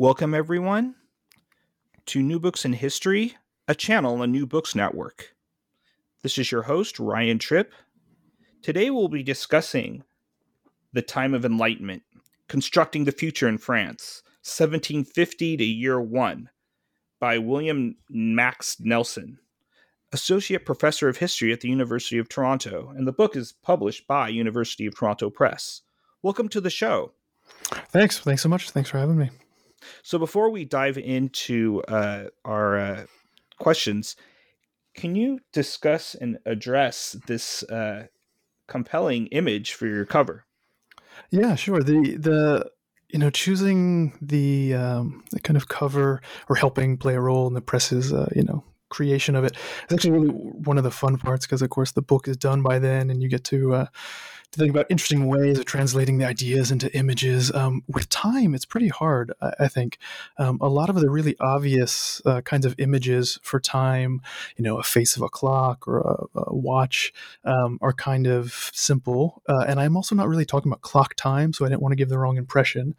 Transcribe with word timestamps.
Welcome, 0.00 0.32
everyone, 0.32 0.94
to 2.06 2.22
New 2.22 2.40
Books 2.40 2.64
in 2.64 2.72
History, 2.72 3.36
a 3.68 3.74
channel 3.74 4.22
on 4.22 4.32
New 4.32 4.46
Books 4.46 4.74
Network. 4.74 5.34
This 6.22 6.38
is 6.38 6.50
your 6.50 6.62
host, 6.62 6.98
Ryan 6.98 7.38
Tripp. 7.38 7.74
Today 8.62 8.88
we'll 8.88 9.08
be 9.08 9.22
discussing 9.22 10.02
the 10.94 11.02
time 11.02 11.34
of 11.34 11.44
enlightenment, 11.44 12.02
constructing 12.48 13.04
the 13.04 13.12
future 13.12 13.46
in 13.46 13.58
France, 13.58 14.22
1750 14.42 15.58
to 15.58 15.64
year 15.64 16.00
one, 16.00 16.48
by 17.18 17.36
William 17.36 17.94
Max 18.08 18.78
Nelson, 18.80 19.38
Associate 20.14 20.64
Professor 20.64 21.10
of 21.10 21.18
History 21.18 21.52
at 21.52 21.60
the 21.60 21.68
University 21.68 22.16
of 22.16 22.30
Toronto, 22.30 22.90
and 22.96 23.06
the 23.06 23.12
book 23.12 23.36
is 23.36 23.52
published 23.52 24.06
by 24.06 24.30
University 24.30 24.86
of 24.86 24.96
Toronto 24.96 25.28
Press. 25.28 25.82
Welcome 26.22 26.48
to 26.48 26.60
the 26.62 26.70
show. 26.70 27.12
Thanks. 27.90 28.18
Thanks 28.18 28.40
so 28.40 28.48
much. 28.48 28.70
Thanks 28.70 28.88
for 28.88 28.96
having 28.96 29.18
me. 29.18 29.28
So 30.02 30.18
before 30.18 30.50
we 30.50 30.64
dive 30.64 30.98
into 30.98 31.82
uh, 31.88 32.24
our 32.44 32.78
uh, 32.78 33.04
questions, 33.58 34.16
can 34.94 35.14
you 35.14 35.40
discuss 35.52 36.14
and 36.14 36.38
address 36.44 37.16
this 37.26 37.62
uh, 37.64 38.06
compelling 38.66 39.26
image 39.28 39.72
for 39.74 39.86
your 39.86 40.04
cover? 40.04 40.44
Yeah, 41.30 41.54
sure. 41.54 41.82
The 41.82 42.16
the 42.16 42.70
you 43.08 43.18
know 43.18 43.30
choosing 43.30 44.16
the 44.20 44.74
um, 44.74 45.24
the 45.30 45.40
kind 45.40 45.56
of 45.56 45.68
cover 45.68 46.20
or 46.48 46.56
helping 46.56 46.96
play 46.96 47.14
a 47.14 47.20
role 47.20 47.46
in 47.46 47.54
the 47.54 47.60
press's 47.60 48.12
uh, 48.12 48.28
you 48.34 48.42
know 48.42 48.64
creation 48.88 49.36
of 49.36 49.44
it 49.44 49.52
is 49.52 49.94
actually 49.94 50.10
really 50.10 50.28
one 50.30 50.76
of 50.76 50.84
the 50.84 50.90
fun 50.90 51.16
parts 51.16 51.46
because 51.46 51.62
of 51.62 51.70
course 51.70 51.92
the 51.92 52.02
book 52.02 52.26
is 52.26 52.36
done 52.36 52.60
by 52.60 52.78
then 52.78 53.08
and 53.08 53.22
you 53.22 53.28
get 53.28 53.44
to 53.44 53.72
uh, 53.72 53.86
to 54.52 54.58
think 54.58 54.70
about 54.70 54.86
interesting 54.88 55.28
ways 55.28 55.58
of 55.58 55.64
translating 55.64 56.18
the 56.18 56.26
ideas 56.26 56.72
into 56.72 56.94
images. 56.96 57.52
Um, 57.52 57.82
with 57.86 58.08
time, 58.08 58.54
it's 58.54 58.64
pretty 58.64 58.88
hard, 58.88 59.32
I, 59.40 59.52
I 59.60 59.68
think. 59.68 59.98
Um, 60.38 60.58
a 60.60 60.68
lot 60.68 60.90
of 60.90 60.96
the 60.96 61.08
really 61.08 61.36
obvious 61.38 62.20
uh, 62.26 62.40
kinds 62.40 62.66
of 62.66 62.74
images 62.78 63.38
for 63.42 63.60
time, 63.60 64.20
you 64.56 64.64
know, 64.64 64.78
a 64.78 64.82
face 64.82 65.16
of 65.16 65.22
a 65.22 65.28
clock 65.28 65.86
or 65.86 66.00
a, 66.00 66.40
a 66.40 66.56
watch, 66.56 67.12
um, 67.44 67.78
are 67.80 67.92
kind 67.92 68.26
of 68.26 68.70
simple. 68.72 69.42
Uh, 69.48 69.64
and 69.68 69.78
I'm 69.78 69.96
also 69.96 70.14
not 70.14 70.28
really 70.28 70.44
talking 70.44 70.70
about 70.70 70.82
clock 70.82 71.14
time, 71.14 71.52
so 71.52 71.64
I 71.64 71.68
didn't 71.68 71.82
want 71.82 71.92
to 71.92 71.96
give 71.96 72.08
the 72.08 72.18
wrong 72.18 72.36
impression. 72.36 72.96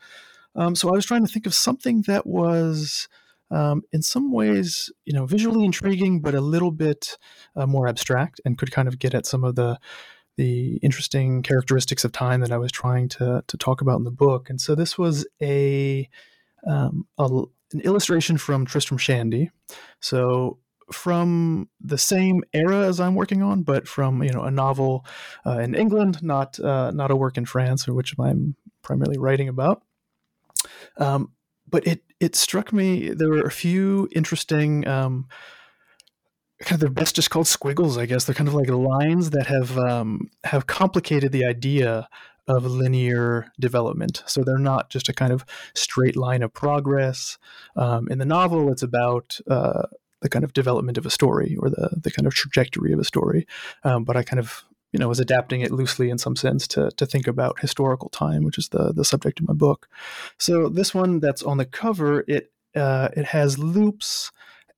Um, 0.56 0.76
so 0.76 0.90
I 0.90 0.94
was 0.94 1.06
trying 1.06 1.26
to 1.26 1.32
think 1.32 1.46
of 1.46 1.54
something 1.54 2.04
that 2.04 2.26
was. 2.26 3.08
Um, 3.54 3.82
in 3.92 4.02
some 4.02 4.32
ways, 4.32 4.90
you 5.04 5.12
know, 5.12 5.26
visually 5.26 5.66
intriguing, 5.66 6.22
but 6.22 6.34
a 6.34 6.40
little 6.40 6.72
bit 6.72 7.18
uh, 7.54 7.68
more 7.68 7.90
abstract, 7.90 8.40
and 8.46 8.58
could 8.58 8.72
kind 8.72 8.88
of 8.88 8.98
get 8.98 9.14
at 9.14 9.26
some 9.26 9.44
of 9.44 9.56
the 9.56 9.78
the 10.38 10.78
interesting 10.78 11.44
characteristics 11.44 12.04
of 12.04 12.12
time 12.12 12.42
that 12.42 12.52
I 12.52 12.58
was 12.58 12.72
trying 12.72 13.10
to 13.10 13.44
to 13.46 13.58
talk 13.58 13.82
about 13.82 13.98
in 13.98 14.04
the 14.04 14.12
book. 14.12 14.50
And 14.50 14.60
so 14.60 14.76
this 14.76 14.98
was 14.98 15.26
a, 15.42 16.10
um, 16.68 17.08
a 17.18 17.24
an 17.74 17.82
illustration 17.82 18.38
from 18.38 18.66
Tristram 18.66 18.98
Shandy. 18.98 19.50
So 20.00 20.60
from 20.92 21.70
the 21.80 21.98
same 21.98 22.44
era 22.54 22.86
as 22.86 23.00
I'm 23.00 23.16
working 23.16 23.42
on, 23.42 23.64
but 23.64 23.88
from 23.88 24.24
you 24.24 24.32
know 24.32 24.44
a 24.44 24.52
novel 24.52 25.06
uh, 25.46 25.60
in 25.60 25.76
England, 25.76 26.22
not 26.22 26.60
uh, 26.60 26.92
not 26.92 27.12
a 27.12 27.16
work 27.16 27.38
in 27.38 27.46
France, 27.46 27.88
which 27.88 28.16
I'm 28.20 28.56
primarily 28.82 29.18
writing 29.18 29.48
about. 29.48 29.84
Um, 30.98 31.32
but 31.68 31.88
it 31.88 32.04
it 32.20 32.36
struck 32.36 32.74
me 32.74 33.10
there 33.10 33.30
were 33.30 33.42
a 33.42 33.52
few 33.52 34.10
interesting. 34.12 34.88
Um, 34.88 35.28
kind 36.62 36.74
of 36.74 36.80
they're 36.80 36.90
best 36.90 37.16
just 37.16 37.30
called 37.30 37.48
squiggles, 37.48 37.98
I 37.98 38.06
guess. 38.06 38.26
They're 38.26 38.36
kind 38.36 38.48
of 38.48 38.54
like 38.54 38.70
lines 38.70 39.32
that 39.32 39.48
have 39.48 39.78
um, 39.78 40.30
have 40.44 40.68
complicated 40.68 41.32
the 41.32 41.46
idea 41.46 42.08
of 42.48 42.66
linear 42.66 43.52
development. 43.60 44.24
So 44.26 44.44
they're 44.44 44.58
not 44.58 44.90
just 44.90 45.10
a 45.10 45.14
kind 45.14 45.32
of 45.32 45.46
straight 45.76 46.16
line 46.16 46.44
of 46.44 46.54
progress. 46.54 47.38
Um, 47.76 48.08
in 48.10 48.18
the 48.18 48.26
novel, 48.26 48.72
it's 48.72 48.84
about 48.84 49.40
uh, 49.50 49.84
the 50.22 50.30
kind 50.30 50.44
of 50.44 50.54
development 50.54 50.98
of 50.98 51.06
a 51.06 51.10
story 51.10 51.56
or 51.60 51.70
the 51.70 51.90
the 52.02 52.12
kind 52.12 52.28
of 52.28 52.34
trajectory 52.34 52.94
of 52.94 53.00
a 53.00 53.04
story. 53.04 53.48
Um, 53.84 54.04
but 54.04 54.18
I 54.18 54.24
kind 54.24 54.40
of 54.40 54.64
you 54.92 55.00
know 55.00 55.08
was 55.08 55.20
adapting 55.20 55.62
it 55.62 55.72
loosely 55.72 56.10
in 56.10 56.18
some 56.18 56.36
sense 56.36 56.68
to 56.70 56.92
to 56.92 57.06
think 57.06 57.28
about 57.28 57.60
historical 57.60 58.10
time, 58.10 58.44
which 58.44 58.58
is 58.58 58.70
the 58.70 58.94
the 58.94 59.06
subject 59.06 59.40
of 59.40 59.48
my 59.48 59.54
book. 59.54 59.88
So 60.38 60.70
this 60.70 60.94
one 60.94 61.20
that's 61.20 61.44
on 61.44 61.58
the 61.58 61.66
cover, 61.66 62.24
it 62.28 62.52
uh, 62.76 63.10
it 63.16 63.26
has 63.26 63.58
loops 63.58 64.32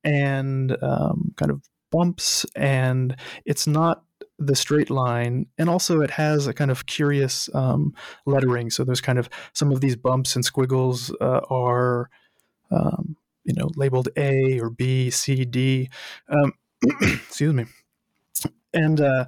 and 0.04 0.76
um, 0.82 1.34
kind 1.38 1.52
of 1.52 1.62
bumps 1.94 2.46
and 2.56 3.16
it's 3.46 3.68
not 3.68 4.04
the 4.40 4.56
straight 4.56 4.90
line 4.90 5.46
and 5.58 5.70
also 5.70 6.02
it 6.02 6.10
has 6.10 6.48
a 6.48 6.54
kind 6.54 6.72
of 6.72 6.86
curious 6.86 7.50
um, 7.54 7.94
lettering. 8.26 8.70
So 8.70 8.84
there's 8.84 9.02
kind 9.02 9.20
of 9.20 9.30
some 9.54 9.72
of 9.72 9.80
these 9.80 9.96
bumps 9.96 10.36
and 10.36 10.44
squiggles 10.44 11.12
uh, 11.22 11.42
are 11.50 12.10
um, 12.72 13.16
you 13.44 13.54
know 13.54 13.70
labeled 13.76 14.10
a 14.18 14.60
or 14.60 14.70
b 14.70 15.10
c 15.10 15.46
d 15.46 15.90
um, 16.30 16.54
excuse 17.02 17.54
me. 17.54 17.66
And 18.74 19.00
uh, 19.00 19.26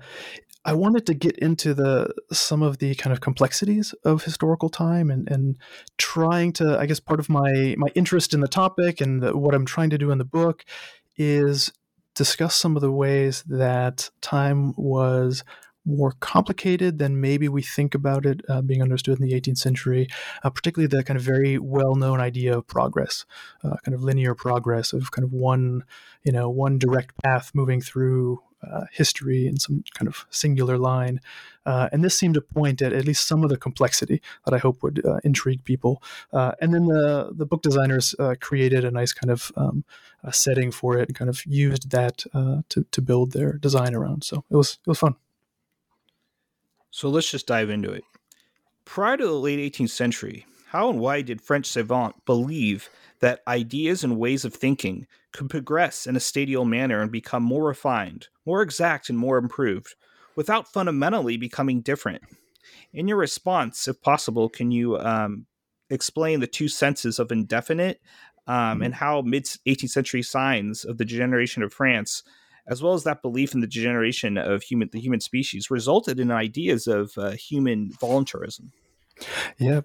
I 0.68 0.74
wanted 0.74 1.06
to 1.06 1.14
get 1.14 1.38
into 1.38 1.76
the 1.76 2.12
some 2.32 2.64
of 2.64 2.80
the 2.80 2.96
kind 2.96 3.14
of 3.14 3.22
complexities 3.22 3.94
of 4.04 4.24
historical 4.24 4.70
time 4.70 5.12
and, 5.12 5.30
and 5.30 5.58
trying 5.98 6.54
to 6.54 6.80
I 6.80 6.88
guess 6.88 7.00
part 7.00 7.20
of 7.20 7.30
my 7.30 7.76
my 7.78 7.88
interest 7.94 8.34
in 8.34 8.40
the 8.40 8.48
topic 8.48 9.00
and 9.00 9.22
the, 9.22 9.38
what 9.38 9.54
I'm 9.54 9.66
trying 9.66 9.92
to 9.92 9.98
do 9.98 10.10
in 10.12 10.18
the 10.18 10.26
book 10.26 10.66
is 11.18 11.72
discuss 12.16 12.56
some 12.56 12.76
of 12.76 12.82
the 12.82 12.92
ways 12.92 13.44
that 13.48 14.10
time 14.22 14.74
was 14.78 15.44
more 15.86 16.14
complicated 16.20 16.98
than 16.98 17.22
maybe 17.22 17.48
we 17.48 17.62
think 17.62 17.94
about 17.94 18.26
it 18.26 18.42
uh, 18.50 18.62
being 18.62 18.82
understood 18.82 19.20
in 19.20 19.28
the 19.28 19.40
18th 19.40 19.60
century, 19.60 20.08
uh, 20.44 20.50
particularly 20.50 20.88
the 20.88 21.04
kind 21.04 21.18
of 21.18 21.24
very 21.24 21.60
well-known 21.60 22.20
idea 22.20 22.58
of 22.58 22.66
progress, 22.66 23.26
uh, 23.64 23.76
kind 23.86 23.94
of 23.94 24.02
linear 24.02 24.34
progress 24.34 24.94
of 24.94 25.12
kind 25.12 25.24
of 25.24 25.32
one, 25.32 25.84
you 26.24 26.32
know, 26.32 26.50
one 26.50 26.80
direct 26.80 27.14
path 27.24 27.52
moving 27.54 27.82
through 27.82 28.42
uh, 28.72 28.86
history 28.92 29.48
in 29.48 29.58
some 29.58 29.84
kind 29.94 30.08
of 30.08 30.26
singular 30.30 30.78
line. 30.78 31.20
Uh, 31.66 31.90
and 31.92 32.04
this 32.04 32.18
seemed 32.18 32.36
to 32.36 32.42
point 32.42 32.82
at 32.82 32.94
at 32.94 33.06
least 33.06 33.28
some 33.28 33.44
of 33.44 33.50
the 33.50 33.58
complexity 33.58 34.22
that 34.46 34.54
I 34.54 34.58
hope 34.58 34.84
would 34.84 35.04
uh, 35.06 35.20
intrigue 35.24 35.64
people. 35.64 36.02
Uh, 36.32 36.54
and 36.62 36.74
then 36.74 36.86
the, 36.86 37.32
the 37.36 37.46
book 37.46 37.62
designers 37.62 38.14
uh, 38.20 38.36
created 38.40 38.86
a 38.86 38.92
nice 38.92 39.14
kind 39.14 39.32
of 39.32 39.52
um, 39.56 39.84
setting 40.32 40.72
for 40.72 40.98
it 40.98 41.10
and 41.10 41.16
kind 41.16 41.30
of 41.30 41.46
used 41.46 41.92
that 41.92 42.26
to, 42.70 42.86
to 42.92 43.02
build 43.02 43.32
their 43.32 43.54
design 43.54 43.96
around. 43.96 44.24
So 44.24 44.44
it 44.50 44.56
was, 44.56 44.80
it 44.86 44.90
was 44.90 45.00
fun. 45.00 45.16
So 46.92 47.10
let's 47.10 47.30
just 47.30 47.48
dive 47.48 47.70
into 47.70 47.92
it. 47.92 48.04
Prior 48.86 49.18
to 49.18 49.26
the 49.26 49.34
late 49.34 49.74
18th 49.74 49.90
century, 49.90 50.46
How 50.68 50.90
and 50.90 51.00
why 51.00 51.22
did 51.22 51.42
French 51.42 51.66
savants 51.66 52.20
believe 52.26 52.90
that 53.20 53.42
ideas 53.48 54.04
and 54.04 54.18
ways 54.18 54.46
of 54.46 54.54
thinking 54.54 55.08
could 55.32 55.50
progress 55.50 56.08
in 56.08 56.16
a 56.16 56.20
stadial 56.20 56.66
manner 56.66 57.02
and 57.02 57.12
become 57.12 57.44
more 57.44 57.66
refined, 57.66 58.28
more 58.46 58.62
exact, 58.62 59.10
and 59.10 59.18
more 59.18 59.38
improved, 59.38 59.96
without 60.36 60.68
fundamentally 60.68 61.38
becoming 61.38 61.82
different? 61.82 62.22
In 62.94 63.08
your 63.08 63.18
response, 63.18 63.88
if 63.88 64.02
possible, 64.02 64.50
can 64.50 64.72
you 64.72 64.98
um, 64.98 65.46
explain 65.90 66.40
the 66.40 66.48
two 66.48 66.68
senses 66.68 67.20
of 67.20 67.32
indefinite 67.32 68.02
um, 68.48 68.56
mm-hmm. 68.56 68.84
and 68.84 68.96
how 68.96 69.22
mid 69.22 69.46
18th 69.46 69.90
century 69.90 70.22
signs 70.22 70.86
of 70.86 70.98
the 70.98 71.06
degeneration 71.06 71.64
of 71.64 71.74
France, 71.74 72.24
as 72.68 72.82
well 72.82 72.94
as 72.94 73.04
that 73.04 73.22
belief 73.22 73.54
in 73.54 73.62
the 73.62 73.68
degeneration 73.68 74.38
of 74.38 74.64
human 74.64 74.90
the 74.92 75.00
human 75.00 75.20
species, 75.20 75.72
resulted 75.72 76.20
in 76.20 76.32
ideas 76.32 76.88
of 76.88 77.18
uh, 77.18 77.32
human 77.32 77.92
voluntarism? 78.00 78.72
Yeah, 79.58 79.82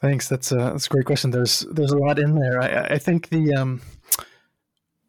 thanks. 0.00 0.28
That's 0.28 0.52
a 0.52 0.56
that's 0.56 0.86
a 0.86 0.90
great 0.90 1.06
question. 1.06 1.30
There's 1.30 1.60
there's 1.70 1.92
a 1.92 1.98
lot 1.98 2.18
in 2.18 2.34
there. 2.34 2.60
I, 2.60 2.94
I 2.94 2.98
think 2.98 3.28
the 3.28 3.54
um, 3.54 3.80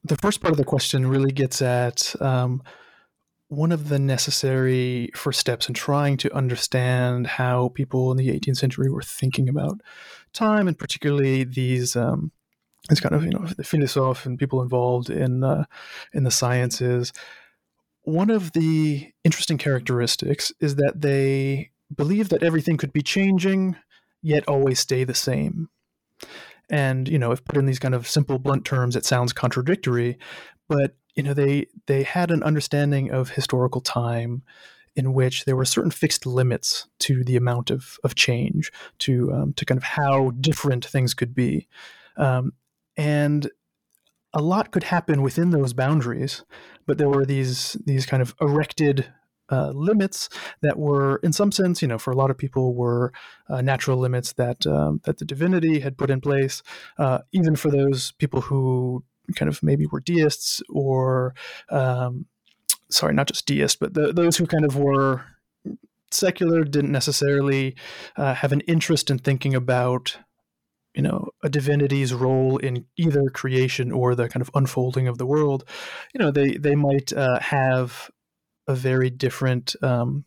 the 0.04 0.18
first 0.18 0.42
part 0.42 0.52
of 0.52 0.58
the 0.58 0.66
question 0.66 1.08
really 1.08 1.32
gets 1.32 1.62
at 1.62 2.16
um, 2.22 2.62
one 3.48 3.72
of 3.72 3.90
the 3.90 4.00
necessary 4.00 5.10
first 5.16 5.40
steps 5.40 5.68
in 5.68 5.74
trying 5.74 6.18
to 6.18 6.34
understand 6.36 7.28
how 7.28 7.70
people 7.70 8.12
in 8.12 8.18
the 8.18 8.30
18th 8.30 8.58
century 8.58 8.90
were 8.90 9.02
thinking 9.02 9.50
about 9.50 9.82
time, 10.34 10.68
and 10.68 10.78
particularly 10.78 11.44
these 11.44 11.96
um, 11.96 12.32
these 12.90 13.00
kind 13.00 13.16
of 13.16 13.24
you 13.24 13.32
know 13.32 13.46
the 13.58 13.64
philosophes 13.64 14.26
and 14.26 14.40
people 14.40 14.62
involved 14.62 15.10
in 15.10 15.44
uh, 15.44 15.66
in 16.14 16.24
the 16.24 16.32
sciences. 16.32 17.14
One 18.04 18.30
of 18.30 18.52
the 18.52 19.12
interesting 19.24 19.58
characteristics 19.58 20.52
is 20.60 20.76
that 20.76 21.02
they 21.02 21.72
believe 21.94 22.30
that 22.30 22.44
everything 22.44 22.78
could 22.78 22.94
be 22.94 23.02
changing 23.02 23.76
yet 24.22 24.48
always 24.48 24.80
stay 24.80 25.04
the 25.04 25.14
same. 25.14 25.70
And 26.70 27.08
you 27.08 27.20
know, 27.20 27.32
if 27.32 27.46
put 27.46 27.58
in 27.58 27.66
these 27.66 27.80
kind 27.80 27.94
of 27.94 28.08
simple, 28.08 28.40
blunt 28.40 28.66
terms, 28.66 28.96
it 28.96 29.06
sounds 29.06 29.34
contradictory, 29.34 30.18
but 30.68 30.96
you 31.16 31.24
know, 31.24 31.34
they 31.34 31.68
they 31.88 32.04
had 32.04 32.32
an 32.32 32.44
understanding 32.44 33.12
of 33.12 33.32
historical 33.32 33.82
time 33.82 34.44
in 34.96 35.14
which 35.14 35.46
there 35.46 35.56
were 35.56 35.66
certain 35.66 35.92
fixed 35.92 36.26
limits 36.26 36.88
to 37.00 37.24
the 37.24 37.36
amount 37.36 37.70
of, 37.70 37.98
of 38.04 38.16
change, 38.16 38.72
to 39.00 39.32
um, 39.34 39.54
to 39.54 39.66
kind 39.66 39.78
of 39.78 39.84
how 39.84 40.32
different 40.42 40.86
things 40.86 41.14
could 41.14 41.36
be, 41.36 41.68
um, 42.18 42.54
and 42.98 43.50
a 44.34 44.42
lot 44.42 44.72
could 44.72 44.84
happen 44.84 45.22
within 45.22 45.52
those 45.52 45.74
boundaries. 45.74 46.44
But 46.86 46.98
there 46.98 47.10
were 47.10 47.26
these 47.26 47.78
these 47.86 48.06
kind 48.06 48.22
of 48.22 48.36
erected 48.42 49.14
uh, 49.50 49.72
limits 49.72 50.30
that 50.62 50.78
were, 50.78 51.18
in 51.18 51.34
some 51.34 51.52
sense, 51.52 51.82
you 51.82 51.88
know, 51.88 51.98
for 51.98 52.12
a 52.12 52.16
lot 52.16 52.32
of 52.32 52.38
people, 52.38 52.74
were 52.74 53.12
uh, 53.50 53.62
natural 53.62 53.98
limits 53.98 54.34
that 54.34 54.66
um, 54.66 55.02
that 55.06 55.18
the 55.18 55.26
divinity 55.26 55.80
had 55.80 55.98
put 55.98 56.10
in 56.10 56.22
place. 56.22 56.64
Uh, 56.98 57.20
even 57.32 57.56
for 57.56 57.70
those 57.70 58.12
people 58.14 58.42
who 58.42 59.04
kind 59.36 59.50
of 59.50 59.62
maybe 59.64 59.86
were 59.88 60.00
deists 60.00 60.62
or, 60.70 61.34
um, 61.70 62.26
sorry, 62.90 63.14
not 63.14 63.28
just 63.28 63.46
deists, 63.46 63.76
but 63.76 63.94
the, 63.94 64.14
those 64.14 64.38
who 64.38 64.46
kind 64.46 64.66
of 64.66 64.78
were 64.78 65.26
secular, 66.12 66.64
didn't 66.64 66.92
necessarily 66.92 67.76
uh, 68.16 68.34
have 68.36 68.52
an 68.52 68.62
interest 68.62 69.10
in 69.10 69.20
thinking 69.20 69.54
about 69.54 70.18
you 70.94 71.02
know 71.02 71.28
a 71.44 71.50
divinity's 71.50 72.14
role 72.14 72.58
in 72.58 72.86
either 72.96 73.30
creation 73.30 73.92
or 73.92 74.16
the 74.16 74.30
kind 74.30 74.42
of 74.42 74.50
unfolding 74.56 75.10
of 75.10 75.18
the 75.18 75.26
world 75.26 75.66
you 76.14 76.20
know 76.20 76.32
they 76.32 76.52
they 76.52 76.74
might 76.74 77.12
uh, 77.12 77.38
have 77.40 78.10
a 78.68 78.76
very 78.76 79.10
different 79.10 79.76
um, 79.82 80.26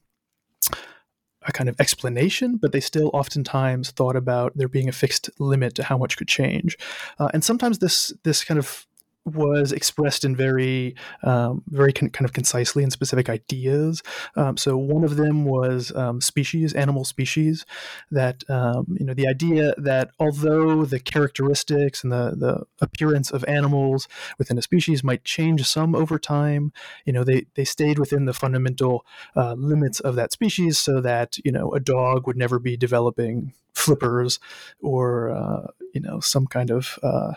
a 1.48 1.52
kind 1.52 1.68
of 1.68 1.80
explanation, 1.80 2.56
but 2.56 2.72
they 2.72 2.80
still 2.80 3.10
oftentimes 3.14 3.90
thought 3.90 4.16
about 4.16 4.52
there 4.56 4.68
being 4.68 4.88
a 4.88 4.92
fixed 4.92 5.30
limit 5.38 5.74
to 5.76 5.82
how 5.82 5.96
much 5.96 6.16
could 6.16 6.28
change. 6.28 6.76
Uh, 7.18 7.28
and 7.32 7.44
sometimes 7.44 7.78
this 7.78 8.12
this 8.24 8.44
kind 8.44 8.58
of 8.58 8.86
was 9.34 9.72
expressed 9.72 10.24
in 10.24 10.34
very, 10.34 10.94
um, 11.22 11.62
very 11.68 11.92
con- 11.92 12.10
kind 12.10 12.24
of 12.24 12.32
concisely 12.32 12.82
and 12.82 12.92
specific 12.92 13.28
ideas. 13.28 14.02
Um, 14.36 14.56
so 14.56 14.76
one 14.76 15.04
of 15.04 15.16
them 15.16 15.44
was 15.44 15.94
um, 15.94 16.20
species, 16.20 16.72
animal 16.74 17.04
species. 17.04 17.64
That 18.10 18.44
um, 18.48 18.96
you 18.98 19.06
know, 19.06 19.14
the 19.14 19.28
idea 19.28 19.74
that 19.76 20.10
although 20.18 20.84
the 20.84 21.00
characteristics 21.00 22.02
and 22.02 22.12
the 22.12 22.34
the 22.36 22.64
appearance 22.80 23.30
of 23.30 23.44
animals 23.46 24.08
within 24.38 24.58
a 24.58 24.62
species 24.62 25.04
might 25.04 25.24
change 25.24 25.64
some 25.64 25.94
over 25.94 26.18
time, 26.18 26.72
you 27.04 27.12
know, 27.12 27.24
they 27.24 27.46
they 27.54 27.64
stayed 27.64 27.98
within 27.98 28.24
the 28.24 28.34
fundamental 28.34 29.04
uh, 29.36 29.54
limits 29.54 30.00
of 30.00 30.14
that 30.16 30.32
species, 30.32 30.78
so 30.78 31.00
that 31.00 31.38
you 31.44 31.52
know, 31.52 31.72
a 31.72 31.80
dog 31.80 32.26
would 32.26 32.36
never 32.36 32.58
be 32.58 32.76
developing 32.76 33.52
flippers 33.74 34.40
or 34.82 35.30
uh, 35.30 35.68
you 35.94 36.00
know, 36.00 36.20
some 36.20 36.46
kind 36.46 36.70
of 36.70 36.98
uh, 37.02 37.32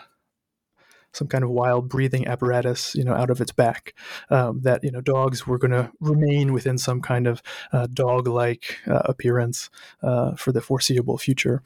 some 1.12 1.28
kind 1.28 1.44
of 1.44 1.50
wild 1.50 1.88
breathing 1.88 2.26
apparatus, 2.26 2.94
you 2.94 3.04
know, 3.04 3.14
out 3.14 3.30
of 3.30 3.40
its 3.40 3.52
back. 3.52 3.94
Um, 4.30 4.60
that 4.62 4.82
you 4.84 4.90
know, 4.90 5.00
dogs 5.00 5.46
were 5.46 5.58
going 5.58 5.72
to 5.72 5.90
remain 6.00 6.52
within 6.52 6.78
some 6.78 7.00
kind 7.00 7.26
of 7.26 7.42
uh, 7.72 7.86
dog-like 7.92 8.78
uh, 8.86 9.02
appearance 9.04 9.70
uh, 10.02 10.34
for 10.36 10.52
the 10.52 10.60
foreseeable 10.60 11.18
future. 11.18 11.62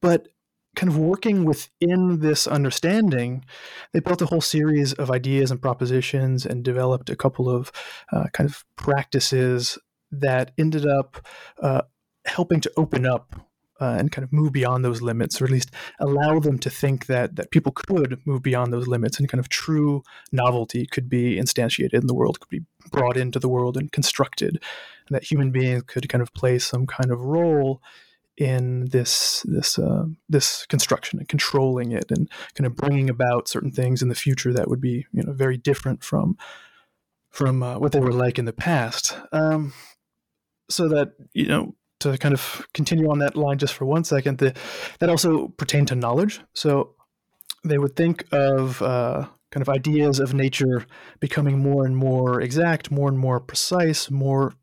But 0.00 0.28
kind 0.76 0.88
of 0.88 0.96
working 0.96 1.44
within 1.44 2.20
this 2.20 2.46
understanding, 2.46 3.44
they 3.92 4.00
built 4.00 4.22
a 4.22 4.26
whole 4.26 4.40
series 4.40 4.92
of 4.94 5.10
ideas 5.10 5.50
and 5.50 5.60
propositions 5.60 6.46
and 6.46 6.64
developed 6.64 7.10
a 7.10 7.16
couple 7.16 7.50
of 7.50 7.72
uh, 8.12 8.26
kind 8.32 8.48
of 8.48 8.64
practices 8.76 9.78
that 10.12 10.52
ended 10.58 10.86
up 10.86 11.26
uh, 11.60 11.82
helping 12.24 12.60
to 12.60 12.72
open 12.76 13.04
up 13.04 13.34
uh, 13.80 13.96
and 13.98 14.12
kind 14.12 14.24
of 14.24 14.32
move 14.32 14.52
beyond 14.52 14.84
those 14.84 15.02
limits, 15.02 15.40
or 15.40 15.44
at 15.44 15.50
least 15.50 15.70
allow 15.98 16.38
them 16.38 16.58
to 16.58 16.70
think 16.70 17.06
that 17.06 17.36
that 17.36 17.50
people 17.50 17.72
could 17.72 18.20
move 18.26 18.42
beyond 18.42 18.72
those 18.72 18.86
limits, 18.86 19.18
and 19.18 19.28
kind 19.28 19.40
of 19.40 19.48
true 19.48 20.02
novelty 20.32 20.86
could 20.86 21.08
be 21.08 21.36
instantiated 21.36 21.94
in 21.94 22.06
the 22.06 22.14
world, 22.14 22.40
could 22.40 22.50
be 22.50 22.64
brought 22.90 23.16
into 23.16 23.38
the 23.38 23.48
world 23.48 23.76
and 23.76 23.92
constructed, 23.92 24.62
and 25.08 25.14
that 25.16 25.30
human 25.30 25.50
beings 25.50 25.82
could 25.86 26.08
kind 26.08 26.22
of 26.22 26.32
play 26.34 26.58
some 26.58 26.86
kind 26.86 27.10
of 27.10 27.20
role 27.20 27.80
in 28.36 28.86
this 28.86 29.44
this 29.48 29.78
uh, 29.78 30.04
this 30.28 30.66
construction 30.66 31.18
and 31.18 31.28
controlling 31.28 31.92
it, 31.92 32.10
and 32.10 32.30
kind 32.54 32.66
of 32.66 32.76
bringing 32.76 33.10
about 33.10 33.48
certain 33.48 33.70
things 33.70 34.02
in 34.02 34.08
the 34.08 34.14
future 34.14 34.52
that 34.52 34.68
would 34.68 34.80
be 34.80 35.06
you 35.12 35.22
know 35.22 35.32
very 35.32 35.56
different 35.56 36.02
from 36.02 36.36
from 37.30 37.62
uh, 37.62 37.78
what 37.78 37.92
they 37.92 38.00
were 38.00 38.12
like 38.12 38.38
in 38.38 38.44
the 38.44 38.52
past. 38.52 39.16
Um, 39.32 39.72
so 40.68 40.88
that 40.88 41.12
you 41.32 41.46
know 41.46 41.74
to 42.00 42.18
kind 42.18 42.34
of 42.34 42.66
continue 42.74 43.10
on 43.10 43.18
that 43.20 43.36
line 43.36 43.58
just 43.58 43.74
for 43.74 43.84
one 43.84 44.04
second, 44.04 44.38
the, 44.38 44.54
that 44.98 45.08
also 45.08 45.48
pertained 45.48 45.88
to 45.88 45.94
knowledge. 45.94 46.40
So 46.54 46.94
they 47.64 47.78
would 47.78 47.96
think 47.96 48.24
of 48.32 48.82
uh, 48.82 49.26
kind 49.50 49.62
of 49.62 49.68
ideas 49.68 50.20
of 50.20 50.34
nature 50.34 50.86
becoming 51.20 51.58
more 51.58 51.84
and 51.86 51.96
more 51.96 52.40
exact, 52.40 52.90
more 52.90 53.08
and 53.08 53.18
more 53.18 53.40
precise, 53.40 54.10
more 54.10 54.54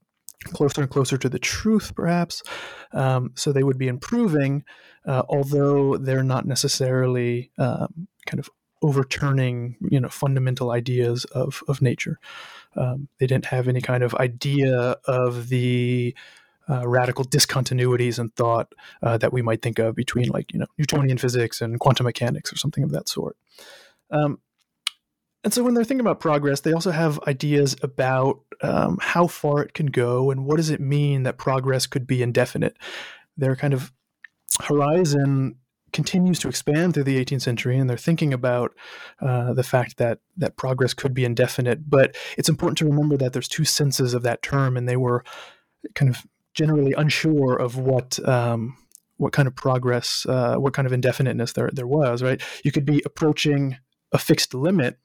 closer 0.46 0.82
and 0.82 0.90
closer 0.90 1.18
to 1.18 1.30
the 1.30 1.40
truth, 1.40 1.94
perhaps. 1.96 2.44
Um, 2.92 3.32
so 3.36 3.52
they 3.52 3.64
would 3.64 3.78
be 3.78 3.88
improving, 3.88 4.64
uh, 5.06 5.24
although 5.30 5.98
they're 5.98 6.24
not 6.24 6.46
necessarily 6.46 7.52
um, 7.58 8.08
kind 8.26 8.40
of 8.40 8.50
overturning, 8.82 9.76
you 9.90 10.00
know, 10.00 10.10
fundamental 10.10 10.72
ideas 10.72 11.26
of 11.26 11.64
of 11.68 11.82
nature. 11.82 12.20
Um, 12.76 13.08
they 13.20 13.28
didn't 13.28 13.46
have 13.48 13.68
any 13.68 13.82
kind 13.82 14.04
of 14.04 14.14
idea 14.16 14.98
of 15.06 15.50
the 15.50 16.16
uh, 16.70 16.88
radical 16.88 17.26
discontinuities 17.26 18.20
in 18.20 18.30
thought 18.30 18.74
uh, 19.02 19.18
that 19.18 19.34
we 19.34 19.42
might 19.42 19.62
think 19.62 19.80
of 19.80 19.96
between 19.96 20.30
like 20.30 20.54
you 20.54 20.60
know 20.60 20.68
Newtonian 20.78 21.18
physics 21.18 21.62
and 21.62 21.80
quantum 21.80 22.06
mechanics 22.06 22.52
or 22.52 22.58
something 22.58 22.84
of 22.84 22.92
that 22.92 23.08
sort. 23.08 23.38
Um, 24.12 24.40
and 25.44 25.54
so 25.54 25.64
when 25.64 25.74
they're 25.74 25.84
thinking 25.84 26.06
about 26.06 26.20
progress, 26.20 26.62
they 26.62 26.74
also 26.74 26.92
have 26.92 27.20
ideas 27.28 27.76
about 27.82 28.42
um, 28.62 28.98
how 29.00 29.28
far 29.28 29.62
it 29.62 29.74
can 29.74 29.86
go 29.86 30.32
and 30.32 30.46
what 30.46 30.58
does 30.58 30.70
it 30.70 30.82
mean 30.82 31.24
that 31.24 31.38
progress 31.38 31.88
could 31.88 32.08
be 32.08 32.22
indefinite. 32.22 32.76
Their 33.38 33.56
kind 33.56 33.74
of 33.74 33.94
horizon 34.64 35.56
continues 35.94 36.40
to 36.40 36.50
expand 36.50 36.94
through 36.94 37.06
the 37.06 37.24
18th 37.24 37.44
century, 37.44 37.78
and 37.78 37.90
they're 37.90 37.98
thinking 37.98 38.34
about 38.34 38.76
uh, 39.22 39.54
the 39.54 39.64
fact 39.64 39.98
that 39.98 40.20
that 40.36 40.58
progress 40.58 40.94
could 40.94 41.14
be 41.14 41.24
indefinite. 41.24 41.90
But 41.90 42.16
it's 42.38 42.50
important 42.50 42.78
to 42.80 42.86
remember 42.86 43.16
that 43.18 43.34
there's 43.34 43.48
two 43.48 43.66
senses 43.66 44.14
of 44.14 44.24
that 44.24 44.42
term, 44.42 44.76
and 44.76 44.90
they 44.90 44.98
were 44.98 45.24
kind 45.96 46.10
of 46.10 46.26
generally 46.58 46.94
unsure 46.94 47.56
of 47.56 47.78
what 47.78 48.20
um, 48.28 48.76
what 49.18 49.32
kind 49.32 49.48
of 49.48 49.56
progress, 49.56 50.26
uh, 50.28 50.56
what 50.56 50.74
kind 50.74 50.86
of 50.86 50.92
indefiniteness 50.92 51.54
there 51.54 51.70
there 51.72 51.88
was. 51.88 52.22
Right, 52.22 52.42
you 52.66 52.72
could 52.72 52.86
be 52.86 53.02
approaching 53.06 53.78
a 54.12 54.18
fixed 54.18 54.54
limit, 54.54 54.98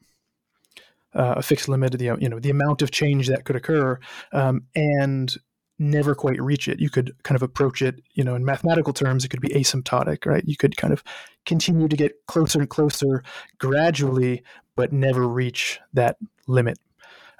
uh, 1.15 1.35
a 1.37 1.43
fixed 1.43 1.69
limit 1.69 1.95
of 1.95 2.01
the 2.01 2.17
you 2.19 2.29
know 2.29 2.41
the 2.41 2.51
amount 2.51 2.83
of 2.83 2.91
change 2.91 3.29
that 3.29 3.45
could 3.45 3.57
occur, 3.57 4.01
um, 4.33 4.63
and 4.75 5.37
never 5.79 6.15
quite 6.15 6.41
reach 6.41 6.69
it. 6.69 6.81
You 6.81 6.89
could 6.89 7.13
kind 7.23 7.37
of 7.37 7.43
approach 7.43 7.83
it, 7.83 8.01
you 8.15 8.23
know, 8.23 8.35
in 8.35 8.45
mathematical 8.45 8.93
terms, 8.93 9.25
it 9.25 9.29
could 9.29 9.41
be 9.41 9.49
asymptotic, 9.49 10.25
right? 10.27 10.45
You 10.47 10.57
could 10.57 10.77
kind 10.77 10.93
of 10.93 11.03
continue 11.45 11.89
to 11.89 11.97
get 11.97 12.13
closer 12.29 12.61
and 12.61 12.71
closer 12.71 13.25
gradually, 13.59 14.45
but 14.77 14.93
never 14.93 15.27
reach 15.27 15.81
that 15.93 16.19
limit 16.47 16.79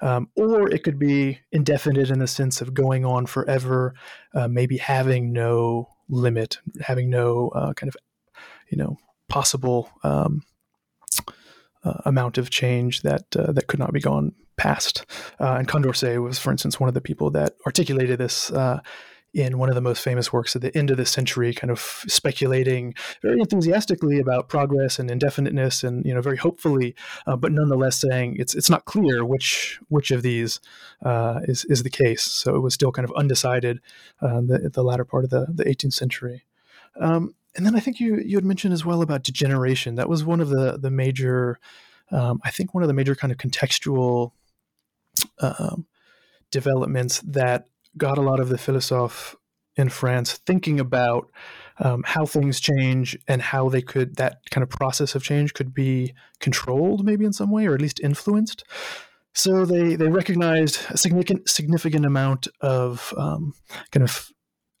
um, 0.03 0.27
or 0.35 0.69
it 0.69 0.83
could 0.83 0.99
be 0.99 1.39
indefinite 1.53 2.09
in 2.09 2.19
the 2.19 2.27
sense 2.27 2.59
of 2.59 2.73
going 2.73 3.05
on 3.05 3.25
forever, 3.25 3.95
uh, 4.33 4.49
maybe 4.49 4.77
having 4.77 5.31
no 5.31 5.87
limit, 6.09 6.57
having 6.81 7.09
no 7.09 7.47
uh, 7.49 7.73
kind 7.73 7.87
of 7.87 7.95
you 8.69 8.77
know 8.77 8.97
possible 9.29 9.89
um, 10.03 10.43
uh, 11.85 12.01
amount 12.05 12.37
of 12.37 12.49
change 12.49 13.01
that 13.03 13.23
uh, 13.37 13.53
that 13.53 13.67
could 13.67 13.79
not 13.79 13.93
be 13.93 14.01
gone 14.01 14.33
past. 14.57 15.05
Uh, 15.39 15.55
and 15.57 15.69
Condorcet 15.69 16.21
was, 16.21 16.37
for 16.37 16.51
instance, 16.51 16.79
one 16.79 16.89
of 16.89 16.93
the 16.93 17.01
people 17.01 17.31
that 17.31 17.55
articulated 17.65 18.19
this 18.19 18.51
uh, 18.51 18.81
in 19.33 19.57
one 19.57 19.69
of 19.69 19.75
the 19.75 19.81
most 19.81 20.03
famous 20.03 20.31
works 20.31 20.55
at 20.55 20.61
the 20.61 20.75
end 20.77 20.91
of 20.91 20.97
the 20.97 21.05
century, 21.05 21.53
kind 21.53 21.71
of 21.71 21.79
speculating 21.79 22.93
very 23.21 23.39
enthusiastically 23.39 24.19
about 24.19 24.47
progress 24.47 24.99
and 24.99 25.09
indefiniteness, 25.09 25.83
and 25.83 26.05
you 26.05 26.13
know 26.13 26.21
very 26.21 26.37
hopefully, 26.37 26.95
uh, 27.25 27.35
but 27.35 27.51
nonetheless 27.51 27.99
saying 27.99 28.35
it's 28.37 28.53
it's 28.53 28.69
not 28.69 28.85
clear 28.85 29.25
which 29.25 29.79
which 29.89 30.11
of 30.11 30.21
these 30.21 30.59
uh, 31.03 31.39
is 31.43 31.65
is 31.65 31.83
the 31.83 31.89
case. 31.89 32.23
So 32.23 32.55
it 32.55 32.59
was 32.59 32.73
still 32.73 32.91
kind 32.91 33.07
of 33.07 33.15
undecided 33.15 33.79
uh, 34.21 34.41
the 34.41 34.69
the 34.71 34.83
latter 34.83 35.05
part 35.05 35.23
of 35.23 35.31
the 35.31 35.47
the 35.49 35.65
18th 35.65 35.93
century. 35.93 36.43
Um, 36.99 37.33
and 37.55 37.65
then 37.65 37.75
I 37.75 37.79
think 37.79 37.99
you 37.99 38.17
you 38.17 38.37
had 38.37 38.45
mentioned 38.45 38.73
as 38.73 38.85
well 38.85 39.01
about 39.01 39.23
degeneration. 39.23 39.95
That 39.95 40.09
was 40.09 40.23
one 40.23 40.41
of 40.41 40.49
the 40.49 40.77
the 40.77 40.91
major, 40.91 41.59
um, 42.11 42.39
I 42.43 42.51
think 42.51 42.73
one 42.73 42.83
of 42.83 42.87
the 42.87 42.93
major 42.93 43.15
kind 43.15 43.31
of 43.31 43.37
contextual 43.37 44.31
um, 45.39 45.85
developments 46.51 47.19
that 47.21 47.67
got 47.97 48.17
a 48.17 48.21
lot 48.21 48.39
of 48.39 48.49
the 48.49 48.57
philosophes 48.57 49.35
in 49.75 49.89
France 49.89 50.33
thinking 50.45 50.79
about 50.79 51.31
um, 51.79 52.03
how 52.05 52.25
things 52.25 52.59
change 52.59 53.17
and 53.27 53.41
how 53.41 53.69
they 53.69 53.81
could 53.81 54.15
that 54.17 54.37
kind 54.51 54.63
of 54.63 54.69
process 54.69 55.15
of 55.15 55.23
change 55.23 55.53
could 55.53 55.73
be 55.73 56.13
controlled, 56.39 57.03
maybe 57.03 57.25
in 57.25 57.33
some 57.33 57.51
way, 57.51 57.65
or 57.65 57.73
at 57.73 57.81
least 57.81 57.99
influenced. 57.99 58.63
So 59.33 59.65
they 59.65 59.95
they 59.95 60.09
recognized 60.09 60.79
a 60.89 60.97
significant 60.97 61.49
significant 61.49 62.05
amount 62.05 62.47
of 62.61 63.13
um, 63.17 63.53
kind 63.91 64.03
of 64.03 64.31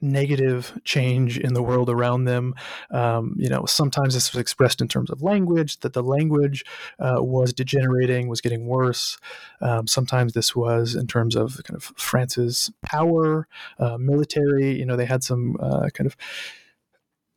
negative 0.03 0.77
change 0.83 1.39
in 1.39 1.53
the 1.53 1.63
world 1.63 1.89
around 1.89 2.25
them. 2.25 2.53
Um, 2.91 3.35
you 3.37 3.49
know, 3.49 3.65
sometimes 3.65 4.13
this 4.13 4.33
was 4.33 4.39
expressed 4.39 4.81
in 4.81 4.87
terms 4.87 5.09
of 5.09 5.23
language, 5.23 5.79
that 5.79 5.93
the 5.93 6.03
language 6.03 6.65
uh, 6.99 7.17
was 7.19 7.53
degenerating, 7.53 8.27
was 8.27 8.41
getting 8.41 8.67
worse. 8.67 9.17
Um, 9.61 9.87
sometimes 9.87 10.33
this 10.33 10.55
was 10.55 10.93
in 10.93 11.07
terms 11.07 11.35
of 11.35 11.61
kind 11.63 11.77
of 11.77 11.85
France's 11.95 12.71
power, 12.83 13.47
uh, 13.79 13.97
military. 13.97 14.77
You 14.77 14.85
know, 14.85 14.97
they 14.97 15.05
had 15.05 15.23
some 15.23 15.55
uh, 15.59 15.89
kind 15.93 16.05
of 16.05 16.17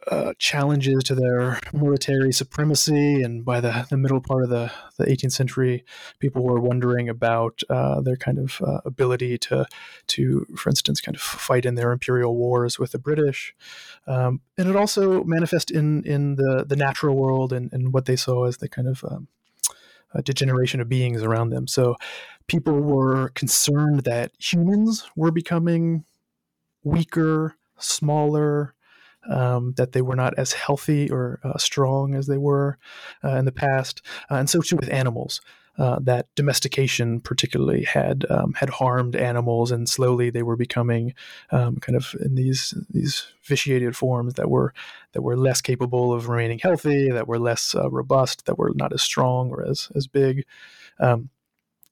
uh, 0.09 0.33
challenges 0.39 1.03
to 1.05 1.15
their 1.15 1.59
military 1.73 2.33
supremacy. 2.33 3.23
And 3.23 3.45
by 3.45 3.61
the, 3.61 3.87
the 3.91 3.97
middle 3.97 4.21
part 4.21 4.45
of 4.45 4.51
the, 4.51 4.71
the 4.99 5.05
18th 5.05 5.33
century, 5.33 5.85
people 6.19 6.43
were 6.43 6.61
wondering 6.61 7.09
about 7.09 7.61
uh, 7.69 8.01
their 8.01 8.17
kind 8.17 8.39
of 8.39 8.61
uh, 8.65 8.81
ability 8.85 9.39
to, 9.39 9.67
to, 10.09 10.47
for 10.57 10.71
instance, 10.71 11.01
kind 11.01 11.17
of 11.17 11.23
fight 11.23 11.67
in 11.67 11.75
their 11.75 11.93
imperial 11.93 12.37
wars 12.37 12.79
with 12.79 12.93
the 12.93 12.99
British. 12.99 13.55
Um, 14.07 14.41
and 14.57 14.69
it 14.69 14.77
also 14.77 15.25
manifest 15.25 15.71
in, 15.71 16.05
in 16.05 16.37
the, 16.37 16.65
the 16.67 16.77
natural 16.77 17.17
world 17.17 17.53
and, 17.53 17.73
and 17.73 17.93
what 17.93 18.05
they 18.05 18.17
saw 18.17 18.45
as 18.45 18.59
the 18.59 18.69
kind 18.69 18.89
of 18.89 19.05
um, 19.05 19.29
degeneration 20.23 20.81
of 20.81 20.89
beings 20.89 21.23
around 21.23 21.51
them. 21.51 21.67
So 21.67 21.97
people 22.47 22.81
were 22.81 23.31
concerned 23.31 24.01
that 24.05 24.33
humans 24.39 25.09
were 25.17 25.31
becoming 25.31 26.05
weaker, 26.85 27.57
smaller, 27.79 28.75
um, 29.29 29.75
that 29.77 29.93
they 29.93 30.03
were 30.03 30.17
not 30.17 30.35
as 30.39 30.53
healthy 30.53 31.11
or 31.11 31.41
uh, 31.43 31.59
strong 31.59 32.15
as 32.15 32.27
they 32.27 32.39
were 32.39 32.79
uh, 33.25 33.37
in 33.37 33.45
the 33.45 33.53
past, 33.53 34.03
uh, 34.31 34.37
and 34.37 34.51
so 34.51 34.61
too 34.61 34.77
with 34.77 34.93
animals. 34.93 35.41
Uh, 35.79 35.99
that 36.01 36.35
domestication 36.37 37.21
particularly 37.21 37.85
had 37.85 38.25
um, 38.31 38.55
had 38.55 38.71
harmed 38.71 39.15
animals, 39.15 39.71
and 39.71 39.91
slowly 39.91 40.31
they 40.31 40.43
were 40.43 40.57
becoming 40.57 41.13
um, 41.51 41.77
kind 41.77 41.97
of 41.97 42.15
in 42.25 42.35
these 42.35 42.73
these 42.89 43.27
vitiated 43.43 43.95
forms 43.95 44.35
that 44.35 44.49
were 44.49 44.73
that 45.13 45.21
were 45.21 45.37
less 45.37 45.61
capable 45.61 46.15
of 46.15 46.29
remaining 46.29 46.59
healthy, 46.59 47.11
that 47.11 47.29
were 47.29 47.39
less 47.39 47.75
robust, 47.75 48.47
that 48.47 48.59
were 48.59 48.73
not 48.75 48.95
as 48.95 49.03
strong 49.03 49.51
or 49.51 49.69
as 49.69 49.91
as 49.95 50.07
big. 50.07 50.47
Um, 50.99 51.29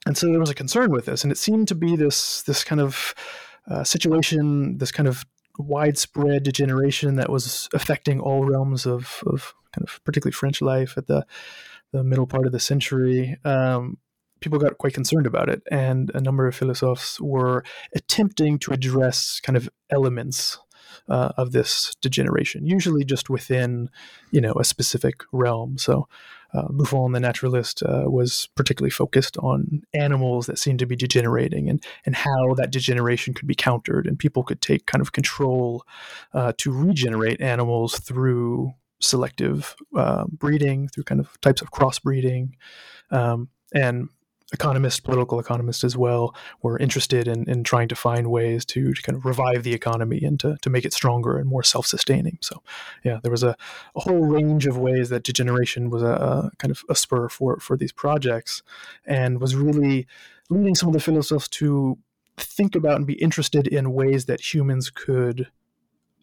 and 0.06 0.16
so 0.16 0.28
there 0.28 0.40
was 0.40 0.50
a 0.50 0.54
concern 0.54 0.90
with 0.90 1.06
this, 1.06 1.22
and 1.22 1.32
it 1.32 1.38
seemed 1.38 1.68
to 1.68 1.74
be 1.74 1.96
this 1.96 2.42
this 2.42 2.64
kind 2.64 2.80
of 2.80 3.14
uh, 3.70 3.84
situation, 3.84 4.78
this 4.78 4.92
kind 4.92 5.08
of 5.08 5.24
widespread 5.58 6.42
degeneration 6.42 7.16
that 7.16 7.30
was 7.30 7.68
affecting 7.72 8.20
all 8.20 8.44
realms 8.44 8.86
of, 8.86 9.22
of 9.26 9.54
kind 9.74 9.86
of 9.88 10.00
particularly 10.04 10.32
French 10.32 10.60
life 10.60 10.94
at 10.96 11.06
the 11.06 11.26
the 11.92 12.02
middle 12.02 12.26
part 12.26 12.46
of 12.46 12.52
the 12.52 12.60
century. 12.60 13.38
Um, 13.44 13.98
people 14.40 14.58
got 14.58 14.78
quite 14.78 14.94
concerned 14.94 15.26
about 15.26 15.48
it, 15.48 15.62
and 15.70 16.10
a 16.14 16.20
number 16.20 16.46
of 16.46 16.54
philosophers 16.54 17.18
were 17.20 17.64
attempting 17.94 18.58
to 18.58 18.72
address 18.72 19.40
kind 19.40 19.56
of 19.56 19.68
elements 19.90 20.58
uh, 21.08 21.30
of 21.36 21.52
this 21.52 21.94
degeneration, 22.00 22.66
usually 22.66 23.04
just 23.04 23.30
within, 23.30 23.88
you 24.30 24.40
know, 24.40 24.54
a 24.54 24.64
specific 24.64 25.22
realm. 25.32 25.78
So, 25.78 26.08
uh, 26.54 26.68
Buffon, 26.70 27.12
the 27.12 27.20
naturalist, 27.20 27.82
uh, 27.82 28.04
was 28.06 28.48
particularly 28.54 28.90
focused 28.90 29.36
on 29.38 29.82
animals 29.92 30.46
that 30.46 30.58
seemed 30.58 30.78
to 30.78 30.86
be 30.86 30.96
degenerating 30.96 31.68
and 31.68 31.84
and 32.06 32.14
how 32.14 32.54
that 32.54 32.70
degeneration 32.70 33.34
could 33.34 33.48
be 33.48 33.54
countered, 33.54 34.06
and 34.06 34.18
people 34.18 34.42
could 34.42 34.60
take 34.60 34.86
kind 34.86 35.02
of 35.02 35.12
control 35.12 35.84
uh, 36.32 36.52
to 36.58 36.72
regenerate 36.72 37.40
animals 37.40 37.98
through 37.98 38.72
selective 39.00 39.74
uh, 39.96 40.24
breeding, 40.26 40.88
through 40.88 41.04
kind 41.04 41.20
of 41.20 41.40
types 41.40 41.60
of 41.60 41.70
crossbreeding. 41.70 42.50
Um, 43.10 43.48
and 43.74 44.08
economists, 44.54 45.00
political 45.00 45.38
economists 45.38 45.84
as 45.84 45.96
well, 45.96 46.34
were 46.62 46.78
interested 46.78 47.28
in, 47.28 47.48
in 47.48 47.64
trying 47.64 47.88
to 47.88 47.94
find 47.94 48.30
ways 48.30 48.64
to, 48.64 48.94
to 48.94 49.02
kind 49.02 49.18
of 49.18 49.26
revive 49.26 49.64
the 49.64 49.74
economy 49.74 50.22
and 50.22 50.40
to, 50.40 50.56
to 50.62 50.70
make 50.70 50.86
it 50.86 50.94
stronger 50.94 51.36
and 51.36 51.46
more 51.46 51.62
self 51.62 51.86
sustaining. 51.86 52.38
So, 52.40 52.62
yeah, 53.04 53.18
there 53.22 53.30
was 53.30 53.42
a, 53.42 53.56
a 53.94 54.00
whole 54.00 54.24
range 54.24 54.66
of 54.66 54.78
ways 54.78 55.10
that 55.10 55.24
degeneration 55.24 55.90
was 55.90 56.02
a, 56.02 56.06
a, 56.06 56.50
kind 56.58 56.70
of 56.70 56.82
a 56.88 56.94
spur 56.94 57.28
for, 57.28 57.58
for 57.60 57.76
these 57.76 57.92
projects 57.92 58.62
and 59.04 59.40
was 59.40 59.54
really 59.54 60.06
leading 60.48 60.74
some 60.74 60.88
of 60.88 60.92
the 60.94 61.00
philosophers 61.00 61.48
to 61.48 61.98
think 62.36 62.74
about 62.74 62.96
and 62.96 63.06
be 63.06 63.14
interested 63.14 63.66
in 63.66 63.92
ways 63.92 64.24
that 64.26 64.54
humans 64.54 64.90
could 64.90 65.48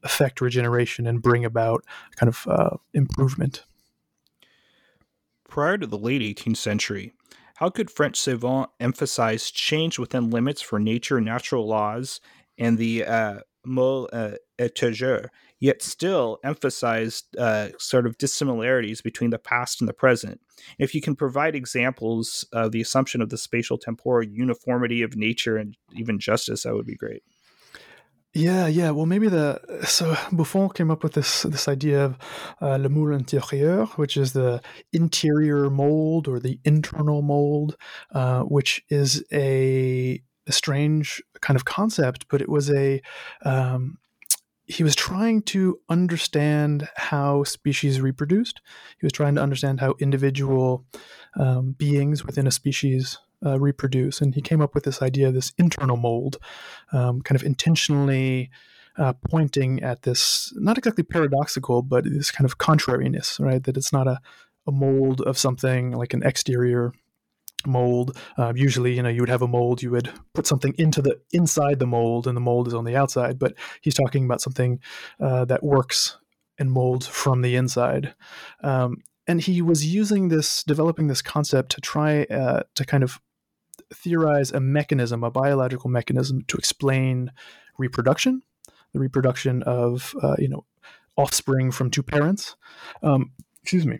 affect 0.03 0.41
regeneration 0.41 1.05
and 1.05 1.21
bring 1.21 1.45
about 1.45 1.85
kind 2.15 2.27
of 2.27 2.47
uh, 2.47 2.77
improvement. 2.93 3.65
Prior 5.47 5.77
to 5.77 5.85
the 5.85 5.97
late 5.97 6.21
18th 6.21 6.57
century, 6.57 7.13
how 7.61 7.69
could 7.69 7.91
French 7.91 8.17
savants 8.19 8.71
emphasize 8.79 9.51
change 9.51 9.99
within 9.99 10.31
limits 10.31 10.63
for 10.63 10.79
nature, 10.79 11.21
natural 11.21 11.67
laws, 11.67 12.19
and 12.57 12.79
the 12.79 13.05
uh, 13.05 13.39
mot 13.63 14.09
uh, 14.11 14.31
yet 15.59 15.83
still 15.83 16.39
emphasize 16.43 17.21
uh, 17.37 17.67
sort 17.77 18.07
of 18.07 18.17
dissimilarities 18.17 19.03
between 19.03 19.29
the 19.29 19.37
past 19.37 19.79
and 19.79 19.87
the 19.87 19.93
present? 19.93 20.41
If 20.79 20.95
you 20.95 21.01
can 21.01 21.15
provide 21.15 21.55
examples 21.55 22.47
of 22.51 22.71
the 22.71 22.81
assumption 22.81 23.21
of 23.21 23.29
the 23.29 23.37
spatial 23.37 23.77
temporal 23.77 24.27
uniformity 24.27 25.03
of 25.03 25.15
nature 25.15 25.57
and 25.57 25.77
even 25.93 26.17
justice, 26.17 26.63
that 26.63 26.73
would 26.73 26.87
be 26.87 26.95
great. 26.95 27.21
Yeah, 28.33 28.67
yeah. 28.67 28.91
Well, 28.91 29.05
maybe 29.05 29.27
the 29.27 29.59
so 29.85 30.15
Buffon 30.31 30.69
came 30.69 30.89
up 30.89 31.03
with 31.03 31.13
this 31.13 31.43
this 31.43 31.67
idea 31.67 32.05
of 32.05 32.17
uh, 32.61 32.77
le 32.77 32.87
moule 32.87 33.17
intérieur, 33.17 33.89
which 33.97 34.15
is 34.15 34.31
the 34.31 34.61
interior 34.93 35.69
mold 35.69 36.29
or 36.29 36.39
the 36.39 36.57
internal 36.63 37.21
mold, 37.21 37.75
uh, 38.13 38.43
which 38.43 38.85
is 38.89 39.23
a, 39.33 40.21
a, 40.47 40.51
strange 40.51 41.21
kind 41.41 41.57
of 41.57 41.65
concept, 41.65 42.25
but 42.29 42.41
it 42.41 42.47
was 42.47 42.69
a 42.71 43.01
um, 43.43 43.97
he 44.65 44.83
was 44.83 44.95
trying 44.95 45.41
to 45.41 45.79
understand 45.89 46.87
how 46.95 47.43
species 47.43 47.99
reproduced. 47.99 48.61
He 48.97 49.05
was 49.05 49.11
trying 49.11 49.35
to 49.35 49.41
understand 49.41 49.81
how 49.81 49.95
individual 49.99 50.85
um, 51.37 51.73
beings 51.73 52.25
within 52.25 52.47
a 52.47 52.51
species 52.51 53.17
uh, 53.45 53.59
reproduce. 53.59 54.21
And 54.21 54.35
he 54.35 54.41
came 54.41 54.61
up 54.61 54.73
with 54.73 54.83
this 54.83 55.01
idea 55.01 55.27
of 55.27 55.33
this 55.33 55.53
internal 55.57 55.97
mold, 55.97 56.37
um, 56.91 57.21
kind 57.21 57.35
of 57.39 57.45
intentionally 57.45 58.49
uh, 58.97 59.13
pointing 59.29 59.81
at 59.81 60.03
this, 60.03 60.53
not 60.55 60.77
exactly 60.77 61.03
paradoxical, 61.03 61.81
but 61.81 62.03
this 62.03 62.31
kind 62.31 62.45
of 62.45 62.57
contrariness, 62.57 63.39
right? 63.39 63.63
That 63.63 63.77
it's 63.77 63.93
not 63.93 64.07
a, 64.07 64.19
a 64.67 64.71
mold 64.71 65.21
of 65.21 65.37
something 65.37 65.91
like 65.91 66.13
an 66.13 66.23
exterior 66.23 66.93
mold. 67.65 68.17
Uh, 68.37 68.53
usually, 68.55 68.95
you 68.95 69.03
know, 69.03 69.09
you 69.09 69.21
would 69.21 69.29
have 69.29 69.41
a 69.41 69.47
mold, 69.47 69.81
you 69.81 69.91
would 69.91 70.11
put 70.33 70.47
something 70.47 70.73
into 70.77 71.01
the 71.01 71.19
inside 71.31 71.79
the 71.79 71.87
mold, 71.87 72.27
and 72.27 72.35
the 72.35 72.41
mold 72.41 72.67
is 72.67 72.73
on 72.73 72.85
the 72.85 72.95
outside. 72.95 73.39
But 73.39 73.53
he's 73.81 73.95
talking 73.95 74.25
about 74.25 74.41
something 74.41 74.79
uh, 75.19 75.45
that 75.45 75.63
works 75.63 76.17
and 76.57 76.71
molds 76.71 77.07
from 77.07 77.41
the 77.41 77.55
inside. 77.55 78.13
Um, 78.63 78.97
and 79.27 79.41
he 79.41 79.61
was 79.61 79.85
using 79.85 80.27
this, 80.27 80.63
developing 80.63 81.07
this 81.07 81.21
concept 81.21 81.71
to 81.71 81.81
try 81.81 82.23
uh, 82.23 82.63
to 82.75 82.85
kind 82.85 83.03
of 83.03 83.19
theorize 83.93 84.51
a 84.51 84.59
mechanism, 84.59 85.23
a 85.23 85.31
biological 85.31 85.89
mechanism 85.89 86.43
to 86.47 86.57
explain 86.57 87.31
reproduction, 87.77 88.41
the 88.93 88.99
reproduction 88.99 89.63
of 89.63 90.13
uh, 90.21 90.35
you 90.37 90.49
know 90.49 90.65
offspring 91.17 91.71
from 91.71 91.91
two 91.91 92.03
parents. 92.03 92.55
Um, 93.03 93.31
excuse 93.61 93.85
me, 93.85 93.99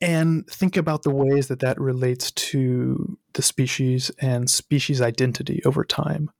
and 0.00 0.46
think 0.46 0.76
about 0.76 1.02
the 1.02 1.14
ways 1.14 1.48
that 1.48 1.60
that 1.60 1.80
relates 1.80 2.30
to 2.32 3.18
the 3.34 3.42
species 3.42 4.10
and 4.20 4.50
species 4.50 5.00
identity 5.00 5.62
over 5.64 5.84
time. 5.84 6.30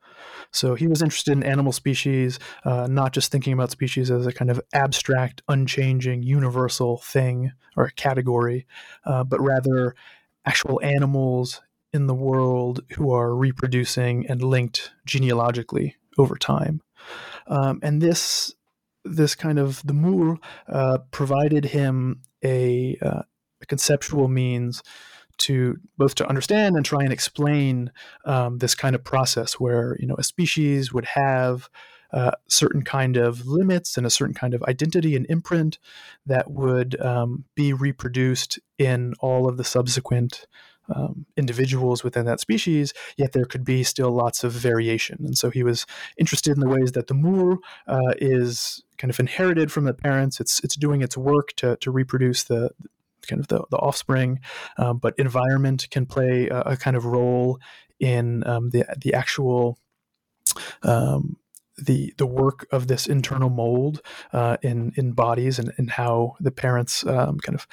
So 0.52 0.74
he 0.74 0.86
was 0.86 1.02
interested 1.02 1.32
in 1.32 1.42
animal 1.42 1.72
species, 1.72 2.38
uh, 2.64 2.86
not 2.88 3.12
just 3.12 3.30
thinking 3.30 3.52
about 3.52 3.70
species 3.70 4.10
as 4.10 4.26
a 4.26 4.32
kind 4.32 4.50
of 4.50 4.60
abstract, 4.72 5.42
unchanging, 5.48 6.22
universal 6.22 6.98
thing 6.98 7.52
or 7.76 7.84
a 7.84 7.92
category, 7.92 8.66
uh, 9.04 9.24
but 9.24 9.40
rather 9.40 9.94
actual 10.44 10.80
animals 10.82 11.60
in 11.96 12.06
the 12.06 12.14
world 12.14 12.82
who 12.92 13.10
are 13.10 13.34
reproducing 13.34 14.26
and 14.28 14.42
linked 14.42 14.92
genealogically 15.06 15.96
over 16.18 16.36
time. 16.36 16.82
Um, 17.48 17.80
and 17.82 18.00
this 18.00 18.54
this 19.04 19.34
kind 19.34 19.58
of 19.58 19.82
the 19.86 19.94
Moule 19.94 20.38
uh, 20.68 20.98
provided 21.10 21.64
him 21.64 22.22
a, 22.44 22.98
uh, 23.00 23.22
a, 23.62 23.66
conceptual 23.66 24.26
means 24.26 24.82
to 25.38 25.76
both 25.96 26.16
to 26.16 26.28
understand 26.28 26.74
and 26.74 26.84
try 26.84 27.04
and 27.04 27.12
explain 27.12 27.92
um, 28.24 28.58
this 28.58 28.74
kind 28.74 28.96
of 28.96 29.04
process 29.04 29.54
where 29.54 29.96
you 30.00 30.06
know 30.06 30.16
a 30.18 30.24
species 30.24 30.92
would 30.92 31.04
have 31.04 31.68
uh, 32.12 32.32
certain 32.48 32.82
kind 32.82 33.16
of 33.16 33.46
limits 33.46 33.96
and 33.96 34.06
a 34.06 34.10
certain 34.10 34.34
kind 34.34 34.54
of 34.54 34.62
identity 34.64 35.14
and 35.16 35.26
imprint 35.28 35.78
that 36.24 36.50
would 36.50 37.00
um, 37.00 37.44
be 37.54 37.72
reproduced 37.72 38.58
in 38.78 39.14
all 39.20 39.48
of 39.48 39.56
the 39.56 39.64
subsequent 39.64 40.46
um, 40.94 41.26
individuals 41.36 42.04
within 42.04 42.26
that 42.26 42.40
species, 42.40 42.94
yet 43.16 43.32
there 43.32 43.44
could 43.44 43.64
be 43.64 43.82
still 43.82 44.10
lots 44.10 44.44
of 44.44 44.52
variation. 44.52 45.18
And 45.24 45.36
so 45.36 45.50
he 45.50 45.62
was 45.62 45.86
interested 46.16 46.54
in 46.54 46.60
the 46.60 46.68
ways 46.68 46.92
that 46.92 47.06
the 47.06 47.14
moule 47.14 47.58
uh, 47.86 48.14
is 48.18 48.82
kind 48.98 49.10
of 49.10 49.20
inherited 49.20 49.70
from 49.72 49.84
the 49.84 49.94
parents. 49.94 50.40
It's 50.40 50.62
it's 50.64 50.76
doing 50.76 51.02
its 51.02 51.16
work 51.16 51.52
to 51.56 51.76
to 51.76 51.90
reproduce 51.90 52.44
the 52.44 52.70
kind 53.26 53.40
of 53.40 53.48
the, 53.48 53.64
the 53.70 53.76
offspring, 53.78 54.40
um, 54.78 54.98
but 54.98 55.14
environment 55.18 55.88
can 55.90 56.06
play 56.06 56.48
a, 56.48 56.60
a, 56.60 56.76
kind 56.76 56.96
of 56.96 57.04
role 57.04 57.58
in 57.98 58.46
um, 58.46 58.70
the 58.70 58.84
the 59.00 59.14
actual 59.14 59.78
um, 60.82 61.36
the 61.76 62.14
the 62.16 62.26
work 62.26 62.66
of 62.70 62.86
this 62.86 63.06
internal 63.06 63.50
mold 63.50 64.00
uh, 64.32 64.56
in 64.62 64.92
in 64.96 65.12
bodies 65.12 65.58
and, 65.58 65.72
and 65.76 65.90
how 65.90 66.36
the 66.40 66.50
parents 66.50 67.04
um, 67.06 67.38
kind 67.38 67.58
of 67.58 67.66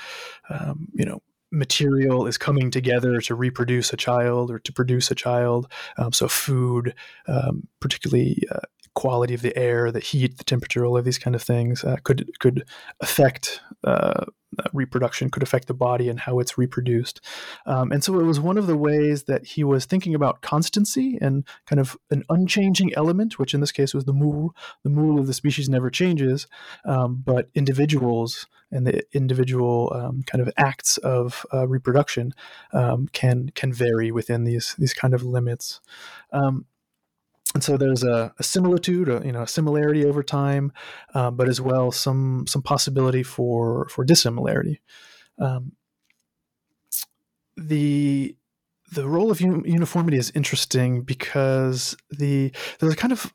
um, 0.49 0.87
you 0.93 1.05
know 1.05 1.21
material 1.53 2.25
is 2.25 2.37
coming 2.37 2.71
together 2.71 3.21
to 3.21 3.35
reproduce 3.35 3.93
a 3.93 3.97
child 3.97 4.49
or 4.49 4.59
to 4.59 4.73
produce 4.73 5.11
a 5.11 5.15
child. 5.15 5.71
Um, 5.97 6.11
so 6.11 6.27
food, 6.27 6.95
um, 7.27 7.67
particularly 7.79 8.43
uh, 8.51 8.59
quality 8.95 9.33
of 9.33 9.41
the 9.41 9.57
air, 9.57 9.91
the 9.91 9.99
heat, 9.99 10.37
the 10.37 10.43
temperature, 10.43 10.85
all 10.85 10.97
of 10.97 11.05
these 11.05 11.17
kind 11.17 11.35
of 11.35 11.41
things 11.41 11.83
uh, 11.83 11.97
could 12.03 12.31
could 12.39 12.63
affect 13.01 13.61
uh, 13.83 14.25
reproduction, 14.71 15.29
could 15.29 15.43
affect 15.43 15.67
the 15.67 15.73
body 15.73 16.09
and 16.09 16.19
how 16.19 16.39
it's 16.39 16.57
reproduced. 16.57 17.21
Um, 17.65 17.91
and 17.91 18.03
so 18.03 18.19
it 18.19 18.23
was 18.23 18.39
one 18.39 18.57
of 18.57 18.67
the 18.67 18.77
ways 18.77 19.23
that 19.23 19.45
he 19.45 19.63
was 19.63 19.85
thinking 19.85 20.13
about 20.13 20.41
constancy 20.41 21.17
and 21.21 21.45
kind 21.65 21.79
of 21.79 21.97
an 22.11 22.23
unchanging 22.29 22.93
element, 22.95 23.39
which 23.39 23.53
in 23.53 23.61
this 23.61 23.71
case 23.71 23.93
was 23.93 24.05
the 24.05 24.13
moule. 24.13 24.55
The 24.83 24.89
moule 24.89 25.19
of 25.19 25.27
the 25.27 25.33
species 25.33 25.69
never 25.69 25.89
changes, 25.89 26.47
um, 26.85 27.21
but 27.25 27.49
individuals 27.55 28.47
and 28.71 28.87
the 28.87 29.03
individual 29.13 29.91
um, 29.95 30.23
kind 30.23 30.41
of 30.41 30.51
acts 30.57 30.97
of 30.97 31.45
uh, 31.53 31.67
reproduction 31.67 32.33
um, 32.73 33.07
can 33.13 33.49
can 33.55 33.71
vary 33.71 34.11
within 34.11 34.43
these 34.43 34.75
these 34.77 34.93
kind 34.93 35.13
of 35.13 35.23
limits. 35.23 35.79
Um, 36.31 36.65
and 37.53 37.63
so 37.63 37.77
there's 37.77 38.03
a, 38.03 38.33
a 38.39 38.43
similitude, 38.43 39.09
a, 39.09 39.21
you 39.23 39.31
know, 39.31 39.43
a 39.43 39.47
similarity 39.47 40.05
over 40.05 40.23
time, 40.23 40.71
uh, 41.13 41.29
but 41.29 41.47
as 41.47 41.61
well 41.61 41.91
some 41.91 42.45
some 42.47 42.61
possibility 42.61 43.23
for 43.23 43.87
for 43.89 44.03
dissimilarity. 44.03 44.81
Um, 45.39 45.73
the 47.55 48.35
the 48.91 49.07
role 49.07 49.31
of 49.31 49.41
uniformity 49.41 50.17
is 50.17 50.31
interesting 50.35 51.03
because 51.03 51.95
the 52.09 52.51
there's 52.79 52.93
a 52.93 52.97
kind 52.97 53.11
of 53.11 53.33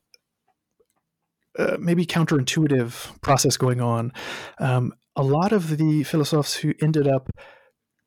uh, 1.58 1.76
maybe 1.80 2.06
counterintuitive 2.06 3.20
process 3.20 3.56
going 3.56 3.80
on. 3.80 4.12
Um, 4.58 4.94
a 5.16 5.22
lot 5.22 5.52
of 5.52 5.76
the 5.76 6.04
philosophers 6.04 6.54
who 6.54 6.74
ended 6.80 7.08
up 7.08 7.30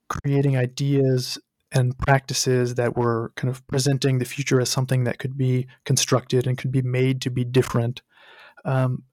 creating 0.09 0.57
ideas 0.57 1.37
and 1.71 1.97
practices 1.97 2.75
that 2.75 2.97
were 2.97 3.31
kind 3.35 3.49
of 3.49 3.65
presenting 3.67 4.19
the 4.19 4.25
future 4.25 4.59
as 4.59 4.69
something 4.69 5.05
that 5.05 5.19
could 5.19 5.37
be 5.37 5.67
constructed 5.85 6.45
and 6.45 6.57
could 6.57 6.71
be 6.71 6.81
made 6.81 7.21
to 7.21 7.29
be 7.29 7.43
different 7.43 8.01
um, 8.65 9.03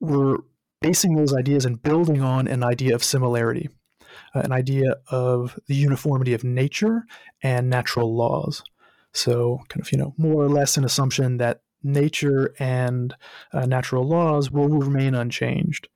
were 0.00 0.38
basing 0.80 1.14
those 1.14 1.34
ideas 1.34 1.64
and 1.64 1.82
building 1.82 2.22
on 2.22 2.48
an 2.48 2.64
idea 2.64 2.94
of 2.94 3.04
similarity, 3.04 3.68
uh, 4.34 4.40
an 4.40 4.52
idea 4.52 4.96
of 5.08 5.58
the 5.66 5.74
uniformity 5.74 6.32
of 6.32 6.42
nature 6.42 7.04
and 7.42 7.68
natural 7.68 8.14
laws. 8.14 8.62
So, 9.12 9.60
kind 9.68 9.82
of, 9.82 9.92
you 9.92 9.98
know, 9.98 10.14
more 10.16 10.42
or 10.42 10.48
less 10.48 10.76
an 10.76 10.84
assumption 10.84 11.36
that 11.38 11.60
nature 11.82 12.54
and 12.58 13.14
uh, 13.52 13.66
natural 13.66 14.06
laws 14.06 14.50
will 14.50 14.68
remain 14.68 15.14
unchanged. 15.14 15.88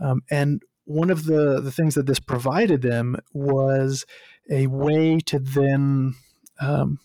Um, 0.00 0.22
and 0.30 0.62
one 0.84 1.10
of 1.10 1.24
the, 1.24 1.60
the 1.60 1.72
things 1.72 1.94
that 1.94 2.06
this 2.06 2.20
provided 2.20 2.82
them 2.82 3.16
was 3.32 4.06
a 4.50 4.66
way 4.66 5.18
to 5.26 5.38
then 5.38 6.14
um, 6.60 6.98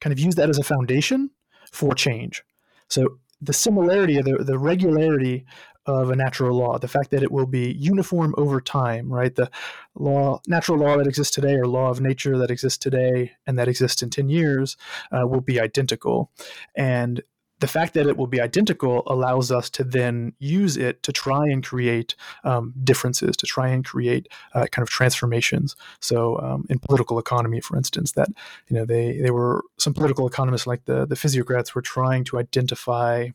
kind 0.00 0.12
of 0.12 0.18
use 0.18 0.34
that 0.36 0.48
as 0.48 0.58
a 0.58 0.64
foundation 0.64 1.30
for 1.72 1.94
change. 1.94 2.42
So 2.88 3.18
the 3.40 3.52
similarity, 3.52 4.18
of 4.18 4.24
the, 4.24 4.38
the 4.38 4.58
regularity 4.58 5.44
of 5.86 6.10
a 6.10 6.16
natural 6.16 6.56
law, 6.56 6.78
the 6.78 6.88
fact 6.88 7.10
that 7.10 7.22
it 7.22 7.32
will 7.32 7.46
be 7.46 7.72
uniform 7.72 8.34
over 8.36 8.60
time, 8.60 9.10
right? 9.10 9.34
The 9.34 9.50
law, 9.94 10.40
natural 10.46 10.78
law 10.78 10.96
that 10.98 11.06
exists 11.06 11.34
today, 11.34 11.54
or 11.54 11.66
law 11.66 11.88
of 11.88 12.00
nature 12.00 12.36
that 12.38 12.50
exists 12.50 12.78
today 12.78 13.32
and 13.46 13.58
that 13.58 13.68
exists 13.68 14.02
in 14.02 14.10
10 14.10 14.28
years, 14.28 14.76
uh, 15.10 15.26
will 15.26 15.40
be 15.40 15.58
identical. 15.58 16.30
And 16.74 17.22
the 17.60 17.66
fact 17.66 17.94
that 17.94 18.06
it 18.06 18.16
will 18.16 18.26
be 18.26 18.40
identical 18.40 19.02
allows 19.06 19.50
us 19.50 19.68
to 19.70 19.84
then 19.84 20.32
use 20.38 20.76
it 20.76 21.02
to 21.02 21.12
try 21.12 21.44
and 21.44 21.64
create 21.64 22.14
um, 22.44 22.72
differences, 22.84 23.36
to 23.36 23.46
try 23.46 23.68
and 23.68 23.84
create 23.84 24.28
uh, 24.54 24.66
kind 24.70 24.82
of 24.82 24.90
transformations. 24.90 25.74
So, 26.00 26.38
um, 26.40 26.66
in 26.70 26.78
political 26.78 27.18
economy, 27.18 27.60
for 27.60 27.76
instance, 27.76 28.12
that 28.12 28.28
you 28.68 28.76
know 28.76 28.84
they 28.84 29.18
they 29.20 29.30
were 29.30 29.64
some 29.78 29.94
political 29.94 30.26
economists 30.26 30.66
like 30.66 30.84
the 30.84 31.06
the 31.06 31.16
physiocrats 31.16 31.74
were 31.74 31.82
trying 31.82 32.24
to 32.24 32.38
identify 32.38 33.28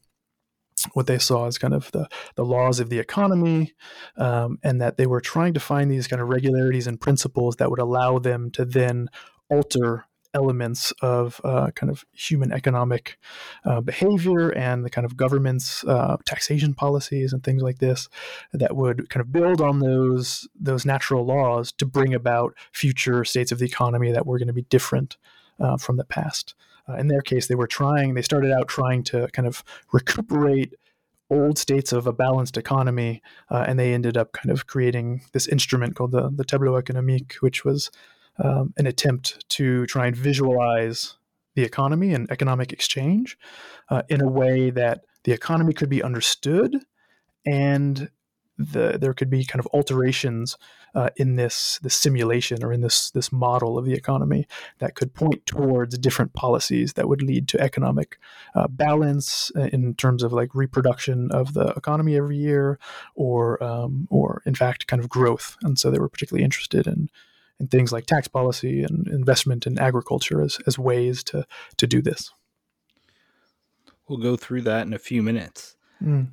what 0.94 1.08
they 1.08 1.18
saw 1.18 1.46
as 1.48 1.58
kind 1.58 1.74
of 1.74 1.92
the, 1.92 2.08
the 2.36 2.44
laws 2.44 2.80
of 2.80 2.90
the 2.90 3.00
economy, 3.00 3.74
um, 4.18 4.58
and 4.64 4.82
that 4.82 4.98
they 4.98 5.06
were 5.06 5.22
trying 5.22 5.54
to 5.54 5.60
find 5.60 5.90
these 5.90 6.08
kind 6.08 6.22
of 6.22 6.30
regularities 6.30 6.88
and 6.88 7.00
principles 7.00 7.58
that 7.58 7.70
would 7.70 7.80
allow 7.80 8.20
them 8.20 8.52
to 8.52 8.66
then 8.66 9.08
alter 9.50 10.06
elements 10.34 10.92
of 11.02 11.40
uh, 11.44 11.72
kind 11.72 11.90
of 11.90 12.06
human 12.12 12.52
economic 12.52 13.18
uh, 13.66 13.82
behavior 13.82 14.50
and 14.50 14.84
the 14.84 14.90
kind 14.90 15.06
of 15.06 15.16
government's 15.16 15.84
uh, 15.86 16.18
taxation 16.26 16.74
policies 16.74 17.34
and 17.34 17.44
things 17.44 17.62
like 17.62 17.80
this 17.80 18.10
that 18.54 18.76
would 18.76 19.10
kind 19.10 19.22
of 19.22 19.32
build 19.32 19.62
on 19.62 19.80
those 19.80 20.48
those 20.60 20.86
natural 20.86 21.26
laws 21.26 21.72
to 21.72 21.86
bring 21.86 22.14
about 22.14 22.56
future 22.72 23.24
states 23.24 23.52
of 23.52 23.60
the 23.60 23.66
economy 23.66 24.12
that 24.12 24.26
were 24.26 24.38
going 24.38 24.48
to 24.48 24.54
be 24.54 24.64
different 24.64 25.18
uh, 25.60 25.78
from 25.78 25.98
the 25.98 26.06
past. 26.06 26.56
Uh, 26.88 26.96
in 26.96 27.08
their 27.08 27.22
case, 27.22 27.48
they 27.48 27.56
were 27.56 27.68
trying. 27.68 28.14
They 28.14 28.22
started 28.22 28.52
out 28.52 28.68
trying 28.68 29.04
to 29.06 29.28
kind 29.30 29.48
of 29.48 29.64
recuperate 29.92 30.74
old 31.30 31.58
states 31.58 31.94
of 31.94 32.06
a 32.06 32.14
balanced 32.14 32.58
economy, 32.58 33.22
uh, 33.50 33.66
and 33.68 33.80
they 33.80 33.94
ended 33.94 34.18
up 34.18 34.34
kind 34.34 34.52
of 34.52 34.68
creating 34.68 35.22
this 35.32 35.48
instrument 35.48 35.96
called 35.96 36.12
the, 36.12 36.30
the 36.30 36.44
tableau 36.44 36.80
économique, 36.80 37.36
which 37.36 37.64
was 37.64 37.90
um, 38.40 38.74
an 38.78 38.88
attempt 38.88 39.48
to 39.50 39.86
try 39.86 40.08
and 40.08 40.16
visualize 40.16 41.18
the 41.56 41.64
economy 41.64 42.14
and 42.14 42.30
economic 42.32 42.74
exchange 42.74 43.38
uh, 43.90 44.02
in 44.10 44.22
a 44.22 44.28
way 44.28 44.70
that 44.70 45.02
the 45.24 45.32
economy 45.32 45.74
could 45.74 45.90
be 45.90 46.02
understood 46.02 46.78
and 47.46 48.10
the, 48.58 48.98
there 49.00 49.14
could 49.14 49.30
be 49.30 49.46
kind 49.46 49.60
of 49.60 49.68
alterations 49.74 50.58
uh, 50.96 51.10
in 51.16 51.38
this 51.38 51.80
this 51.82 51.96
simulation 51.96 52.64
or 52.64 52.72
in 52.72 52.82
this 52.82 53.10
this 53.12 53.32
model 53.32 53.80
of 53.80 53.86
the 53.86 53.94
economy 53.94 54.48
that 54.78 54.94
could 54.94 55.14
point 55.14 55.44
towards 55.48 55.98
different 55.98 56.34
policies 56.34 56.94
that 56.94 57.10
would 57.10 57.24
lead 57.24 57.48
to 57.48 57.60
economic 57.60 58.20
uh, 58.54 58.68
balance 58.68 59.52
uh, 59.56 59.70
in 59.74 59.96
terms 59.96 60.22
of 60.22 60.32
like 60.32 60.54
reproduction 60.54 61.32
of 61.32 61.56
the 61.56 61.68
economy 61.70 62.16
every 62.16 62.38
year, 62.38 62.78
or 63.16 63.62
um, 63.64 64.08
or 64.12 64.44
in 64.46 64.54
fact 64.54 64.86
kind 64.86 65.02
of 65.02 65.10
growth. 65.10 65.58
And 65.64 65.80
so 65.80 65.90
they 65.90 66.00
were 66.00 66.10
particularly 66.10 66.44
interested 66.44 66.86
in 66.86 67.10
and 67.60 67.70
things 67.70 67.92
like 67.92 68.06
tax 68.06 68.28
policy 68.28 68.84
and 68.84 69.08
investment 69.08 69.66
in 69.68 69.80
agriculture 69.80 70.42
as, 70.42 70.60
as 70.68 70.78
ways 70.78 71.24
to, 71.26 71.46
to 71.78 71.88
do 71.88 72.02
this. 72.02 72.32
We'll 74.08 74.20
go 74.20 74.36
through 74.36 74.62
that 74.64 74.86
in 74.86 74.94
a 74.94 75.00
few 75.00 75.24
minutes. 75.24 75.76
Mm. 76.04 76.28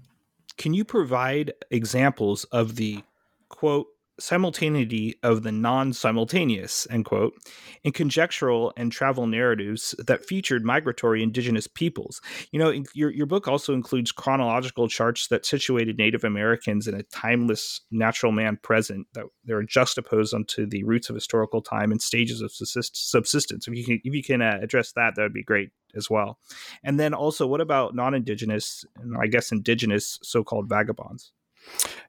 Can 0.57 0.75
you 0.75 0.85
provide 0.85 1.53
examples 1.71 2.45
of 2.45 2.77
the 2.77 3.03
quote 3.49 3.87
simultaneity 4.21 5.17
of 5.23 5.43
the 5.43 5.53
non-simultaneous 5.53 6.87
end 6.91 7.05
quote 7.05 7.35
in 7.83 7.93
conjectural 7.93 8.73
and 8.77 8.93
travel 8.93 9.27
narratives 9.27 9.95
that 10.07 10.25
featured 10.25 10.65
migratory 10.65 11.23
indigenous 11.23 11.67
peoples 11.67 12.21
you 12.53 12.59
know 12.59 12.71
your, 12.95 13.11
your 13.11 13.27
book 13.27 13.49
also 13.49 13.75
includes 13.75 14.13
chronological 14.13 14.89
charts 14.89 15.29
that 15.29 15.47
situated 15.47 15.99
native 15.99 16.25
americans 16.25 16.87
in 16.87 16.95
a 16.95 17.03
timeless 17.05 17.81
natural 17.91 18.33
man 18.33 18.59
present 18.63 19.07
that 19.15 19.25
they're 19.45 19.63
juxtaposed 19.63 20.35
onto 20.35 20.67
the 20.67 20.85
roots 20.85 21.09
of 21.09 21.15
historical 21.15 21.63
time 21.63 21.91
and 21.91 22.03
stages 22.03 22.41
of 22.41 22.53
subsistence 22.53 23.67
if 23.67 23.75
you 23.75 23.85
can 23.85 24.01
if 24.05 24.15
you 24.15 24.23
can 24.23 24.43
uh, 24.43 24.59
address 24.63 24.93
that 24.93 25.15
that 25.17 25.23
would 25.23 25.33
be 25.33 25.43
great 25.43 25.71
as 25.95 26.09
well. 26.11 26.39
And 26.83 26.99
then 26.99 27.15
also, 27.15 27.47
what 27.47 27.61
about 27.61 27.95
non-indigenous 27.95 28.85
and 28.97 29.17
I 29.21 29.27
guess 29.27 29.53
indigenous 29.53 30.19
so-called 30.23 30.69
vagabonds? 30.69 31.33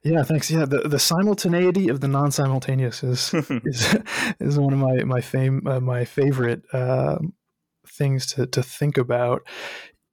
Yeah, 0.02 0.22
thanks. 0.24 0.50
Yeah, 0.50 0.64
the, 0.64 0.80
the 0.80 0.98
simultaneity 0.98 1.88
of 1.88 2.00
the 2.00 2.08
non-simultaneous 2.08 3.02
is 3.02 3.34
is, 3.64 3.96
is 4.40 4.58
one 4.58 4.72
of 4.72 4.78
my 4.78 5.04
my 5.04 5.20
fame 5.20 5.66
uh, 5.66 5.80
my 5.80 6.04
favorite 6.04 6.62
uh, 6.72 7.18
things 7.86 8.26
to 8.34 8.46
to 8.46 8.62
think 8.62 8.98
about 8.98 9.42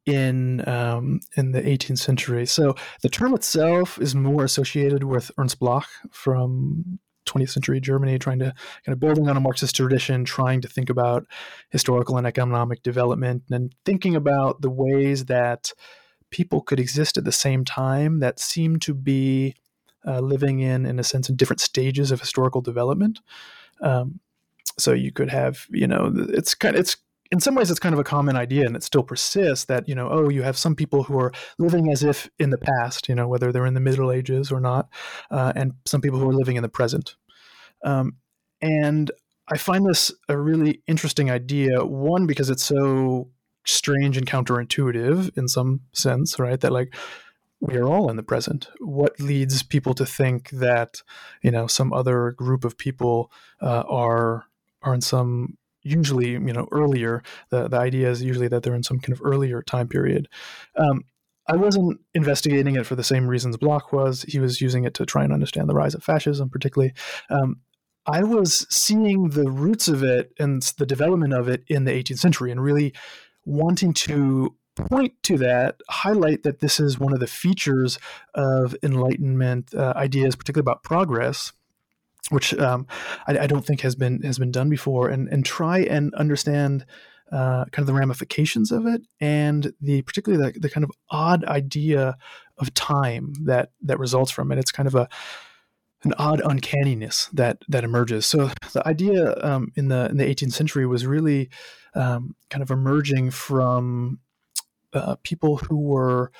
in 0.06 0.68
um, 0.68 1.20
in 1.36 1.52
the 1.52 1.62
18th 1.62 2.00
century. 2.00 2.46
So 2.46 2.76
the 3.02 3.10
term 3.10 3.34
itself 3.34 4.00
is 4.00 4.16
more 4.16 4.44
associated 4.44 5.04
with 5.04 5.32
Ernst 5.38 5.60
Bloch 5.60 5.88
from 6.12 7.00
20th 7.28 7.52
century 7.52 7.80
Germany, 7.80 8.18
trying 8.18 8.40
to 8.40 8.54
kind 8.86 8.94
of 8.94 9.00
building 9.00 9.30
on 9.30 9.38
a 9.38 9.40
Marxist 9.40 9.76
tradition, 9.76 10.26
trying 10.26 10.62
to 10.62 10.68
think 10.68 10.90
about 10.90 11.26
historical 11.70 12.18
and 12.18 12.26
economic 12.26 12.82
development, 12.82 13.44
and 13.52 13.74
thinking 13.86 14.16
about 14.16 14.62
the 14.62 14.70
ways 14.70 15.26
that 15.26 15.72
people 16.32 16.62
could 16.62 16.80
exist 16.80 17.18
at 17.18 17.24
the 17.24 17.32
same 17.32 17.66
time 17.66 18.20
that 18.20 18.40
seem 18.40 18.80
to 18.80 18.94
be 18.94 19.56
uh, 20.08 20.20
living 20.20 20.60
in, 20.60 20.86
in 20.86 21.00
a 21.00 21.04
sense, 21.04 21.30
in 21.30 21.36
different 21.36 21.62
stages 21.62 22.12
of 22.12 22.20
historical 22.20 22.62
development. 22.62 23.20
Um, 23.82 24.20
so 24.78 24.94
you 24.94 25.12
could 25.12 25.30
have, 25.30 25.66
you 25.70 25.88
know, 25.88 26.12
it's 26.30 26.56
kind 26.56 26.76
of, 26.76 26.82
it's 26.82 26.98
in 27.32 27.40
some 27.40 27.56
ways 27.56 27.70
it's 27.70 27.80
kind 27.80 27.94
of 27.94 28.00
a 28.00 28.04
common 28.04 28.36
idea 28.36 28.66
and 28.66 28.76
it 28.76 28.84
still 28.84 29.04
persists 29.04 29.66
that 29.66 29.88
you 29.88 29.96
know 29.96 30.10
oh 30.10 30.30
you 30.30 30.42
have 30.42 30.58
some 30.58 30.76
people 30.76 31.04
who 31.04 31.20
are 31.20 31.32
living 31.58 31.92
as 31.92 32.04
if 32.04 32.30
in 32.40 32.50
the 32.50 32.58
past 32.58 33.08
you 33.08 33.16
know 33.16 33.28
whether 33.28 33.52
they're 33.52 33.66
in 33.66 33.74
the 33.74 33.80
middle 33.80 34.12
ages 34.12 34.52
or 34.52 34.60
not 34.60 34.90
uh, 35.32 35.54
and 35.56 35.74
some 35.86 36.02
people 36.02 36.20
who 36.20 36.30
are 36.30 36.34
living 36.34 36.56
in 36.56 36.64
the 36.64 36.70
present 36.70 37.16
um, 37.84 38.14
and 38.62 39.12
i 39.48 39.58
find 39.58 39.86
this 39.86 40.12
a 40.28 40.38
really 40.38 40.82
interesting 40.88 41.30
idea 41.30 41.84
one 41.86 42.26
because 42.26 42.50
it's 42.50 42.64
so 42.64 43.30
strange 43.70 44.18
and 44.18 44.28
counterintuitive 44.28 45.38
in 45.38 45.48
some 45.48 45.82
sense 45.94 46.40
right? 46.40 46.60
That 46.60 46.72
like 46.72 46.94
we 47.62 47.76
are 47.76 47.88
all 47.88 48.10
in 48.10 48.16
the 48.16 48.24
present. 48.24 48.70
What 48.80 49.20
leads 49.20 49.64
people 49.64 49.94
to 49.96 50.06
think 50.06 50.50
that 50.52 51.02
you 51.42 51.52
know 51.52 51.68
some 51.68 51.94
other 51.94 52.32
group 52.32 52.64
of 52.64 52.78
people 52.78 53.32
uh, 53.62 53.84
are 53.88 54.46
are 54.82 54.94
in 54.94 55.02
some 55.02 55.58
usually 55.82 56.32
you 56.32 56.40
know 56.40 56.68
earlier 56.72 57.24
the, 57.50 57.68
the 57.68 57.78
idea 57.78 58.10
is 58.10 58.24
usually 58.24 58.48
that 58.48 58.64
they're 58.64 58.76
in 58.76 58.84
some 58.84 59.00
kind 59.00 59.14
of 59.14 59.22
earlier 59.24 59.62
time 59.62 59.88
period. 59.88 60.28
Um, 60.76 61.04
i 61.48 61.56
wasn't 61.56 62.00
investigating 62.14 62.76
it 62.76 62.86
for 62.86 62.96
the 62.96 63.04
same 63.04 63.28
reasons 63.28 63.58
Bloch 63.58 63.92
was. 63.92 64.24
He 64.24 64.40
was 64.40 64.62
using 64.62 64.86
it 64.86 64.94
to 64.96 65.06
try 65.06 65.24
and 65.24 65.34
understand 65.34 65.68
the 65.68 65.74
rise 65.74 65.96
of 65.96 66.04
fascism 66.04 66.50
particularly. 66.50 66.94
Um, 67.30 67.58
i 68.06 68.24
was 68.24 68.66
seeing 68.70 69.30
the 69.30 69.52
roots 69.52 69.88
of 69.88 70.04
it 70.04 70.32
and 70.40 70.62
the 70.78 70.86
development 70.86 71.34
of 71.34 71.50
it 71.50 71.64
in 71.68 71.84
the 71.84 71.92
18th 71.92 72.20
century 72.20 72.52
and 72.52 72.64
really 72.64 72.94
wanting 73.46 73.94
to 73.94 74.56
point 74.88 75.14
to 75.24 75.38
that, 75.38 75.82
highlight 75.90 76.44
that 76.44 76.60
this 76.60 76.80
is 76.80 77.00
one 77.00 77.14
of 77.14 77.20
the 77.20 77.28
features 77.28 78.00
of 78.34 78.76
Enlightenment 78.84 79.74
uh, 79.74 79.94
ideas, 79.96 80.36
particularly 80.36 80.64
about 80.64 80.84
progress, 80.84 81.52
which 82.30 82.54
um, 82.56 82.88
I, 83.28 83.40
I, 83.40 83.48
don't 83.48 83.66
think 83.66 83.82
has 83.82 83.96
been 83.96 84.22
has 84.22 84.40
been 84.40 84.52
done 84.52 84.70
before, 84.70 85.10
and 85.10 85.28
and 85.30 85.46
try 85.46 85.80
and 85.80 86.14
understand 86.16 86.86
uh, 87.32 87.66
kind 87.66 87.80
of 87.84 87.88
the 87.88 87.94
ramifications 87.94 88.72
of 88.72 88.86
it, 88.86 89.02
and 89.20 89.74
the 89.82 90.02
particularly 90.04 90.52
the, 90.52 90.60
the 90.60 90.70
kind 90.70 90.84
of 90.84 90.92
odd 91.10 91.44
idea 91.46 92.18
of 92.58 92.74
time 92.74 93.34
that 93.44 93.72
that 93.82 94.00
results 94.00 94.32
from 94.32 94.52
it. 94.52 94.60
It's 94.60 94.72
kind 94.72 94.88
of 94.88 94.96
a 94.96 95.10
an 96.04 96.14
odd 96.18 96.42
uncanniness 96.42 97.30
that 97.34 97.64
that 97.68 97.84
emerges. 97.84 98.26
So 98.26 98.52
the 98.74 98.88
idea 98.88 99.36
um, 99.44 99.72
in 99.76 99.90
the 99.90 100.10
in 100.10 100.18
the 100.18 100.26
18th 100.26 100.54
century 100.54 100.86
was 100.86 101.06
really 101.06 101.50
um, 101.96 102.36
kind 102.50 102.62
of 102.62 102.72
emerging 102.72 103.32
from 103.32 104.20
uh, 104.94 105.16
people 105.24 105.58
who 105.58 105.78
were 105.78 106.32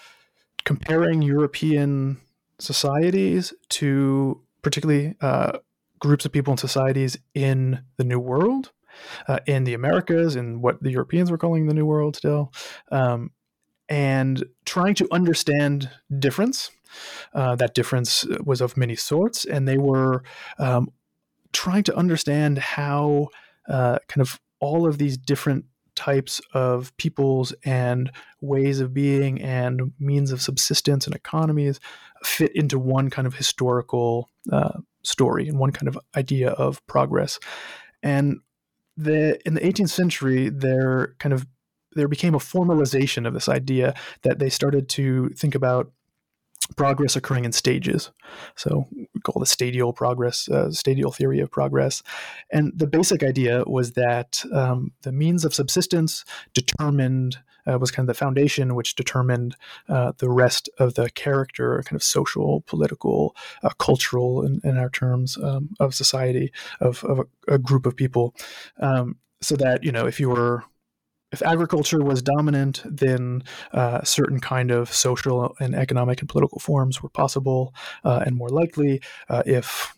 comparing 0.66 1.22
European 1.22 2.20
societies 2.60 3.54
to 3.70 4.42
particularly 4.62 5.16
uh, 5.22 5.60
groups 6.00 6.26
of 6.26 6.32
people 6.32 6.52
and 6.52 6.60
societies 6.60 7.18
in 7.34 7.82
the 7.98 8.04
New 8.04 8.20
World, 8.20 8.72
uh, 9.28 9.40
in 9.46 9.64
the 9.64 9.74
Americas, 9.74 10.36
in 10.36 10.62
what 10.62 10.82
the 10.82 10.92
Europeans 10.92 11.32
were 11.32 11.38
calling 11.38 11.68
the 11.68 11.74
New 11.74 11.86
World 11.86 12.16
still, 12.16 12.52
um, 12.92 13.32
and 13.88 14.44
trying 14.66 14.96
to 14.96 15.08
understand 15.12 15.90
difference. 16.20 16.72
Uh, 17.34 17.56
that 17.56 17.74
difference 17.74 18.26
was 18.44 18.62
of 18.62 18.78
many 18.78 18.96
sorts, 18.96 19.46
and 19.46 19.68
they 19.68 19.78
were 19.78 20.24
um, 20.58 20.90
trying 21.52 21.84
to 21.84 21.96
understand 21.96 22.58
how 22.58 23.28
uh, 23.68 24.00
kind 24.08 24.22
of 24.22 24.40
all 24.60 24.88
of 24.88 24.98
these 24.98 25.18
different 25.18 25.66
types 25.96 26.40
of 26.54 26.96
peoples 26.98 27.54
and 27.66 28.10
ways 28.40 28.80
of 28.80 28.94
being 28.94 29.42
and 29.42 29.92
means 30.00 30.32
of 30.32 30.42
subsistence 30.42 31.06
and 31.06 31.14
economies 31.14 31.80
fit 32.24 32.56
into 32.56 32.80
one 32.80 33.10
kind 33.10 33.28
of 33.28 33.36
historical 33.36 34.30
uh, 34.52 34.80
story 35.04 35.48
and 35.48 35.60
one 35.60 35.72
kind 35.72 35.88
of 35.90 36.00
idea 36.16 36.52
of 36.52 36.86
progress. 36.88 37.38
And 38.02 38.40
the 38.96 39.40
in 39.46 39.56
the 39.56 39.62
18th 39.62 39.90
century, 39.90 40.50
there 40.50 41.16
kind 41.20 41.34
of 41.34 41.46
there 41.94 42.08
became 42.08 42.36
a 42.36 42.40
formalization 42.40 43.28
of 43.28 43.34
this 43.34 43.50
idea 43.50 43.94
that 44.22 44.40
they 44.40 44.50
started 44.50 44.88
to 44.90 45.30
think 45.30 45.56
about 45.56 45.92
progress 46.76 47.16
occurring 47.16 47.46
in 47.46 47.52
stages. 47.52 48.12
So 48.56 48.88
we 48.92 49.22
call 49.24 49.40
the 49.40 49.46
stadial 49.46 49.94
progress, 49.94 50.48
uh, 50.50 50.72
stadial 50.72 51.12
theory 51.12 51.40
of 51.40 51.52
progress. 51.52 52.04
And 52.52 52.72
the 52.76 52.88
basic 52.88 53.24
idea 53.24 53.64
was 53.66 53.94
that 53.94 54.44
um, 54.54 54.92
the 55.02 55.12
means 55.12 55.46
of 55.46 55.54
subsistence 55.54 56.26
determined 56.54 57.38
uh, 57.68 57.78
was 57.78 57.92
kind 57.92 58.08
of 58.10 58.16
the 58.16 58.18
foundation 58.18 58.76
which 58.76 58.96
determined 58.96 59.56
uh, 59.90 60.14
the 60.18 60.30
rest 60.30 60.70
of 60.80 60.96
the 60.96 61.10
character, 61.12 61.82
kind 61.86 61.96
of 61.96 62.04
social, 62.04 62.62
political, 62.62 63.36
uh, 63.64 63.70
cultural, 63.78 64.46
in, 64.46 64.62
in, 64.64 64.78
our 64.78 64.90
terms, 64.90 65.38
um, 65.38 65.70
of 65.80 65.94
society, 65.94 66.52
of, 66.80 67.04
of 67.04 67.20
a, 67.20 67.54
a, 67.54 67.58
group 67.58 67.86
of 67.86 67.96
people. 67.96 68.34
Um, 68.80 69.18
so 69.42 69.56
that, 69.58 69.84
you 69.84 69.92
know, 69.92 70.08
if 70.08 70.20
you 70.20 70.30
were 70.30 70.64
if 71.32 71.42
agriculture 71.44 72.04
was 72.04 72.22
dominant, 72.22 72.82
then 72.86 73.44
uh, 73.72 74.04
certain 74.04 74.40
kind 74.40 74.72
of 74.72 74.92
social 74.92 75.56
and 75.60 75.76
economic 75.76 76.22
and 76.22 76.30
political 76.30 76.60
forms 76.60 77.04
were 77.04 77.10
possible 77.10 77.74
uh, 78.04 78.24
and 78.26 78.36
more 78.36 78.50
likely. 78.50 79.02
Uh, 79.30 79.44
if 79.46 79.96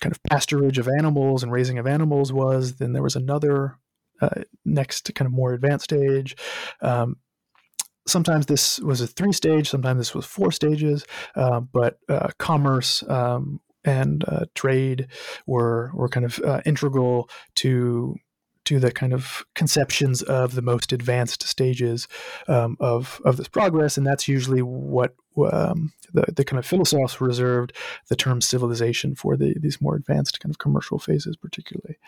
kind 0.00 0.12
of 0.14 0.22
pasturage 0.24 0.78
of 0.78 0.88
animals 0.88 1.42
and 1.42 1.52
raising 1.52 1.78
of 1.78 1.86
animals 1.86 2.32
was, 2.32 2.76
then 2.76 2.92
there 2.92 3.02
was 3.02 3.16
another 3.16 3.76
uh, 4.20 4.42
next 4.64 5.12
kind 5.14 5.26
of 5.26 5.32
more 5.32 5.52
advanced 5.52 5.84
stage. 5.84 6.36
Um, 6.80 7.16
sometimes 8.06 8.46
this 8.46 8.80
was 8.80 9.00
a 9.00 9.06
three 9.06 9.32
stage, 9.32 9.68
sometimes 9.68 9.98
this 9.98 10.14
was 10.14 10.26
four 10.26 10.52
stages, 10.52 11.04
uh, 11.36 11.60
but 11.60 11.98
uh, 12.08 12.28
commerce 12.38 13.04
um, 13.08 13.60
and 13.84 14.24
trade 14.54 15.06
were 15.46 15.90
were 15.94 16.08
kind 16.08 16.26
of 16.26 16.62
integral 16.66 17.30
to 17.54 18.16
to 18.70 18.78
the 18.78 18.92
kind 18.92 19.12
of 19.12 19.44
conceptions 19.56 20.22
of 20.22 20.54
the 20.54 20.62
most 20.62 20.92
advanced 20.92 21.42
stages 21.42 22.06
um, 22.46 22.76
of 22.78 23.20
of 23.24 23.36
this 23.36 23.48
progress, 23.48 23.98
and 23.98 24.06
that's 24.06 24.28
usually 24.28 24.62
what 24.62 25.16
um, 25.52 25.92
the 26.14 26.24
the 26.36 26.44
kind 26.44 26.60
of 26.60 26.64
philosophers 26.64 27.20
reserved 27.20 27.72
the 28.08 28.14
term 28.14 28.40
civilization 28.40 29.16
for 29.16 29.36
the 29.36 29.56
these 29.58 29.80
more 29.80 29.96
advanced 29.96 30.38
kind 30.38 30.52
of 30.52 30.58
commercial 30.58 31.00
phases, 31.00 31.36
particularly. 31.36 31.98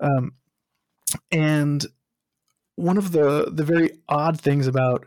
Um, 0.00 0.32
and 1.30 1.84
one 2.76 2.96
of 2.96 3.12
the 3.12 3.50
the 3.52 3.64
very 3.64 3.90
odd 4.08 4.40
things 4.40 4.66
about 4.66 5.04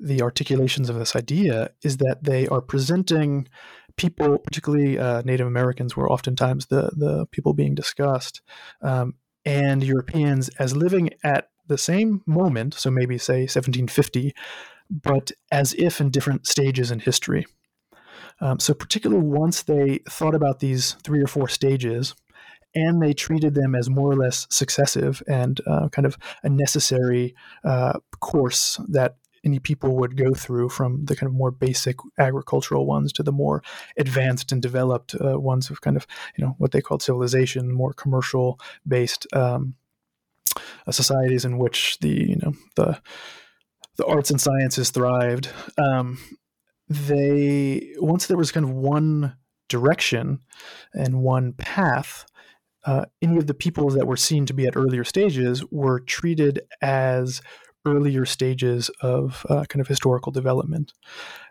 the 0.00 0.22
articulations 0.22 0.90
of 0.90 0.98
this 0.98 1.14
idea 1.14 1.70
is 1.84 1.98
that 1.98 2.18
they 2.24 2.48
are 2.48 2.60
presenting 2.60 3.46
people, 3.94 4.38
particularly 4.38 4.98
uh, 4.98 5.22
Native 5.24 5.46
Americans, 5.46 5.96
were 5.96 6.10
oftentimes 6.10 6.66
the 6.66 6.90
the 6.96 7.26
people 7.26 7.54
being 7.54 7.76
discussed, 7.76 8.42
um, 8.82 9.14
and 9.48 9.82
Europeans 9.82 10.50
as 10.58 10.76
living 10.76 11.08
at 11.24 11.48
the 11.68 11.78
same 11.78 12.22
moment, 12.26 12.74
so 12.74 12.90
maybe 12.90 13.16
say 13.16 13.40
1750, 13.40 14.34
but 14.90 15.32
as 15.50 15.74
if 15.78 16.00
in 16.00 16.10
different 16.10 16.46
stages 16.46 16.90
in 16.90 17.00
history. 17.00 17.46
Um, 18.40 18.60
so, 18.60 18.74
particularly 18.74 19.24
once 19.24 19.62
they 19.62 20.00
thought 20.08 20.34
about 20.34 20.60
these 20.60 20.92
three 21.02 21.22
or 21.22 21.26
four 21.26 21.48
stages, 21.48 22.14
and 22.74 23.02
they 23.02 23.14
treated 23.14 23.54
them 23.54 23.74
as 23.74 23.88
more 23.88 24.10
or 24.10 24.16
less 24.16 24.46
successive 24.50 25.22
and 25.26 25.60
uh, 25.66 25.88
kind 25.88 26.04
of 26.04 26.18
a 26.42 26.50
necessary 26.50 27.34
uh, 27.64 27.94
course 28.20 28.78
that 28.88 29.16
any 29.44 29.58
people 29.58 29.96
would 29.96 30.16
go 30.16 30.32
through 30.34 30.68
from 30.68 31.04
the 31.04 31.16
kind 31.16 31.28
of 31.28 31.34
more 31.34 31.50
basic 31.50 31.96
agricultural 32.18 32.86
ones 32.86 33.12
to 33.12 33.22
the 33.22 33.32
more 33.32 33.62
advanced 33.96 34.52
and 34.52 34.62
developed 34.62 35.14
uh, 35.22 35.38
ones 35.38 35.70
of 35.70 35.80
kind 35.80 35.96
of 35.96 36.06
you 36.36 36.44
know 36.44 36.54
what 36.58 36.72
they 36.72 36.80
called 36.80 37.02
civilization 37.02 37.72
more 37.72 37.92
commercial 37.92 38.58
based 38.86 39.26
um, 39.32 39.74
uh, 40.86 40.92
societies 40.92 41.44
in 41.44 41.58
which 41.58 41.98
the 42.00 42.08
you 42.08 42.36
know 42.36 42.54
the 42.76 43.00
the 43.96 44.06
arts 44.06 44.30
and 44.30 44.40
sciences 44.40 44.90
thrived. 44.90 45.50
Um, 45.76 46.18
they 46.88 47.92
once 47.98 48.26
there 48.26 48.36
was 48.36 48.52
kind 48.52 48.64
of 48.64 48.70
one 48.70 49.36
direction 49.68 50.40
and 50.94 51.20
one 51.20 51.52
path 51.52 52.24
uh, 52.88 53.04
any 53.20 53.36
of 53.36 53.46
the 53.46 53.54
people 53.54 53.90
that 53.90 54.06
were 54.06 54.16
seen 54.16 54.46
to 54.46 54.54
be 54.54 54.66
at 54.66 54.76
earlier 54.76 55.04
stages 55.04 55.62
were 55.70 56.00
treated 56.00 56.60
as 56.80 57.42
earlier 57.86 58.26
stages 58.26 58.90
of 59.00 59.46
uh, 59.48 59.64
kind 59.68 59.80
of 59.80 59.88
historical 59.88 60.32
development. 60.32 60.92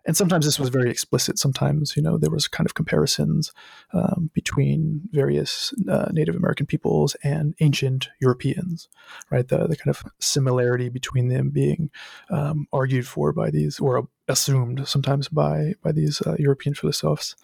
And 0.05 0.15
sometimes 0.15 0.45
this 0.45 0.59
was 0.59 0.69
very 0.69 0.89
explicit. 0.89 1.37
Sometimes, 1.37 1.95
you 1.95 2.03
know, 2.03 2.17
there 2.17 2.29
was 2.31 2.47
kind 2.47 2.65
of 2.65 2.73
comparisons 2.73 3.51
um, 3.93 4.29
between 4.33 5.01
various 5.11 5.73
uh, 5.89 6.09
Native 6.11 6.35
American 6.35 6.65
peoples 6.65 7.15
and 7.23 7.55
ancient 7.59 8.09
Europeans, 8.21 8.87
right? 9.29 9.47
The, 9.47 9.67
the 9.67 9.75
kind 9.75 9.89
of 9.89 10.03
similarity 10.19 10.89
between 10.89 11.27
them 11.27 11.49
being 11.49 11.89
um, 12.29 12.67
argued 12.71 13.07
for 13.07 13.33
by 13.33 13.49
these, 13.49 13.79
or 13.79 14.07
assumed 14.27 14.87
sometimes 14.87 15.27
by 15.27 15.73
by 15.81 15.91
these 15.91 16.21
uh, 16.21 16.35
European 16.39 16.73
philosophers, 16.73 17.35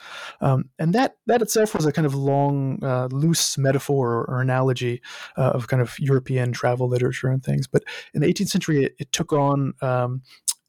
um, 0.41 0.69
and 0.79 0.93
that 0.93 1.15
that 1.27 1.41
itself 1.41 1.75
was 1.75 1.85
a 1.85 1.91
kind 1.91 2.05
of 2.05 2.15
long, 2.15 2.83
uh, 2.83 3.07
loose 3.11 3.57
metaphor 3.57 4.13
or, 4.13 4.25
or 4.25 4.41
analogy 4.41 5.01
uh, 5.37 5.51
of 5.51 5.67
kind 5.67 5.81
of 5.81 5.97
European 5.99 6.51
travel 6.51 6.87
literature 6.87 7.29
and 7.29 7.43
things. 7.43 7.67
But 7.67 7.83
in 8.13 8.21
the 8.21 8.27
18th 8.27 8.49
century, 8.49 8.85
it, 8.85 8.95
it 8.99 9.11
took 9.11 9.33
on 9.33 9.73
um, 9.81 10.21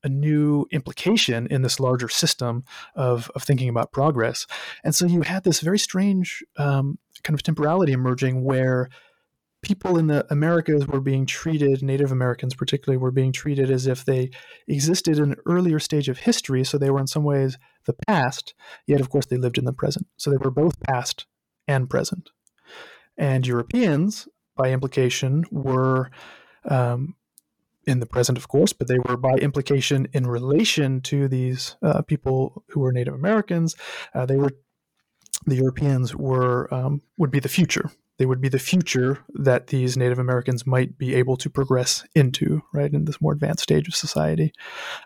a 0.05 0.09
new 0.09 0.67
implication 0.71 1.47
in 1.49 1.63
this 1.63 1.81
larger 1.81 2.09
system 2.09 2.63
of, 2.95 3.31
of 3.35 3.43
thinking 3.43 3.69
about 3.69 3.91
progress. 3.91 4.47
And 4.85 4.95
so 4.95 5.07
you 5.07 5.23
had 5.23 5.45
this 5.45 5.61
very 5.61 5.79
strange 5.79 6.45
um, 6.59 6.99
kind 7.23 7.35
of 7.35 7.43
temporality 7.43 7.93
emerging 7.93 8.45
where 8.45 8.91
people 9.65 9.97
in 9.97 10.07
the 10.09 10.27
Americas 10.31 10.87
were 10.87 11.01
being 11.01 11.27
treated, 11.27 11.83
Native 11.83 12.13
Americans 12.13 12.55
particularly, 12.55 12.99
were 12.99 13.11
being 13.11 13.33
treated 13.33 13.71
as 13.71 13.87
if 13.87 14.05
they 14.05 14.31
existed 14.69 15.19
in 15.19 15.33
an 15.33 15.37
earlier 15.47 15.81
stage 15.81 16.09
of 16.09 16.19
history. 16.19 16.63
So 16.65 16.77
they 16.77 16.91
were 16.91 17.01
in 17.01 17.07
some 17.07 17.25
ways 17.25 17.57
the 17.87 17.97
past, 18.07 18.55
yet 18.87 19.01
of 19.01 19.09
course 19.11 19.27
they 19.27 19.39
lived 19.39 19.59
in 19.59 19.65
the 19.65 19.73
present. 19.73 20.07
So 20.17 20.31
they 20.31 20.37
were 20.37 20.51
both 20.51 20.79
past 20.81 21.27
and 21.67 21.89
present. 21.89 22.31
And 23.17 23.47
Europeans, 23.47 24.29
by 24.55 24.71
implication, 24.71 25.45
were 25.51 26.11
um, 26.69 27.15
in 27.87 28.01
the 28.01 28.07
present, 28.07 28.37
of 28.37 28.49
course, 28.49 28.73
but 28.73 28.89
they 28.89 28.99
were 29.09 29.17
by 29.17 29.35
implication 29.35 30.09
in 30.13 30.27
relation 30.27 31.01
to 31.03 31.27
these 31.27 31.77
uh, 31.83 32.03
people 32.03 32.65
who 32.69 32.81
were 32.81 32.93
Native 32.93 33.15
Americans. 33.15 33.77
Uh, 34.15 34.27
they 34.27 34.37
were 34.37 34.51
the 35.47 35.57
Europeans 35.57 36.15
were 36.15 36.73
um, 36.73 37.03
would 37.17 37.31
be 37.31 37.41
the 37.41 37.49
future. 37.49 37.91
They 38.19 38.27
would 38.27 38.41
be 38.41 38.49
the 38.49 38.59
future 38.59 39.25
that 39.35 39.69
these 39.69 39.97
Native 39.97 40.19
Americans 40.19 40.67
might 40.67 40.97
be 40.97 41.15
able 41.15 41.37
to 41.39 41.51
progress 41.51 42.05
into, 42.15 42.63
right, 42.73 42.93
in 42.93 43.05
this 43.05 43.21
more 43.21 43.33
advanced 43.33 43.65
stage 43.65 43.89
of 43.89 43.95
society. 43.95 44.53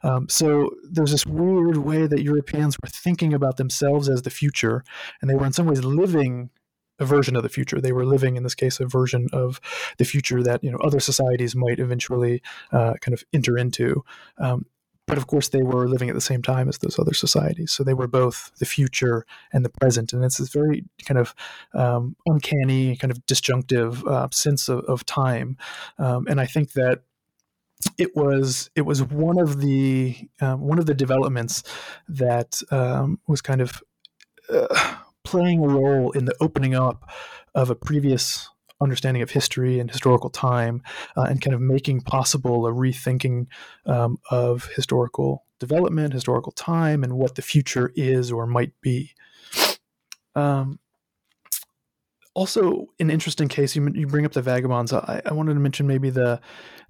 Um, 0.03 0.29
so 0.29 0.71
there's 0.91 1.13
this 1.13 1.27
weird 1.27 1.79
way 1.79 2.07
that 2.07 2.23
Europeans 2.23 2.77
were 2.83 2.91
thinking 2.91 3.33
about 3.33 3.57
themselves 3.57 4.09
as 4.09 4.23
the 4.23 4.31
future, 4.31 4.85
and 5.21 5.31
they 5.31 5.35
were 5.35 5.47
in 5.47 5.53
some 5.53 5.67
ways 5.67 5.85
living 5.85 6.51
a 6.99 7.05
version 7.05 7.37
of 7.37 7.43
the 7.43 7.49
future. 7.49 7.81
They 7.81 7.93
were 7.93 8.05
living, 8.05 8.37
in 8.37 8.43
this 8.43 8.55
case, 8.55 8.81
a 8.81 8.87
version 8.87 9.29
of 9.33 9.61
the 9.99 10.05
future 10.05 10.43
that 10.43 10.63
you 10.63 10.71
know 10.71 10.79
other 10.79 11.01
societies 11.01 11.55
might 11.55 11.79
eventually 11.79 12.43
uh, 12.73 12.95
kind 13.01 13.15
of 13.15 13.25
enter 13.33 13.57
into. 13.57 14.05
Um, 14.39 14.67
but 15.09 15.17
of 15.19 15.27
course, 15.27 15.49
they 15.49 15.63
were 15.63 15.89
living 15.89 16.11
at 16.11 16.15
the 16.15 16.21
same 16.21 16.43
time 16.43 16.69
as 16.69 16.79
those 16.79 16.99
other 16.99 17.15
societies, 17.15 17.73
so 17.73 17.83
they 17.83 17.95
were 17.95 18.07
both 18.07 18.53
the 18.59 18.67
future 18.67 19.25
and 19.53 19.65
the 19.65 19.71
present. 19.71 20.13
And 20.13 20.23
it's 20.23 20.37
this 20.37 20.51
very 20.51 20.85
kind 21.05 21.19
of 21.19 21.35
um, 21.75 22.15
uncanny, 22.27 22.95
kind 22.97 23.11
of 23.11 23.25
disjunctive 23.27 24.07
uh, 24.07 24.29
sense 24.31 24.69
of, 24.69 24.85
of 24.85 25.07
time. 25.07 25.57
Um, 25.99 26.27
and 26.29 26.41
I 26.41 26.47
think 26.47 26.73
that 26.73 27.03
it 27.97 28.15
was 28.15 28.71
it 28.77 28.83
was 28.83 29.03
one 29.03 29.39
of 29.39 29.61
the 29.61 30.17
um, 30.41 30.61
one 30.61 30.79
of 30.79 30.87
the 30.87 30.95
developments 30.95 31.63
that 32.09 32.61
um, 32.71 33.19
was 33.27 33.41
kind 33.41 33.63
of 33.63 33.83
uh, 34.53 34.97
playing 35.25 35.65
a 35.65 35.69
role 35.69 36.11
in 36.13 36.27
the 36.27 36.37
opening 36.41 36.75
up 36.75 37.11
of 37.55 37.71
a 37.71 37.75
previous 37.75 38.51
understanding 38.81 39.23
of 39.23 39.31
history 39.31 39.81
and 39.81 39.91
historical 39.91 40.31
time 40.31 40.83
uh, 41.17 41.23
and 41.23 41.41
kind 41.41 41.55
of 41.55 41.61
making 41.61 42.01
possible 42.03 42.67
a 42.67 42.73
rethinking 42.73 43.47
um, 43.87 44.19
of 44.31 44.69
historical 44.77 45.45
development, 45.59 46.13
historical 46.13 46.53
time, 46.53 47.03
and 47.03 47.15
what 47.15 47.35
the 47.35 47.43
future 47.43 47.93
is 47.97 48.31
or 48.31 48.47
might 48.47 48.73
be. 48.81 49.13
Um, 50.35 50.79
also, 52.35 52.87
an 53.01 53.11
interesting 53.11 53.49
case, 53.49 53.75
you, 53.75 53.91
you 53.95 54.07
bring 54.07 54.25
up 54.25 54.33
the 54.33 54.43
vagabonds. 54.43 54.93
I, 54.93 55.21
I 55.27 55.33
wanted 55.33 55.55
to 55.55 55.61
mention 55.61 55.87
maybe 55.87 56.11
the 56.11 56.41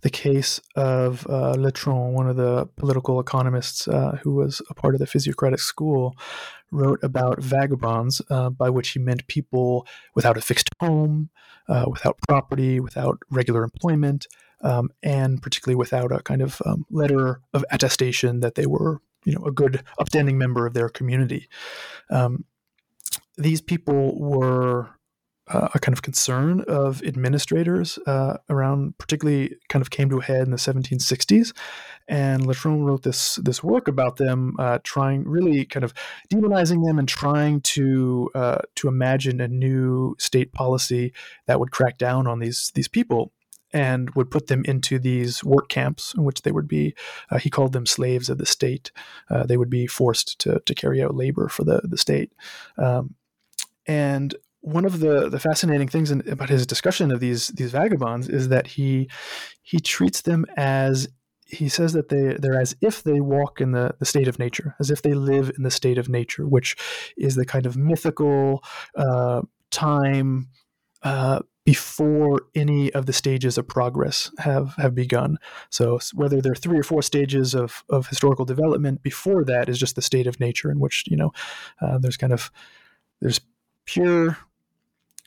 the 0.03 0.11
case 0.11 0.61
of 0.77 1.27
uh, 1.29 1.57
Le 1.59 1.73
Trosne, 1.73 2.13
one 2.13 2.29
of 2.29 2.37
the 2.37 2.67
political 2.77 3.19
economists 3.19 3.89
uh, 3.89 4.19
who 4.23 4.35
was 4.35 4.63
a 4.71 4.75
part 4.75 4.95
of 4.95 5.01
the 5.01 5.07
physiocratic 5.07 5.59
school, 5.59 6.17
wrote 6.71 7.03
about 7.03 7.43
vagabonds, 7.43 8.21
uh, 8.31 8.51
by 8.51 8.71
which 8.71 8.91
he 8.91 8.99
meant 8.99 9.27
people 9.27 9.87
without 10.15 10.37
a 10.37 10.41
fixed 10.41 10.69
home, 10.81 11.31
uh, 11.69 11.87
without 11.89 12.19
property, 12.29 12.81
without 12.81 13.19
regular 13.31 13.63
employment, 13.63 14.27
um, 14.63 14.91
and 15.03 15.43
particularly 15.43 15.77
without 15.77 16.13
a 16.13 16.23
kind 16.23 16.43
of 16.43 16.61
um, 16.67 16.85
letter 16.91 17.41
of 17.55 17.65
attestation 17.71 18.41
that 18.41 18.55
they 18.55 18.67
were, 18.67 19.01
you 19.25 19.35
know, 19.35 19.45
a 19.45 19.53
good, 19.53 19.83
upstanding 19.99 20.39
member 20.39 20.67
of 20.67 20.75
their 20.75 20.89
community. 20.89 21.49
Um, 22.11 22.45
these 23.37 23.61
people 23.61 24.19
were 24.19 24.91
uh, 25.49 25.69
a 25.75 25.79
kind 25.79 25.93
of 25.93 26.03
concern 26.03 26.61
of 26.69 27.03
administrators 27.03 27.99
uh, 28.07 28.39
around, 28.49 28.97
particularly, 28.99 29.57
kind 29.69 29.83
of 29.83 29.91
came 29.91 30.09
to 30.11 30.19
a 30.19 30.23
head 30.23 30.43
in 30.43 30.51
the 30.51 30.57
1760s. 30.57 31.53
And 32.07 32.47
Le 32.47 32.55
Trosne 32.55 32.85
wrote 32.85 33.03
this 33.03 33.37
this 33.37 33.63
work 33.63 33.89
about 33.89 34.17
them, 34.17 34.55
uh, 34.59 34.79
trying 34.83 35.25
really 35.25 35.65
kind 35.65 35.85
of 35.85 35.93
demonizing 36.33 36.85
them 36.87 36.99
and 36.99 37.09
trying 37.09 37.61
to 37.63 38.31
uh, 38.35 38.59
to 38.77 38.89
imagine 38.89 39.41
a 39.41 39.49
new 39.49 40.17
state 40.19 40.53
policy 40.53 41.13
that 41.47 41.61
would 41.61 41.71
crack 41.71 41.99
down 41.99 42.27
on 42.27 42.39
these 42.39 42.73
these 42.75 42.89
people 42.89 43.33
and 43.73 44.11
would 44.11 44.31
put 44.31 44.47
them 44.47 44.63
into 44.65 44.99
these 44.99 45.45
work 45.45 45.69
camps 45.69 46.15
in 46.15 46.25
which 46.25 46.43
they 46.43 46.53
would 46.53 46.69
be, 46.69 46.95
uh, 47.31 47.39
he 47.39 47.51
called 47.51 47.73
them 47.73 47.87
slaves 47.87 48.31
of 48.31 48.39
the 48.39 48.47
state. 48.47 48.91
Uh, 49.29 49.45
they 49.45 49.57
would 49.57 49.71
be 49.71 49.87
forced 49.87 50.39
to, 50.41 50.61
to 50.65 50.75
carry 50.75 51.03
out 51.03 51.15
labor 51.15 51.49
for 51.49 51.65
the, 51.65 51.83
the 51.85 51.99
state. 51.99 52.33
Um, 52.79 53.15
and 53.87 54.35
one 54.61 54.85
of 54.85 55.01
the 55.01 55.29
the 55.29 55.39
fascinating 55.39 55.89
things 55.89 56.11
in, 56.11 56.29
about 56.29 56.49
his 56.49 56.67
discussion 56.67 57.11
of 57.11 57.21
these 57.21 57.49
these 57.49 57.73
vagabonds 57.73 58.29
is 58.29 58.49
that 58.49 58.67
he 58.67 59.09
he 59.63 59.81
treats 59.81 60.23
them 60.23 60.45
as 60.57 61.09
he 61.49 61.69
says 61.69 61.95
that 61.95 62.11
they 62.11 62.37
they're 62.39 62.61
as 62.61 62.77
if 62.81 63.03
they 63.03 63.21
walk 63.21 63.61
in 63.61 63.73
the, 63.73 63.95
the 63.99 64.05
state 64.05 64.29
of 64.29 64.39
nature, 64.39 64.77
as 64.79 64.91
if 64.91 65.03
they 65.03 65.15
live 65.15 65.51
in 65.57 65.63
the 65.63 65.71
state 65.71 65.99
of 65.99 66.09
nature, 66.09 66.47
which 66.47 66.77
is 67.17 67.35
the 67.37 67.47
kind 67.47 67.65
of 67.65 67.77
mythical 67.77 68.63
uh, 68.97 69.43
time 69.71 70.49
uh, 71.03 71.41
before 71.65 72.43
any 72.55 72.93
of 72.93 73.07
the 73.07 73.13
stages 73.13 73.57
of 73.57 73.67
progress 73.67 74.31
have 74.39 74.75
have 74.77 74.95
begun. 74.95 75.39
So 75.71 75.99
whether 76.15 76.43
there 76.43 76.53
are 76.53 76.57
three 76.57 76.79
or 76.79 76.83
four 76.83 77.03
stages 77.03 77.55
of 77.55 77.83
of 77.89 78.09
historical 78.09 78.45
development, 78.45 79.03
before 79.03 79.45
that 79.45 79.69
is 79.69 79.79
just 79.79 79.97
the 79.97 80.03
state 80.03 80.27
of 80.27 80.41
nature 80.41 80.71
in 80.71 80.81
which 80.81 81.05
you 81.07 81.17
know 81.17 81.31
uh, 81.81 81.99
there's 81.99 82.19
kind 82.19 82.33
of 82.33 82.51
there's 83.21 83.41
pure 83.87 84.37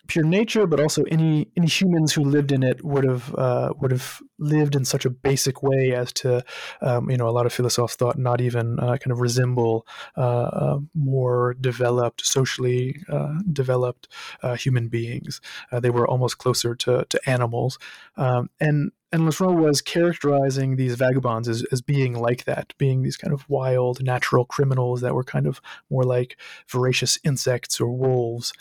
pure 0.07 0.25
nature, 0.25 0.67
but 0.67 0.79
also 0.79 1.03
any 1.03 1.47
any 1.55 1.67
humans 1.67 2.13
who 2.13 2.23
lived 2.23 2.51
in 2.51 2.63
it 2.63 2.83
would 2.83 3.03
have 3.03 3.33
uh, 3.35 3.73
would 3.79 3.91
have 3.91 4.21
lived 4.39 4.75
in 4.75 4.85
such 4.85 5.05
a 5.05 5.09
basic 5.09 5.63
way 5.63 5.93
as 5.93 6.11
to 6.13 6.43
um, 6.81 7.09
you 7.09 7.17
know 7.17 7.27
a 7.27 7.31
lot 7.31 7.45
of 7.45 7.53
philosophers 7.53 7.95
thought 7.95 8.17
not 8.17 8.41
even 8.41 8.79
uh, 8.79 8.97
kind 8.97 9.11
of 9.11 9.19
resemble 9.19 9.85
uh, 10.17 10.21
uh 10.21 10.79
more 10.93 11.55
developed 11.59 12.25
socially 12.25 12.95
uh, 13.09 13.35
developed 13.51 14.07
uh, 14.43 14.55
human 14.55 14.87
beings. 14.87 15.41
they 15.71 15.89
were 15.89 16.07
almost 16.07 16.37
closer 16.37 16.75
to 16.75 17.05
to 17.09 17.19
animals, 17.29 17.77
um, 18.17 18.49
and 18.59 18.91
and 19.13 19.25
Le 19.25 19.31
Trosne 19.31 19.61
was 19.61 19.81
characterizing 19.81 20.77
these 20.77 20.95
vagabonds 20.95 21.49
as, 21.49 21.65
as 21.71 21.81
being 21.81 22.13
like 22.13 22.45
that, 22.45 22.73
being 22.77 23.03
these 23.03 23.17
kind 23.17 23.33
of 23.33 23.49
wild 23.49 24.01
natural 24.01 24.45
criminals 24.45 25.01
that 25.01 25.13
were 25.13 25.23
kind 25.23 25.47
of 25.47 25.59
more 25.89 26.03
like 26.03 26.37
voracious 26.67 27.19
insects 27.23 27.81
or 27.81 27.91
wolves. 27.91 28.53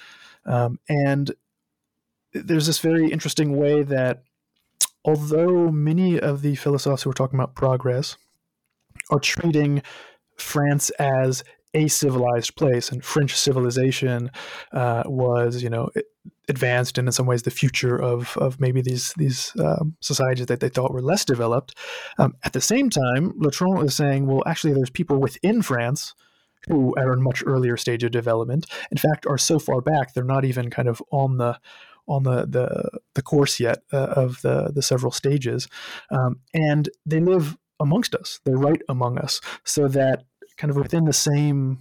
Um, 0.47 0.79
and 0.89 1.33
there's 2.33 2.67
this 2.67 2.79
very 2.79 3.11
interesting 3.11 3.57
way 3.57 3.83
that 3.83 4.23
although 5.05 5.71
many 5.71 6.19
of 6.19 6.43
the 6.43 6.55
philosophers 6.55 7.03
who 7.03 7.11
are 7.11 7.15
talking 7.15 7.39
about 7.39 7.55
progress 7.55 8.17
are 9.11 9.21
treating 9.21 9.83
France 10.37 10.91
as 10.99 11.43
a 11.73 11.89
civilized 11.89 12.57
place, 12.57 12.91
and 12.91 13.05
French 13.05 13.37
civilization 13.37 14.31
uh, 14.73 15.05
was, 15.07 15.63
you 15.63 15.71
know, 15.71 15.89
advanced 16.49 16.99
and 16.99 17.07
in 17.07 17.13
some 17.13 17.27
ways 17.27 17.43
the 17.43 17.51
future 17.51 17.97
of 17.97 18.37
of 18.39 18.61
maybe 18.61 18.83
these 18.83 19.15
these 19.17 19.53
um, 19.61 19.97
societies 20.01 20.47
that 20.47 20.61
they 20.61 20.69
thought 20.69 20.93
were 20.93 21.03
less 21.03 21.25
developed. 21.25 21.77
Um, 22.19 22.35
at 22.45 22.53
the 22.53 22.61
same 22.61 22.91
time, 22.91 23.33
Le 23.37 23.51
Trosne 23.51 23.85
is 23.85 23.95
saying, 23.95 24.27
well, 24.27 24.43
actually, 24.47 24.73
there's 24.73 24.91
people 24.91 25.19
within 25.19 25.63
France 25.63 26.15
who 26.69 26.95
are 26.97 27.13
in 27.13 27.23
much 27.23 27.43
earlier 27.47 27.77
stage 27.77 28.05
of 28.05 28.11
development. 28.11 28.67
In 28.91 28.99
fact, 28.99 29.27
are 29.27 29.39
so 29.39 29.59
far 29.59 29.81
back 29.81 30.13
they're 30.13 30.25
not 30.25 30.45
even 30.45 30.71
kind 30.71 30.89
of 30.89 31.03
on 31.11 31.39
the 31.39 31.59
on 32.07 32.25
the 32.25 32.47
the, 32.47 32.99
the 33.15 33.23
course 33.23 33.61
yet 33.61 33.83
uh, 33.93 34.09
of 34.17 34.41
the 34.43 34.71
the 34.75 34.83
several 34.83 35.13
stages, 35.13 35.69
um, 36.11 36.41
and 36.53 36.89
they 37.07 37.21
live 37.21 37.57
amongst 37.79 38.15
us. 38.15 38.41
They're 38.45 38.57
right 38.57 38.83
among 38.89 39.19
us, 39.19 39.41
so 39.65 39.89
that 39.89 40.25
kind 40.57 40.71
of 40.71 40.77
within 40.77 41.05
the 41.05 41.13
same 41.13 41.79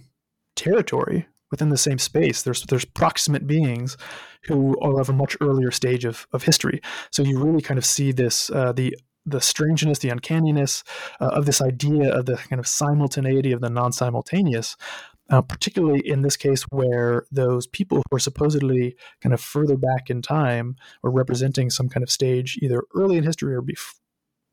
territory, 0.56 1.26
within 1.50 1.68
the 1.68 1.76
same 1.76 1.98
space, 1.98 2.42
there's 2.42 2.62
there's 2.64 2.84
proximate 2.84 3.46
beings 3.46 3.96
who 4.44 4.78
are 4.80 5.00
of 5.00 5.08
a 5.08 5.12
much 5.12 5.36
earlier 5.40 5.70
stage 5.70 6.04
of, 6.04 6.26
of 6.32 6.44
history. 6.44 6.80
So 7.10 7.22
you 7.22 7.38
really 7.38 7.60
kind 7.60 7.78
of 7.78 7.84
see 7.84 8.12
this 8.12 8.50
uh, 8.50 8.72
the 8.72 8.96
the 9.26 9.40
strangeness, 9.40 9.98
the 9.98 10.08
uncanniness 10.08 10.82
uh, 11.20 11.26
of 11.26 11.46
this 11.46 11.60
idea 11.60 12.12
of 12.12 12.26
the 12.26 12.36
kind 12.36 12.58
of 12.58 12.66
simultaneity 12.66 13.52
of 13.52 13.60
the 13.60 13.70
non-simultaneous, 13.70 14.76
uh, 15.30 15.42
particularly 15.42 16.00
in 16.06 16.22
this 16.22 16.36
case 16.36 16.64
where 16.70 17.26
those 17.30 17.66
people 17.66 17.98
who 17.98 18.16
are 18.16 18.20
supposedly 18.20 18.96
kind 19.20 19.32
of 19.32 19.40
further 19.40 19.76
back 19.76 20.10
in 20.10 20.22
time 20.22 20.76
or 21.02 21.10
representing 21.10 21.70
some 21.70 21.88
kind 21.88 22.02
of 22.02 22.10
stage 22.10 22.58
either 22.62 22.82
early 22.94 23.16
in 23.16 23.24
history 23.24 23.54
or 23.54 23.62
bef- 23.62 23.98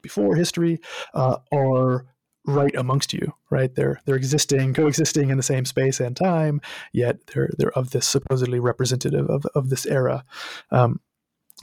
before 0.02 0.36
history 0.36 0.80
uh, 1.14 1.38
are 1.52 2.06
right 2.46 2.76
amongst 2.76 3.14
you 3.14 3.34
right? 3.50 3.74
They're 3.76 4.02
they're 4.06 4.16
existing 4.16 4.74
coexisting 4.74 5.30
in 5.30 5.38
the 5.38 5.44
same 5.44 5.66
space 5.66 6.00
and 6.00 6.16
time 6.16 6.62
yet 6.94 7.26
they're 7.28 7.50
they're 7.58 7.78
of 7.78 7.92
this 7.92 8.08
supposedly 8.08 8.60
representative 8.60 9.30
of, 9.30 9.46
of 9.56 9.70
this 9.70 9.86
era. 9.86 10.24
Um, 10.72 11.00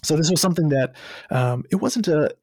so 0.02 0.16
this 0.16 0.30
was 0.30 0.40
something 0.40 0.70
that 0.70 0.94
um, 1.30 1.64
it 1.70 1.76
wasn't 1.76 2.08
a 2.08 2.34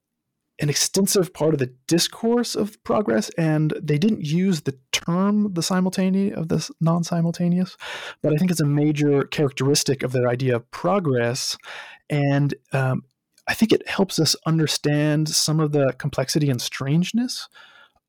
an 0.61 0.69
extensive 0.69 1.33
part 1.33 1.53
of 1.53 1.59
the 1.59 1.73
discourse 1.87 2.55
of 2.55 2.81
progress, 2.83 3.29
and 3.31 3.73
they 3.81 3.97
didn't 3.97 4.23
use 4.23 4.61
the 4.61 4.77
term 4.91 5.53
the 5.53 5.63
simultaneous 5.63 6.37
of 6.37 6.49
this 6.49 6.71
non-simultaneous, 6.79 7.75
but 8.21 8.31
I 8.31 8.37
think 8.37 8.51
it's 8.51 8.61
a 8.61 8.65
major 8.65 9.23
characteristic 9.23 10.03
of 10.03 10.11
their 10.11 10.27
idea 10.27 10.55
of 10.55 10.69
progress, 10.71 11.57
and 12.09 12.53
um, 12.73 13.03
I 13.47 13.55
think 13.55 13.73
it 13.73 13.87
helps 13.89 14.19
us 14.19 14.35
understand 14.45 15.27
some 15.29 15.59
of 15.59 15.71
the 15.71 15.93
complexity 15.97 16.49
and 16.49 16.61
strangeness 16.61 17.49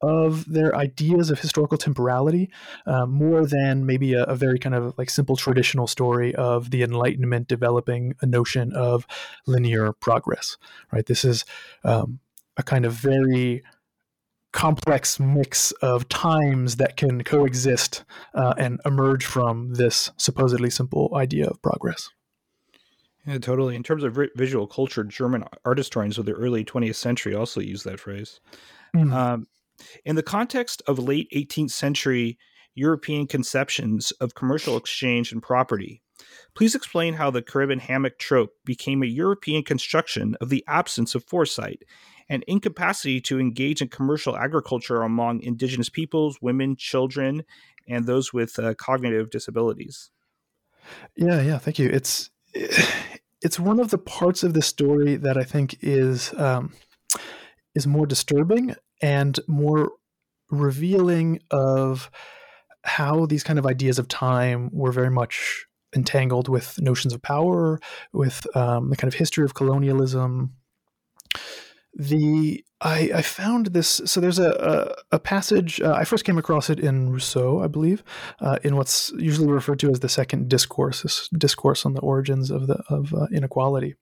of 0.03 0.45
their 0.47 0.75
ideas 0.77 1.31
of 1.31 1.39
historical 1.39 1.79
temporality 1.79 2.51
uh, 2.87 3.07
more 3.07 3.47
than 3.47 3.87
maybe 3.87 4.15
a, 4.15 4.25
a, 4.25 4.35
very 4.35 4.59
kind 4.59 4.75
of 4.75 4.93
like 4.99 5.09
simple 5.09 5.37
traditional 5.37 5.87
story 5.87 6.35
of 6.35 6.73
the 6.73 6.83
enlightenment 6.83 7.47
developing 7.47 8.13
a 8.21 8.27
notion 8.27 8.73
of 8.73 9.07
linear 9.47 9.93
progress 9.93 10.57
right? 10.91 11.07
This 11.07 11.25
is 11.25 11.45
um, 11.85 12.19
a 12.57 12.63
kind 12.63 12.85
of 12.85 12.93
very 12.93 13.63
complex 14.53 15.19
mix 15.19 15.73
of 15.83 16.09
times 16.09 16.77
that 16.77 16.97
can 16.97 17.25
coexist 17.25 18.05
uh, 18.35 18.55
and 18.59 18.81
emerge 18.85 19.25
from 19.25 19.75
this 19.75 20.11
supposedly 20.19 20.71
simple 20.71 21.11
idea 21.15 21.47
of 21.47 21.61
progress. 21.63 22.11
Yeah, 23.27 23.39
totally. 23.39 23.77
In 23.77 23.83
terms 23.83 24.05
of 24.05 24.19
visual 24.37 24.67
culture, 24.67 25.05
German 25.05 25.45
art 25.65 25.79
historians 25.79 26.19
of 26.19 26.27
the 26.27 26.33
early 26.33 26.65
20th 26.65 26.97
century 26.97 27.35
also 27.35 27.61
use 27.61 27.85
that 27.85 28.01
phrase. 28.01 28.41
Mm. 28.95 29.13
Um, 29.13 29.47
in 30.05 30.17
the 30.17 30.23
context 30.23 30.83
of 30.87 30.99
late 30.99 31.29
18th 31.35 31.71
century 31.71 32.39
European 32.75 33.27
conceptions 33.27 34.11
of 34.13 34.35
commercial 34.35 34.77
exchange 34.77 35.33
and 35.33 35.43
property, 35.43 36.03
please 36.55 36.75
explain 36.75 37.15
how 37.15 37.31
the 37.31 37.43
Caribbean 37.43 37.79
hammock 37.79 38.19
trope 38.19 38.51
became 38.65 39.03
a 39.03 39.07
European 39.07 39.63
construction 39.63 40.37
of 40.41 40.49
the 40.49 40.65
absence 40.67 41.15
of 41.15 41.25
foresight 41.25 41.83
and 42.33 42.43
incapacity 42.47 43.21
to 43.21 43.39
engage 43.39 43.83
in 43.83 43.89
commercial 43.89 44.39
agriculture 44.39 45.03
among 45.03 45.43
indigenous 45.43 45.91
peoples, 45.91 46.39
women, 46.41 46.75
children, 46.77 47.45
and 47.87 48.07
those 48.07 48.33
with 48.33 48.59
uh, 48.59 48.73
cognitive 48.73 49.29
disabilities. 49.29 50.11
Yeah, 51.15 51.43
yeah, 51.43 51.59
thank 51.59 51.79
you. 51.79 51.91
It's 51.91 52.31
it's 53.43 53.61
one 53.61 53.79
of 53.79 53.91
the 53.91 53.99
parts 53.99 54.43
of 54.43 54.55
the 54.55 54.63
story 54.63 55.17
that 55.17 55.37
I 55.37 55.45
think 55.45 55.77
is 55.83 56.33
um, 56.39 56.73
is 57.75 57.87
more 57.87 58.07
disturbing 58.07 58.77
and 59.03 59.39
more 59.47 59.93
revealing 60.51 61.41
of 61.51 62.11
how 62.83 63.27
these 63.27 63.45
kind 63.45 63.59
of 63.59 63.67
ideas 63.67 63.99
of 63.99 64.09
time 64.09 64.71
were 64.73 64.91
very 64.91 65.11
much 65.11 65.67
entangled 65.95 66.49
with 66.49 66.81
notions 66.81 67.13
of 67.13 67.21
power, 67.21 67.79
with 68.15 68.47
um, 68.57 68.89
the 68.89 68.97
kind 68.97 69.13
of 69.13 69.19
history 69.19 69.45
of 69.45 69.53
colonialism, 69.53 70.55
the 71.95 72.65
I, 72.81 73.11
I 73.15 73.23
found 73.23 73.67
this 73.67 74.01
so 74.05 74.21
there's 74.21 74.39
a 74.39 74.97
a, 75.13 75.17
a 75.17 75.19
passage 75.19 75.81
uh, 75.81 75.93
I 75.93 76.05
first 76.05 76.25
came 76.25 76.39
across 76.39 76.71
it 76.71 76.81
in 76.81 77.11
Rousseau 77.11 77.61
I 77.61 77.69
believe 77.69 78.03
uh, 78.41 78.59
in 78.65 78.77
what's 78.77 79.13
usually 79.19 79.49
referred 79.49 79.79
to 79.81 79.91
as 79.91 80.01
the 80.01 80.09
second 80.09 80.49
discourse 80.49 81.29
discourse 81.37 81.85
on 81.85 81.95
the 81.95 82.01
origins 82.01 82.51
of 82.51 82.67
the 82.67 82.83
of 82.89 83.13
uh, 83.15 83.27
inequality 83.33 83.97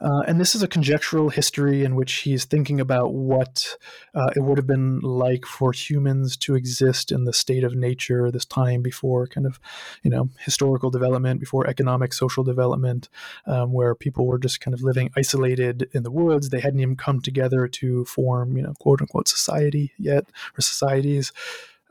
uh, 0.00 0.22
and 0.26 0.40
this 0.40 0.54
is 0.54 0.62
a 0.62 0.68
conjectural 0.68 1.28
history 1.28 1.84
in 1.84 1.94
which 1.94 2.12
he's 2.18 2.44
thinking 2.44 2.80
about 2.80 3.12
what 3.12 3.76
uh, 4.14 4.30
it 4.34 4.40
would 4.40 4.56
have 4.56 4.66
been 4.66 5.00
like 5.00 5.44
for 5.44 5.72
humans 5.72 6.36
to 6.38 6.54
exist 6.54 7.12
in 7.12 7.24
the 7.24 7.32
state 7.32 7.64
of 7.64 7.74
nature 7.74 8.30
this 8.30 8.46
time 8.46 8.80
before 8.80 9.26
kind 9.26 9.46
of, 9.46 9.60
you 10.02 10.10
know, 10.10 10.30
historical 10.38 10.90
development, 10.90 11.38
before 11.38 11.66
economic, 11.66 12.14
social 12.14 12.42
development, 12.42 13.08
um, 13.46 13.72
where 13.72 13.94
people 13.94 14.26
were 14.26 14.38
just 14.38 14.60
kind 14.60 14.74
of 14.74 14.82
living 14.82 15.10
isolated 15.16 15.88
in 15.92 16.02
the 16.02 16.10
woods. 16.10 16.48
They 16.48 16.60
hadn't 16.60 16.80
even 16.80 16.96
come 16.96 17.20
together 17.20 17.68
to 17.68 18.04
form, 18.06 18.56
you 18.56 18.62
know, 18.62 18.72
quote 18.80 19.02
unquote 19.02 19.28
society 19.28 19.92
yet 19.98 20.24
or 20.56 20.62
societies. 20.62 21.32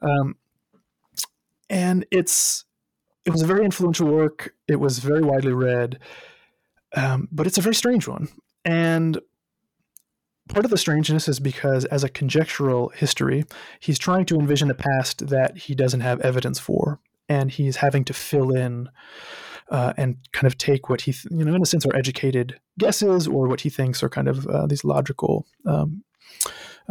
Um, 0.02 0.36
and 1.69 2.06
it's 2.10 2.65
it 3.26 3.32
was 3.32 3.43
a 3.43 3.48
very 3.48 3.63
influential 3.63 4.08
work. 4.08 4.56
It 4.67 4.78
was 4.78 4.98
very 4.98 5.22
widely 5.22 5.54
read. 5.54 6.00
Um, 6.95 7.28
but 7.32 7.47
it's 7.47 7.58
a 7.58 7.62
very 7.62 7.75
strange 7.75 8.08
one. 8.08 8.28
And 8.65 9.19
part 10.49 10.65
of 10.65 10.71
the 10.71 10.78
strangeness 10.78 11.28
is 11.28 11.39
because, 11.39 11.86
as 11.86 12.04
a 12.04 12.10
conjectural 12.10 12.89
history, 12.89 13.45
he's 13.80 13.99
trying 13.99 14.25
to 14.25 14.36
envision 14.36 14.69
a 14.69 14.75
past 14.75 15.28
that 15.28 15.58
he 15.58 15.75
doesn't 15.75 16.02
have 16.02 16.19
evidence 16.21 16.60
for. 16.60 16.99
And 17.28 17.52
he's 17.52 17.78
having 17.78 18.04
to 18.06 18.13
fill 18.13 18.52
in 18.52 18.89
uh, 19.69 19.93
and 19.97 20.17
kind 20.34 20.47
of 20.47 20.58
take 20.58 20.89
what 20.89 21.02
he, 21.02 21.13
th- 21.13 21.28
you 21.30 21.45
know, 21.45 21.54
in 21.54 21.62
a 21.62 21.65
sense, 21.65 21.86
are 21.86 21.95
educated 21.95 22.60
guesses 22.80 23.28
or 23.28 23.47
what 23.47 23.62
he 23.62 23.69
thinks 23.69 24.02
are 24.02 24.10
kind 24.10 24.28
of 24.28 24.47
uh, 24.47 24.65
these 24.65 24.84
logical, 24.84 25.45
um, 25.67 26.04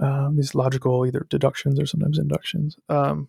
um, 0.00 0.37
these 0.37 0.54
logical 0.54 1.04
either 1.04 1.26
deductions 1.28 1.80
or 1.80 1.87
sometimes 1.87 2.18
inductions. 2.18 2.76
Um, 2.88 3.28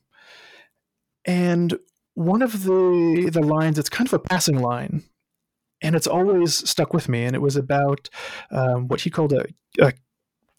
and 1.25 1.79
one 2.13 2.41
of 2.41 2.63
the 2.63 3.29
the 3.34 3.41
lines, 3.41 3.79
it's 3.79 3.89
kind 3.89 4.08
of 4.08 4.13
a 4.13 4.19
passing 4.19 4.60
line 4.60 5.03
and 5.81 5.95
it's 5.95 6.07
always 6.07 6.69
stuck 6.69 6.93
with 6.93 7.09
me. 7.09 7.23
And 7.23 7.35
it 7.35 7.41
was 7.41 7.55
about 7.55 8.09
um, 8.51 8.87
what 8.87 9.01
he 9.01 9.09
called 9.09 9.33
a, 9.33 9.45
a 9.79 9.93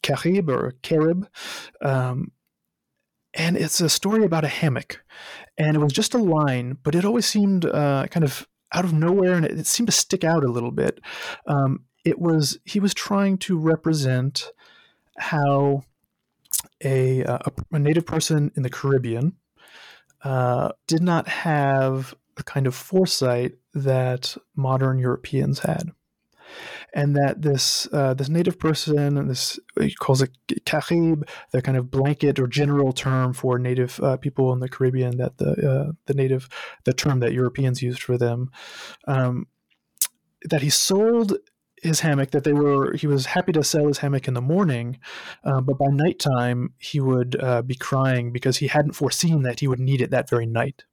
carib 0.01 0.49
or 0.49 0.67
a 0.67 0.73
carib. 0.81 1.27
Um, 1.81 2.31
and 3.33 3.55
it's 3.55 3.79
a 3.79 3.89
story 3.89 4.25
about 4.25 4.43
a 4.43 4.49
hammock. 4.49 5.03
And 5.57 5.75
it 5.75 5.79
was 5.79 5.93
just 5.93 6.13
a 6.13 6.17
line, 6.17 6.77
but 6.83 6.95
it 6.95 7.05
always 7.05 7.25
seemed 7.25 7.65
uh, 7.65 8.07
kind 8.09 8.23
of 8.23 8.47
out 8.73 8.85
of 8.85 8.93
nowhere 8.93 9.33
and 9.33 9.45
it, 9.45 9.59
it, 9.59 9.67
seemed 9.67 9.87
to 9.87 9.93
stick 9.93 10.23
out 10.23 10.43
a 10.43 10.51
little 10.51 10.71
bit. 10.71 10.99
Um, 11.45 11.85
it 12.03 12.19
was, 12.19 12.57
he 12.65 12.79
was 12.79 12.93
trying 12.93 13.37
to 13.39 13.57
represent 13.57 14.51
how 15.17 15.83
a, 16.83 17.23
uh, 17.23 17.39
a, 17.45 17.75
a 17.75 17.79
native 17.79 18.05
person 18.05 18.51
in 18.55 18.63
the 18.63 18.69
Caribbean 18.69 19.33
uh, 20.23 20.71
did 20.87 21.01
not 21.01 21.27
have 21.27 22.13
a 22.37 22.43
kind 22.43 22.67
of 22.67 22.75
foresight 22.75 23.53
that 23.73 24.37
modern 24.55 24.99
Europeans 24.99 25.59
had. 25.59 25.91
And 26.93 27.15
that 27.15 27.41
this 27.41 27.87
uh, 27.93 28.13
this 28.13 28.27
native 28.27 28.59
person, 28.59 29.17
and 29.17 29.29
this 29.29 29.57
he 29.79 29.95
calls 29.95 30.21
it 30.21 30.31
Carib, 30.65 31.25
the 31.53 31.61
kind 31.61 31.77
of 31.77 31.89
blanket 31.89 32.37
or 32.37 32.47
general 32.47 32.91
term 32.91 33.31
for 33.31 33.57
native 33.57 33.97
uh, 34.01 34.17
people 34.17 34.51
in 34.51 34.59
the 34.59 34.67
Caribbean, 34.67 35.15
that 35.17 35.37
the 35.37 35.51
uh, 35.51 35.91
the 36.07 36.13
native 36.13 36.49
the 36.83 36.91
term 36.91 37.21
that 37.21 37.31
Europeans 37.31 37.81
used 37.81 38.03
for 38.03 38.17
them, 38.17 38.51
um, 39.07 39.47
that 40.43 40.61
he 40.61 40.69
sold 40.69 41.37
his 41.81 42.01
hammock 42.01 42.31
that 42.31 42.43
they 42.43 42.53
were 42.53 42.93
he 42.93 43.07
was 43.07 43.25
happy 43.25 43.51
to 43.51 43.63
sell 43.63 43.87
his 43.87 43.99
hammock 43.99 44.27
in 44.27 44.33
the 44.33 44.41
morning 44.41 44.99
uh, 45.43 45.59
but 45.61 45.77
by 45.77 45.87
nighttime 45.91 46.73
he 46.77 46.99
would 46.99 47.35
uh, 47.41 47.61
be 47.61 47.75
crying 47.75 48.31
because 48.31 48.57
he 48.57 48.67
hadn't 48.67 48.93
foreseen 48.93 49.41
that 49.41 49.59
he 49.59 49.67
would 49.67 49.79
need 49.79 50.01
it 50.01 50.11
that 50.11 50.29
very 50.29 50.45
night 50.45 50.83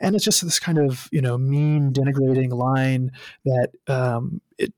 and 0.00 0.14
it's 0.14 0.24
just 0.24 0.42
this 0.42 0.58
kind 0.58 0.78
of 0.78 1.08
you 1.12 1.20
know 1.20 1.38
mean 1.38 1.92
denigrating 1.92 2.52
line 2.52 3.12
that 3.44 3.70
um, 3.88 4.40
it 4.58 4.72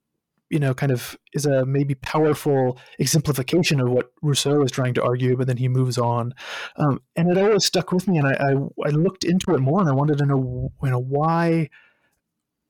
you 0.50 0.58
know 0.58 0.74
kind 0.74 0.92
of 0.92 1.18
is 1.32 1.46
a 1.46 1.64
maybe 1.66 1.94
powerful 1.94 2.78
exemplification 2.98 3.80
of 3.80 3.88
what 3.90 4.12
Rousseau 4.22 4.62
is 4.62 4.70
trying 4.70 4.94
to 4.94 5.02
argue, 5.02 5.36
but 5.36 5.46
then 5.46 5.56
he 5.56 5.68
moves 5.68 5.98
on, 5.98 6.34
um, 6.76 7.00
and 7.16 7.30
it 7.30 7.38
always 7.38 7.64
stuck 7.64 7.92
with 7.92 8.06
me, 8.08 8.18
and 8.18 8.26
I, 8.26 8.32
I, 8.32 8.88
I 8.88 8.90
looked 8.90 9.24
into 9.24 9.54
it 9.54 9.60
more, 9.60 9.80
and 9.80 9.88
I 9.88 9.92
wanted 9.92 10.18
to 10.18 10.26
know 10.26 10.72
you 10.82 10.90
know 10.90 11.00
why, 11.00 11.70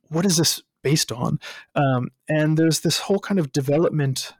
what 0.09 0.25
is 0.25 0.37
this 0.37 0.63
based 0.83 1.13
on, 1.13 1.41
um, 1.75 2.11
and 2.29 2.57
there's 2.57 2.81
this 2.81 2.99
whole 3.01 3.19
kind 3.19 3.41
of 3.41 3.53
development 3.53 4.33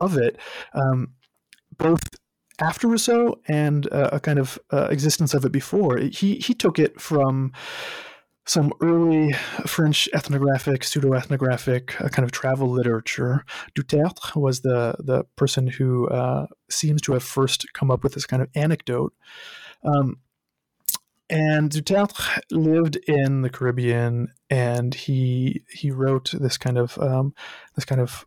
of 0.00 0.16
it, 0.18 0.36
um, 0.74 1.12
both 1.76 2.02
after 2.60 2.88
Rousseau 2.88 3.40
and 3.48 3.90
uh, 3.92 4.10
a 4.12 4.20
kind 4.20 4.38
of 4.38 4.58
uh, 4.72 4.88
existence 4.90 5.34
of 5.34 5.44
it 5.44 5.52
before. 5.52 5.98
He 5.98 6.36
he 6.36 6.54
took 6.54 6.78
it 6.78 7.00
from 7.00 7.52
some 8.46 8.72
early 8.82 9.32
French 9.66 10.08
ethnographic, 10.12 10.84
pseudo 10.84 11.14
ethnographic 11.14 12.00
uh, 12.00 12.08
kind 12.08 12.24
of 12.24 12.32
travel 12.32 12.68
literature. 12.68 13.44
Dutertre 13.74 14.36
was 14.36 14.60
the 14.60 14.94
the 14.98 15.24
person 15.36 15.66
who 15.66 16.08
uh, 16.08 16.46
seems 16.70 17.00
to 17.02 17.12
have 17.12 17.22
first 17.22 17.72
come 17.72 17.90
up 17.90 18.02
with 18.02 18.14
this 18.14 18.26
kind 18.26 18.42
of 18.42 18.48
anecdote. 18.54 19.14
Um, 19.82 20.18
and 21.30 21.70
Dutertre 21.70 22.40
lived 22.50 22.96
in 23.08 23.42
the 23.42 23.50
Caribbean, 23.50 24.28
and 24.50 24.94
he 24.94 25.62
he 25.70 25.90
wrote 25.90 26.34
this 26.38 26.58
kind 26.58 26.78
of 26.78 26.98
um, 26.98 27.34
this 27.74 27.84
kind 27.84 28.00
of 28.00 28.26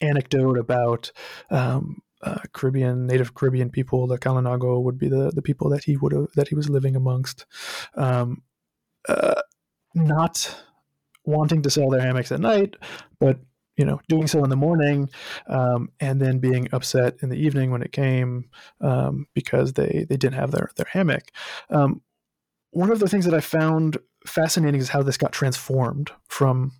anecdote 0.00 0.58
about 0.58 1.10
um, 1.50 2.02
uh, 2.24 2.38
Caribbean, 2.52 3.06
native 3.06 3.34
Caribbean 3.34 3.70
people, 3.70 4.06
the 4.06 4.18
Kalinago 4.18 4.82
would 4.82 4.98
be 4.98 5.08
the, 5.08 5.30
the 5.34 5.42
people 5.42 5.68
that 5.70 5.84
he 5.84 5.96
would 5.96 6.12
have 6.12 6.28
that 6.34 6.48
he 6.48 6.54
was 6.54 6.70
living 6.70 6.96
amongst, 6.96 7.44
um, 7.94 8.42
uh, 9.08 9.42
not 9.94 10.62
wanting 11.24 11.62
to 11.62 11.70
sell 11.70 11.90
their 11.90 12.00
hammocks 12.00 12.32
at 12.32 12.40
night, 12.40 12.76
but 13.20 13.38
you 13.76 13.84
know 13.84 14.00
doing 14.08 14.26
so 14.26 14.42
in 14.42 14.50
the 14.50 14.56
morning, 14.56 15.10
um, 15.48 15.90
and 16.00 16.20
then 16.20 16.38
being 16.38 16.66
upset 16.72 17.16
in 17.20 17.28
the 17.28 17.36
evening 17.36 17.70
when 17.70 17.82
it 17.82 17.92
came 17.92 18.48
um, 18.80 19.26
because 19.34 19.74
they 19.74 20.06
they 20.08 20.16
didn't 20.16 20.34
have 20.34 20.50
their 20.50 20.70
their 20.76 20.88
hammock. 20.90 21.30
Um, 21.68 22.00
one 22.70 22.90
of 22.90 23.00
the 23.00 23.08
things 23.08 23.26
that 23.26 23.34
I 23.34 23.40
found 23.40 23.98
fascinating 24.26 24.80
is 24.80 24.88
how 24.88 25.02
this 25.02 25.18
got 25.18 25.32
transformed 25.32 26.10
from 26.26 26.72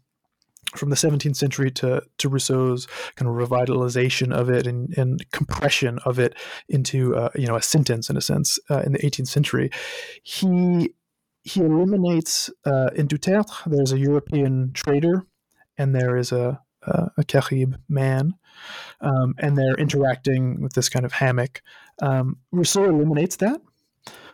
from 0.77 0.91
the 0.91 0.97
17th 0.97 1.37
century 1.37 1.71
to, 1.71 2.03
to 2.19 2.29
Rousseau's 2.29 2.87
kind 3.17 3.29
of 3.29 3.37
revitalization 3.37 4.33
of 4.33 4.51
it 4.51 4.67
and, 4.67 4.97
and 4.97 5.31
compression 5.31 5.99
of 6.05 6.19
it 6.19 6.35
into 6.69 7.17
uh, 7.17 7.31
you 7.35 7.47
know 7.47 7.57
a 7.57 7.63
sentence 7.63 8.11
in 8.11 8.17
a 8.17 8.21
sense 8.21 8.59
uh, 8.71 8.81
in 8.81 8.93
the 8.93 8.99
18th 8.99 9.29
century, 9.29 9.71
he 10.23 10.95
he 11.43 11.61
eliminates 11.61 12.51
uh, 12.65 12.91
in 12.95 13.07
Dutertre 13.07 13.65
there's 13.67 13.93
a 13.93 13.99
European 13.99 14.73
trader 14.73 15.27
and 15.77 15.95
there 15.95 16.17
is 16.17 16.33
a 16.33 16.61
a, 16.87 17.11
a 17.19 17.25
Carib 17.25 17.77
man, 17.89 18.35
um, 19.01 19.35
and 19.39 19.57
they're 19.57 19.75
interacting 19.75 20.61
with 20.61 20.75
this 20.75 20.89
kind 20.89 21.05
of 21.05 21.13
hammock. 21.13 21.63
Um, 22.03 22.39
Rousseau 22.53 22.85
eliminates 22.85 23.37
that 23.37 23.61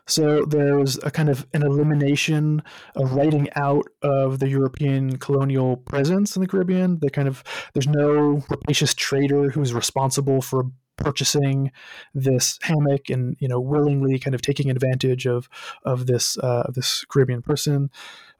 so 0.06 0.44
there's 0.44 0.98
a 0.98 1.10
kind 1.10 1.28
of 1.28 1.46
an 1.54 1.62
elimination, 1.62 2.62
a 2.96 3.04
writing 3.06 3.48
out 3.54 3.86
of 4.02 4.38
the 4.38 4.48
European 4.48 5.18
colonial 5.18 5.76
presence 5.76 6.36
in 6.36 6.42
the 6.42 6.48
Caribbean. 6.48 6.98
The 7.00 7.10
kind 7.10 7.28
of 7.28 7.44
there's 7.74 7.86
no 7.86 8.42
rapacious 8.48 8.94
trader 8.94 9.50
who's 9.50 9.72
responsible 9.72 10.42
for 10.42 10.64
purchasing 10.96 11.72
this 12.14 12.58
hammock 12.62 13.08
and 13.08 13.36
you 13.40 13.48
know 13.48 13.60
willingly 13.60 14.18
kind 14.18 14.34
of 14.34 14.42
taking 14.42 14.70
advantage 14.70 15.26
of 15.26 15.48
of 15.84 16.06
this 16.06 16.38
uh, 16.38 16.70
this 16.74 17.04
Caribbean 17.04 17.42
person. 17.42 17.90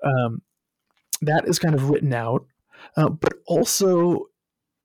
Um, 0.05 0.43
that 1.23 1.47
is 1.47 1.59
kind 1.59 1.75
of 1.75 1.91
written 1.91 2.15
out, 2.15 2.47
uh, 2.97 3.11
but 3.11 3.35
also 3.47 4.27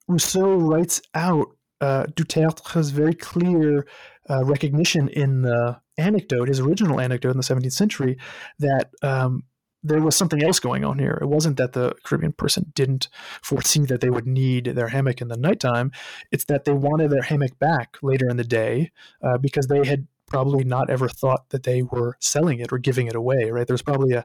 Rousseau 0.06 0.56
writes 0.56 1.00
out 1.14 1.48
uh, 1.80 2.04
Dutertre's 2.14 2.90
very 2.90 3.14
clear 3.14 3.86
uh, 4.28 4.44
recognition 4.44 5.08
in 5.08 5.42
the 5.42 5.80
anecdote, 5.98 6.48
his 6.48 6.60
original 6.60 7.00
anecdote 7.00 7.30
in 7.30 7.36
the 7.36 7.42
17th 7.42 7.72
century, 7.72 8.18
that 8.58 8.90
um, 9.02 9.44
there 9.82 10.00
was 10.00 10.16
something 10.16 10.42
else 10.42 10.58
going 10.58 10.84
on 10.84 10.98
here. 10.98 11.18
It 11.20 11.26
wasn't 11.26 11.56
that 11.58 11.72
the 11.72 11.94
Caribbean 12.04 12.32
person 12.32 12.72
didn't 12.74 13.08
foresee 13.42 13.84
that 13.86 14.00
they 14.00 14.10
would 14.10 14.26
need 14.26 14.66
their 14.66 14.88
hammock 14.88 15.20
in 15.20 15.28
the 15.28 15.36
nighttime. 15.36 15.92
It's 16.32 16.44
that 16.46 16.64
they 16.64 16.72
wanted 16.72 17.10
their 17.10 17.22
hammock 17.22 17.58
back 17.58 17.96
later 18.02 18.28
in 18.28 18.36
the 18.36 18.44
day 18.44 18.90
uh, 19.22 19.38
because 19.38 19.68
they 19.68 19.86
had 19.86 20.06
probably 20.26 20.64
not 20.64 20.90
ever 20.90 21.08
thought 21.08 21.50
that 21.50 21.62
they 21.62 21.82
were 21.82 22.16
selling 22.20 22.58
it 22.58 22.72
or 22.72 22.78
giving 22.78 23.06
it 23.06 23.14
away, 23.14 23.50
right? 23.50 23.66
There's 23.66 23.82
probably 23.82 24.14
a, 24.14 24.24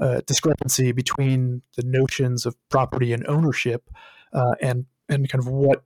a 0.00 0.22
discrepancy 0.22 0.90
between 0.92 1.62
the 1.76 1.84
notions 1.84 2.46
of 2.46 2.56
property 2.68 3.12
and 3.12 3.24
ownership 3.28 3.88
uh, 4.32 4.56
and, 4.60 4.86
and 5.08 5.28
kind 5.28 5.42
of 5.42 5.48
what 5.48 5.84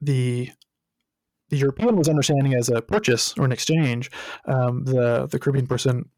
the 0.00 0.50
the 1.48 1.56
European 1.56 1.96
was 1.96 2.08
understanding 2.08 2.54
as 2.54 2.68
a 2.68 2.82
purchase 2.82 3.34
or 3.38 3.44
an 3.44 3.52
exchange. 3.52 4.10
Um, 4.46 4.84
the 4.84 5.26
the 5.26 5.38
Caribbean 5.38 5.66
person 5.66 6.08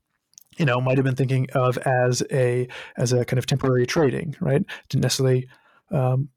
you 0.58 0.64
know 0.64 0.80
might 0.80 0.98
have 0.98 1.04
been 1.04 1.16
thinking 1.16 1.46
of 1.54 1.78
as 1.78 2.22
a 2.30 2.68
as 2.96 3.12
a 3.12 3.24
kind 3.24 3.38
of 3.38 3.46
temporary 3.46 3.86
trading 3.86 4.36
right 4.40 4.64
didn't 4.88 5.02
necessarily 5.02 5.48
um, 5.90 6.28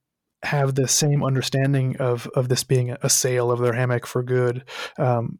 have 0.43 0.75
the 0.75 0.87
same 0.87 1.23
understanding 1.23 1.97
of 1.97 2.27
of 2.35 2.47
this 2.49 2.63
being 2.63 2.91
a 3.01 3.09
sale 3.09 3.51
of 3.51 3.59
their 3.59 3.73
hammock 3.73 4.05
for 4.05 4.23
good 4.23 4.63
um, 4.97 5.39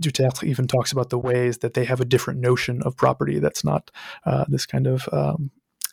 Dutertre 0.00 0.44
even 0.44 0.66
talks 0.66 0.92
about 0.92 1.10
the 1.10 1.18
ways 1.18 1.58
that 1.58 1.74
they 1.74 1.84
have 1.84 2.00
a 2.00 2.04
different 2.04 2.40
notion 2.40 2.82
of 2.82 2.96
property 2.96 3.38
that's 3.38 3.64
not 3.64 3.90
uh, 4.24 4.44
this 4.48 4.66
kind 4.66 4.86
of 4.86 5.08
um, 5.12 5.50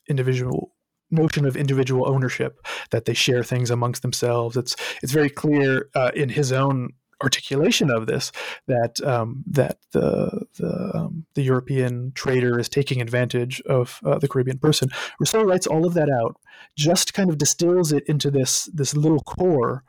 individual 0.08 0.73
notion 1.14 1.46
of 1.46 1.56
individual 1.56 2.10
ownership 2.10 2.66
that 2.92 3.06
they 3.06 3.14
share 3.14 3.44
things 3.44 3.70
amongst 3.70 4.02
themselves. 4.02 4.58
It's 4.58 4.76
it's 5.02 5.12
very 5.12 5.30
clear 5.30 5.90
uh, 5.96 6.12
in 6.16 6.30
his 6.30 6.52
own 6.52 6.94
articulation 7.24 7.90
of 7.90 8.06
this 8.06 8.32
that 8.68 9.02
um, 9.02 9.44
that 9.48 9.78
the 9.92 10.46
the, 10.58 10.92
um, 10.94 11.26
the, 11.36 11.42
European 11.42 12.12
trader 12.14 12.60
is 12.60 12.70
taking 12.70 13.02
advantage 13.02 13.62
of 13.62 14.00
uh, 14.06 14.20
the 14.20 14.28
Caribbean 14.28 14.60
person. 14.60 14.90
Rousseau 15.20 15.44
writes 15.44 15.66
all 15.66 15.86
of 15.86 15.94
that 15.94 16.10
out, 16.10 16.36
just 16.76 17.14
kind 17.14 17.30
of 17.30 17.38
distills 17.38 17.92
it 17.92 18.04
into 18.08 18.30
this 18.30 18.70
this 18.74 18.96
little 18.96 19.22
core, 19.22 19.84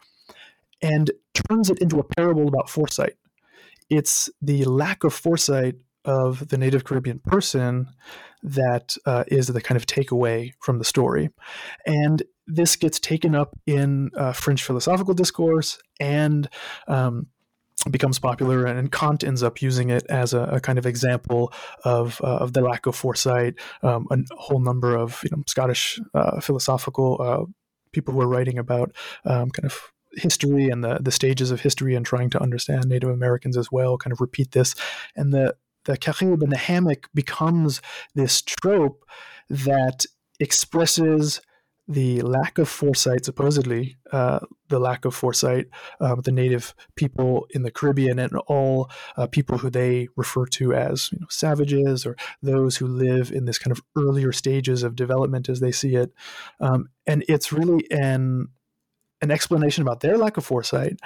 and 0.80 1.10
turns 1.48 1.68
it 1.68 1.78
into 1.78 1.98
a 1.98 2.04
parable 2.04 2.48
about 2.48 2.70
foresight. 2.70 3.14
It's 3.90 4.30
the 4.40 4.64
lack 4.64 5.04
of 5.04 5.12
foresight 5.12 5.74
of 6.04 6.48
the 6.48 6.58
native 6.58 6.84
Caribbean 6.84 7.18
person 7.18 7.88
that 8.44 8.96
uh, 9.06 9.24
is 9.28 9.48
the 9.48 9.60
kind 9.60 9.76
of 9.76 9.86
takeaway 9.86 10.52
from 10.60 10.78
the 10.78 10.84
story. 10.84 11.30
And 11.86 12.22
this 12.46 12.76
gets 12.76 13.00
taken 13.00 13.34
up 13.34 13.58
in 13.66 14.10
uh, 14.16 14.32
French 14.32 14.62
philosophical 14.62 15.14
discourse 15.14 15.78
and 15.98 16.48
um, 16.86 17.28
becomes 17.90 18.18
popular, 18.18 18.66
and 18.66 18.92
Kant 18.92 19.24
ends 19.24 19.42
up 19.42 19.60
using 19.60 19.90
it 19.90 20.04
as 20.08 20.32
a, 20.34 20.42
a 20.42 20.60
kind 20.60 20.78
of 20.78 20.86
example 20.86 21.52
of, 21.84 22.20
uh, 22.22 22.36
of 22.36 22.52
the 22.52 22.60
lack 22.60 22.86
of 22.86 22.94
foresight. 22.94 23.54
Um, 23.82 24.06
a 24.10 24.18
whole 24.36 24.60
number 24.60 24.94
of 24.94 25.20
you 25.24 25.30
know, 25.34 25.42
Scottish 25.46 25.98
uh, 26.14 26.40
philosophical 26.40 27.18
uh, 27.20 27.44
people 27.92 28.14
who 28.14 28.20
are 28.20 28.28
writing 28.28 28.58
about 28.58 28.94
um, 29.24 29.50
kind 29.50 29.64
of 29.64 29.92
history 30.16 30.68
and 30.68 30.84
the, 30.84 30.98
the 31.00 31.10
stages 31.10 31.50
of 31.50 31.60
history 31.60 31.94
and 31.94 32.06
trying 32.06 32.30
to 32.30 32.42
understand 32.42 32.86
Native 32.86 33.10
Americans 33.10 33.56
as 33.56 33.70
well 33.72 33.98
kind 33.98 34.12
of 34.12 34.20
repeat 34.20 34.52
this. 34.52 34.74
And 35.16 35.32
the 35.32 35.56
the 35.84 35.96
carib 35.96 36.42
and 36.42 36.52
the 36.52 36.58
hammock 36.58 37.08
becomes 37.14 37.80
this 38.14 38.42
trope 38.42 39.04
that 39.48 40.06
expresses 40.40 41.40
the 41.86 42.22
lack 42.22 42.56
of 42.58 42.68
foresight, 42.68 43.24
supposedly, 43.24 43.96
uh, 44.10 44.40
the 44.68 44.78
lack 44.78 45.04
of 45.04 45.14
foresight 45.14 45.66
of 46.00 46.24
the 46.24 46.32
native 46.32 46.74
people 46.94 47.46
in 47.50 47.62
the 47.62 47.70
Caribbean 47.70 48.18
and 48.18 48.34
all 48.46 48.90
uh, 49.16 49.26
people 49.26 49.58
who 49.58 49.68
they 49.68 50.08
refer 50.16 50.46
to 50.46 50.72
as 50.72 51.10
you 51.12 51.18
know, 51.20 51.26
savages 51.28 52.06
or 52.06 52.16
those 52.42 52.78
who 52.78 52.86
live 52.86 53.30
in 53.30 53.44
this 53.44 53.58
kind 53.58 53.70
of 53.70 53.82
earlier 53.96 54.32
stages 54.32 54.82
of 54.82 54.96
development 54.96 55.48
as 55.48 55.60
they 55.60 55.72
see 55.72 55.94
it. 55.94 56.12
Um, 56.58 56.88
and 57.06 57.22
it's 57.28 57.52
really 57.52 57.86
an, 57.90 58.48
an 59.20 59.30
explanation 59.30 59.82
about 59.82 60.00
their 60.00 60.16
lack 60.16 60.38
of 60.38 60.46
foresight 60.46 60.98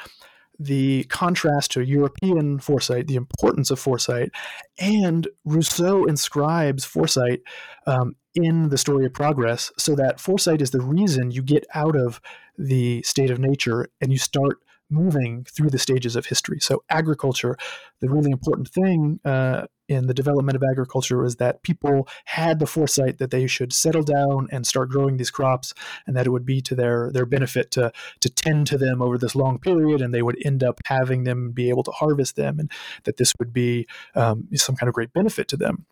the 0.59 1.05
contrast 1.05 1.73
to 1.73 1.83
European 1.83 2.59
foresight, 2.59 3.07
the 3.07 3.17
importance 3.17 3.71
of 3.71 3.79
foresight, 3.79 4.31
and 4.79 5.29
Rousseau 5.45 6.05
inscribes 6.05 6.85
foresight 6.85 7.41
um, 7.87 8.17
in 8.35 8.69
the 8.69 8.79
story 8.79 9.07
of 9.07 9.13
progress 9.13 9.73
so 9.79 9.95
that 9.95 10.21
foresight 10.21 10.61
is 10.61 10.71
the 10.71 10.81
reason 10.81 11.31
you 11.31 11.43
get 11.43 11.67
out 11.75 11.97
of 11.97 12.21
the 12.57 13.03
state 13.03 13.31
of 13.31 13.39
nature 13.39 13.89
and 14.01 14.13
you 14.13 14.19
start 14.19 14.59
moving 14.91 15.45
through 15.45 15.71
the 15.71 15.79
stages 15.79 16.17
of 16.17 16.27
history. 16.27 16.59
So, 16.61 16.83
agriculture, 16.89 17.57
the 18.01 18.09
really 18.09 18.31
important 18.31 18.69
thing 18.69 19.21
uh, 19.25 19.67
in 19.89 20.07
the 20.07 20.15
development 20.15 20.57
of 20.57 20.63
agriculture 20.63 21.19
was 21.23 21.37
that 21.37 21.63
people 21.63 22.07
had 22.27 22.59
the 22.59 22.67
foresight 22.67 23.19
that 23.19 23.31
they 23.31 23.47
should 23.47 23.73
settle 23.73 24.03
down 24.03 24.49
and 24.53 24.67
start 24.67 24.91
growing 24.91 25.17
these 25.17 25.31
crops, 25.31 25.75
and 26.07 26.17
that 26.17 26.27
it 26.27 26.31
would 26.31 26.47
be 26.47 26.61
to 26.63 26.75
their 26.75 27.11
their 27.13 27.27
benefit 27.27 27.71
to 27.73 27.93
to 28.21 28.29
tend 28.29 28.67
to 28.69 28.79
them 28.79 29.03
over 29.03 29.19
this 29.19 29.35
long 29.35 29.59
period, 29.59 30.01
and 30.01 30.15
they 30.15 30.23
would 30.23 30.39
end 30.45 30.63
up 30.63 30.81
having 30.85 31.25
them 31.25 31.53
be 31.53 31.69
able 31.69 31.83
to 31.83 31.93
harvest 31.93 32.37
them, 32.37 32.59
and 32.59 32.71
that 33.05 33.17
this 33.17 33.33
would 33.39 33.53
be 33.53 33.87
um, 34.15 34.49
some 34.55 34.77
kind 34.77 34.89
of 34.89 34.95
great 34.95 35.13
benefit 35.13 35.49
to 35.49 35.57
them. 35.57 35.87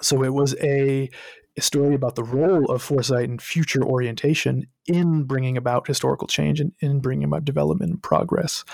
So 0.00 0.24
it 0.24 0.34
was 0.34 0.56
a 0.60 1.10
a 1.56 1.60
story 1.60 1.94
about 1.94 2.14
the 2.14 2.24
role 2.24 2.70
of 2.70 2.82
foresight 2.82 3.28
and 3.28 3.42
future 3.42 3.82
orientation 3.82 4.66
in 4.86 5.24
bringing 5.24 5.56
about 5.56 5.86
historical 5.86 6.26
change 6.26 6.60
and 6.60 6.72
in 6.80 7.00
bringing 7.00 7.24
about 7.24 7.44
development 7.44 7.90
and 7.92 8.02
progress. 8.02 8.64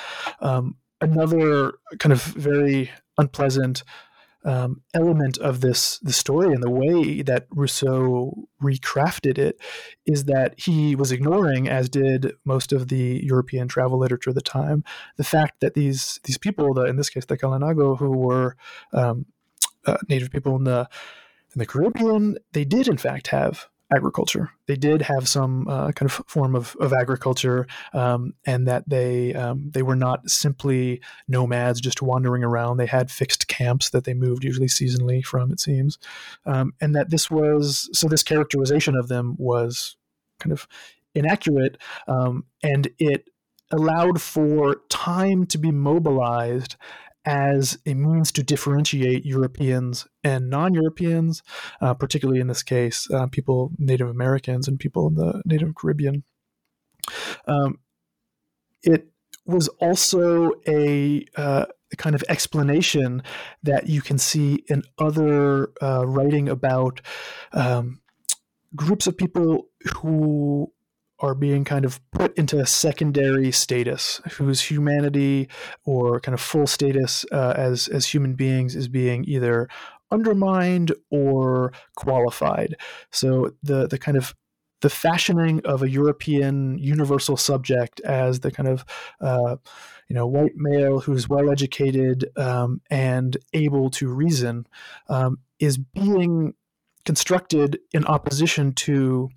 Um, 0.40 0.76
another 1.00 1.72
kind 1.98 2.12
of 2.12 2.22
very 2.22 2.90
unpleasant 3.16 3.82
um, 4.44 4.82
element 4.94 5.36
of 5.38 5.60
this 5.60 5.98
the 5.98 6.12
story 6.12 6.54
and 6.54 6.62
the 6.62 6.70
way 6.70 7.22
that 7.22 7.46
Rousseau 7.50 8.48
recrafted 8.62 9.36
it 9.36 9.60
is 10.06 10.24
that 10.24 10.54
he 10.58 10.94
was 10.94 11.10
ignoring, 11.10 11.68
as 11.68 11.88
did 11.88 12.32
most 12.44 12.72
of 12.72 12.88
the 12.88 13.20
European 13.24 13.66
travel 13.66 13.98
literature 13.98 14.30
at 14.30 14.36
the 14.36 14.40
time, 14.40 14.84
the 15.16 15.24
fact 15.24 15.60
that 15.60 15.74
these 15.74 16.20
these 16.24 16.38
people, 16.38 16.72
the, 16.72 16.84
in 16.84 16.96
this 16.96 17.10
case 17.10 17.24
the 17.24 17.36
Kalinago, 17.36 17.98
who 17.98 18.16
were 18.16 18.56
um, 18.92 19.26
uh, 19.86 19.98
native 20.08 20.30
people 20.30 20.54
in 20.56 20.64
the 20.64 20.88
in 21.58 21.60
the 21.60 21.66
Caribbean, 21.66 22.38
they 22.52 22.64
did 22.64 22.86
in 22.86 22.96
fact 22.96 23.26
have 23.28 23.66
agriculture. 23.92 24.52
They 24.66 24.76
did 24.76 25.02
have 25.02 25.28
some 25.28 25.66
uh, 25.66 25.90
kind 25.90 26.08
of 26.08 26.22
form 26.28 26.54
of, 26.54 26.76
of 26.78 26.92
agriculture, 26.92 27.66
um, 27.92 28.34
and 28.46 28.68
that 28.68 28.88
they 28.88 29.34
um, 29.34 29.72
they 29.74 29.82
were 29.82 29.96
not 29.96 30.30
simply 30.30 31.00
nomads 31.26 31.80
just 31.80 32.00
wandering 32.00 32.44
around. 32.44 32.76
They 32.76 32.86
had 32.86 33.10
fixed 33.10 33.48
camps 33.48 33.90
that 33.90 34.04
they 34.04 34.14
moved 34.14 34.44
usually 34.44 34.68
seasonally 34.68 35.24
from. 35.24 35.50
It 35.50 35.58
seems, 35.58 35.98
um, 36.46 36.74
and 36.80 36.94
that 36.94 37.10
this 37.10 37.28
was 37.28 37.90
so. 37.92 38.06
This 38.06 38.22
characterization 38.22 38.94
of 38.94 39.08
them 39.08 39.34
was 39.36 39.96
kind 40.38 40.52
of 40.52 40.68
inaccurate, 41.16 41.76
um, 42.06 42.44
and 42.62 42.86
it 43.00 43.24
allowed 43.72 44.22
for 44.22 44.76
time 44.88 45.44
to 45.46 45.58
be 45.58 45.72
mobilized 45.72 46.76
as 47.24 47.78
a 47.86 47.94
means 47.94 48.32
to 48.32 48.42
differentiate 48.42 49.24
Europeans 49.24 50.06
and 50.24 50.48
non 50.48 50.74
Europeans, 50.74 51.42
uh, 51.80 51.94
particularly 51.94 52.40
in 52.40 52.46
this 52.46 52.62
case, 52.62 53.08
uh, 53.10 53.26
people, 53.26 53.72
Native 53.78 54.08
Americans, 54.08 54.68
and 54.68 54.78
people 54.78 55.08
in 55.08 55.14
the 55.14 55.42
Native 55.44 55.74
Caribbean. 55.74 56.24
Um, 57.46 57.78
it 58.82 59.08
was 59.44 59.68
also 59.80 60.52
a, 60.66 61.24
uh, 61.36 61.66
kind 61.96 62.14
of 62.14 62.22
explanation 62.28 63.22
that 63.62 63.88
you 63.88 64.02
can 64.02 64.18
see 64.18 64.64
in 64.68 64.82
other 64.98 65.70
uh, 65.80 66.06
writing 66.06 66.48
about 66.48 67.00
um, 67.52 68.00
groups 68.76 69.06
of 69.06 69.16
people 69.16 69.68
who 69.96 70.70
are 71.20 71.34
being 71.34 71.64
kind 71.64 71.84
of 71.84 72.00
put 72.10 72.36
into 72.38 72.58
a 72.58 72.66
secondary 72.66 73.50
status, 73.50 74.20
whose 74.32 74.60
humanity 74.60 75.48
or 75.84 76.20
kind 76.20 76.34
of 76.34 76.40
full 76.40 76.66
status 76.66 77.24
uh, 77.32 77.54
as 77.56 77.88
as 77.88 78.06
human 78.06 78.34
beings 78.34 78.76
is 78.76 78.88
being 78.88 79.24
either 79.26 79.68
undermined 80.10 80.92
or 81.10 81.72
qualified. 81.96 82.76
So 83.10 83.52
the 83.62 83.86
the 83.86 83.98
kind 83.98 84.16
of 84.16 84.34
the 84.80 84.90
fashioning 84.90 85.60
of 85.64 85.82
a 85.82 85.90
European 85.90 86.78
universal 86.78 87.36
subject 87.36 88.00
as 88.00 88.40
the 88.40 88.50
kind 88.50 88.68
of 88.68 88.84
uh, 89.20 89.56
you 90.08 90.14
know 90.14 90.26
white 90.26 90.56
male 90.56 91.00
who's 91.00 91.28
well 91.28 91.50
educated 91.50 92.30
um, 92.36 92.80
and 92.90 93.36
able 93.52 93.90
to 93.90 94.08
reason 94.08 94.66
um, 95.08 95.38
is 95.58 95.78
being 95.78 96.54
constructed 97.04 97.78
in 97.92 98.04
opposition 98.04 98.72
to 98.72 99.28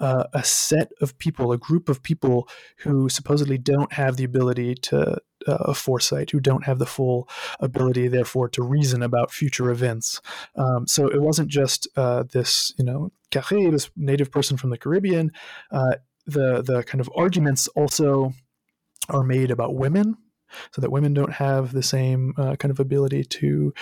uh, 0.00 0.24
a 0.32 0.44
set 0.44 0.92
of 1.00 1.16
people, 1.18 1.52
a 1.52 1.58
group 1.58 1.88
of 1.88 2.02
people 2.02 2.48
who 2.78 3.08
supposedly 3.08 3.58
don't 3.58 3.92
have 3.92 4.16
the 4.16 4.24
ability 4.24 4.74
to 4.74 5.18
uh, 5.46 5.72
foresight, 5.74 6.30
who 6.30 6.40
don't 6.40 6.64
have 6.64 6.78
the 6.78 6.86
full 6.86 7.28
ability, 7.60 8.08
therefore, 8.08 8.48
to 8.48 8.62
reason 8.62 9.02
about 9.02 9.30
future 9.30 9.70
events. 9.70 10.20
Um, 10.56 10.86
so 10.86 11.08
it 11.08 11.20
wasn't 11.20 11.48
just 11.48 11.88
uh, 11.96 12.24
this, 12.32 12.72
you 12.78 12.84
know, 12.84 13.12
Carré, 13.30 13.70
this 13.70 13.90
native 13.96 14.30
person 14.30 14.56
from 14.56 14.70
the 14.70 14.78
Caribbean. 14.78 15.32
Uh, 15.70 15.96
the 16.26 16.62
the 16.62 16.82
kind 16.84 17.00
of 17.00 17.10
arguments 17.14 17.68
also 17.68 18.32
are 19.10 19.24
made 19.24 19.50
about 19.50 19.74
women 19.74 20.16
so 20.72 20.80
that 20.80 20.90
women 20.90 21.14
don't 21.14 21.32
have 21.32 21.72
the 21.72 21.82
same 21.82 22.34
uh, 22.36 22.56
kind 22.56 22.70
of 22.70 22.80
ability 22.80 23.24
to 23.24 23.72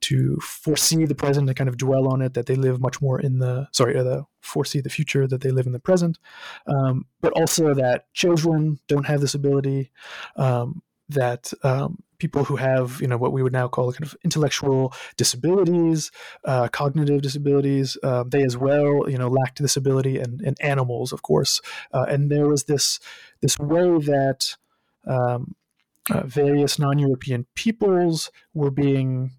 to 0.00 0.36
foresee 0.40 1.04
the 1.04 1.14
present 1.14 1.48
and 1.48 1.56
kind 1.56 1.68
of 1.68 1.76
dwell 1.76 2.08
on 2.08 2.22
it. 2.22 2.34
That 2.34 2.46
they 2.46 2.56
live 2.56 2.80
much 2.80 3.00
more 3.00 3.20
in 3.20 3.38
the 3.38 3.68
sorry, 3.72 3.96
uh, 3.96 4.02
the 4.02 4.24
foresee 4.40 4.80
the 4.80 4.90
future. 4.90 5.26
That 5.26 5.40
they 5.40 5.50
live 5.50 5.66
in 5.66 5.72
the 5.72 5.78
present, 5.80 6.18
um, 6.66 7.06
but 7.20 7.32
also 7.32 7.74
that 7.74 8.12
children 8.12 8.78
don't 8.88 9.06
have 9.06 9.20
this 9.20 9.34
ability. 9.34 9.90
Um, 10.36 10.82
that 11.08 11.52
um, 11.62 12.02
people 12.18 12.44
who 12.44 12.56
have 12.56 13.00
you 13.00 13.06
know 13.06 13.16
what 13.16 13.32
we 13.32 13.42
would 13.42 13.52
now 13.52 13.68
call 13.68 13.92
kind 13.92 14.04
of 14.04 14.16
intellectual 14.24 14.92
disabilities, 15.16 16.10
uh, 16.44 16.68
cognitive 16.68 17.22
disabilities, 17.22 17.96
uh, 18.02 18.24
they 18.26 18.42
as 18.42 18.56
well 18.56 19.08
you 19.08 19.18
know 19.18 19.28
lacked 19.28 19.60
this 19.60 19.76
ability, 19.76 20.18
and, 20.18 20.40
and 20.42 20.56
animals, 20.60 21.12
of 21.12 21.22
course. 21.22 21.60
Uh, 21.92 22.06
and 22.08 22.30
there 22.30 22.48
was 22.48 22.64
this 22.64 23.00
this 23.40 23.58
way 23.58 23.98
that 23.98 24.56
um, 25.06 25.54
uh, 26.10 26.26
various 26.26 26.78
non-European 26.78 27.46
peoples 27.54 28.30
were 28.54 28.70
being 28.70 29.32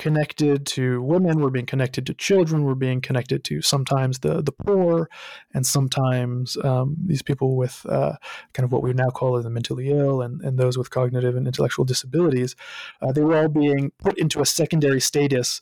connected 0.00 0.64
to 0.64 1.02
women, 1.02 1.40
were 1.40 1.50
being 1.50 1.66
connected 1.66 2.06
to 2.06 2.14
children, 2.14 2.64
were 2.64 2.74
being 2.74 3.02
connected 3.02 3.44
to 3.44 3.60
sometimes 3.60 4.20
the 4.20 4.40
the 4.40 4.50
poor, 4.50 5.10
and 5.52 5.66
sometimes 5.66 6.56
um, 6.64 6.96
these 7.04 7.20
people 7.20 7.54
with 7.54 7.84
uh, 7.86 8.14
kind 8.54 8.64
of 8.64 8.72
what 8.72 8.82
we 8.82 8.94
now 8.94 9.10
call 9.10 9.40
the 9.42 9.50
mentally 9.50 9.90
ill 9.90 10.22
and, 10.22 10.40
and 10.40 10.58
those 10.58 10.78
with 10.78 10.88
cognitive 10.88 11.36
and 11.36 11.46
intellectual 11.46 11.84
disabilities. 11.84 12.56
Uh, 13.02 13.12
they 13.12 13.22
were 13.22 13.36
all 13.36 13.48
being 13.48 13.92
put 13.98 14.16
into 14.16 14.40
a 14.40 14.46
secondary 14.46 15.00
status 15.00 15.60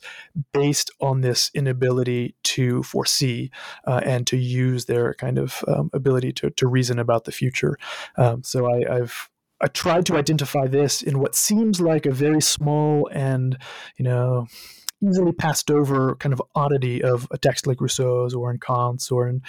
based 0.53 0.89
on 1.01 1.19
this 1.19 1.51
inability 1.53 2.33
to 2.43 2.81
foresee 2.83 3.51
uh, 3.85 3.99
and 4.05 4.25
to 4.25 4.37
use 4.37 4.85
their 4.85 5.13
kind 5.15 5.37
of 5.37 5.65
um, 5.67 5.89
ability 5.91 6.31
to, 6.31 6.49
to 6.51 6.65
reason 6.65 6.97
about 6.97 7.25
the 7.25 7.33
future. 7.33 7.77
Um, 8.15 8.41
so 8.43 8.73
I, 8.73 8.99
I've 8.99 9.29
I 9.61 9.67
tried 9.67 10.05
to 10.07 10.17
identify 10.17 10.67
this 10.67 11.01
in 11.01 11.19
what 11.19 11.35
seems 11.35 11.81
like 11.81 12.05
a 12.05 12.11
very 12.11 12.41
small 12.41 13.09
and, 13.11 13.57
you 13.97 14.05
know, 14.05 14.47
easily 15.01 15.31
passed 15.31 15.71
over 15.71 16.15
kind 16.15 16.33
of 16.33 16.41
oddity 16.55 17.01
of 17.01 17.27
a 17.31 17.37
text 17.37 17.65
like 17.67 17.81
Rousseau's 17.81 18.33
or 18.33 18.51
in 18.51 18.59
Kant's 18.59 19.11
or 19.11 19.27
in 19.27 19.41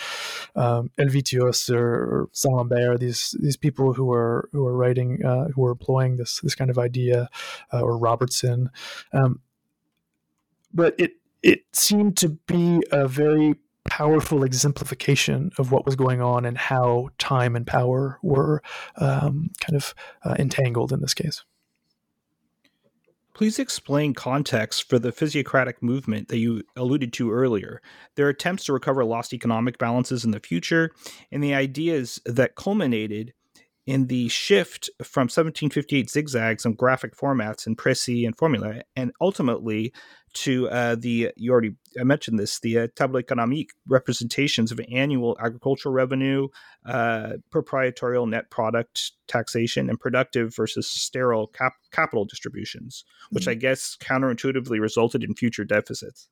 um, 0.54 0.90
or, 0.98 1.78
or 1.78 2.28
Saint-Lambert, 2.32 3.00
these 3.00 3.34
these 3.40 3.56
people 3.56 3.92
who 3.92 4.12
are 4.12 4.48
who 4.52 4.66
are 4.66 4.76
writing 4.76 5.24
uh, 5.24 5.48
who 5.48 5.64
are 5.64 5.72
employing 5.72 6.16
this 6.16 6.40
this 6.42 6.54
kind 6.54 6.70
of 6.70 6.78
idea, 6.78 7.28
uh, 7.72 7.80
or 7.80 7.98
Robertson, 7.98 8.70
um, 9.12 9.40
but 10.72 10.94
it 10.98 11.14
it 11.42 11.64
seemed 11.72 12.16
to 12.18 12.28
be 12.28 12.82
a 12.92 13.08
very 13.08 13.56
powerful 13.88 14.44
exemplification 14.44 15.50
of 15.58 15.72
what 15.72 15.86
was 15.86 15.96
going 15.96 16.20
on 16.20 16.44
and 16.44 16.56
how 16.58 17.08
time 17.18 17.56
and 17.56 17.66
power 17.66 18.18
were 18.22 18.62
um, 18.96 19.50
kind 19.60 19.76
of 19.76 19.94
uh, 20.24 20.36
entangled 20.38 20.92
in 20.92 21.00
this 21.00 21.14
case. 21.14 21.44
Please 23.32 23.58
explain 23.58 24.12
context 24.12 24.86
for 24.88 24.98
the 24.98 25.12
physiocratic 25.12 25.82
movement 25.82 26.28
that 26.28 26.38
you 26.38 26.62
alluded 26.76 27.10
to 27.14 27.32
earlier. 27.32 27.80
Their 28.16 28.28
attempts 28.28 28.64
to 28.64 28.72
recover 28.74 29.02
lost 29.02 29.32
economic 29.32 29.78
balances 29.78 30.26
in 30.26 30.32
the 30.32 30.40
future, 30.40 30.90
and 31.32 31.42
the 31.42 31.54
ideas 31.54 32.20
that 32.26 32.54
culminated 32.54 33.32
in 33.86 34.08
the 34.08 34.28
shift 34.28 34.90
from 35.02 35.22
1758 35.22 36.10
zigzags 36.10 36.64
and 36.64 36.76
graphic 36.76 37.16
formats 37.16 37.66
in 37.66 37.76
Précis 37.76 38.26
and 38.26 38.36
Formula, 38.36 38.82
and 38.94 39.10
ultimately 39.20 39.92
to 40.32 40.68
uh, 40.68 40.94
the 40.94 41.32
you 41.36 41.50
already 41.50 41.74
I 41.98 42.04
mentioned 42.04 42.38
this 42.38 42.60
the 42.60 42.78
uh, 42.78 42.88
tableau 42.94 43.20
économique 43.20 43.70
representations 43.86 44.70
of 44.70 44.80
annual 44.92 45.36
agricultural 45.40 45.94
revenue, 45.94 46.48
uh, 46.86 47.34
proprietorial 47.50 48.26
net 48.26 48.50
product 48.50 49.12
taxation, 49.26 49.88
and 49.88 49.98
productive 49.98 50.54
versus 50.54 50.88
sterile 50.88 51.48
cap- 51.48 51.74
capital 51.92 52.24
distributions, 52.24 53.04
which 53.30 53.44
mm-hmm. 53.44 53.50
I 53.50 53.54
guess 53.54 53.96
counterintuitively 54.00 54.80
resulted 54.80 55.24
in 55.24 55.34
future 55.34 55.64
deficits. 55.64 56.28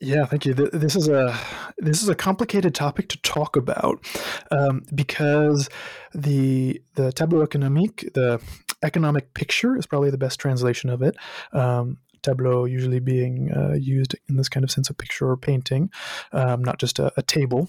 Yeah, 0.00 0.26
thank 0.26 0.44
you. 0.44 0.54
This 0.54 0.96
is 0.96 1.08
a 1.08 1.38
this 1.78 2.02
is 2.02 2.08
a 2.08 2.14
complicated 2.14 2.74
topic 2.74 3.08
to 3.08 3.22
talk 3.22 3.56
about 3.56 4.04
um, 4.50 4.82
because 4.94 5.68
the 6.12 6.82
the 6.94 7.12
tableau 7.12 7.46
économique, 7.46 8.12
the 8.12 8.40
economic 8.82 9.34
picture, 9.34 9.76
is 9.76 9.86
probably 9.86 10.10
the 10.10 10.18
best 10.18 10.40
translation 10.40 10.90
of 10.90 11.00
it. 11.00 11.16
Um, 11.52 11.98
tableau 12.24 12.64
usually 12.64 13.00
being 13.00 13.52
uh, 13.52 13.74
used 13.74 14.16
in 14.28 14.36
this 14.36 14.48
kind 14.48 14.64
of 14.64 14.70
sense 14.70 14.90
of 14.90 14.98
picture 14.98 15.30
or 15.30 15.36
painting, 15.36 15.90
um, 16.32 16.64
not 16.64 16.78
just 16.78 16.98
a, 16.98 17.12
a 17.16 17.22
table. 17.22 17.68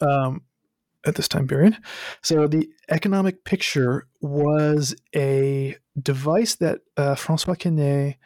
Um, 0.00 0.42
at 1.06 1.14
this 1.14 1.28
time 1.28 1.46
period. 1.46 1.76
So 2.22 2.46
the 2.46 2.68
economic 2.90 3.44
picture 3.44 4.08
was 4.20 4.94
a 5.14 5.76
device 6.00 6.56
that 6.56 6.80
uh, 6.96 7.14
Francois 7.14 7.54
Quesnay 7.54 8.16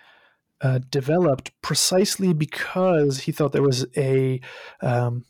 uh, 0.62 0.80
developed 0.90 1.50
precisely 1.62 2.32
because 2.32 3.20
he 3.20 3.32
thought 3.32 3.52
there 3.52 3.62
was 3.62 3.86
a 3.96 4.40
um, 4.80 5.24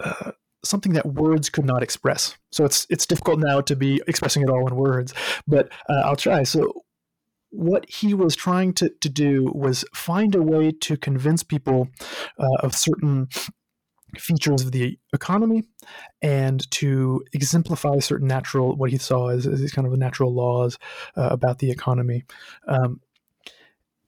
uh, 0.00 0.32
something 0.64 0.92
that 0.92 1.06
words 1.06 1.50
could 1.50 1.64
not 1.64 1.82
express. 1.82 2.36
So 2.52 2.64
it's 2.64 2.86
it's 2.88 3.06
difficult 3.06 3.38
now 3.40 3.60
to 3.62 3.76
be 3.76 4.02
expressing 4.06 4.42
it 4.42 4.50
all 4.50 4.66
in 4.66 4.76
words, 4.76 5.14
but 5.46 5.70
uh, 5.88 6.02
I'll 6.04 6.16
try. 6.16 6.42
So 6.44 6.72
what 7.50 7.88
he 7.88 8.14
was 8.14 8.36
trying 8.36 8.72
to, 8.74 8.90
to 9.00 9.08
do 9.08 9.50
was 9.54 9.84
find 9.94 10.34
a 10.34 10.42
way 10.42 10.70
to 10.70 10.96
convince 10.96 11.42
people 11.42 11.88
uh, 12.38 12.56
of 12.60 12.74
certain 12.74 13.28
features 14.16 14.62
of 14.62 14.72
the 14.72 14.98
economy 15.12 15.64
and 16.22 16.70
to 16.70 17.22
exemplify 17.32 17.98
certain 17.98 18.26
natural 18.26 18.74
what 18.76 18.90
he 18.90 18.98
saw 18.98 19.28
as, 19.28 19.46
as 19.46 19.60
these 19.60 19.72
kind 19.72 19.86
of 19.86 19.96
natural 19.98 20.32
laws 20.32 20.78
uh, 21.16 21.28
about 21.30 21.58
the 21.58 21.70
economy. 21.70 22.24
Um, 22.66 23.00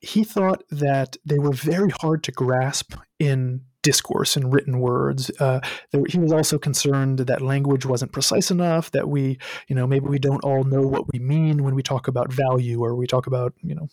he 0.01 0.24
thought 0.24 0.64
that 0.70 1.16
they 1.26 1.38
were 1.38 1.53
very 1.53 1.91
hard 2.01 2.24
to 2.24 2.32
grasp 2.32 2.95
in 3.18 3.62
discourse 3.82 4.36
and 4.36 4.52
written 4.52 4.80
words. 4.80 5.30
Uh, 5.40 5.60
he 6.08 6.18
was 6.18 6.32
also 6.32 6.58
concerned 6.58 7.18
that 7.20 7.40
language 7.40 7.86
wasn't 7.86 8.12
precise 8.12 8.50
enough. 8.50 8.90
That 8.90 9.08
we, 9.08 9.38
you 9.68 9.74
know, 9.74 9.86
maybe 9.86 10.06
we 10.06 10.18
don't 10.18 10.44
all 10.44 10.64
know 10.64 10.82
what 10.82 11.12
we 11.12 11.18
mean 11.18 11.62
when 11.62 11.74
we 11.74 11.82
talk 11.82 12.08
about 12.08 12.32
value 12.32 12.82
or 12.82 12.94
we 12.94 13.06
talk 13.06 13.26
about, 13.26 13.54
you 13.62 13.74
know, 13.74 13.88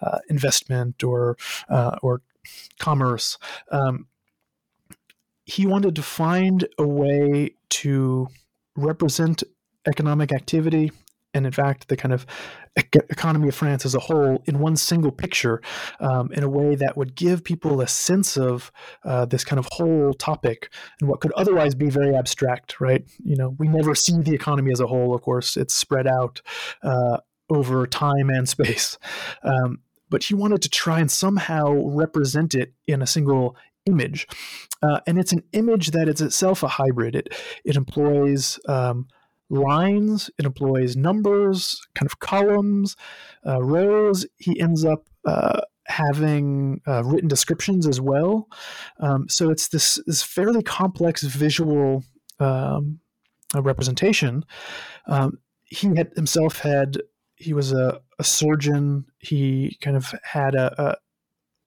uh, 0.00 0.18
investment 0.28 1.02
or 1.02 1.36
uh, 1.68 1.96
or 2.02 2.22
commerce. 2.78 3.38
Um, 3.70 4.06
he 5.44 5.66
wanted 5.66 5.96
to 5.96 6.02
find 6.02 6.66
a 6.78 6.86
way 6.86 7.54
to 7.70 8.28
represent 8.76 9.42
economic 9.86 10.32
activity 10.32 10.92
and 11.38 11.46
in 11.46 11.52
fact 11.52 11.88
the 11.88 11.96
kind 11.96 12.12
of 12.12 12.26
economy 12.76 13.48
of 13.48 13.54
France 13.54 13.86
as 13.86 13.94
a 13.94 13.98
whole 13.98 14.42
in 14.46 14.58
one 14.58 14.76
single 14.76 15.10
picture 15.10 15.62
um, 16.00 16.30
in 16.32 16.42
a 16.42 16.48
way 16.48 16.74
that 16.74 16.96
would 16.96 17.14
give 17.14 17.42
people 17.42 17.80
a 17.80 17.88
sense 17.88 18.36
of 18.36 18.70
uh, 19.04 19.24
this 19.24 19.44
kind 19.44 19.58
of 19.58 19.66
whole 19.72 20.12
topic 20.14 20.70
and 21.00 21.08
what 21.08 21.20
could 21.20 21.32
otherwise 21.32 21.74
be 21.74 21.90
very 21.90 22.14
abstract, 22.14 22.80
right? 22.80 23.04
You 23.24 23.36
know, 23.36 23.56
we 23.58 23.68
never 23.68 23.94
see 23.94 24.20
the 24.20 24.34
economy 24.34 24.70
as 24.72 24.80
a 24.80 24.86
whole, 24.86 25.14
of 25.14 25.22
course, 25.22 25.56
it's 25.56 25.74
spread 25.74 26.06
out 26.06 26.42
uh, 26.82 27.18
over 27.50 27.86
time 27.86 28.30
and 28.30 28.48
space. 28.48 28.98
Um, 29.42 29.80
but 30.10 30.24
he 30.24 30.34
wanted 30.34 30.62
to 30.62 30.68
try 30.68 31.00
and 31.00 31.10
somehow 31.10 31.72
represent 31.72 32.54
it 32.54 32.72
in 32.86 33.02
a 33.02 33.06
single 33.06 33.56
image. 33.86 34.26
Uh, 34.82 35.00
and 35.06 35.18
it's 35.18 35.32
an 35.32 35.42
image 35.52 35.90
that 35.90 36.08
is 36.08 36.20
itself 36.20 36.62
a 36.62 36.68
hybrid. 36.68 37.14
It, 37.14 37.34
it 37.64 37.76
employs 37.76 38.58
um, 38.68 39.08
lines, 39.50 40.30
it 40.38 40.44
employs 40.44 40.96
numbers, 40.96 41.80
kind 41.94 42.06
of 42.06 42.18
columns, 42.18 42.96
uh, 43.46 43.62
rows. 43.62 44.26
He 44.36 44.60
ends 44.60 44.84
up 44.84 45.06
uh, 45.24 45.60
having 45.86 46.80
uh, 46.86 47.02
written 47.04 47.28
descriptions 47.28 47.86
as 47.86 48.00
well. 48.00 48.48
Um, 49.00 49.28
so 49.28 49.50
it's 49.50 49.68
this, 49.68 49.98
this 50.06 50.22
fairly 50.22 50.62
complex 50.62 51.22
visual 51.22 52.04
um, 52.40 53.00
representation. 53.54 54.44
Um, 55.06 55.38
he 55.64 55.88
had 55.96 56.12
himself 56.14 56.58
had 56.60 56.98
he 57.36 57.52
was 57.52 57.72
a, 57.72 58.00
a 58.18 58.24
surgeon. 58.24 59.06
He 59.18 59.76
kind 59.80 59.96
of 59.96 60.14
had 60.22 60.54
a, 60.54 60.82
a, 60.82 60.96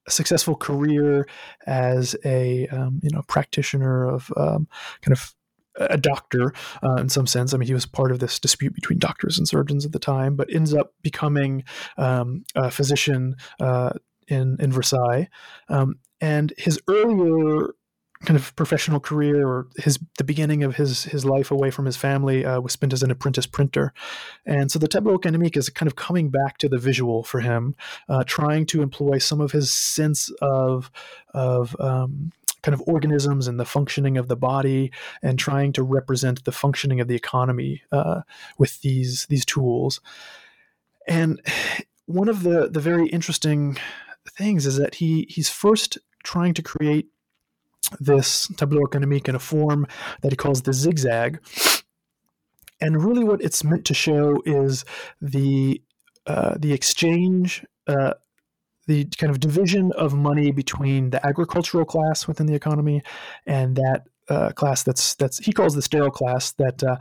a 0.06 0.10
successful 0.10 0.54
career 0.54 1.26
as 1.66 2.14
a 2.24 2.66
um, 2.68 3.00
you 3.02 3.10
know 3.10 3.22
practitioner 3.28 4.06
of 4.06 4.32
um, 4.36 4.68
kind 5.00 5.12
of 5.12 5.34
a 5.76 5.96
doctor 5.96 6.52
uh, 6.82 6.96
in 6.96 7.08
some 7.08 7.26
sense. 7.26 7.54
I 7.54 7.56
mean, 7.56 7.66
he 7.66 7.74
was 7.74 7.86
part 7.86 8.12
of 8.12 8.18
this 8.18 8.38
dispute 8.38 8.74
between 8.74 8.98
doctors 8.98 9.38
and 9.38 9.48
surgeons 9.48 9.84
at 9.84 9.92
the 9.92 9.98
time, 9.98 10.36
but 10.36 10.52
ends 10.52 10.74
up 10.74 10.94
becoming 11.02 11.64
um, 11.96 12.44
a 12.54 12.70
physician 12.70 13.36
uh, 13.60 13.90
in 14.28 14.56
in 14.60 14.72
Versailles. 14.72 15.28
Um, 15.68 15.96
and 16.20 16.52
his 16.56 16.80
earlier 16.88 17.74
kind 18.24 18.38
of 18.38 18.54
professional 18.54 19.00
career 19.00 19.46
or 19.46 19.66
his 19.76 19.98
the 20.18 20.24
beginning 20.24 20.62
of 20.62 20.76
his 20.76 21.04
his 21.04 21.24
life 21.24 21.50
away 21.50 21.70
from 21.70 21.84
his 21.84 21.96
family 21.96 22.44
uh, 22.44 22.60
was 22.60 22.72
spent 22.72 22.92
as 22.92 23.02
an 23.02 23.10
apprentice 23.10 23.46
printer, 23.46 23.92
and 24.46 24.70
so 24.70 24.78
the 24.78 24.88
tableau 24.88 25.18
économique 25.18 25.56
is 25.56 25.68
kind 25.68 25.88
of 25.88 25.96
coming 25.96 26.30
back 26.30 26.58
to 26.58 26.68
the 26.68 26.78
visual 26.78 27.22
for 27.24 27.40
him, 27.40 27.74
uh, 28.08 28.22
trying 28.24 28.64
to 28.66 28.82
employ 28.82 29.18
some 29.18 29.40
of 29.40 29.52
his 29.52 29.72
sense 29.72 30.30
of 30.40 30.90
of 31.34 31.74
um, 31.80 32.30
kind 32.62 32.74
of 32.74 32.82
organisms 32.86 33.48
and 33.48 33.58
the 33.58 33.64
functioning 33.64 34.16
of 34.16 34.28
the 34.28 34.36
body, 34.36 34.90
and 35.22 35.38
trying 35.38 35.72
to 35.72 35.82
represent 35.82 36.44
the 36.44 36.52
functioning 36.52 37.00
of 37.00 37.08
the 37.08 37.16
economy 37.16 37.82
uh, 37.92 38.22
with 38.58 38.80
these 38.82 39.26
these 39.26 39.44
tools, 39.44 40.00
and 41.06 41.40
one 42.06 42.28
of 42.28 42.42
the 42.42 42.68
the 42.68 42.80
very 42.80 43.08
interesting 43.08 43.78
things 44.30 44.66
is 44.66 44.76
that 44.76 44.96
he 44.96 45.26
he's 45.28 45.48
first 45.48 45.98
trying 46.22 46.54
to 46.54 46.62
create 46.62 47.06
this 48.00 48.48
tableau 48.56 48.82
économique 48.82 49.28
in 49.28 49.34
a 49.34 49.40
form 49.40 49.86
that 50.22 50.32
he 50.32 50.36
calls 50.36 50.62
the 50.62 50.72
zigzag. 50.72 51.40
And 52.80 53.04
really, 53.04 53.22
what 53.22 53.40
it's 53.40 53.62
meant 53.62 53.84
to 53.86 53.94
show 53.94 54.42
is 54.44 54.84
the 55.20 55.80
uh, 56.26 56.56
the 56.58 56.72
exchange, 56.72 57.64
uh, 57.86 58.14
the 58.86 59.04
kind 59.18 59.30
of 59.30 59.40
division 59.40 59.92
of 59.92 60.14
money 60.14 60.50
between 60.50 61.10
the 61.10 61.24
agricultural 61.26 61.84
class 61.84 62.26
within 62.26 62.46
the 62.46 62.54
economy 62.54 63.02
and 63.46 63.76
that 63.76 64.06
uh, 64.28 64.50
class 64.52 64.82
that's 64.82 65.14
that's 65.16 65.38
he 65.38 65.52
calls 65.52 65.74
the 65.74 65.82
sterile 65.82 66.10
class 66.10 66.52
that 66.52 66.82
uh, 66.82 66.96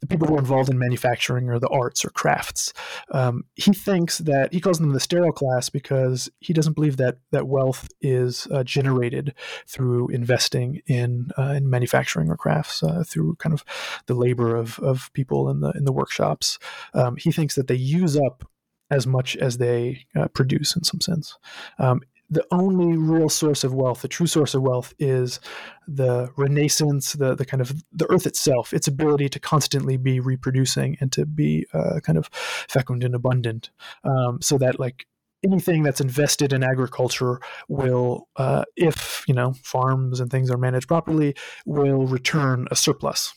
the 0.00 0.06
people 0.06 0.26
who 0.26 0.36
are 0.36 0.40
involved 0.40 0.68
in 0.68 0.78
manufacturing 0.78 1.48
or 1.48 1.58
the 1.58 1.68
arts 1.68 2.04
or 2.04 2.10
crafts. 2.10 2.72
Um, 3.12 3.44
he 3.54 3.72
thinks 3.72 4.18
that 4.18 4.52
he 4.52 4.60
calls 4.60 4.78
them 4.78 4.92
the 4.92 5.00
sterile 5.00 5.32
class 5.32 5.68
because 5.68 6.28
he 6.40 6.52
doesn't 6.52 6.74
believe 6.74 6.96
that 6.98 7.18
that 7.32 7.48
wealth 7.48 7.88
is 8.00 8.46
uh, 8.52 8.62
generated 8.62 9.34
through 9.66 10.08
investing 10.08 10.82
in 10.86 11.30
uh, 11.38 11.54
in 11.56 11.68
manufacturing 11.70 12.30
or 12.30 12.36
crafts 12.36 12.82
uh, 12.82 13.04
through 13.06 13.36
kind 13.36 13.52
of 13.52 13.64
the 14.06 14.14
labor 14.14 14.54
of 14.54 14.78
of 14.80 15.10
people 15.12 15.48
in 15.48 15.60
the 15.60 15.70
in 15.70 15.84
the 15.84 15.92
workshops. 15.92 16.58
Um, 16.94 17.16
he 17.16 17.32
thinks 17.32 17.54
that 17.54 17.68
they 17.68 17.74
use 17.74 18.16
up 18.16 18.44
as 18.90 19.06
much 19.06 19.36
as 19.36 19.58
they 19.58 20.06
uh, 20.14 20.28
produce 20.28 20.76
in 20.76 20.84
some 20.84 21.00
sense. 21.00 21.36
Um, 21.78 22.00
the 22.28 22.44
only 22.50 22.96
real 22.96 23.28
source 23.28 23.62
of 23.62 23.72
wealth, 23.72 24.02
the 24.02 24.08
true 24.08 24.26
source 24.26 24.54
of 24.54 24.62
wealth, 24.62 24.92
is 24.98 25.38
the 25.86 26.28
renaissance, 26.36 27.12
the 27.12 27.34
the 27.34 27.44
kind 27.44 27.60
of 27.60 27.84
the 27.92 28.10
earth 28.10 28.26
itself, 28.26 28.72
its 28.72 28.88
ability 28.88 29.28
to 29.28 29.38
constantly 29.38 29.96
be 29.96 30.18
reproducing 30.18 30.96
and 31.00 31.12
to 31.12 31.24
be 31.24 31.66
uh, 31.72 32.00
kind 32.00 32.18
of 32.18 32.28
fecund 32.68 33.04
and 33.04 33.14
abundant, 33.14 33.70
um, 34.04 34.40
so 34.42 34.58
that 34.58 34.80
like 34.80 35.06
anything 35.44 35.84
that's 35.84 36.00
invested 36.00 36.52
in 36.52 36.64
agriculture 36.64 37.40
will, 37.68 38.28
uh, 38.36 38.64
if 38.76 39.24
you 39.28 39.34
know 39.34 39.54
farms 39.62 40.18
and 40.18 40.30
things 40.30 40.50
are 40.50 40.58
managed 40.58 40.88
properly, 40.88 41.34
will 41.64 42.06
return 42.06 42.66
a 42.70 42.76
surplus 42.76 43.34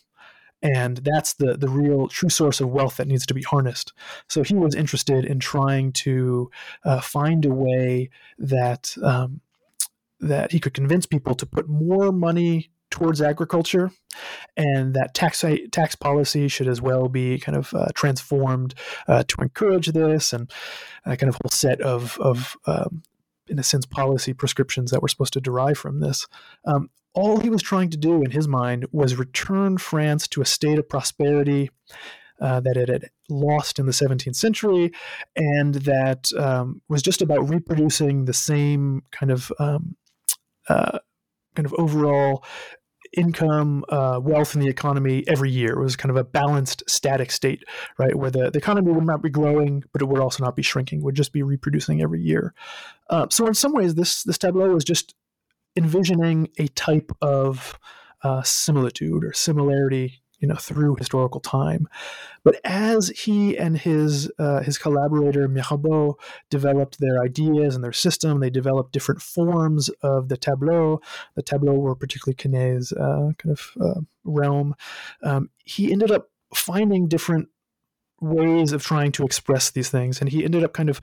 and 0.62 0.98
that's 0.98 1.34
the 1.34 1.58
the 1.58 1.70
real 1.70 2.08
true 2.08 2.30
source 2.30 2.60
of 2.60 2.70
wealth 2.70 2.98
that 2.98 3.08
needs 3.08 3.26
to 3.26 3.34
be 3.34 3.44
harnessed. 3.44 3.94
So 4.28 4.44
he 4.44 4.56
was 4.56 4.76
interested 4.76 5.26
in 5.26 5.40
trying 5.40 5.94
to 5.94 6.52
uh, 6.84 7.02
find 7.02 7.46
a 7.46 7.54
way 7.54 8.10
that 8.38 8.96
um, 9.04 9.42
that 10.20 10.52
he 10.52 10.60
could 10.60 10.74
convince 10.74 11.06
people 11.06 11.36
to 11.36 11.46
put 11.46 11.70
more 11.70 12.12
money 12.12 12.72
towards 12.92 13.22
agriculture, 13.22 13.92
and 14.58 14.94
that 14.96 15.14
tax 15.14 15.46
tax 15.72 15.96
policy 15.96 16.48
should 16.48 16.68
as 16.68 16.82
well 16.82 17.08
be 17.08 17.40
kind 17.40 17.58
of 17.58 17.74
uh, 17.74 17.88
transformed 17.94 18.74
uh, 19.08 19.24
to 19.28 19.36
encourage 19.42 19.88
this, 19.88 20.34
and 20.34 20.52
a 21.06 21.16
kind 21.16 21.30
of 21.30 21.36
whole 21.36 21.52
set 21.52 21.80
of 21.82 22.18
of 22.20 22.58
um, 22.66 23.04
in 23.50 23.60
a 23.60 23.64
sense, 23.64 23.86
policy 23.86 24.34
prescriptions 24.34 24.92
that 24.92 25.02
were 25.02 25.08
supposed 25.08 25.34
to 25.34 25.42
derive 25.42 25.78
from 25.78 26.00
this. 26.00 26.28
Um, 26.66 26.90
all 27.14 27.40
he 27.40 27.50
was 27.50 27.62
trying 27.62 27.90
to 27.90 27.98
do 27.98 28.24
in 28.24 28.32
his 28.32 28.48
mind 28.48 28.86
was 28.92 29.16
return 29.16 29.78
France 29.78 30.28
to 30.30 30.42
a 30.42 30.46
state 30.46 30.80
of 30.80 30.88
prosperity 30.88 31.70
uh, 32.42 32.60
that 32.62 32.78
it 32.78 32.88
had 32.88 33.10
lost 33.30 33.80
in 33.80 33.86
the 33.86 33.92
17th 33.92 34.36
century 34.36 34.92
and 35.36 35.76
that 35.76 36.32
um, 36.38 36.82
was 36.88 37.02
just 37.02 37.22
about 37.22 37.50
reproducing 37.50 38.26
the 38.26 38.34
same 38.34 39.04
kind 39.12 39.32
of 39.32 39.52
um, 39.60 39.96
uh, 40.70 41.00
kind 41.56 41.66
of 41.66 41.74
overall 41.74 42.44
income, 43.18 43.84
uh, 43.90 44.20
wealth 44.22 44.56
in 44.56 44.62
the 44.62 44.68
economy 44.68 45.24
every 45.28 45.50
year. 45.50 45.74
It 45.74 45.84
was 45.84 45.96
kind 45.96 46.12
of 46.12 46.18
a 46.18 46.24
balanced, 46.24 46.84
static 46.88 47.32
state, 47.32 47.64
right, 47.98 48.16
where 48.16 48.30
the, 48.30 48.52
the 48.52 48.60
economy 48.60 48.92
would 48.92 49.06
not 49.06 49.24
be 49.24 49.30
growing, 49.30 49.84
but 49.92 50.02
it 50.02 50.06
would 50.06 50.22
also 50.22 50.44
not 50.44 50.56
be 50.56 50.62
shrinking. 50.62 51.02
Would 51.02 51.16
just 51.16 51.34
be 51.34 51.44
reproducing 51.44 52.02
every 52.02 52.22
year. 52.22 52.54
Uh, 53.10 53.28
so 53.30 53.48
in 53.48 53.54
some 53.54 53.74
ways, 53.74 53.96
this 53.96 54.24
this 54.24 54.38
tableau 54.38 54.76
is 54.76 54.84
just 54.84 55.16
envisioning 55.80 56.50
a 56.58 56.68
type 56.70 57.10
of 57.22 57.80
uh, 58.24 58.44
similitude 58.44 59.24
or 59.24 59.32
similarity 59.32 60.22
you 60.40 60.48
know 60.48 60.56
through 60.56 60.96
historical 60.96 61.42
time. 61.42 61.88
But 62.44 62.60
as 62.64 63.10
he 63.10 63.58
and 63.58 63.78
his 63.78 64.32
uh, 64.40 64.62
his 64.62 64.78
collaborator 64.78 65.48
Mirabeau 65.48 66.18
developed 66.50 67.00
their 67.00 67.22
ideas 67.22 67.76
and 67.76 67.84
their 67.84 67.94
system 67.94 68.40
they 68.40 68.50
developed 68.50 68.94
different 68.94 69.22
forms 69.22 69.90
of 70.02 70.30
the 70.30 70.38
tableau. 70.38 71.02
The 71.36 71.44
tableau 71.44 71.74
were 71.74 71.96
particularly 71.96 72.36
Quesnay's 72.36 72.92
uh, 72.92 73.32
kind 73.38 73.58
of 73.58 73.62
uh, 73.82 74.02
realm. 74.24 74.76
Um, 75.24 75.50
he 75.64 75.92
ended 75.92 76.12
up 76.12 76.30
finding 76.54 77.08
different 77.08 77.50
ways 78.22 78.72
of 78.72 78.84
trying 78.84 79.12
to 79.14 79.24
express 79.24 79.72
these 79.72 79.90
things. 79.90 80.20
And 80.20 80.30
he 80.30 80.44
ended 80.44 80.64
up 80.64 80.74
kind 80.74 80.90
of 80.90 81.02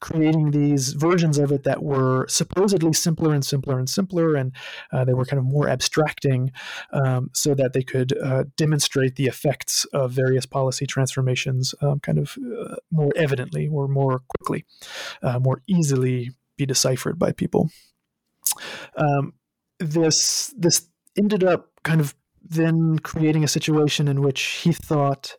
creating 0.00 0.52
these 0.52 0.92
versions 0.92 1.38
of 1.38 1.50
it 1.50 1.64
that 1.64 1.82
were 1.82 2.26
supposedly 2.28 2.92
simpler 2.92 3.34
and 3.34 3.44
simpler 3.44 3.78
and 3.78 3.88
simpler, 3.88 4.34
and 4.34 4.52
uh, 4.92 5.04
they 5.04 5.14
were 5.14 5.24
kind 5.24 5.38
of 5.38 5.44
more 5.44 5.68
abstracting 5.68 6.52
um, 6.92 7.30
so 7.32 7.54
that 7.54 7.72
they 7.72 7.82
could 7.82 8.16
uh, 8.18 8.44
demonstrate 8.56 9.16
the 9.16 9.26
effects 9.26 9.84
of 9.86 10.12
various 10.12 10.46
policy 10.46 10.86
transformations 10.86 11.74
um, 11.80 11.98
kind 12.00 12.18
of 12.18 12.36
uh, 12.38 12.76
more 12.90 13.12
evidently 13.16 13.68
or 13.68 13.88
more 13.88 14.22
quickly, 14.38 14.64
uh, 15.22 15.38
more 15.38 15.62
easily 15.66 16.30
be 16.56 16.66
deciphered 16.66 17.18
by 17.18 17.32
people. 17.32 17.70
Um, 18.96 19.34
this 19.78 20.52
this 20.56 20.88
ended 21.16 21.44
up 21.44 21.70
kind 21.82 22.00
of 22.00 22.14
then 22.42 22.98
creating 23.00 23.44
a 23.44 23.48
situation 23.48 24.08
in 24.08 24.22
which 24.22 24.40
he 24.40 24.72
thought 24.72 25.36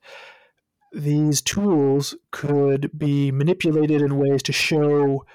these 0.91 1.41
tools 1.41 2.15
could 2.31 2.89
be 2.97 3.31
manipulated 3.31 4.01
in 4.01 4.17
ways 4.17 4.43
to 4.43 4.53
show 4.53 5.25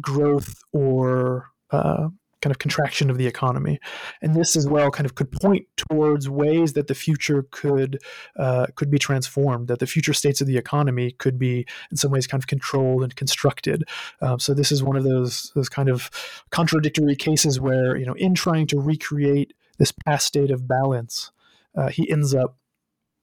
growth 0.00 0.62
or 0.72 1.50
uh, 1.70 2.08
kind 2.44 2.50
of 2.50 2.58
contraction 2.58 3.08
of 3.08 3.16
the 3.16 3.26
economy. 3.26 3.80
And 4.20 4.34
this 4.34 4.54
as 4.54 4.68
well 4.68 4.90
kind 4.90 5.06
of 5.06 5.14
could 5.14 5.32
point 5.32 5.66
towards 5.78 6.28
ways 6.28 6.74
that 6.74 6.88
the 6.88 6.94
future 6.94 7.46
could 7.50 8.02
uh, 8.38 8.66
could 8.74 8.90
be 8.90 8.98
transformed, 8.98 9.68
that 9.68 9.78
the 9.78 9.86
future 9.86 10.12
states 10.12 10.42
of 10.42 10.46
the 10.46 10.58
economy 10.58 11.12
could 11.12 11.38
be 11.38 11.66
in 11.90 11.96
some 11.96 12.10
ways 12.10 12.26
kind 12.26 12.42
of 12.42 12.46
controlled 12.46 13.02
and 13.02 13.16
constructed. 13.16 13.84
Um, 14.20 14.38
so 14.38 14.52
this 14.52 14.70
is 14.70 14.82
one 14.82 14.96
of 14.96 15.04
those 15.04 15.52
those 15.54 15.70
kind 15.70 15.88
of 15.88 16.10
contradictory 16.50 17.16
cases 17.16 17.58
where 17.58 17.96
you 17.96 18.04
know 18.04 18.14
in 18.14 18.34
trying 18.34 18.66
to 18.68 18.78
recreate 18.78 19.54
this 19.78 19.92
past 19.92 20.26
state 20.26 20.50
of 20.50 20.68
balance, 20.68 21.32
uh, 21.74 21.88
he 21.88 22.10
ends 22.10 22.34
up 22.34 22.58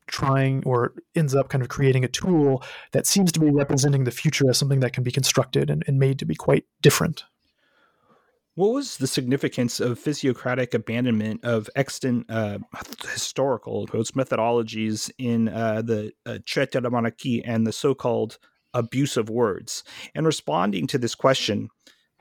trying 0.08 0.64
or 0.66 0.93
ends 1.16 1.34
up 1.36 1.49
kind 1.49 1.62
of 1.62 1.70
creating 1.70 2.04
a 2.04 2.10
tool 2.10 2.64
that 2.91 3.08
seems 3.08 3.32
to 3.32 3.39
be 3.39 3.49
representing 3.49 4.04
the 4.04 4.12
future 4.12 4.49
as 4.49 4.58
something 4.58 4.82
that 4.82 4.93
can 4.93 5.04
be 5.04 5.12
constructed 5.12 5.70
and, 5.70 5.84
and 5.88 5.99
made 5.99 6.20
to 6.20 6.26
be 6.26 6.36
quite 6.36 6.66
different. 6.82 7.24
What 8.56 8.74
was 8.74 8.97
the 8.97 9.08
significance 9.08 9.80
of 9.80 9.97
physiocratic 9.97 10.74
abandonment 10.74 11.45
of 11.45 11.70
extant 11.76 12.30
uh, 12.30 12.60
historical 13.10 13.88
quotes 13.88 14.12
methodologies 14.12 15.10
in 15.18 15.47
uh, 15.47 15.82
the 15.82 16.12
uh, 16.26 16.34
de 16.34 16.89
Monarchie 16.89 17.41
and 17.45 17.66
the 17.66 17.72
so-called 17.72 18.38
abuse 18.74 19.16
of 19.16 19.30
words? 19.30 19.86
And 20.14 20.26
responding 20.26 20.86
to 20.88 20.97
this 20.97 21.16
question, 21.16 21.70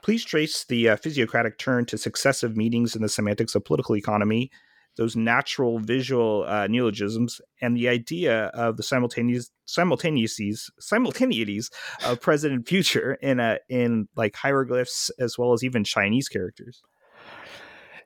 please 0.04 0.24
trace 0.24 0.64
the 0.64 0.90
uh, 0.90 0.96
physiocratic 0.96 1.58
turn 1.58 1.84
to 1.86 1.98
successive 1.98 2.56
meetings 2.56 2.94
in 2.94 3.02
the 3.02 3.08
semantics 3.08 3.56
of 3.56 3.64
political 3.64 3.96
economy, 3.96 4.52
those 4.96 5.16
natural 5.16 5.78
visual 5.78 6.44
uh, 6.46 6.66
neologisms, 6.66 7.40
and 7.60 7.76
the 7.76 7.88
idea 7.88 8.46
of 8.46 8.76
the 8.76 8.82
simultaneous 8.82 9.50
simultaneousities 9.66 10.70
simultaneities 10.80 11.70
of 12.04 12.20
present 12.22 12.52
and 12.52 12.66
future 12.66 13.14
in 13.14 13.40
a 13.40 13.58
in 13.68 14.08
like 14.16 14.34
hieroglyphs 14.36 15.10
as 15.18 15.38
well 15.38 15.52
as 15.52 15.62
even 15.62 15.84
Chinese 15.84 16.28
characters. 16.28 16.82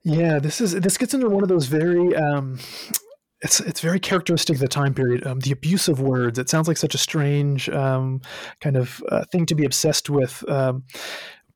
Yeah, 0.02 0.38
this 0.38 0.60
is 0.60 0.72
this 0.72 0.98
gets 0.98 1.14
into 1.14 1.28
one 1.28 1.42
of 1.42 1.48
those 1.48 1.66
very 1.66 2.14
um, 2.14 2.58
it's 3.44 3.60
it's 3.60 3.80
very 3.80 4.00
characteristic 4.00 4.56
of 4.56 4.60
the 4.60 4.68
time 4.68 4.94
period. 4.94 5.26
Um, 5.26 5.40
the 5.40 5.52
abuse 5.52 5.86
of 5.86 6.00
words. 6.00 6.38
It 6.38 6.48
sounds 6.48 6.66
like 6.66 6.78
such 6.78 6.94
a 6.94 6.98
strange 6.98 7.68
um, 7.68 8.20
kind 8.60 8.76
of 8.76 9.02
uh, 9.10 9.24
thing 9.30 9.46
to 9.46 9.54
be 9.54 9.64
obsessed 9.64 10.10
with. 10.10 10.48
Um, 10.48 10.84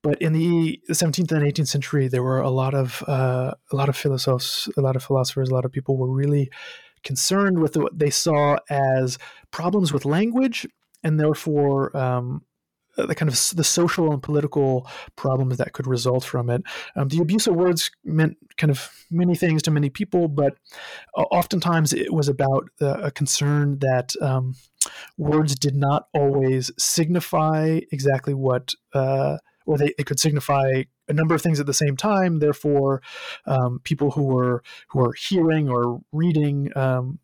but 0.01 0.21
in 0.21 0.33
the 0.33 0.79
17th 0.89 1.31
and 1.31 1.43
18th 1.43 1.67
century, 1.67 2.07
there 2.07 2.23
were 2.23 2.39
a 2.39 2.49
lot 2.49 2.73
of 2.73 3.03
uh, 3.07 3.53
a 3.71 3.75
lot 3.75 3.89
of 3.89 3.97
philosophers, 3.97 4.69
a 4.77 4.81
lot 4.81 4.95
of 4.95 5.03
philosophers, 5.03 5.49
a 5.49 5.53
lot 5.53 5.65
of 5.65 5.71
people 5.71 5.97
were 5.97 6.09
really 6.11 6.49
concerned 7.03 7.59
with 7.59 7.75
what 7.77 7.97
they 7.97 8.09
saw 8.09 8.57
as 8.69 9.17
problems 9.51 9.91
with 9.91 10.05
language, 10.05 10.67
and 11.03 11.19
therefore 11.19 11.95
um, 11.95 12.43
the 12.95 13.15
kind 13.15 13.29
of 13.29 13.35
the 13.55 13.63
social 13.63 14.11
and 14.11 14.21
political 14.21 14.87
problems 15.15 15.57
that 15.57 15.73
could 15.73 15.87
result 15.87 16.23
from 16.23 16.49
it. 16.49 16.63
Um, 16.95 17.07
the 17.07 17.21
abuse 17.21 17.47
of 17.47 17.55
words 17.55 17.91
meant 18.03 18.37
kind 18.57 18.71
of 18.71 18.91
many 19.09 19.35
things 19.35 19.61
to 19.63 19.71
many 19.71 19.89
people, 19.89 20.27
but 20.27 20.57
oftentimes 21.15 21.93
it 21.93 22.13
was 22.13 22.27
about 22.27 22.69
uh, 22.81 22.99
a 23.01 23.11
concern 23.11 23.79
that 23.79 24.13
um, 24.21 24.55
words 25.17 25.55
did 25.55 25.75
not 25.75 26.07
always 26.13 26.71
signify 26.77 27.79
exactly 27.91 28.33
what 28.33 28.73
uh, 28.93 29.37
or 29.65 29.77
they, 29.77 29.93
they 29.97 30.03
could 30.03 30.19
signify 30.19 30.83
a 31.07 31.13
number 31.13 31.35
of 31.35 31.41
things 31.41 31.59
at 31.59 31.65
the 31.65 31.73
same 31.73 31.97
time. 31.97 32.39
Therefore, 32.39 33.01
um, 33.45 33.79
people 33.83 34.11
who 34.11 34.23
were 34.23 34.63
who 34.89 35.01
are 35.01 35.13
hearing 35.13 35.69
or 35.69 36.01
reading 36.11 36.71
um, 36.75 37.19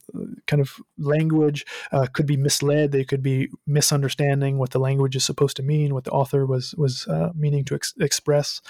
kind 0.48 0.62
of 0.62 0.76
language 0.98 1.66
uh, 1.92 2.08
could 2.14 2.26
be 2.26 2.38
misled. 2.38 2.92
They 2.92 3.06
could 3.06 3.24
be 3.24 3.50
misunderstanding 3.66 4.58
what 4.58 4.72
the 4.72 4.80
language 4.80 5.16
is 5.16 5.24
supposed 5.24 5.58
to 5.58 5.64
mean, 5.64 5.94
what 5.94 6.04
the 6.04 6.12
author 6.12 6.46
was 6.46 6.76
was 6.76 7.08
uh, 7.08 7.32
meaning 7.36 7.64
to 7.66 7.76
ex- 7.76 7.94
express. 8.00 8.62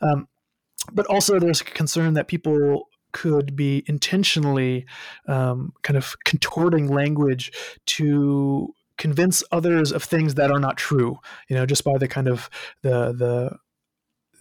Um, 0.00 0.28
but 0.92 1.06
also, 1.06 1.38
there's 1.38 1.60
a 1.60 1.64
concern 1.64 2.14
that 2.14 2.28
people 2.28 2.88
could 3.12 3.54
be 3.54 3.84
intentionally 3.86 4.86
um, 5.28 5.72
kind 5.82 5.96
of 5.96 6.16
contorting 6.24 6.88
language 6.88 7.52
to 7.86 8.74
convince 8.98 9.42
others 9.50 9.92
of 9.92 10.02
things 10.02 10.34
that 10.34 10.50
are 10.50 10.60
not 10.60 10.76
true 10.76 11.18
you 11.48 11.56
know 11.56 11.66
just 11.66 11.84
by 11.84 11.96
the 11.98 12.08
kind 12.08 12.28
of 12.28 12.48
the 12.82 13.12
the 13.12 13.58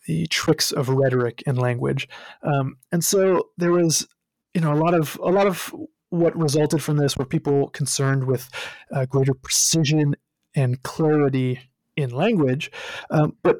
the 0.05 0.27
tricks 0.27 0.71
of 0.71 0.89
rhetoric 0.89 1.43
and 1.45 1.57
language. 1.57 2.07
Um, 2.43 2.77
and 2.91 3.03
so 3.03 3.49
there 3.57 3.71
was 3.71 4.07
you 4.53 4.61
know 4.61 4.73
a 4.73 4.75
lot 4.75 4.93
of 4.93 5.19
a 5.23 5.29
lot 5.29 5.47
of 5.47 5.73
what 6.09 6.35
resulted 6.35 6.83
from 6.83 6.97
this 6.97 7.17
were 7.17 7.25
people 7.25 7.69
concerned 7.69 8.25
with 8.25 8.49
uh, 8.91 9.05
greater 9.05 9.33
precision 9.33 10.15
and 10.55 10.83
clarity 10.83 11.61
in 11.95 12.09
language. 12.09 12.71
Um, 13.09 13.37
but 13.43 13.59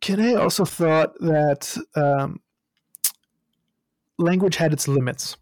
Quesnay 0.00 0.38
also 0.38 0.64
thought 0.64 1.18
that 1.20 1.76
um, 1.94 2.40
language 4.18 4.56
had 4.56 4.72
its 4.72 4.86
limits 4.86 5.36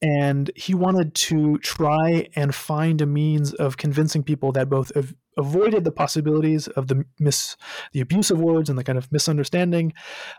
and 0.00 0.50
he 0.54 0.74
wanted 0.74 1.14
to 1.14 1.58
try 1.58 2.28
and 2.36 2.54
find 2.54 3.00
a 3.00 3.06
means 3.06 3.52
of 3.54 3.76
convincing 3.76 4.22
people 4.22 4.52
that 4.52 4.68
both 4.68 4.96
av- 4.96 5.14
avoided 5.36 5.84
the 5.84 5.92
possibilities 5.92 6.68
of 6.68 6.88
the 6.88 7.04
mis 7.18 7.56
the 7.92 8.00
abuse 8.00 8.30
of 8.30 8.40
words 8.40 8.68
and 8.68 8.78
the 8.78 8.84
kind 8.84 8.98
of 8.98 9.10
misunderstanding, 9.10 9.92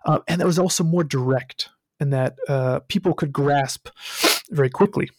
uh, 0.06 0.20
and 0.28 0.40
that 0.40 0.48
was 0.48 0.60
also 0.60 0.84
more 0.84 1.04
direct 1.04 1.70
and 2.00 2.14
that 2.14 2.36
uh, 2.48 2.80
people 2.88 3.14
could 3.14 3.34
grasp 3.34 3.90
very 4.50 4.70
quickly. 4.70 5.10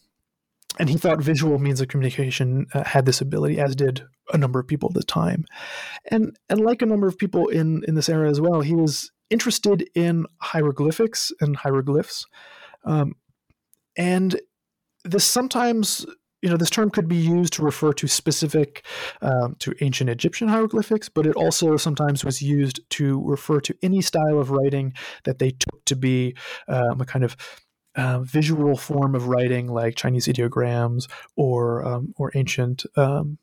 And 0.78 0.88
he 0.88 0.96
thought 0.96 1.20
visual 1.20 1.58
means 1.58 1.80
of 1.80 1.88
communication 1.88 2.66
uh, 2.72 2.84
had 2.84 3.04
this 3.04 3.20
ability, 3.20 3.60
as 3.60 3.76
did 3.76 4.02
a 4.32 4.38
number 4.38 4.58
of 4.58 4.66
people 4.66 4.88
at 4.88 4.94
the 4.94 5.02
time. 5.02 5.44
And 6.10 6.36
and 6.48 6.60
like 6.60 6.80
a 6.80 6.86
number 6.86 7.06
of 7.06 7.18
people 7.18 7.48
in 7.48 7.82
in 7.86 7.94
this 7.94 8.08
era 8.08 8.30
as 8.30 8.40
well, 8.40 8.60
he 8.60 8.74
was 8.74 9.10
interested 9.28 9.88
in 9.94 10.26
hieroglyphics 10.38 11.32
and 11.40 11.56
hieroglyphs. 11.56 12.26
Um, 12.84 13.14
and 14.00 14.40
this 15.04 15.24
sometimes 15.24 16.06
you 16.42 16.48
know 16.48 16.56
this 16.56 16.70
term 16.70 16.90
could 16.90 17.06
be 17.06 17.16
used 17.16 17.52
to 17.52 17.62
refer 17.62 17.92
to 17.92 18.08
specific 18.08 18.84
um, 19.20 19.56
to 19.58 19.74
ancient 19.80 20.10
egyptian 20.10 20.48
hieroglyphics 20.48 21.08
but 21.08 21.26
it 21.26 21.36
also 21.36 21.76
sometimes 21.76 22.24
was 22.24 22.40
used 22.40 22.80
to 22.90 23.22
refer 23.24 23.60
to 23.60 23.74
any 23.82 24.00
style 24.00 24.38
of 24.38 24.50
writing 24.50 24.92
that 25.24 25.38
they 25.38 25.50
took 25.50 25.84
to 25.84 25.94
be 25.94 26.34
um, 26.68 27.00
a 27.00 27.04
kind 27.04 27.24
of 27.24 27.36
uh, 27.96 28.20
visual 28.20 28.76
form 28.76 29.14
of 29.14 29.28
writing 29.28 29.66
like 29.68 29.96
chinese 29.96 30.26
ideograms 30.26 31.08
or 31.36 31.84
um, 31.84 32.14
or 32.16 32.30
ancient 32.34 32.86
um, 32.96 33.38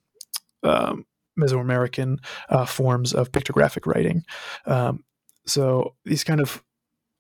um, 0.64 1.06
mesoamerican 1.38 2.18
uh, 2.50 2.66
forms 2.66 3.14
of 3.14 3.32
pictographic 3.32 3.86
writing. 3.86 4.24
Um, 4.66 5.04
so 5.46 5.96
these 6.04 6.24
kind 6.24 6.42
of 6.42 6.64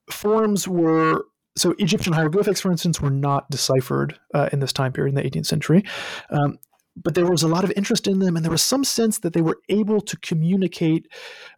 forms 0.09 0.67
were 0.67 1.25
so 1.57 1.75
Egyptian 1.79 2.13
hieroglyphics, 2.13 2.61
for 2.61 2.71
instance, 2.71 3.01
were 3.01 3.09
not 3.09 3.49
deciphered 3.49 4.19
uh, 4.33 4.49
in 4.51 4.59
this 4.59 4.73
time 4.73 4.93
period 4.93 5.17
in 5.17 5.23
the 5.23 5.29
18th 5.29 5.45
century. 5.45 5.83
Um, 6.29 6.59
but 7.03 7.15
there 7.15 7.29
was 7.29 7.43
a 7.43 7.47
lot 7.47 7.63
of 7.63 7.71
interest 7.75 8.07
in 8.07 8.19
them, 8.19 8.35
and 8.35 8.43
there 8.43 8.51
was 8.51 8.63
some 8.63 8.83
sense 8.83 9.19
that 9.19 9.33
they 9.33 9.41
were 9.41 9.59
able 9.69 10.01
to 10.01 10.17
communicate 10.17 11.07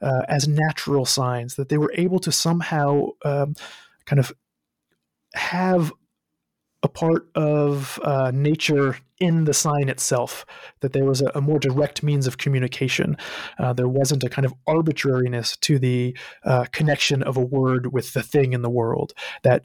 uh, 0.01 0.23
as 0.27 0.47
natural 0.47 1.05
signs, 1.05 1.55
that 1.55 1.69
they 1.69 1.77
were 1.77 1.93
able 1.95 2.19
to 2.19 2.31
somehow 2.31 3.07
um, 3.23 3.55
kind 4.05 4.19
of 4.19 4.33
have 5.33 5.93
a 6.83 6.87
part 6.87 7.29
of 7.35 7.99
uh, 8.03 8.31
nature 8.33 8.97
in 9.19 9.43
the 9.43 9.53
sign 9.53 9.89
itself, 9.89 10.45
that 10.79 10.93
there 10.93 11.03
was 11.03 11.21
a, 11.21 11.29
a 11.35 11.41
more 11.41 11.59
direct 11.59 12.03
means 12.03 12.25
of 12.25 12.37
communication. 12.37 13.17
Uh, 13.57 13.73
there 13.73 13.87
wasn't 13.87 14.23
a 14.23 14.29
kind 14.29 14.45
of 14.45 14.53
arbitrariness 14.65 15.57
to 15.57 15.77
the 15.77 16.17
uh, 16.45 16.65
connection 16.71 17.21
of 17.21 17.35
a 17.35 17.41
word 17.41 17.91
with 17.91 18.13
the 18.13 18.23
thing 18.23 18.53
in 18.53 18.61
the 18.61 18.69
world, 18.69 19.13
that 19.43 19.63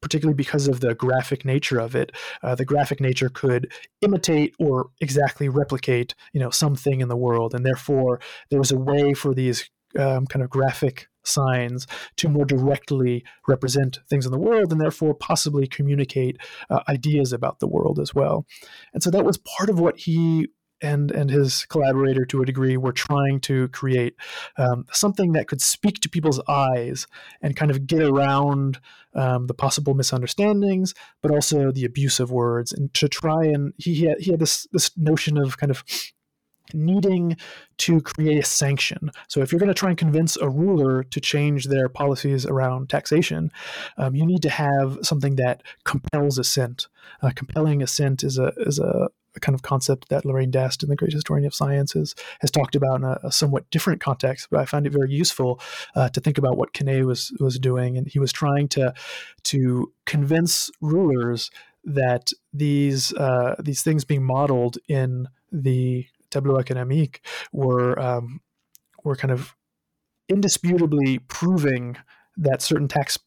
particularly 0.00 0.36
because 0.36 0.68
of 0.68 0.80
the 0.80 0.94
graphic 0.94 1.44
nature 1.44 1.78
of 1.78 1.94
it. 1.94 2.12
Uh, 2.42 2.54
the 2.54 2.64
graphic 2.64 3.00
nature 3.00 3.28
could 3.28 3.72
imitate 4.00 4.54
or 4.58 4.90
exactly 5.00 5.48
replicate, 5.48 6.14
you 6.32 6.40
know, 6.40 6.50
something 6.50 7.00
in 7.00 7.08
the 7.08 7.16
world, 7.16 7.54
and 7.54 7.64
therefore 7.64 8.20
there 8.50 8.58
was 8.58 8.70
a 8.70 8.78
way 8.78 9.14
for 9.14 9.34
these 9.34 9.68
um, 9.98 10.26
kind 10.26 10.42
of 10.42 10.50
graphic 10.50 11.08
signs 11.24 11.86
to 12.16 12.28
more 12.28 12.44
directly 12.44 13.24
represent 13.46 13.98
things 14.08 14.24
in 14.24 14.32
the 14.32 14.38
world 14.38 14.72
and 14.72 14.80
therefore 14.80 15.14
possibly 15.14 15.66
communicate 15.66 16.38
uh, 16.70 16.80
ideas 16.88 17.32
about 17.32 17.60
the 17.60 17.68
world 17.68 17.98
as 17.98 18.14
well. 18.14 18.46
And 18.94 19.02
so 19.02 19.10
that 19.10 19.24
was 19.24 19.38
part 19.38 19.68
of 19.70 19.78
what 19.78 19.98
he 19.98 20.48
and 20.80 21.10
and 21.10 21.30
his 21.30 21.64
collaborator 21.66 22.24
to 22.26 22.42
a 22.42 22.46
degree 22.46 22.76
were 22.76 22.92
trying 22.92 23.40
to 23.40 23.68
create 23.68 24.14
um, 24.56 24.86
something 24.92 25.32
that 25.32 25.48
could 25.48 25.60
speak 25.60 26.00
to 26.00 26.08
people's 26.08 26.40
eyes 26.48 27.06
and 27.42 27.56
kind 27.56 27.70
of 27.70 27.86
get 27.86 28.02
around 28.02 28.80
um, 29.14 29.46
the 29.46 29.54
possible 29.54 29.94
misunderstandings, 29.94 30.94
but 31.22 31.30
also 31.30 31.72
the 31.72 31.84
abuse 31.84 32.20
of 32.20 32.30
words, 32.30 32.72
and 32.72 32.92
to 32.94 33.08
try 33.08 33.44
and 33.44 33.72
he 33.78 34.06
had, 34.06 34.20
he 34.20 34.30
had 34.30 34.40
this 34.40 34.66
this 34.72 34.90
notion 34.96 35.38
of 35.38 35.58
kind 35.58 35.70
of 35.70 35.82
needing 36.74 37.36
to 37.78 38.00
create 38.00 38.38
a 38.38 38.46
sanction. 38.46 39.10
So, 39.28 39.40
if 39.40 39.52
you're 39.52 39.58
going 39.58 39.68
to 39.68 39.74
try 39.74 39.90
and 39.90 39.98
convince 39.98 40.36
a 40.36 40.48
ruler 40.48 41.02
to 41.02 41.20
change 41.20 41.66
their 41.66 41.88
policies 41.88 42.46
around 42.46 42.88
taxation, 42.88 43.50
um, 43.96 44.14
you 44.14 44.26
need 44.26 44.42
to 44.42 44.50
have 44.50 44.98
something 45.02 45.36
that 45.36 45.62
compels 45.84 46.38
assent. 46.38 46.86
Uh, 47.22 47.30
compelling 47.34 47.82
assent 47.82 48.22
is 48.22 48.38
a 48.38 48.52
is 48.58 48.78
a, 48.78 49.08
a 49.38 49.40
kind 49.40 49.54
of 49.54 49.62
concept 49.62 50.08
that 50.10 50.24
Lorraine 50.24 50.52
Daston, 50.52 50.88
the 50.88 50.96
Great 50.96 51.12
Historian 51.12 51.46
of 51.46 51.54
Sciences, 51.54 52.14
has 52.40 52.50
talked 52.50 52.76
about 52.76 52.96
in 52.96 53.04
a, 53.04 53.18
a 53.24 53.32
somewhat 53.32 53.70
different 53.70 54.00
context. 54.00 54.48
But 54.50 54.60
I 54.60 54.64
find 54.66 54.86
it 54.86 54.92
very 54.92 55.10
useful 55.10 55.60
uh, 55.94 56.08
to 56.10 56.20
think 56.20 56.38
about 56.38 56.58
what 56.58 56.74
Quesnay 56.74 57.04
was 57.04 57.32
was 57.40 57.58
doing, 57.58 57.96
and 57.96 58.06
he 58.06 58.18
was 58.18 58.32
trying 58.32 58.68
to 58.68 58.92
to 59.44 59.92
convince 60.04 60.70
rulers 60.80 61.50
that 61.84 62.30
these 62.52 63.14
uh, 63.14 63.54
these 63.58 63.82
things 63.82 64.04
being 64.04 64.22
modeled 64.22 64.78
in 64.88 65.28
the 65.50 66.06
tableau 66.30 66.58
économique 66.58 67.20
were 67.52 67.98
um, 67.98 68.40
were 69.04 69.16
kind 69.16 69.32
of 69.32 69.54
indisputably 70.28 71.18
proving 71.20 71.96
that 72.36 72.60
certain 72.62 72.88
tax 72.88 73.18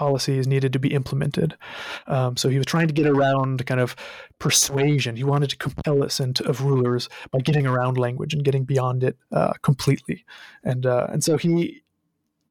policies 0.00 0.46
needed 0.46 0.72
to 0.72 0.78
be 0.78 0.94
implemented. 0.94 1.58
Um, 2.06 2.34
so 2.38 2.48
he 2.48 2.56
was 2.56 2.64
trying 2.64 2.88
to 2.88 2.94
get 2.94 3.06
around 3.06 3.66
kind 3.66 3.82
of 3.82 3.94
persuasion. 4.38 5.14
He 5.14 5.24
wanted 5.24 5.50
to 5.50 5.58
compel 5.58 6.02
assent 6.02 6.40
of 6.40 6.62
rulers 6.62 7.10
by 7.30 7.40
getting 7.40 7.66
around 7.66 7.98
language 7.98 8.32
and 8.32 8.42
getting 8.42 8.64
beyond 8.64 9.04
it 9.04 9.18
uh, 9.30 9.52
completely. 9.60 10.24
And 10.64 10.86
uh, 10.86 11.06
and 11.12 11.22
so 11.22 11.36
he 11.36 11.82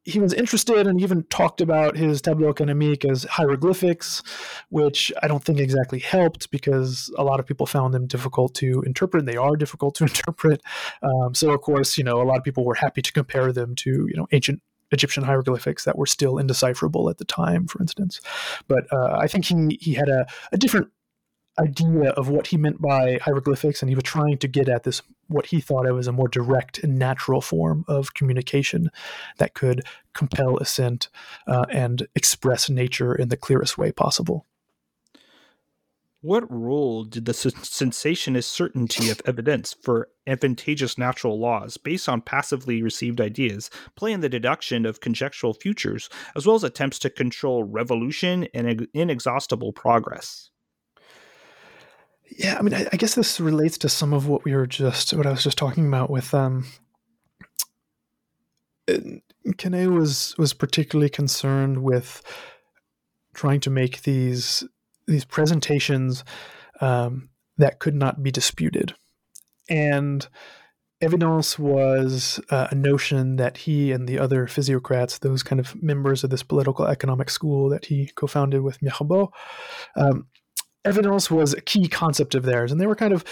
he 0.06 0.20
was 0.20 0.34
interested 0.34 0.88
and 0.88 1.02
even 1.02 1.24
talked 1.24 1.60
about 1.60 1.98
his 1.98 2.22
tableau 2.22 2.54
économique 2.54 3.04
as 3.10 3.24
hieroglyphics, 3.24 4.24
which 4.70 5.12
I 5.24 5.28
don't 5.28 5.44
think 5.44 5.60
exactly 5.60 6.00
helped 6.00 6.52
because 6.52 7.12
a 7.18 7.24
lot 7.24 7.40
of 7.40 7.46
people 7.46 7.66
found 7.66 7.94
them 7.94 8.08
difficult 8.08 8.54
to 8.56 8.82
interpret. 8.84 9.22
And 9.22 9.28
They 9.28 9.38
are 9.38 9.56
difficult 9.56 9.96
to 9.96 10.04
interpret. 10.12 10.62
Um, 11.02 11.34
so, 11.34 11.52
of 11.52 11.62
course, 11.62 11.98
you 11.98 12.04
know, 12.04 12.22
a 12.22 12.28
lot 12.30 12.38
of 12.38 12.44
people 12.44 12.66
were 12.66 12.76
happy 12.76 13.02
to 13.02 13.12
compare 13.12 13.52
them 13.52 13.76
to, 13.84 13.90
you 13.90 14.16
know, 14.16 14.28
ancient 14.32 14.62
Egyptian 14.92 15.24
hieroglyphics 15.24 15.86
that 15.86 15.98
were 15.98 16.06
still 16.06 16.38
indecipherable 16.38 17.10
at 17.10 17.18
the 17.18 17.26
time, 17.26 17.68
for 17.68 17.82
instance. 17.82 18.20
But 18.68 18.92
uh, 18.92 19.18
I 19.20 19.28
think 19.28 19.46
he 19.46 19.78
he 19.82 19.94
had 19.94 20.10
a, 20.10 20.26
a 20.52 20.58
different 20.58 20.90
idea 21.60 22.12
of 22.12 22.30
what 22.30 22.48
he 22.48 22.58
meant 22.58 22.82
by 22.82 23.20
hieroglyphics, 23.22 23.82
and 23.82 23.90
he 23.90 23.96
was 23.96 24.04
trying 24.04 24.38
to 24.38 24.48
get 24.48 24.70
at 24.70 24.84
this 24.84 25.02
what 25.28 25.48
he 25.48 25.60
thought 25.60 25.86
of 25.86 25.98
as 26.00 26.08
a 26.08 26.12
more 26.12 26.28
direct 26.28 26.80
and 26.80 26.98
natural 26.98 27.42
form 27.42 27.86
of 27.88 28.14
communication 28.14 28.90
that 29.38 29.54
could 29.54 29.84
compel 30.14 30.58
assent 30.58 31.10
uh, 31.48 31.66
and 31.72 32.08
express 32.16 32.70
nature 32.70 33.14
in 33.14 33.30
the 33.30 33.38
clearest 33.38 33.78
way 33.78 33.92
possible. 33.92 34.46
What 36.22 36.52
role 36.52 37.06
did 37.06 37.26
the 37.26 37.34
sensationist 37.34 38.52
certainty 38.52 39.10
of 39.10 39.22
evidence 39.26 39.74
for 39.82 40.10
advantageous 40.28 40.98
natural 40.98 41.40
laws 41.40 41.78
based 41.78 42.10
on 42.10 42.22
passively 42.22 42.84
received 42.84 43.22
ideas 43.22 43.70
play 43.96 44.12
in 44.12 44.20
the 44.20 44.28
deduction 44.28 44.86
of 44.86 45.00
conjectural 45.00 45.54
futures, 45.54 46.10
as 46.36 46.46
well 46.46 46.58
as 46.58 46.64
attempts 46.66 47.00
to 47.00 47.10
control 47.10 47.64
revolution 47.64 48.48
and 48.54 48.88
inexhaustible 48.94 49.72
progress? 49.72 50.50
Yeah, 52.38 52.58
I 52.60 52.62
mean, 52.64 52.74
I, 52.74 52.88
I, 52.92 52.98
guess 52.98 53.16
this 53.16 53.40
relates 53.40 53.78
to 53.80 53.90
some 53.90 54.14
of 54.14 54.28
what 54.28 54.44
we 54.44 54.54
were 54.54 54.68
just, 54.68 55.14
what 55.14 55.26
I 55.26 55.32
was 55.32 55.44
just 55.44 55.58
talking 55.58 55.88
about 55.88 56.10
with, 56.10 56.34
um, 56.34 56.66
Quesnay 59.48 59.94
was 59.94 60.36
was 60.38 60.54
particularly 60.54 61.10
concerned 61.10 61.84
with 61.84 62.22
trying 63.34 63.60
to 63.62 63.70
make 63.70 64.02
these 64.02 64.64
these 65.10 65.26
presentations 65.26 66.24
um, 66.82 67.30
that 67.58 67.80
could 67.80 67.96
not 67.96 68.24
be 68.24 68.32
disputed, 68.32 68.96
and 69.70 70.28
evidence 71.02 71.58
was 71.58 72.40
uh, 72.50 72.68
a 72.72 72.76
notion 72.76 73.38
that 73.38 73.58
he 73.58 73.92
and 73.92 74.08
the 74.08 74.20
other 74.20 74.48
physiocrats, 74.48 75.20
those 75.20 75.44
kind 75.44 75.60
of 75.60 75.82
members 75.82 76.24
of 76.24 76.30
this 76.30 76.44
political 76.44 76.86
economic 76.86 77.30
school 77.30 77.70
that 77.70 77.86
he 77.86 78.08
co-founded 78.16 78.62
with 78.62 78.82
Mirabeau, 78.82 79.32
um, 79.96 80.28
evidence 80.84 81.32
was 81.32 81.54
a 81.54 81.62
key 81.62 81.88
concept 81.88 82.36
of 82.36 82.44
theirs, 82.44 82.72
and 82.72 82.80
they 82.80 82.88
were 82.88 82.96
kind 82.96 83.14
of 83.14 83.24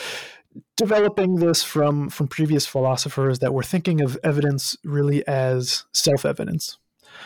developing 0.76 1.36
this 1.36 1.64
from 1.64 2.10
from 2.10 2.28
previous 2.28 2.66
philosophers 2.66 3.40
that 3.40 3.54
were 3.54 3.64
thinking 3.64 4.02
of 4.02 4.18
evidence 4.24 4.76
really 4.84 5.26
as 5.28 5.86
self-evidence. 5.94 6.78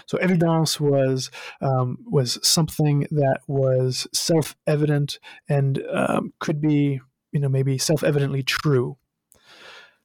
So 0.06 0.18
evidence 0.18 0.80
was 0.80 1.32
um, 1.62 1.98
was 2.06 2.39
something 2.42 3.08
that 3.12 3.39
was 3.48 4.08
self-evident 4.14 5.20
and 5.50 5.82
um, 5.92 6.34
could 6.39 6.62
be, 6.62 7.02
you 7.32 7.39
know, 7.39 7.50
maybe 7.50 7.78
self-evidently 7.78 8.44
true. 8.44 8.98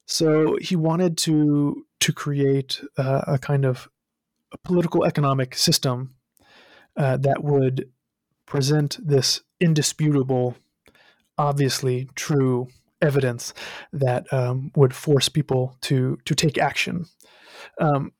So 0.05 0.57
he 0.61 0.75
wanted 0.75 1.17
to 1.19 1.85
to 1.99 2.13
create 2.13 2.81
uh, 2.97 3.21
a 3.27 3.37
kind 3.37 3.65
of 3.65 3.89
a 4.53 4.57
political 4.57 5.03
economic 5.03 5.55
system 5.55 6.15
uh, 6.95 7.17
that 7.17 7.43
would 7.43 7.89
present 8.45 8.97
this 9.05 9.41
indisputable, 9.59 10.55
obviously 11.37 12.09
true 12.15 12.67
evidence 13.01 13.53
that 13.93 14.31
um, 14.33 14.71
would 14.75 14.95
force 14.95 15.29
people 15.29 15.75
to 15.81 16.17
to 16.25 16.33
take 16.33 16.57
action. 16.57 17.05
Um, 17.79 18.11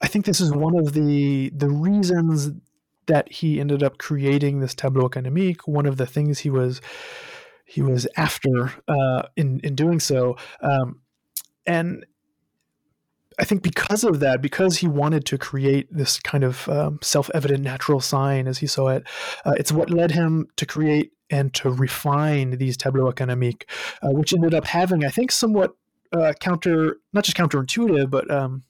I 0.00 0.06
think 0.06 0.24
this 0.24 0.40
is 0.40 0.52
one 0.52 0.76
of 0.76 0.92
the 0.92 1.50
the 1.50 1.68
reasons 1.68 2.50
that 3.06 3.30
he 3.30 3.60
ended 3.60 3.82
up 3.82 3.98
creating 3.98 4.60
this 4.60 4.74
tableau 4.74 5.08
économique. 5.08 5.66
One 5.66 5.86
of 5.86 5.96
the 5.96 6.06
things 6.06 6.40
he 6.40 6.50
was 6.50 6.80
he 7.64 7.82
was 7.82 8.06
after 8.16 8.72
uh, 8.88 9.22
in 9.36 9.60
in 9.60 9.74
doing 9.74 10.00
so, 10.00 10.36
um, 10.60 11.00
and 11.66 12.04
I 13.38 13.44
think 13.44 13.62
because 13.62 14.04
of 14.04 14.20
that, 14.20 14.40
because 14.40 14.78
he 14.78 14.86
wanted 14.86 15.24
to 15.26 15.38
create 15.38 15.92
this 15.92 16.20
kind 16.20 16.44
of 16.44 16.68
um, 16.68 16.98
self-evident 17.02 17.64
natural 17.64 18.00
sign 18.00 18.46
as 18.46 18.58
he 18.58 18.66
saw 18.66 18.88
it, 18.88 19.04
uh, 19.44 19.54
it's 19.56 19.72
what 19.72 19.90
led 19.90 20.12
him 20.12 20.46
to 20.56 20.66
create 20.66 21.12
and 21.30 21.52
to 21.54 21.70
refine 21.70 22.58
these 22.58 22.76
tableaux 22.76 23.10
économiques, 23.10 23.64
uh, 24.02 24.10
which 24.10 24.32
ended 24.32 24.54
up 24.54 24.66
having, 24.66 25.04
I 25.04 25.08
think, 25.08 25.32
somewhat 25.32 25.74
uh, 26.12 26.32
counter, 26.38 26.98
not 27.12 27.24
just 27.24 27.36
counterintuitive, 27.36 28.08
but 28.10 28.30
um, 28.30 28.62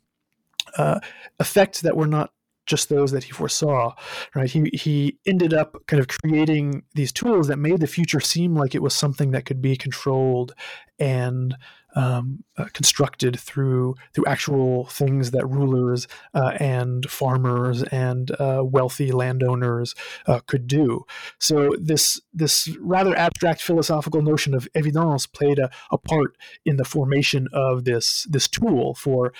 uh, 0.76 1.00
effects 1.40 1.80
that 1.82 1.96
were 1.96 2.06
not 2.06 2.30
just 2.66 2.88
those 2.88 3.10
that 3.12 3.24
he 3.24 3.32
foresaw. 3.32 3.94
Right? 4.34 4.50
He 4.50 4.70
he 4.72 5.18
ended 5.26 5.52
up 5.52 5.76
kind 5.86 6.00
of 6.00 6.08
creating 6.08 6.82
these 6.94 7.12
tools 7.12 7.48
that 7.48 7.58
made 7.58 7.80
the 7.80 7.86
future 7.86 8.20
seem 8.20 8.54
like 8.54 8.74
it 8.74 8.82
was 8.82 8.94
something 8.94 9.32
that 9.32 9.44
could 9.44 9.60
be 9.60 9.76
controlled 9.76 10.54
and 10.98 11.56
um, 11.96 12.42
uh, 12.56 12.66
constructed 12.72 13.38
through 13.38 13.94
through 14.14 14.24
actual 14.26 14.86
things 14.86 15.30
that 15.30 15.46
rulers 15.46 16.08
uh, 16.34 16.52
and 16.58 17.08
farmers 17.08 17.82
and 17.84 18.30
uh, 18.40 18.62
wealthy 18.64 19.12
landowners 19.12 19.94
uh, 20.26 20.40
could 20.46 20.66
do. 20.66 21.04
So 21.38 21.74
this 21.78 22.20
this 22.32 22.68
rather 22.80 23.16
abstract 23.16 23.62
philosophical 23.62 24.22
notion 24.22 24.54
of 24.54 24.68
evidence 24.74 25.26
played 25.26 25.58
a, 25.58 25.70
a 25.90 25.98
part 25.98 26.36
in 26.64 26.76
the 26.76 26.84
formation 26.84 27.48
of 27.52 27.84
this 27.84 28.26
this 28.28 28.48
tool 28.48 28.94
for 28.94 29.32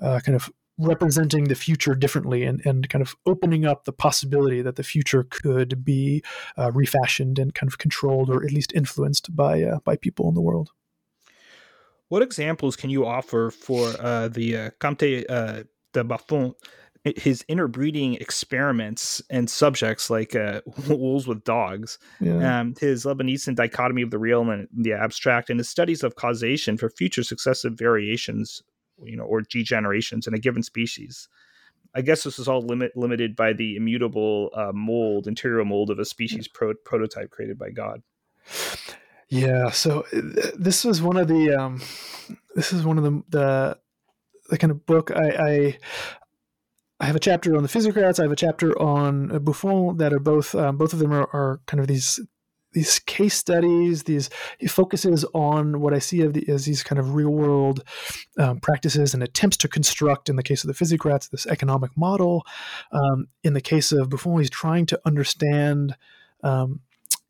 uh, 0.00 0.20
kind 0.20 0.36
of 0.36 0.50
representing 0.78 1.44
the 1.44 1.54
future 1.54 1.94
differently 1.94 2.44
and, 2.44 2.64
and 2.64 2.88
kind 2.88 3.02
of 3.02 3.14
opening 3.26 3.64
up 3.64 3.84
the 3.84 3.92
possibility 3.92 4.62
that 4.62 4.76
the 4.76 4.82
future 4.82 5.24
could 5.24 5.84
be 5.84 6.22
uh, 6.56 6.72
refashioned 6.72 7.38
and 7.38 7.54
kind 7.54 7.68
of 7.68 7.78
controlled 7.78 8.30
or 8.30 8.44
at 8.44 8.52
least 8.52 8.72
influenced 8.74 9.34
by 9.36 9.64
by 9.84 9.96
people 9.96 10.28
in 10.28 10.34
the 10.34 10.40
world. 10.40 10.70
What 12.12 12.20
examples 12.20 12.76
can 12.76 12.90
you 12.90 13.06
offer 13.06 13.50
for 13.50 13.88
uh, 13.98 14.28
the 14.28 14.54
uh, 14.54 14.70
Comte 14.80 15.24
uh, 15.30 15.62
de 15.94 16.04
Buffon, 16.04 16.52
his 17.04 17.42
interbreeding 17.48 18.16
experiments 18.16 19.22
and 19.30 19.48
subjects 19.48 20.10
like 20.10 20.36
uh, 20.36 20.60
wolves 20.88 21.26
with 21.26 21.42
dogs, 21.44 21.98
yeah. 22.20 22.60
um, 22.60 22.74
his 22.78 23.06
Leibnizian 23.06 23.54
dichotomy 23.54 24.02
of 24.02 24.10
the 24.10 24.18
real 24.18 24.42
and 24.50 24.68
the 24.76 24.92
abstract, 24.92 25.48
and 25.48 25.58
his 25.58 25.70
studies 25.70 26.02
of 26.02 26.16
causation 26.16 26.76
for 26.76 26.90
future 26.90 27.22
successive 27.22 27.78
variations, 27.78 28.62
you 29.04 29.16
know, 29.16 29.24
or 29.24 29.42
degenerations 29.42 30.26
in 30.26 30.34
a 30.34 30.38
given 30.38 30.62
species? 30.62 31.28
I 31.94 32.00
guess 32.00 32.22
this 32.22 32.38
is 32.38 32.48
all 32.48 32.62
limit, 32.62 32.96
limited 32.96 33.36
by 33.36 33.52
the 33.52 33.76
immutable 33.76 34.50
uh, 34.54 34.72
mold, 34.72 35.26
interior 35.26 35.64
mold 35.64 35.90
of 35.90 35.98
a 35.98 36.04
species 36.04 36.48
pro- 36.48 36.74
prototype 36.74 37.30
created 37.30 37.58
by 37.58 37.70
God. 37.70 38.02
Yeah, 39.28 39.70
so 39.70 40.04
uh, 40.12 40.50
this 40.56 40.84
was 40.84 41.02
one 41.02 41.16
of 41.16 41.28
the 41.28 41.54
um, 41.54 41.80
this 42.54 42.72
is 42.72 42.84
one 42.84 42.98
of 42.98 43.04
the 43.04 43.22
the, 43.28 43.78
the 44.50 44.58
kind 44.58 44.70
of 44.70 44.86
book 44.86 45.10
I, 45.10 45.28
I 45.28 45.78
I 47.00 47.06
have 47.06 47.16
a 47.16 47.20
chapter 47.20 47.56
on 47.56 47.62
the 47.62 47.68
physiocrats. 47.68 48.20
I 48.20 48.22
have 48.22 48.32
a 48.32 48.36
chapter 48.36 48.78
on 48.80 49.32
uh, 49.32 49.38
Buffon 49.40 49.96
that 49.96 50.12
are 50.12 50.20
both 50.20 50.54
um, 50.54 50.76
both 50.76 50.92
of 50.92 50.98
them 50.98 51.12
are, 51.12 51.28
are, 51.32 51.60
kind 51.66 51.80
of 51.80 51.88
these 51.88 52.20
these 52.72 52.98
case 52.98 53.34
studies. 53.34 54.04
These 54.04 54.30
he 54.58 54.66
focuses 54.66 55.24
on 55.34 55.80
what 55.80 55.94
I 55.94 55.98
see 55.98 56.26
the, 56.26 56.48
as 56.48 56.64
these 56.64 56.82
kind 56.82 56.98
of 56.98 57.14
real 57.14 57.30
world 57.30 57.84
um, 58.38 58.60
practices 58.60 59.14
and 59.14 59.22
attempts 59.22 59.56
to 59.58 59.68
construct. 59.68 60.28
In 60.28 60.36
the 60.36 60.42
case 60.42 60.64
of 60.64 60.68
the 60.68 60.84
physiocrats, 60.84 61.28
this 61.28 61.46
economic 61.46 61.96
model. 61.96 62.44
Um, 62.92 63.26
in 63.42 63.54
the 63.54 63.60
case 63.60 63.92
of 63.92 64.10
Buffon, 64.10 64.38
he's 64.38 64.50
trying 64.50 64.86
to 64.86 65.00
understand 65.04 65.96
um, 66.42 66.80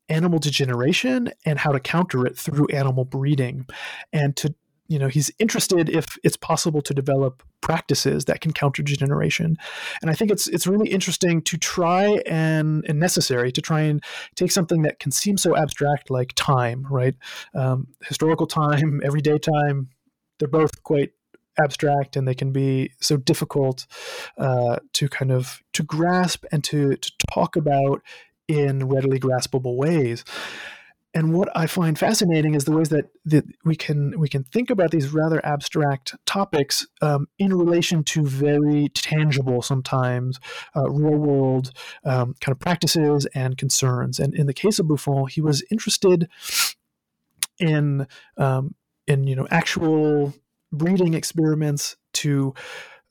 animal 0.09 0.39
degeneration 0.39 1.31
and 1.45 1.59
how 1.59 1.71
to 1.71 1.79
counter 1.79 2.25
it 2.25 2.37
through 2.37 2.67
animal 2.67 3.05
breeding 3.05 3.65
and 4.11 4.35
to 4.35 4.53
you 4.87 4.99
know 4.99 5.07
he's 5.07 5.31
interested 5.39 5.89
if 5.89 6.17
it's 6.23 6.37
possible 6.37 6.81
to 6.81 6.93
develop 6.93 7.43
practices 7.61 8.25
that 8.25 8.41
can 8.41 8.51
counter 8.51 8.83
degeneration 8.83 9.55
and 10.01 10.11
i 10.11 10.13
think 10.13 10.31
it's 10.31 10.47
it's 10.47 10.67
really 10.67 10.89
interesting 10.89 11.41
to 11.41 11.57
try 11.57 12.19
and, 12.25 12.83
and 12.87 12.99
necessary 12.99 13.51
to 13.51 13.61
try 13.61 13.81
and 13.81 14.03
take 14.35 14.51
something 14.51 14.81
that 14.81 14.99
can 14.99 15.11
seem 15.11 15.37
so 15.37 15.55
abstract 15.55 16.09
like 16.09 16.33
time 16.35 16.85
right 16.89 17.15
um, 17.55 17.87
historical 18.05 18.47
time 18.47 19.01
everyday 19.05 19.37
time 19.37 19.89
they're 20.39 20.47
both 20.47 20.83
quite 20.83 21.11
abstract 21.59 22.15
and 22.15 22.27
they 22.27 22.33
can 22.33 22.51
be 22.51 22.91
so 22.99 23.15
difficult 23.15 23.85
uh, 24.37 24.77
to 24.91 25.07
kind 25.07 25.31
of 25.31 25.61
to 25.71 25.83
grasp 25.83 26.43
and 26.51 26.63
to 26.63 26.95
to 26.97 27.11
talk 27.31 27.55
about 27.55 28.01
in 28.47 28.87
readily 28.87 29.19
graspable 29.19 29.75
ways. 29.75 30.23
And 31.13 31.33
what 31.33 31.49
I 31.55 31.67
find 31.67 31.97
fascinating 31.97 32.55
is 32.55 32.65
the 32.65 32.71
ways 32.71 32.89
that, 32.89 33.05
that 33.25 33.45
we 33.63 33.75
can 33.75 34.19
we 34.19 34.27
can 34.27 34.43
think 34.43 34.69
about 34.69 34.91
these 34.91 35.13
rather 35.13 35.45
abstract 35.45 36.15
topics 36.25 36.87
um, 37.01 37.27
in 37.37 37.53
relation 37.53 38.03
to 38.05 38.25
very 38.25 38.89
tangible, 38.89 39.61
sometimes 39.61 40.39
uh, 40.75 40.89
real 40.89 41.17
world 41.17 41.71
um, 42.03 42.33
kind 42.41 42.55
of 42.55 42.59
practices 42.59 43.27
and 43.35 43.57
concerns. 43.57 44.19
And 44.19 44.33
in 44.33 44.47
the 44.47 44.53
case 44.53 44.79
of 44.79 44.87
Buffon, 44.87 45.27
he 45.27 45.41
was 45.41 45.63
interested 45.69 46.27
in 47.59 48.07
um, 48.37 48.73
in 49.05 49.27
you 49.27 49.35
know 49.35 49.47
actual 49.51 50.33
breeding 50.71 51.13
experiments 51.13 51.95
to 52.13 52.55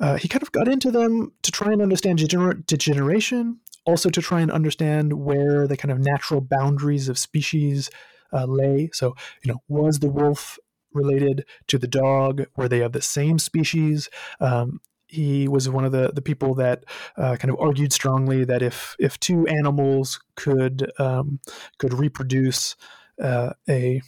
uh, 0.00 0.16
he 0.16 0.26
kind 0.26 0.42
of 0.42 0.50
got 0.50 0.66
into 0.66 0.90
them 0.90 1.32
to 1.42 1.52
try 1.52 1.72
and 1.72 1.80
understand 1.80 2.18
degener- 2.18 2.66
degeneration 2.66 3.60
also 3.84 4.10
to 4.10 4.22
try 4.22 4.40
and 4.40 4.50
understand 4.50 5.12
where 5.12 5.66
the 5.66 5.76
kind 5.76 5.92
of 5.92 5.98
natural 5.98 6.40
boundaries 6.40 7.08
of 7.08 7.18
species 7.18 7.90
uh, 8.32 8.46
lay. 8.46 8.90
So, 8.92 9.14
you 9.42 9.52
know, 9.52 9.62
was 9.68 9.98
the 9.98 10.10
wolf 10.10 10.58
related 10.92 11.44
to 11.68 11.78
the 11.78 11.88
dog? 11.88 12.46
Were 12.56 12.68
they 12.68 12.80
of 12.80 12.92
the 12.92 13.02
same 13.02 13.38
species? 13.38 14.08
Um, 14.40 14.80
he 15.06 15.46
was 15.46 15.68
one 15.68 15.84
of 15.84 15.92
the, 15.92 16.10
the 16.14 16.22
people 16.22 16.54
that 16.54 16.84
uh, 17.18 17.36
kind 17.36 17.50
of 17.50 17.60
argued 17.60 17.92
strongly 17.92 18.44
that 18.44 18.62
if 18.62 18.96
if 18.98 19.20
two 19.20 19.46
animals 19.46 20.18
could 20.36 20.90
um, 20.98 21.38
could 21.78 21.92
reproduce 21.92 22.76
uh, 23.22 23.50
a 23.68 24.00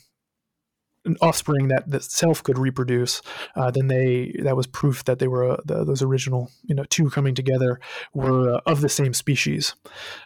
offspring 1.20 1.68
that 1.68 1.90
the 1.90 2.00
self 2.00 2.42
could 2.42 2.58
reproduce, 2.58 3.20
uh, 3.56 3.70
then 3.70 3.88
they 3.88 4.34
that 4.42 4.56
was 4.56 4.66
proof 4.66 5.04
that 5.04 5.18
they 5.18 5.28
were 5.28 5.52
uh, 5.52 5.56
the, 5.64 5.84
those 5.84 6.02
original 6.02 6.50
you 6.64 6.74
know 6.74 6.84
two 6.84 7.10
coming 7.10 7.34
together 7.34 7.80
were 8.12 8.54
uh, 8.54 8.60
of 8.66 8.80
the 8.80 8.88
same 8.88 9.14
species. 9.14 9.74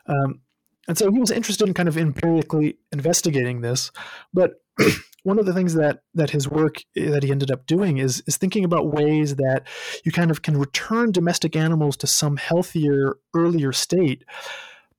Um, 0.07 0.41
and 0.87 0.97
so 0.97 1.11
he 1.11 1.19
was 1.19 1.31
interested 1.31 1.69
in 1.69 1.75
kind 1.75 1.89
of 1.89 1.99
empirically 1.99 2.79
investigating 2.93 3.61
this, 3.61 3.91
but 4.33 4.63
one 5.23 5.39
of 5.39 5.47
the 5.47 5.53
things 5.53 5.75
that 5.75 6.01
that 6.15 6.31
his 6.31 6.49
work 6.49 6.83
eh, 6.97 7.11
that 7.11 7.23
he 7.23 7.31
ended 7.31 7.51
up 7.51 7.67
doing 7.67 7.99
is 7.99 8.23
is 8.27 8.37
thinking 8.37 8.65
about 8.65 8.93
ways 8.93 9.37
that 9.37 9.67
you 10.05 10.13
kind 10.13 10.31
of 10.31 10.43
can 10.43 10.57
return 10.57 11.13
domestic 11.13 11.55
animals 11.55 11.97
to 11.99 12.07
some 12.07 12.37
healthier 12.37 13.17
earlier 13.35 13.73
state. 13.73 14.25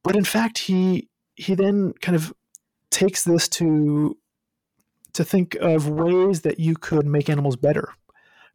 But 0.03 0.15
in 0.15 0.23
fact, 0.23 0.59
he 0.59 1.09
he 1.35 1.55
then 1.55 1.93
kind 2.01 2.15
of 2.15 2.33
takes 2.91 3.23
this 3.23 3.47
to 3.47 4.17
to 5.19 5.25
think 5.25 5.55
of 5.55 5.89
ways 5.89 6.43
that 6.43 6.61
you 6.61 6.75
could 6.75 7.05
make 7.05 7.29
animals 7.29 7.57
better, 7.57 7.93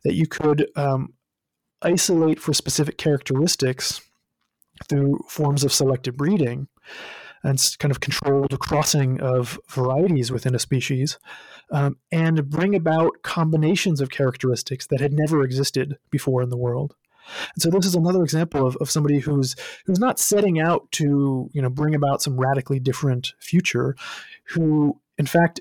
that 0.03 0.15
you 0.15 0.27
could 0.27 0.67
um, 0.77 1.13
isolate 1.83 2.41
for 2.41 2.55
specific 2.55 2.97
characteristics 2.97 4.01
through 4.89 5.19
forms 5.29 5.63
of 5.63 5.75
selective 5.75 6.17
breeding 6.17 6.67
and 7.43 7.77
kind 7.79 7.93
of 7.93 8.01
controlled 8.01 8.59
crossing 8.61 9.21
of 9.21 9.61
varieties 9.69 10.33
within 10.33 10.55
a 10.55 10.59
species, 10.59 11.19
um, 11.71 11.99
and 12.11 12.49
bring 12.49 12.75
about 12.75 13.21
combinations 13.21 14.01
of 14.01 14.09
characteristics 14.09 14.87
that 14.87 15.01
had 15.01 15.13
never 15.13 15.43
existed 15.43 15.99
before 16.11 16.41
in 16.41 16.49
the 16.49 16.57
world. 16.57 16.95
And 17.55 17.63
so 17.63 17.69
this 17.69 17.85
is 17.85 17.95
another 17.95 18.23
example 18.23 18.67
of, 18.67 18.75
of 18.81 18.91
somebody 18.91 19.19
who's 19.19 19.55
who's 19.85 19.99
not 19.99 20.19
setting 20.19 20.59
out 20.59 20.91
to 20.93 21.51
you 21.53 21.61
know 21.61 21.69
bring 21.69 21.95
about 21.95 22.23
some 22.23 22.41
radically 22.41 22.81
different 22.81 23.35
future, 23.39 23.95
who 24.45 24.99
in 25.19 25.27
fact 25.27 25.61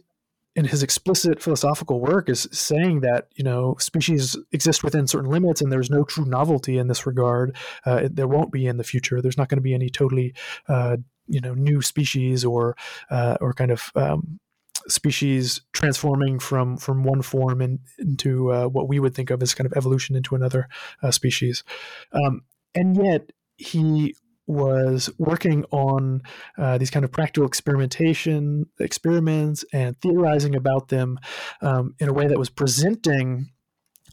in 0.55 0.65
his 0.65 0.83
explicit 0.83 1.41
philosophical 1.41 1.99
work 1.99 2.29
is 2.29 2.47
saying 2.51 3.01
that 3.01 3.27
you 3.35 3.43
know 3.43 3.75
species 3.79 4.37
exist 4.51 4.83
within 4.83 5.07
certain 5.07 5.29
limits 5.29 5.61
and 5.61 5.71
there's 5.71 5.89
no 5.89 6.03
true 6.03 6.25
novelty 6.25 6.77
in 6.77 6.87
this 6.87 7.05
regard. 7.05 7.55
Uh, 7.85 8.07
there 8.11 8.27
won't 8.27 8.51
be 8.51 8.67
in 8.67 8.77
the 8.77 8.83
future. 8.83 9.21
There's 9.21 9.37
not 9.37 9.49
going 9.49 9.57
to 9.57 9.63
be 9.63 9.73
any 9.73 9.89
totally 9.89 10.33
uh, 10.67 10.97
you 11.27 11.41
know 11.41 11.53
new 11.53 11.81
species 11.81 12.45
or 12.45 12.75
uh, 13.09 13.37
or 13.41 13.53
kind 13.53 13.71
of 13.71 13.91
um, 13.95 14.39
species 14.87 15.61
transforming 15.71 16.39
from 16.39 16.77
from 16.77 17.03
one 17.03 17.21
form 17.21 17.61
in, 17.61 17.79
into 17.97 18.51
uh, 18.51 18.67
what 18.67 18.87
we 18.87 18.99
would 18.99 19.15
think 19.15 19.29
of 19.29 19.41
as 19.41 19.53
kind 19.53 19.65
of 19.65 19.73
evolution 19.75 20.15
into 20.15 20.35
another 20.35 20.67
uh, 21.01 21.11
species. 21.11 21.63
Um, 22.11 22.41
and 22.75 22.97
yet 22.97 23.31
he 23.57 24.15
was 24.47 25.09
working 25.17 25.63
on 25.71 26.21
uh, 26.57 26.77
these 26.77 26.89
kind 26.89 27.05
of 27.05 27.11
practical 27.11 27.47
experimentation 27.47 28.65
experiments 28.79 29.63
and 29.73 29.99
theorizing 30.01 30.55
about 30.55 30.89
them 30.89 31.19
um, 31.61 31.95
in 31.99 32.09
a 32.09 32.13
way 32.13 32.27
that 32.27 32.37
was 32.37 32.49
presenting 32.49 33.49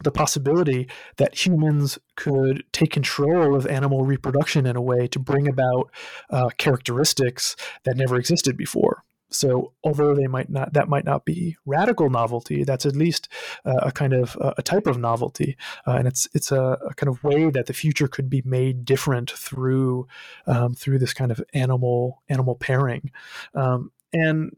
the 0.02 0.10
possibility 0.10 0.88
that 1.16 1.46
humans 1.46 1.98
could 2.16 2.64
take 2.72 2.90
control 2.90 3.54
of 3.54 3.66
animal 3.66 4.04
reproduction 4.04 4.66
in 4.66 4.76
a 4.76 4.80
way 4.80 5.06
to 5.06 5.18
bring 5.18 5.48
about 5.48 5.90
uh, 6.30 6.48
characteristics 6.56 7.54
that 7.84 7.96
never 7.96 8.16
existed 8.16 8.56
before. 8.56 9.04
So, 9.30 9.72
although 9.84 10.14
they 10.14 10.26
might 10.26 10.50
not, 10.50 10.72
that 10.72 10.88
might 10.88 11.04
not 11.04 11.24
be 11.24 11.56
radical 11.64 12.10
novelty. 12.10 12.64
That's 12.64 12.86
at 12.86 12.96
least 12.96 13.28
uh, 13.64 13.80
a 13.82 13.92
kind 13.92 14.12
of 14.12 14.36
uh, 14.40 14.54
a 14.58 14.62
type 14.62 14.86
of 14.86 14.98
novelty, 14.98 15.56
uh, 15.86 15.92
and 15.92 16.08
it's 16.08 16.28
it's 16.34 16.50
a, 16.52 16.78
a, 16.88 16.94
kind 16.94 17.08
of 17.08 17.22
way 17.22 17.50
that 17.50 17.66
the 17.66 17.72
future 17.72 18.08
could 18.08 18.28
be 18.28 18.42
made 18.44 18.84
different 18.84 19.30
through 19.30 20.06
um, 20.46 20.74
through 20.74 20.98
this 20.98 21.14
kind 21.14 21.30
of 21.30 21.42
animal 21.54 22.22
animal 22.28 22.56
pairing. 22.56 23.10
Um, 23.54 23.92
and 24.12 24.56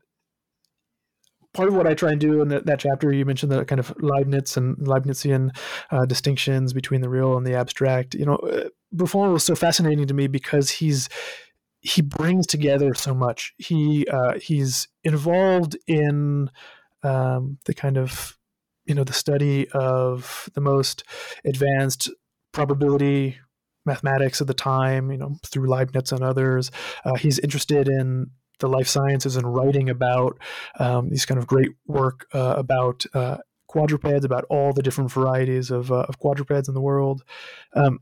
part 1.53 1.69
of 1.69 1.75
what 1.75 1.87
I 1.87 1.95
try 1.95 2.13
and 2.13 2.21
do 2.21 2.41
in 2.41 2.49
that, 2.49 2.67
that 2.67 2.81
chapter, 2.81 3.13
you 3.13 3.25
mentioned 3.25 3.53
the 3.53 3.65
kind 3.65 3.79
of 3.79 3.95
Leibniz 3.99 4.57
and 4.57 4.77
Leibnizian 4.79 5.55
uh, 5.91 6.07
distinctions 6.07 6.73
between 6.73 7.01
the 7.01 7.09
real 7.09 7.37
and 7.37 7.47
the 7.47 7.55
abstract. 7.55 8.15
You 8.15 8.27
know, 8.27 8.37
uh, 8.37 8.69
Buffon 8.93 9.33
was 9.33 9.45
so 9.45 9.55
fascinating 9.55 10.07
to 10.07 10.15
me 10.15 10.27
because 10.27 10.71
he's 10.71 11.09
he 11.83 12.01
brings 12.01 12.47
together 12.47 12.95
so 12.95 13.13
much. 13.13 13.53
He 13.59 14.07
uh, 14.07 14.39
he's 14.39 14.89
involved 15.05 15.77
in 15.87 16.51
um, 17.03 17.59
the 17.67 17.75
kind 17.75 17.99
of 17.99 18.39
you 18.87 18.95
know 18.95 19.05
the 19.05 19.13
study 19.13 19.69
of 19.71 20.49
the 20.55 20.61
most 20.61 21.05
advanced 21.45 22.11
probability 22.53 23.39
mathematics 23.85 24.41
of 24.41 24.47
the 24.47 24.55
time. 24.55 25.11
You 25.11 25.19
know 25.19 25.37
through 25.45 25.69
Leibniz 25.69 26.13
and 26.13 26.23
others. 26.23 26.71
Uh, 27.05 27.15
he's 27.15 27.39
interested 27.41 27.89
in 27.89 28.31
the 28.61 28.69
life 28.69 28.87
sciences 28.87 29.37
and 29.37 29.53
writing 29.53 29.91
about 29.91 30.39
um, 30.79 31.11
these 31.11 31.27
kind 31.27 31.39
of 31.39 31.49
great 31.49 31.71
work 31.87 32.27
uh, 32.33 32.55
about 32.57 33.05
uh, 33.13 33.39
quadrupeds, 33.67 34.25
about 34.25 34.45
all 34.49 34.73
the 34.73 34.83
different 34.83 35.11
varieties 35.11 35.71
of, 35.71 35.91
uh, 35.91 36.07
of 36.09 36.19
quadrupeds 36.19 36.69
in 36.69 36.75
the 36.75 36.81
world. 36.81 37.25
Um, 37.75 37.99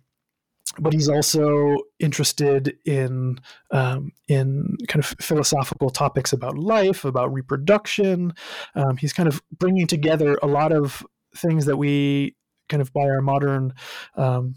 but 0.78 0.92
he's 0.92 1.08
also 1.08 1.76
interested 1.98 2.76
in 2.84 3.38
um, 3.70 4.12
in 4.28 4.76
kind 4.88 5.04
of 5.04 5.14
philosophical 5.20 5.90
topics 5.90 6.32
about 6.32 6.56
life, 6.58 7.04
about 7.04 7.32
reproduction. 7.32 8.32
Um, 8.74 8.96
he's 8.96 9.12
kind 9.12 9.28
of 9.28 9.42
bringing 9.58 9.86
together 9.86 10.38
a 10.42 10.46
lot 10.46 10.72
of 10.72 11.04
things 11.36 11.66
that 11.66 11.76
we 11.76 12.36
kind 12.68 12.80
of 12.80 12.92
by 12.92 13.02
our 13.02 13.20
modern 13.20 13.74
um, 14.16 14.54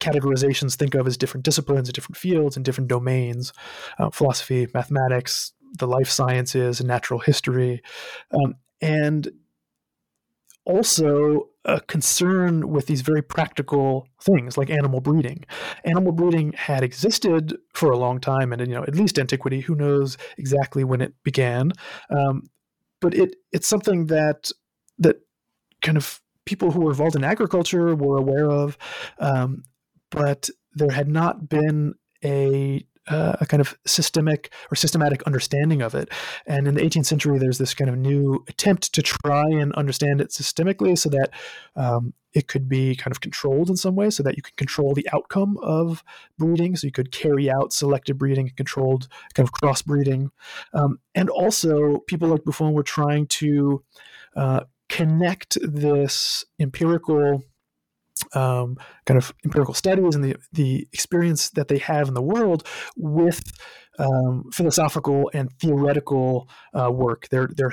categorizations 0.00 0.74
think 0.74 0.94
of 0.94 1.06
as 1.06 1.16
different 1.16 1.44
disciplines, 1.44 1.88
and 1.88 1.94
different 1.94 2.16
fields, 2.16 2.56
and 2.56 2.64
different 2.64 2.88
domains: 2.88 3.52
uh, 3.98 4.10
philosophy, 4.10 4.66
mathematics, 4.74 5.52
the 5.78 5.86
life 5.86 6.08
sciences, 6.08 6.80
and 6.80 6.88
natural 6.88 7.20
history, 7.20 7.82
um, 8.32 8.54
and 8.80 9.30
also 10.64 11.48
a 11.64 11.80
concern 11.80 12.68
with 12.68 12.86
these 12.86 13.02
very 13.02 13.22
practical 13.22 14.08
things 14.20 14.56
like 14.56 14.70
animal 14.70 15.00
breeding. 15.00 15.44
Animal 15.84 16.12
breeding 16.12 16.52
had 16.52 16.82
existed 16.82 17.56
for 17.74 17.90
a 17.90 17.98
long 17.98 18.20
time, 18.20 18.52
and 18.52 18.66
you 18.66 18.74
know 18.74 18.82
at 18.82 18.94
least 18.94 19.18
antiquity. 19.18 19.60
Who 19.60 19.74
knows 19.74 20.16
exactly 20.38 20.84
when 20.84 21.00
it 21.00 21.14
began? 21.22 21.72
Um, 22.10 22.44
but 23.00 23.14
it 23.14 23.36
it's 23.52 23.68
something 23.68 24.06
that 24.06 24.50
that 24.98 25.16
kind 25.82 25.96
of 25.96 26.20
people 26.44 26.70
who 26.70 26.80
were 26.80 26.90
involved 26.90 27.16
in 27.16 27.24
agriculture 27.24 27.94
were 27.94 28.16
aware 28.16 28.50
of, 28.50 28.76
um, 29.18 29.62
but 30.10 30.48
there 30.74 30.90
had 30.90 31.08
not 31.08 31.48
been 31.48 31.94
a 32.24 32.84
uh, 33.08 33.36
a 33.40 33.46
kind 33.46 33.60
of 33.60 33.76
systemic 33.86 34.52
or 34.70 34.76
systematic 34.76 35.22
understanding 35.24 35.82
of 35.82 35.94
it. 35.94 36.08
And 36.46 36.68
in 36.68 36.74
the 36.74 36.80
18th 36.82 37.06
century, 37.06 37.38
there's 37.38 37.58
this 37.58 37.74
kind 37.74 37.90
of 37.90 37.96
new 37.96 38.44
attempt 38.48 38.92
to 38.94 39.02
try 39.02 39.48
and 39.48 39.72
understand 39.74 40.20
it 40.20 40.30
systemically 40.30 40.96
so 40.96 41.08
that 41.10 41.30
um, 41.76 42.14
it 42.32 42.48
could 42.48 42.68
be 42.68 42.96
kind 42.96 43.12
of 43.12 43.20
controlled 43.20 43.68
in 43.68 43.76
some 43.76 43.94
way, 43.94 44.10
so 44.10 44.22
that 44.22 44.36
you 44.36 44.42
can 44.42 44.54
control 44.56 44.94
the 44.94 45.08
outcome 45.12 45.58
of 45.62 46.02
breeding. 46.38 46.76
So 46.76 46.86
you 46.86 46.92
could 46.92 47.12
carry 47.12 47.50
out 47.50 47.72
selective 47.72 48.18
breeding, 48.18 48.46
and 48.46 48.56
controlled 48.56 49.08
kind 49.34 49.46
of 49.46 49.52
crossbreeding. 49.52 50.30
Um, 50.72 50.98
and 51.14 51.28
also, 51.28 51.98
people 52.06 52.28
like 52.28 52.44
Buffon 52.44 52.72
were 52.72 52.82
trying 52.82 53.26
to 53.26 53.82
uh, 54.36 54.60
connect 54.88 55.58
this 55.62 56.44
empirical 56.58 57.42
um, 58.34 58.78
kind 59.06 59.18
of 59.18 59.32
empirical 59.44 59.74
studies 59.74 60.14
and 60.14 60.24
the 60.24 60.36
the 60.52 60.88
experience 60.92 61.50
that 61.50 61.68
they 61.68 61.78
have 61.78 62.08
in 62.08 62.14
the 62.14 62.22
world 62.22 62.66
with 62.96 63.52
um, 63.98 64.44
philosophical 64.52 65.30
and 65.34 65.50
theoretical 65.60 66.48
uh, 66.74 66.90
work. 66.90 67.28
They're 67.30 67.50
they're 67.54 67.72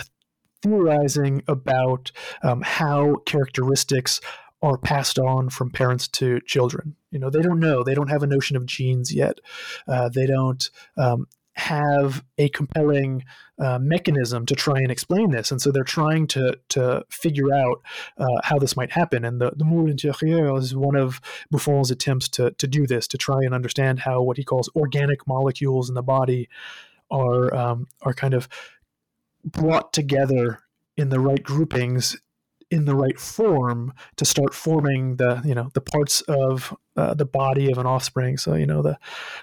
theorizing 0.61 1.43
about 1.47 2.11
um, 2.43 2.61
how 2.61 3.15
characteristics 3.25 4.19
are 4.61 4.77
passed 4.77 5.17
on 5.17 5.49
from 5.49 5.69
parents 5.69 6.07
to 6.07 6.41
children. 6.41 6.95
You 7.11 7.19
know, 7.19 7.29
they 7.29 7.41
don't 7.41 7.59
know. 7.59 7.83
They 7.83 7.95
don't 7.95 8.09
have 8.09 8.23
a 8.23 8.27
notion 8.27 8.57
of 8.57 8.65
genes 8.65 9.13
yet. 9.13 9.39
Uh, 9.87 10.09
they 10.09 10.25
don't. 10.25 10.69
Um, 10.97 11.27
have 11.53 12.23
a 12.37 12.49
compelling 12.49 13.23
uh, 13.59 13.77
mechanism 13.79 14.45
to 14.45 14.55
try 14.55 14.77
and 14.77 14.91
explain 14.91 15.31
this, 15.31 15.51
and 15.51 15.61
so 15.61 15.71
they're 15.71 15.83
trying 15.83 16.27
to 16.27 16.57
to 16.69 17.03
figure 17.09 17.53
out 17.53 17.81
uh, 18.17 18.41
how 18.43 18.57
this 18.57 18.77
might 18.77 18.91
happen. 18.91 19.25
And 19.25 19.41
the 19.41 19.51
the 19.55 19.65
Moule 19.65 19.91
intérieur 19.91 20.57
is 20.57 20.75
one 20.75 20.95
of 20.95 21.19
Buffon's 21.51 21.91
attempts 21.91 22.29
to 22.29 22.51
to 22.51 22.67
do 22.67 22.87
this, 22.87 23.07
to 23.07 23.17
try 23.17 23.39
and 23.43 23.53
understand 23.53 23.99
how 23.99 24.21
what 24.21 24.37
he 24.37 24.43
calls 24.43 24.69
organic 24.75 25.27
molecules 25.27 25.89
in 25.89 25.95
the 25.95 26.03
body 26.03 26.47
are 27.11 27.53
um, 27.53 27.87
are 28.01 28.13
kind 28.13 28.33
of 28.33 28.47
brought 29.43 29.93
together 29.93 30.59
in 30.97 31.09
the 31.09 31.19
right 31.19 31.43
groupings 31.43 32.17
in 32.71 32.85
the 32.85 32.95
right 32.95 33.19
form 33.19 33.93
to 34.17 34.25
start 34.25 34.53
forming 34.53 35.15
the 35.15 35.41
you 35.43 35.55
know 35.55 35.69
the 35.73 35.81
parts 35.81 36.21
of 36.21 36.75
uh, 36.95 37.13
the 37.13 37.25
body 37.25 37.71
of 37.71 37.77
an 37.77 37.85
offspring. 37.85 38.37
So 38.37 38.55
you 38.55 38.65
know 38.65 38.81
the 38.81 38.97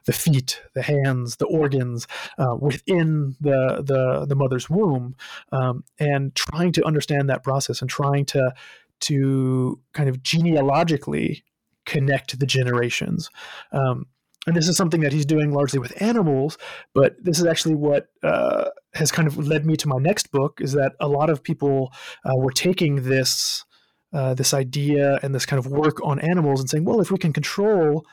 the 0.05 0.13
feet 0.13 0.63
the 0.75 0.83
hands 0.83 1.37
the 1.37 1.47
organs 1.47 2.07
uh, 2.39 2.57
within 2.59 3.37
the, 3.41 3.83
the 3.83 4.27
the 4.27 4.37
mother's 4.37 4.71
womb 4.71 5.17
um, 5.53 5.85
and 5.99 6.35
trying 6.35 6.73
to 6.73 6.85
understand 6.85 7.29
that 7.31 7.43
process 7.43 7.81
and 7.81 7.91
trying 7.91 8.25
to 8.27 8.53
to 8.99 9.81
kind 9.93 10.09
of 10.09 10.23
genealogically 10.23 11.45
connect 11.85 12.39
the 12.39 12.47
generations. 12.47 13.31
Um, 13.73 14.07
and 14.47 14.57
this 14.57 14.69
is 14.69 14.77
something 14.77 15.01
that 15.01 15.13
he's 15.13 15.27
doing 15.27 15.53
largely 15.53 15.79
with 15.79 16.01
animals 16.01 16.59
but 16.95 17.17
this 17.23 17.39
is 17.39 17.47
actually 17.47 17.75
what 17.75 18.09
uh, 18.23 18.65
has 18.95 19.11
kind 19.11 19.29
of 19.29 19.37
led 19.39 19.67
me 19.67 19.77
to 19.77 19.89
my 19.89 19.99
next 19.99 20.31
book 20.31 20.61
is 20.61 20.73
that 20.73 20.93
a 21.01 21.09
lot 21.09 21.31
of 21.31 21.43
people 21.43 21.93
uh, 22.25 22.37
were 22.37 22.53
taking 22.53 23.05
this 23.05 23.65
uh, 24.13 24.35
this 24.35 24.55
idea 24.55 25.19
and 25.23 25.35
this 25.35 25.45
kind 25.45 25.59
of 25.59 25.67
work 25.67 26.01
on 26.03 26.19
animals 26.21 26.61
and 26.61 26.71
saying 26.71 26.85
well 26.85 27.01
if 27.01 27.11
we 27.11 27.19
can 27.19 27.33
control 27.33 28.05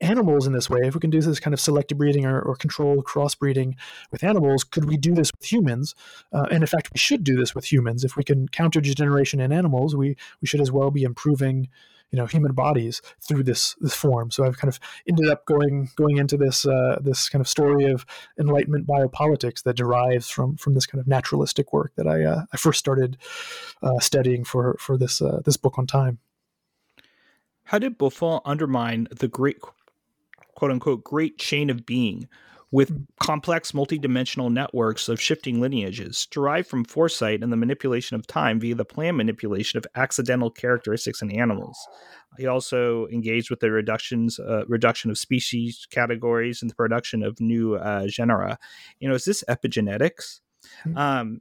animals 0.00 0.46
in 0.46 0.52
this 0.52 0.70
way 0.70 0.80
if 0.82 0.94
we 0.94 1.00
can 1.00 1.10
do 1.10 1.20
this 1.20 1.40
kind 1.40 1.52
of 1.52 1.60
selective 1.60 1.98
breeding 1.98 2.24
or, 2.24 2.40
or 2.40 2.56
controlled 2.56 3.04
crossbreeding 3.04 3.74
with 4.10 4.24
animals 4.24 4.64
could 4.64 4.86
we 4.86 4.96
do 4.96 5.14
this 5.14 5.30
with 5.38 5.52
humans? 5.52 5.94
Uh, 6.32 6.46
and 6.50 6.62
in 6.62 6.66
fact 6.66 6.90
we 6.94 6.98
should 6.98 7.22
do 7.22 7.36
this 7.36 7.54
with 7.54 7.70
humans. 7.70 8.04
If 8.04 8.16
we 8.16 8.24
can 8.24 8.48
counter 8.48 8.80
degeneration 8.80 9.40
in 9.40 9.52
animals 9.52 9.94
we 9.94 10.16
we 10.40 10.46
should 10.46 10.60
as 10.60 10.72
well 10.72 10.90
be 10.90 11.02
improving 11.02 11.68
you 12.10 12.16
know 12.16 12.26
human 12.26 12.52
bodies 12.52 13.02
through 13.20 13.44
this 13.44 13.76
this 13.80 13.94
form. 13.94 14.30
So 14.30 14.44
I've 14.44 14.58
kind 14.58 14.72
of 14.72 14.80
ended 15.08 15.28
up 15.28 15.44
going 15.46 15.90
going 15.96 16.18
into 16.18 16.36
this 16.36 16.66
uh, 16.66 16.98
this 17.00 17.28
kind 17.28 17.40
of 17.40 17.48
story 17.48 17.84
of 17.84 18.04
enlightenment 18.38 18.86
biopolitics 18.86 19.62
that 19.62 19.76
derives 19.76 20.28
from 20.28 20.56
from 20.56 20.74
this 20.74 20.86
kind 20.86 21.00
of 21.00 21.06
naturalistic 21.06 21.72
work 21.72 21.92
that 21.96 22.06
I 22.06 22.24
uh, 22.24 22.44
I 22.52 22.56
first 22.56 22.78
started 22.78 23.16
uh, 23.82 23.98
studying 24.00 24.44
for 24.44 24.76
for 24.80 24.96
this 24.96 25.22
uh, 25.22 25.40
this 25.44 25.56
book 25.56 25.78
on 25.78 25.86
time. 25.86 26.18
How 27.64 27.78
did 27.78 27.98
Buffon 27.98 28.40
undermine 28.44 29.06
the 29.10 29.28
great 29.28 29.58
quote 30.54 30.70
unquote 30.70 31.04
great 31.04 31.38
chain 31.38 31.70
of 31.70 31.86
being 31.86 32.28
with 32.72 32.92
complex 33.18 33.72
multidimensional 33.72 34.50
networks 34.50 35.08
of 35.08 35.20
shifting 35.20 35.60
lineages 35.60 36.26
derived 36.26 36.68
from 36.68 36.84
foresight 36.84 37.42
and 37.42 37.52
the 37.52 37.56
manipulation 37.56 38.14
of 38.14 38.26
time 38.26 38.60
via 38.60 38.74
the 38.74 38.84
planned 38.84 39.16
manipulation 39.16 39.76
of 39.76 39.86
accidental 39.96 40.50
characteristics 40.50 41.20
in 41.20 41.32
animals. 41.32 41.76
He 42.38 42.46
also 42.46 43.08
engaged 43.08 43.50
with 43.50 43.60
the 43.60 43.72
reductions 43.72 44.38
uh, 44.38 44.64
reduction 44.66 45.10
of 45.10 45.18
species 45.18 45.86
categories 45.90 46.62
and 46.62 46.70
the 46.70 46.76
production 46.76 47.24
of 47.24 47.40
new 47.40 47.74
uh, 47.74 48.06
genera. 48.06 48.56
You 49.00 49.08
know, 49.08 49.16
is 49.16 49.24
this 49.24 49.42
epigenetics? 49.48 50.40
Mm-hmm. 50.86 50.96
Um, 50.96 51.40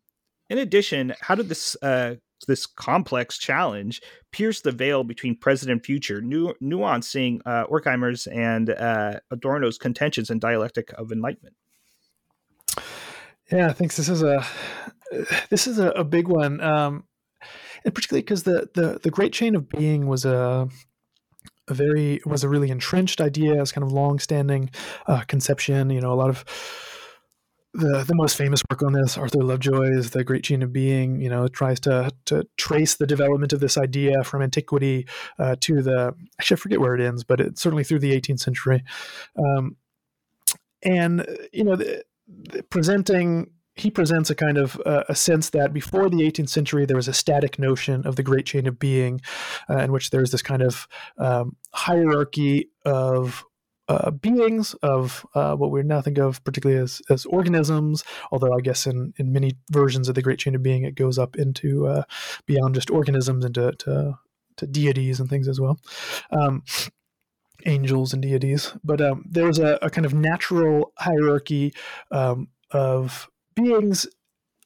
in 0.49 0.57
addition, 0.57 1.13
how 1.21 1.35
did 1.35 1.47
this 1.47 1.77
uh, 1.83 2.15
this 2.45 2.65
complex 2.65 3.37
challenge 3.37 4.01
pierce 4.31 4.61
the 4.61 4.71
veil 4.71 5.03
between 5.03 5.35
present 5.35 5.71
and 5.71 5.83
future, 5.83 6.21
nu- 6.21 6.53
nuancing 6.61 7.41
uh, 7.45 7.65
Horkheimer's 7.67 8.27
and 8.27 8.69
uh, 8.69 9.19
Adorno's 9.31 9.77
contentions 9.77 10.29
and 10.29 10.39
dialectic 10.39 10.91
of 10.93 11.11
enlightenment. 11.11 11.55
Yeah, 13.51 13.73
thanks. 13.73 13.97
This 13.97 14.09
is 14.09 14.21
a 14.21 14.45
this 15.49 15.65
is 15.67 15.79
a, 15.79 15.89
a 15.89 16.03
big 16.03 16.27
one, 16.27 16.61
um, 16.61 17.05
and 17.83 17.95
particularly 17.95 18.21
because 18.21 18.43
the, 18.43 18.69
the 18.75 18.99
the 19.01 19.09
great 19.09 19.33
chain 19.33 19.55
of 19.55 19.67
being 19.69 20.07
was 20.07 20.23
a 20.23 20.67
a 21.67 21.73
very 21.73 22.21
was 22.25 22.43
a 22.43 22.49
really 22.49 22.69
entrenched 22.69 23.21
idea, 23.21 23.59
as 23.59 23.71
kind 23.71 23.83
of 23.83 23.91
long 23.91 24.19
standing 24.19 24.69
uh, 25.07 25.21
conception. 25.21 25.89
You 25.89 26.01
know, 26.01 26.13
a 26.13 26.15
lot 26.15 26.29
of 26.29 26.45
the 27.73 28.03
the 28.03 28.15
most 28.15 28.35
famous 28.35 28.63
work 28.69 28.81
on 28.81 28.93
this, 28.93 29.17
Arthur 29.17 29.43
Lovejoy's 29.43 30.11
The 30.11 30.23
Great 30.23 30.43
Chain 30.43 30.63
of 30.63 30.73
Being, 30.73 31.21
you 31.21 31.29
know, 31.29 31.47
tries 31.47 31.79
to 31.81 32.11
to 32.25 32.47
trace 32.57 32.95
the 32.95 33.07
development 33.07 33.53
of 33.53 33.59
this 33.59 33.77
idea 33.77 34.23
from 34.23 34.41
antiquity 34.41 35.07
uh, 35.37 35.55
to 35.61 35.81
the 35.81 36.13
actually 36.39 36.55
I 36.55 36.59
forget 36.59 36.79
where 36.79 36.95
it 36.95 37.01
ends, 37.01 37.23
but 37.23 37.39
it's 37.39 37.61
certainly 37.61 37.83
through 37.83 37.99
the 37.99 38.19
18th 38.19 38.39
century, 38.39 38.83
um, 39.37 39.77
and 40.83 41.25
you 41.53 41.63
know, 41.63 41.75
the, 41.75 42.03
the 42.27 42.63
presenting 42.63 43.51
he 43.75 43.89
presents 43.89 44.29
a 44.29 44.35
kind 44.35 44.57
of 44.57 44.79
uh, 44.85 45.03
a 45.07 45.15
sense 45.15 45.51
that 45.51 45.73
before 45.73 46.09
the 46.09 46.17
18th 46.17 46.49
century 46.49 46.85
there 46.85 46.97
was 46.97 47.07
a 47.07 47.13
static 47.13 47.57
notion 47.57 48.05
of 48.05 48.15
the 48.17 48.23
great 48.23 48.45
chain 48.45 48.67
of 48.67 48.77
being 48.77 49.21
uh, 49.69 49.77
in 49.77 49.91
which 49.91 50.09
there's 50.09 50.31
this 50.31 50.41
kind 50.41 50.61
of 50.61 50.87
um, 51.17 51.55
hierarchy 51.73 52.69
of 52.85 53.45
uh, 53.89 54.11
beings 54.11 54.75
of 54.75 55.25
uh, 55.35 55.55
what 55.55 55.71
we 55.71 55.81
now 55.83 55.99
think 55.99 56.19
of 56.19 56.41
particularly 56.43 56.81
as, 56.81 57.01
as 57.09 57.25
organisms, 57.25 58.03
although 58.31 58.55
I 58.55 58.61
guess 58.61 58.85
in, 58.85 59.13
in 59.17 59.33
many 59.33 59.57
versions 59.71 60.07
of 60.07 60.15
the 60.15 60.21
Great 60.21 60.39
Chain 60.39 60.55
of 60.55 60.63
Being, 60.63 60.83
it 60.83 60.95
goes 60.95 61.17
up 61.17 61.35
into 61.35 61.87
uh, 61.87 62.03
beyond 62.45 62.75
just 62.75 62.91
organisms 62.91 63.43
into 63.43 63.71
to, 63.71 64.19
to 64.57 64.67
deities 64.67 65.19
and 65.19 65.29
things 65.29 65.47
as 65.47 65.59
well. 65.59 65.79
Um, 66.31 66.63
angels 67.65 68.13
and 68.13 68.21
deities. 68.21 68.73
But 68.83 69.01
um, 69.01 69.25
there's 69.27 69.59
a, 69.59 69.79
a, 69.81 69.89
kind 69.89 70.05
of 70.05 70.13
natural 70.13 70.93
hierarchy 70.97 71.73
um, 72.11 72.47
of 72.71 73.27
beings 73.55 74.07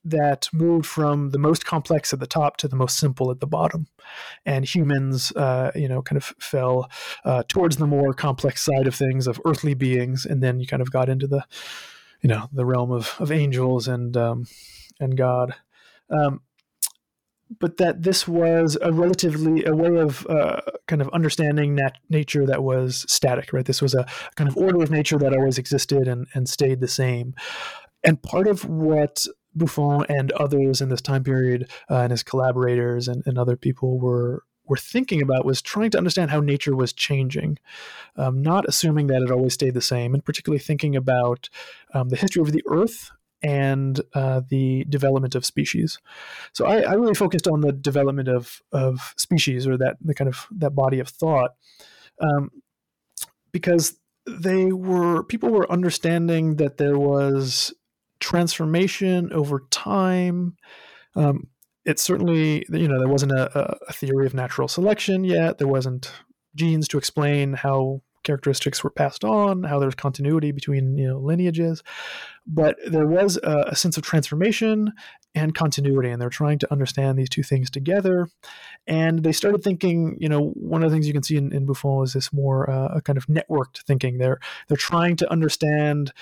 that 0.05 0.49
moved 0.51 0.85
from 0.85 1.29
the 1.29 1.37
most 1.37 1.65
complex 1.65 2.13
at 2.13 2.19
the 2.19 2.27
top 2.27 2.57
to 2.57 2.67
the 2.67 2.75
most 2.75 2.97
simple 2.97 3.31
at 3.31 3.39
the 3.39 3.47
bottom. 3.47 3.87
And 4.45 4.65
humans, 4.65 5.31
uh, 5.33 5.71
you 5.75 5.87
know, 5.87 6.01
kind 6.01 6.17
of 6.17 6.33
fell 6.39 6.89
uh, 7.23 7.43
towards 7.47 7.77
the 7.77 7.87
more 7.87 8.13
complex 8.13 8.61
side 8.63 8.87
of 8.87 8.95
things 8.95 9.27
of 9.27 9.39
earthly 9.45 9.73
beings, 9.73 10.25
and 10.25 10.43
then 10.43 10.59
you 10.59 10.67
kind 10.67 10.81
of 10.81 10.91
got 10.91 11.09
into 11.09 11.27
the, 11.27 11.45
you 12.21 12.27
know, 12.27 12.49
the 12.51 12.65
realm 12.65 12.91
of, 12.91 13.15
of 13.19 13.31
angels 13.31 13.87
and 13.87 14.17
um, 14.17 14.45
and 14.99 15.17
God. 15.17 15.55
Um, 16.09 16.41
but 17.59 17.77
that 17.77 18.03
this 18.03 18.27
was 18.27 18.77
a 18.81 18.91
relatively 18.91 19.63
a 19.65 19.75
way 19.75 19.97
of 19.97 20.25
uh, 20.27 20.61
kind 20.87 21.01
of 21.01 21.09
understanding 21.09 21.75
nat- 21.75 21.99
nature 22.09 22.45
that 22.45 22.63
was 22.63 23.05
static, 23.07 23.53
right? 23.53 23.65
This 23.65 23.81
was 23.81 23.93
a 23.93 24.05
kind 24.35 24.49
of 24.49 24.57
order 24.57 24.81
of 24.81 24.89
nature 24.89 25.17
that 25.19 25.33
always 25.33 25.57
existed 25.57 26.07
and, 26.07 26.27
and 26.33 26.49
stayed 26.49 26.79
the 26.79 26.87
same. 26.87 27.35
And 28.03 28.21
part 28.21 28.47
of 28.47 28.65
what 28.65 29.25
Buffon 29.55 30.05
and 30.09 30.31
others 30.33 30.81
in 30.81 30.89
this 30.89 31.01
time 31.01 31.23
period, 31.23 31.69
uh, 31.89 31.97
and 31.97 32.11
his 32.11 32.23
collaborators 32.23 33.07
and, 33.07 33.23
and 33.25 33.37
other 33.37 33.55
people 33.55 33.99
were 33.99 34.43
were 34.65 34.77
thinking 34.77 35.21
about 35.21 35.45
was 35.45 35.61
trying 35.61 35.91
to 35.91 35.97
understand 35.97 36.31
how 36.31 36.39
nature 36.39 36.75
was 36.75 36.93
changing, 36.93 37.59
um, 38.15 38.41
not 38.41 38.65
assuming 38.67 39.07
that 39.07 39.21
it 39.21 39.29
always 39.29 39.53
stayed 39.53 39.73
the 39.73 39.81
same, 39.81 40.13
and 40.13 40.23
particularly 40.23 40.59
thinking 40.59 40.95
about 40.95 41.49
um, 41.93 42.09
the 42.09 42.15
history 42.15 42.41
of 42.41 42.51
the 42.51 42.63
Earth 42.67 43.11
and 43.41 43.99
uh, 44.13 44.41
the 44.47 44.85
development 44.85 45.35
of 45.35 45.45
species. 45.45 45.99
So 46.53 46.65
I, 46.65 46.81
I, 46.81 46.93
really 46.93 47.13
focused 47.13 47.47
on 47.47 47.59
the 47.59 47.73
development 47.73 48.29
of 48.29 48.61
of 48.71 49.13
species 49.17 49.67
or 49.67 49.77
that 49.77 49.97
the 49.99 50.13
kind 50.13 50.29
of 50.29 50.47
that 50.51 50.71
body 50.71 50.99
of 50.99 51.09
thought, 51.09 51.51
um, 52.21 52.51
because 53.51 53.97
they 54.25 54.71
were 54.71 55.23
people 55.23 55.49
were 55.49 55.69
understanding 55.69 56.55
that 56.55 56.77
there 56.77 56.97
was 56.97 57.73
transformation 58.23 59.31
over 59.33 59.63
time. 59.69 60.55
Um, 61.15 61.47
it 61.85 61.99
certainly, 61.99 62.65
you 62.69 62.87
know, 62.87 62.97
there 62.97 63.09
wasn't 63.09 63.33
a, 63.33 63.77
a, 63.87 63.93
theory 63.93 64.25
of 64.25 64.33
natural 64.33 64.69
selection 64.69 65.25
yet. 65.25 65.57
There 65.57 65.67
wasn't 65.67 66.11
genes 66.55 66.87
to 66.87 66.97
explain 66.97 67.53
how 67.53 68.01
characteristics 68.23 68.83
were 68.83 68.89
passed 68.89 69.25
on, 69.25 69.63
how 69.63 69.79
there's 69.79 69.95
continuity 69.95 70.51
between 70.51 70.97
you 70.97 71.07
know 71.07 71.19
lineages, 71.19 71.83
but 72.47 72.77
there 72.87 73.05
was 73.05 73.37
a, 73.43 73.65
a, 73.67 73.75
sense 73.75 73.97
of 73.97 74.03
transformation 74.03 74.93
and 75.35 75.53
continuity, 75.53 76.09
and 76.09 76.21
they're 76.21 76.29
trying 76.29 76.59
to 76.59 76.71
understand 76.71 77.19
these 77.19 77.29
two 77.29 77.43
things 77.43 77.69
together. 77.69 78.29
And 78.87 79.23
they 79.23 79.33
started 79.33 79.61
thinking, 79.61 80.15
you 80.19 80.29
know, 80.29 80.51
one 80.55 80.83
of 80.83 80.89
the 80.89 80.95
things 80.95 81.05
you 81.05 81.13
can 81.13 81.23
see 81.23 81.35
in, 81.35 81.53
in 81.53 81.65
Buffon 81.65 82.03
is 82.03 82.13
this 82.13 82.31
more 82.31 82.69
uh, 82.69 82.95
a 82.95 83.01
kind 83.01 83.17
of 83.17 83.27
networked 83.27 83.83
thinking. 83.85 84.17
They're 84.17 84.39
they're 84.69 84.77
trying 84.77 85.17
to 85.17 85.29
understand 85.29 86.13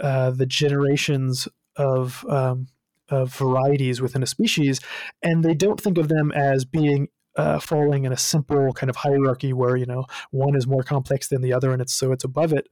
uh, 0.00 0.30
the 0.30 0.46
generations 0.46 1.48
of 1.76 2.24
um, 2.28 2.68
of 3.08 3.34
varieties 3.34 4.00
within 4.00 4.22
a 4.22 4.26
species, 4.26 4.80
and 5.22 5.44
they 5.44 5.54
don't 5.54 5.80
think 5.80 5.98
of 5.98 6.08
them 6.08 6.30
as 6.32 6.64
being 6.64 7.08
uh, 7.36 7.58
falling 7.58 8.04
in 8.04 8.12
a 8.12 8.16
simple 8.16 8.72
kind 8.72 8.90
of 8.90 8.96
hierarchy 8.96 9.52
where 9.52 9.76
you 9.76 9.86
know 9.86 10.04
one 10.30 10.56
is 10.56 10.66
more 10.66 10.82
complex 10.82 11.28
than 11.28 11.42
the 11.42 11.52
other, 11.52 11.72
and 11.72 11.82
it's 11.82 11.94
so 11.94 12.12
it's 12.12 12.24
above 12.24 12.52
it, 12.52 12.68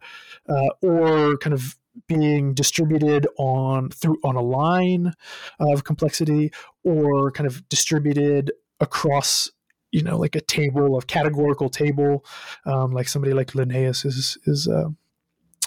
uh, 0.48 0.68
or 0.82 1.36
kind 1.38 1.54
of 1.54 1.76
being 2.06 2.54
distributed 2.54 3.26
on 3.38 3.90
through 3.90 4.18
on 4.24 4.36
a 4.36 4.42
line 4.42 5.12
of 5.60 5.84
complexity, 5.84 6.50
or 6.84 7.30
kind 7.30 7.46
of 7.46 7.68
distributed 7.68 8.52
across 8.80 9.50
you 9.90 10.02
know 10.02 10.16
like 10.16 10.36
a 10.36 10.40
table 10.40 10.96
of 10.96 11.06
categorical 11.06 11.68
table, 11.68 12.24
um, 12.66 12.92
like 12.92 13.08
somebody 13.08 13.34
like 13.34 13.54
Linnaeus 13.54 14.04
is 14.04 14.38
is. 14.46 14.68
Uh, 14.68 14.90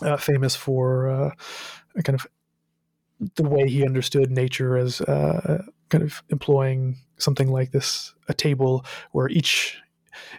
uh, 0.01 0.17
famous 0.17 0.55
for 0.55 1.09
uh, 1.09 1.31
kind 2.03 2.19
of 2.19 2.27
the 3.35 3.47
way 3.47 3.67
he 3.67 3.85
understood 3.85 4.31
nature 4.31 4.77
as 4.77 5.01
uh, 5.01 5.63
kind 5.89 6.03
of 6.03 6.23
employing 6.29 6.97
something 7.17 7.51
like 7.51 7.71
this 7.71 8.13
a 8.27 8.33
table 8.33 8.85
where 9.11 9.29
each 9.29 9.77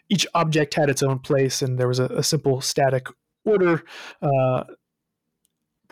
each 0.08 0.26
object 0.34 0.74
had 0.74 0.90
its 0.90 1.02
own 1.02 1.18
place 1.18 1.62
and 1.62 1.78
there 1.78 1.88
was 1.88 1.98
a, 1.98 2.06
a 2.06 2.22
simple 2.22 2.60
static 2.60 3.06
order 3.44 3.84
uh, 4.20 4.64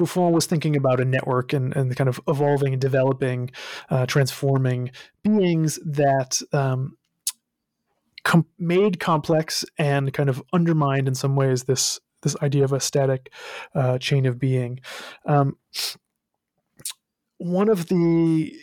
Buffon 0.01 0.32
was 0.32 0.47
thinking 0.47 0.76
about 0.76 0.98
a 0.98 1.05
network 1.05 1.52
and, 1.52 1.76
and 1.76 1.94
kind 1.94 2.09
of 2.09 2.18
evolving 2.26 2.72
and 2.72 2.80
developing, 2.80 3.51
uh, 3.90 4.06
transforming 4.06 4.90
beings 5.22 5.78
that 5.84 6.40
um, 6.55 6.97
com- 8.24 8.47
made 8.59 8.98
complex 8.98 9.62
and 9.76 10.12
kind 10.14 10.30
of 10.30 10.42
undermined 10.55 11.06
in 11.06 11.14
some 11.14 11.36
ways 11.36 11.64
this 11.64 12.01
this 12.22 12.36
idea 12.42 12.64
of 12.64 12.72
a 12.72 12.80
static 12.80 13.32
uh, 13.74 13.98
chain 13.98 14.26
of 14.26 14.38
being. 14.38 14.80
Um, 15.26 15.56
one 17.38 17.68
of 17.68 17.88
the 17.88 18.55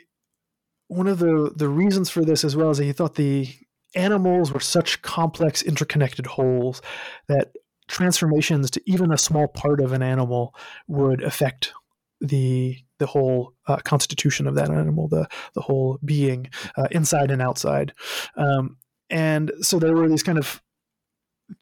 one 0.87 1.07
of 1.07 1.19
the 1.19 1.51
the 1.55 1.69
reasons 1.69 2.09
for 2.09 2.23
this 2.23 2.43
as 2.43 2.55
well 2.55 2.71
is 2.71 2.77
that 2.77 2.85
he 2.85 2.93
thought 2.93 3.15
the 3.15 3.49
animals 3.95 4.51
were 4.51 4.59
such 4.59 5.01
complex 5.01 5.61
interconnected 5.61 6.25
wholes 6.25 6.81
that 7.27 7.53
transformations 7.87 8.69
to 8.69 8.81
even 8.85 9.11
a 9.11 9.17
small 9.17 9.47
part 9.47 9.79
of 9.79 9.93
an 9.93 10.03
animal 10.03 10.53
would 10.87 11.23
affect 11.23 11.73
the 12.21 12.77
the 12.99 13.05
whole 13.05 13.53
uh, 13.67 13.77
constitution 13.77 14.47
of 14.47 14.55
that 14.55 14.69
animal, 14.69 15.07
the 15.07 15.27
the 15.53 15.61
whole 15.61 15.99
being, 16.03 16.49
uh, 16.77 16.87
inside 16.91 17.31
and 17.31 17.41
outside. 17.41 17.93
Um, 18.35 18.77
and 19.09 19.51
so 19.61 19.79
there 19.79 19.95
were 19.95 20.09
these 20.09 20.23
kind 20.23 20.37
of 20.37 20.61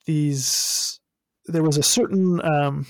these. 0.05 0.99
There 1.47 1.63
was 1.63 1.77
a 1.77 1.84
certain 1.84 2.41
um, 2.43 2.85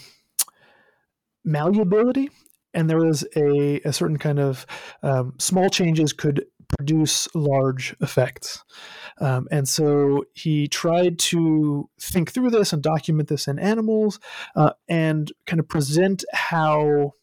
malleability, 1.44 2.30
and 2.74 2.90
there 2.90 3.00
was 3.00 3.26
a, 3.36 3.80
a 3.82 3.94
certain 3.94 4.18
kind 4.18 4.40
of 4.40 4.66
um, 5.04 5.34
small 5.40 5.70
changes 5.70 6.14
could 6.14 6.46
produce 6.78 7.34
large 7.36 7.96
effects. 8.02 8.64
Um, 9.20 9.48
and 9.52 9.68
so 9.68 10.26
he 10.34 10.68
tried 10.68 11.20
to 11.20 11.90
think 12.02 12.32
through 12.32 12.50
this 12.50 12.74
and 12.74 12.82
document 12.82 13.30
this 13.30 13.48
in 13.48 13.60
animals 13.60 14.20
uh, 14.56 14.72
and 14.88 15.32
kind 15.46 15.60
of 15.60 15.68
present 15.68 16.26
how 16.34 17.14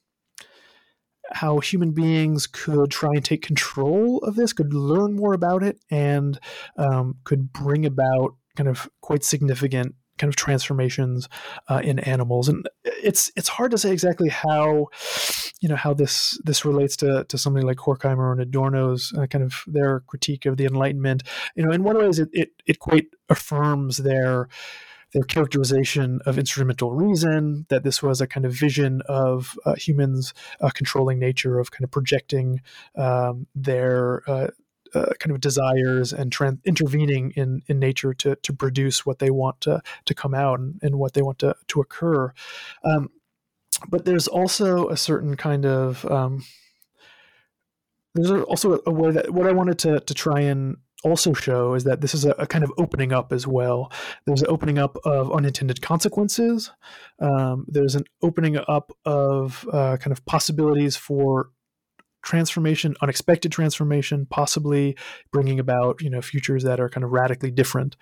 how 1.34 1.60
human 1.60 1.92
beings 1.92 2.46
could 2.46 2.90
try 2.90 3.10
and 3.14 3.24
take 3.24 3.40
control 3.40 4.18
of 4.18 4.36
this, 4.36 4.52
could 4.52 4.74
learn 4.74 5.14
more 5.14 5.32
about 5.32 5.62
it, 5.62 5.78
and 5.90 6.38
um, 6.76 7.16
could 7.24 7.52
bring 7.52 7.86
about 7.86 8.36
kind 8.54 8.68
of 8.68 8.88
quite 9.00 9.24
significant 9.24 9.94
kind 10.22 10.32
of 10.32 10.36
transformations 10.36 11.28
uh, 11.66 11.80
in 11.82 11.98
animals. 11.98 12.48
And 12.48 12.68
it's 12.84 13.32
it's 13.34 13.48
hard 13.48 13.72
to 13.72 13.78
say 13.78 13.90
exactly 13.90 14.28
how 14.28 14.86
you 15.60 15.68
know 15.68 15.74
how 15.74 15.92
this 15.92 16.40
this 16.44 16.64
relates 16.64 16.96
to 16.98 17.24
to 17.24 17.36
somebody 17.36 17.66
like 17.66 17.78
Horkheimer 17.78 18.30
and 18.30 18.40
Adorno's 18.40 19.12
uh, 19.18 19.26
kind 19.26 19.42
of 19.42 19.64
their 19.66 20.00
critique 20.06 20.46
of 20.46 20.56
the 20.58 20.64
Enlightenment. 20.64 21.24
You 21.56 21.64
know, 21.64 21.72
in 21.72 21.82
one 21.82 21.98
ways, 21.98 22.20
it 22.20 22.28
it, 22.32 22.50
it 22.66 22.78
quite 22.78 23.06
affirms 23.28 23.96
their 23.96 24.48
their 25.12 25.24
characterization 25.24 26.20
of 26.24 26.38
instrumental 26.38 26.92
reason, 26.92 27.66
that 27.68 27.82
this 27.82 28.02
was 28.02 28.20
a 28.20 28.26
kind 28.26 28.46
of 28.46 28.52
vision 28.54 29.02
of 29.08 29.58
uh, 29.66 29.74
humans 29.74 30.32
uh, 30.60 30.70
controlling 30.70 31.18
nature, 31.18 31.58
of 31.58 31.70
kind 31.70 31.84
of 31.84 31.90
projecting 31.90 32.62
um, 32.96 33.46
their 33.54 34.22
uh, 34.26 34.46
uh, 34.94 35.12
kind 35.18 35.32
of 35.32 35.40
desires 35.40 36.12
and 36.12 36.34
intervening 36.64 37.32
in, 37.36 37.62
in 37.66 37.78
nature 37.78 38.14
to, 38.14 38.36
to 38.36 38.52
produce 38.52 39.06
what 39.06 39.18
they 39.18 39.30
want 39.30 39.60
to, 39.62 39.80
to 40.04 40.14
come 40.14 40.34
out 40.34 40.60
and, 40.60 40.78
and 40.82 40.96
what 40.96 41.14
they 41.14 41.22
want 41.22 41.38
to, 41.38 41.54
to 41.68 41.80
occur. 41.80 42.32
Um, 42.84 43.10
but 43.88 44.04
there's 44.04 44.28
also 44.28 44.88
a 44.88 44.96
certain 44.96 45.36
kind 45.36 45.66
of 45.66 46.04
um, 46.06 46.44
there's 48.14 48.30
also 48.30 48.80
a 48.86 48.90
way 48.90 49.10
that 49.10 49.30
what 49.30 49.46
I 49.46 49.52
wanted 49.52 49.78
to 49.80 50.00
to 50.00 50.14
try 50.14 50.40
and 50.40 50.76
also 51.04 51.32
show 51.32 51.74
is 51.74 51.84
that 51.84 52.00
this 52.00 52.14
is 52.14 52.24
a, 52.24 52.30
a 52.32 52.46
kind 52.46 52.62
of 52.62 52.72
opening 52.78 53.12
up 53.12 53.32
as 53.32 53.46
well. 53.46 53.90
There's 54.24 54.42
an 54.42 54.48
opening 54.48 54.78
up 54.78 54.96
of 55.04 55.32
unintended 55.32 55.82
consequences. 55.82 56.70
Um, 57.18 57.66
there's 57.68 57.94
an 57.94 58.04
opening 58.22 58.56
up 58.68 58.92
of 59.04 59.68
uh, 59.72 59.96
kind 59.96 60.12
of 60.12 60.24
possibilities 60.26 60.96
for 60.96 61.50
transformation, 62.22 62.94
unexpected 63.02 63.52
transformation, 63.52 64.26
possibly 64.30 64.96
bringing 65.32 65.60
about 65.60 66.00
you 66.00 66.10
know 66.10 66.22
futures 66.22 66.64
that 66.64 66.80
are 66.80 66.88
kind 66.88 67.04
of 67.04 67.12
radically 67.12 67.50
different. 67.50 67.96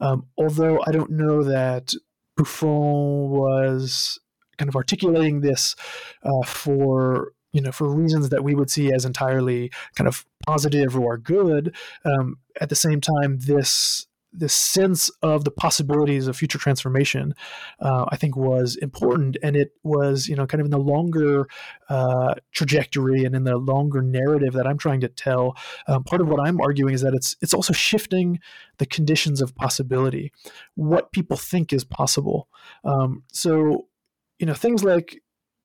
Um, 0.00 0.26
although 0.36 0.82
I 0.86 0.92
don't 0.92 1.10
know 1.10 1.42
that 1.44 1.92
Buffon 2.36 3.30
was 3.30 4.18
kind 4.58 4.68
of 4.68 4.76
articulating 4.76 5.40
this 5.40 5.74
uh, 6.22 6.46
for 6.46 7.32
you 7.52 7.60
know 7.60 7.72
for 7.72 7.88
reasons 7.88 8.28
that 8.28 8.44
we 8.44 8.54
would 8.54 8.70
see 8.70 8.92
as 8.92 9.04
entirely 9.04 9.70
kind 9.94 10.08
of 10.08 10.24
positive 10.46 10.96
or 10.96 11.16
good. 11.16 11.74
Um, 12.04 12.38
at 12.60 12.68
the 12.68 12.76
same 12.76 13.00
time, 13.00 13.38
this 13.38 14.06
this 14.32 14.54
sense 14.54 15.10
of 15.22 15.44
the 15.44 15.50
possibilities 15.50 16.26
of 16.26 16.36
future 16.36 16.58
transformation, 16.58 17.34
uh, 17.80 18.06
I 18.08 18.16
think, 18.16 18.36
was 18.36 18.76
important, 18.76 19.36
and 19.42 19.56
it 19.56 19.72
was 19.82 20.28
you 20.28 20.36
know 20.36 20.46
kind 20.46 20.60
of 20.60 20.66
in 20.66 20.70
the 20.70 20.78
longer 20.78 21.48
uh, 21.88 22.34
trajectory 22.52 23.24
and 23.24 23.34
in 23.34 23.44
the 23.44 23.56
longer 23.56 24.02
narrative 24.02 24.52
that 24.54 24.66
I'm 24.66 24.78
trying 24.78 25.00
to 25.00 25.08
tell. 25.08 25.56
Um, 25.86 26.04
part 26.04 26.20
of 26.20 26.28
what 26.28 26.40
I'm 26.40 26.60
arguing 26.60 26.94
is 26.94 27.02
that 27.02 27.14
it's 27.14 27.36
it's 27.40 27.54
also 27.54 27.72
shifting 27.72 28.40
the 28.78 28.86
conditions 28.86 29.40
of 29.40 29.54
possibility, 29.54 30.32
what 30.74 31.12
people 31.12 31.36
think 31.36 31.72
is 31.72 31.84
possible. 31.84 32.48
Um, 32.84 33.24
so, 33.32 33.88
you 34.38 34.46
know, 34.46 34.54
things 34.54 34.82
like 34.82 35.22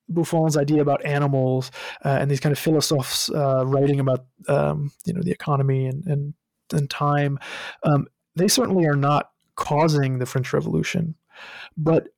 Buffon's 0.09 0.57
idea 0.57 0.81
about 0.81 1.05
animals 1.05 1.71
uh, 2.03 2.17
and 2.19 2.29
these 2.29 2.39
kind 2.39 2.51
of 2.51 2.59
philosophers 2.59 3.29
uh, 3.33 3.65
writing 3.65 3.99
about 3.99 4.25
um, 4.47 4.91
you 5.05 5.13
know 5.13 5.21
the 5.21 5.31
economy 5.31 5.85
and 5.85 6.05
and, 6.05 6.33
and 6.73 6.89
time. 6.89 7.39
Um, 7.83 8.07
they 8.35 8.47
certainly 8.47 8.85
are 8.85 8.95
not 8.95 9.31
causing 9.55 10.19
the 10.19 10.25
French 10.25 10.51
Revolution, 10.53 11.15
but 11.77 12.09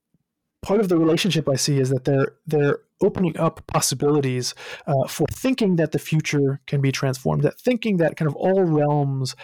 part 0.62 0.80
of 0.80 0.90
the 0.90 0.98
relationship 0.98 1.48
I 1.48 1.56
see 1.56 1.80
is 1.80 1.90
that 1.90 2.06
they're 2.06 2.34
they're 2.46 2.80
opening 3.02 3.38
up 3.38 3.66
possibilities 3.68 4.56
uh, 4.88 5.08
for 5.08 5.28
thinking 5.32 5.76
that 5.76 5.92
the 5.92 6.00
future 6.00 6.60
can 6.66 6.82
be 6.82 6.92
transformed. 6.92 7.44
That 7.44 7.60
thinking 7.60 7.98
that 7.98 8.18
kind 8.18 8.28
of 8.28 8.36
all 8.36 8.64
realms 8.64 9.36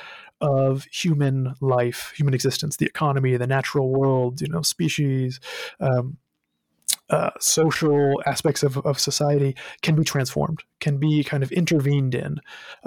of 0.41 0.85
human 0.85 1.53
life, 1.61 2.11
human 2.17 2.33
existence, 2.33 2.77
the 2.77 2.85
economy, 2.85 3.37
the 3.37 3.47
natural 3.47 3.89
world, 3.89 4.41
you 4.41 4.47
know, 4.49 4.61
species, 4.61 5.39
um, 5.79 6.17
uh, 7.09 7.31
social 7.39 8.21
aspects 8.25 8.63
of, 8.63 8.77
of 8.77 8.99
society 8.99 9.55
can 9.81 9.95
be 9.95 10.03
transformed, 10.03 10.63
can 10.79 10.97
be 10.97 11.23
kind 11.23 11.43
of 11.43 11.51
intervened 11.51 12.15
in. 12.15 12.37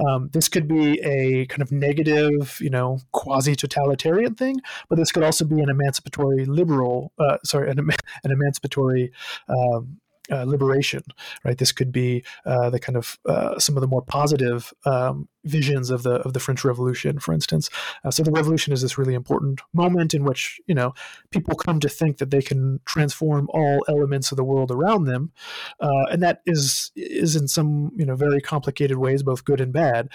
Um, 0.09 0.31
this 0.33 0.49
could 0.49 0.67
be 0.67 1.01
a 1.01 1.47
kind 1.47 1.63
of 1.63 1.71
negative, 1.71 2.59
you 2.61 2.71
know, 2.71 2.99
quasi 3.13 3.55
totalitarian 3.55 4.35
thing, 4.35 4.61
but 4.89 4.97
this 4.97 5.13
could 5.13 5.23
also 5.23 5.45
be 5.45 5.61
an 5.61 5.69
emancipatory 5.69 6.45
liberal, 6.47 7.13
uh, 7.19 7.39
sorry, 7.45 7.71
an, 7.71 7.79
an 8.25 8.31
emancipatory 8.31 9.13
um, 9.49 10.01
uh, 10.31 10.45
liberation, 10.45 11.03
right? 11.45 11.59
This 11.59 11.73
could 11.73 11.93
be 11.93 12.25
uh, 12.45 12.71
the 12.71 12.81
kind 12.81 12.97
of 12.97 13.19
uh, 13.29 13.59
some 13.59 13.77
of 13.77 13.81
the 13.81 13.87
more 13.87 14.03
positive 14.03 14.73
um, 14.85 15.29
visions 15.45 15.91
of 15.91 16.03
the 16.03 16.17
of 16.23 16.33
the 16.33 16.41
French 16.41 16.65
Revolution, 16.65 17.19
for 17.19 17.33
instance. 17.33 17.69
Uh, 18.05 18.11
so 18.11 18.23
the 18.23 18.31
Revolution 18.31 18.73
is 18.73 18.83
this 18.83 18.99
really 18.99 19.15
important 19.15 19.61
moment 19.73 20.15
in 20.15 20.25
which 20.25 20.61
you 20.67 20.75
know 20.75 20.95
people 21.31 21.55
come 21.55 21.81
to 21.81 21.89
think 21.89 22.19
that 22.19 22.31
they 22.31 22.43
can 22.43 22.81
transform 22.85 23.49
all 23.53 23.85
elements 23.89 24.31
of 24.33 24.37
the 24.37 24.45
world 24.45 24.71
around 24.71 25.05
them, 25.05 25.33
uh, 25.81 26.05
and 26.11 26.23
that 26.23 26.43
is 26.47 26.91
is 26.97 27.37
in 27.37 27.49
some 27.49 27.93
you 27.97 28.05
know 28.05 28.17
very 28.17 28.41
complicated 28.41 28.99
ways, 28.99 29.23
both 29.23 29.45
good 29.45 29.61
and 29.61 29.73
bad. 29.73 30.09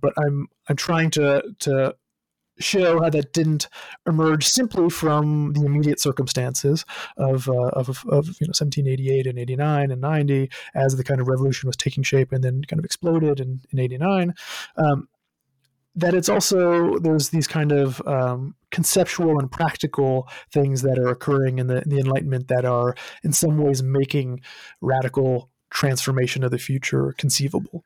But 0.00 0.14
I'm 0.18 0.48
I'm 0.68 0.76
trying 0.76 1.10
to 1.10 1.42
to 1.60 1.94
show 2.60 3.02
how 3.02 3.10
that 3.10 3.32
didn't 3.32 3.68
emerge 4.06 4.46
simply 4.46 4.90
from 4.90 5.52
the 5.54 5.64
immediate 5.64 6.00
circumstances 6.00 6.84
of, 7.16 7.48
uh, 7.48 7.70
of, 7.72 7.88
of 8.08 8.26
you 8.40 8.46
know 8.46 8.54
1788 8.56 9.26
and 9.26 9.38
89 9.38 9.90
and 9.90 10.00
90 10.00 10.50
as 10.74 10.96
the 10.96 11.04
kind 11.04 11.20
of 11.20 11.28
revolution 11.28 11.66
was 11.66 11.76
taking 11.76 12.02
shape 12.02 12.32
and 12.32 12.44
then 12.44 12.62
kind 12.64 12.78
of 12.78 12.84
exploded 12.84 13.40
in, 13.40 13.60
in 13.72 13.78
89 13.78 14.34
um, 14.76 15.08
that 15.96 16.14
it's 16.14 16.28
also 16.28 16.98
there's 16.98 17.30
these 17.30 17.46
kind 17.46 17.72
of 17.72 18.00
um, 18.06 18.54
conceptual 18.70 19.38
and 19.38 19.50
practical 19.50 20.28
things 20.52 20.82
that 20.82 20.98
are 20.98 21.08
occurring 21.08 21.58
in 21.58 21.66
the, 21.66 21.82
in 21.82 21.88
the 21.88 21.98
enlightenment 21.98 22.48
that 22.48 22.64
are 22.64 22.94
in 23.24 23.32
some 23.32 23.58
ways 23.58 23.82
making 23.82 24.40
radical 24.80 25.50
transformation 25.70 26.44
of 26.44 26.50
the 26.50 26.58
future 26.58 27.14
conceivable 27.18 27.84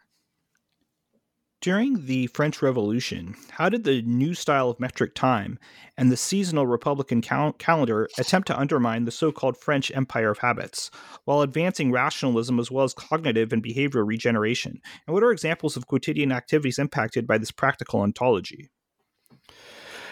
during 1.65 2.05
the 2.05 2.27
French 2.27 2.61
Revolution, 2.61 3.35
how 3.53 3.71
did 3.71 3.85
the 3.85 4.03
new 4.03 4.35
style 4.35 4.69
of 4.69 4.79
metric 4.79 5.15
time 5.15 5.59
and 5.97 6.13
the 6.13 6.17
seasonal 6.17 6.67
Republican 6.67 7.23
cal- 7.23 7.55
calendar 7.55 8.07
attempt 8.19 8.49
to 8.49 8.59
undermine 8.59 9.07
the 9.07 9.11
so 9.11 9.33
called 9.33 9.57
French 9.57 9.91
empire 9.95 10.31
of 10.31 10.37
habits, 10.37 10.91
while 11.25 11.41
advancing 11.41 11.91
rationalism 11.91 12.61
as 12.61 12.71
well 12.71 12.85
as 12.85 12.93
cognitive 12.93 13.51
and 13.51 13.65
behavioral 13.65 14.07
regeneration? 14.07 14.79
And 15.07 15.15
what 15.15 15.23
are 15.23 15.33
examples 15.33 15.75
of 15.75 15.87
quotidian 15.87 16.33
activities 16.33 16.79
impacted 16.79 17.27
by 17.27 17.39
this 17.39 17.51
practical 17.51 18.03
ontology? 18.03 18.69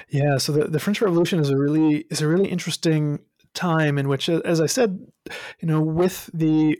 Yeah, 0.08 0.38
so 0.38 0.52
the, 0.52 0.68
the 0.68 0.80
French 0.80 1.02
Revolution 1.02 1.38
is 1.38 1.50
a 1.50 1.58
really 1.58 2.06
is 2.08 2.22
a 2.22 2.28
really 2.28 2.48
interesting 2.48 3.18
time 3.52 3.98
in 3.98 4.08
which, 4.08 4.30
as 4.30 4.58
I 4.58 4.66
said, 4.66 5.06
you 5.60 5.68
know, 5.68 5.82
with 5.82 6.30
the 6.32 6.78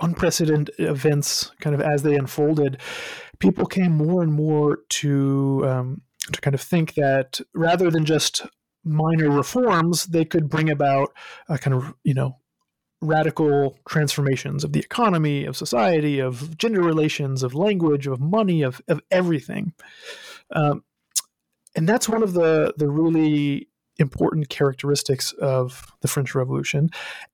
unprecedented 0.00 0.74
events 0.78 1.50
kind 1.60 1.74
of 1.74 1.80
as 1.80 2.02
they 2.02 2.14
unfolded, 2.14 2.80
people 3.38 3.66
came 3.66 3.92
more 3.92 4.22
and 4.22 4.32
more 4.32 4.80
to 4.88 5.64
um, 5.68 6.02
to 6.32 6.40
kind 6.40 6.54
of 6.54 6.60
think 6.60 6.94
that 6.94 7.40
rather 7.54 7.90
than 7.90 8.04
just 8.04 8.46
minor 8.84 9.30
reforms, 9.30 10.06
they 10.06 10.24
could 10.24 10.48
bring 10.48 10.70
about 10.70 11.12
a 11.48 11.58
kind 11.58 11.74
of 11.74 11.94
you 12.04 12.14
know 12.14 12.36
radical 13.00 13.78
transformations 13.88 14.64
of 14.64 14.72
the 14.72 14.80
economy, 14.80 15.44
of 15.44 15.56
society, 15.56 16.18
of 16.18 16.58
gender 16.58 16.82
relations, 16.82 17.42
of 17.42 17.54
language, 17.54 18.06
of 18.06 18.20
money, 18.20 18.62
of 18.62 18.80
of 18.88 19.00
everything. 19.10 19.72
Um, 20.54 20.84
and 21.76 21.88
that's 21.88 22.08
one 22.08 22.22
of 22.22 22.32
the 22.32 22.74
the 22.76 22.88
really 22.88 23.68
important 23.98 24.48
characteristics 24.48 25.32
of 25.32 25.92
the 26.02 26.08
French 26.08 26.34
Revolution. 26.34 26.88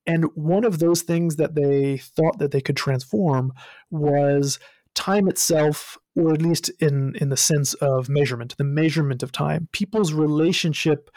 And 0.06 0.24
one 0.34 0.64
of 0.64 0.78
those 0.78 1.02
things 1.02 1.36
that 1.36 1.54
they 1.54 1.98
thought 1.98 2.38
that 2.38 2.52
they 2.52 2.62
could 2.62 2.76
transform 2.76 3.52
was 3.90 4.58
time 4.94 5.28
itself, 5.28 5.98
or 6.14 6.32
at 6.32 6.42
least 6.42 6.70
in, 6.80 7.14
in 7.20 7.28
the 7.28 7.36
sense 7.36 7.74
of 7.74 8.08
measurement, 8.08 8.56
the 8.56 8.64
measurement 8.64 9.22
of 9.22 9.32
time, 9.32 9.68
people's 9.72 10.12
relationship 10.12 11.10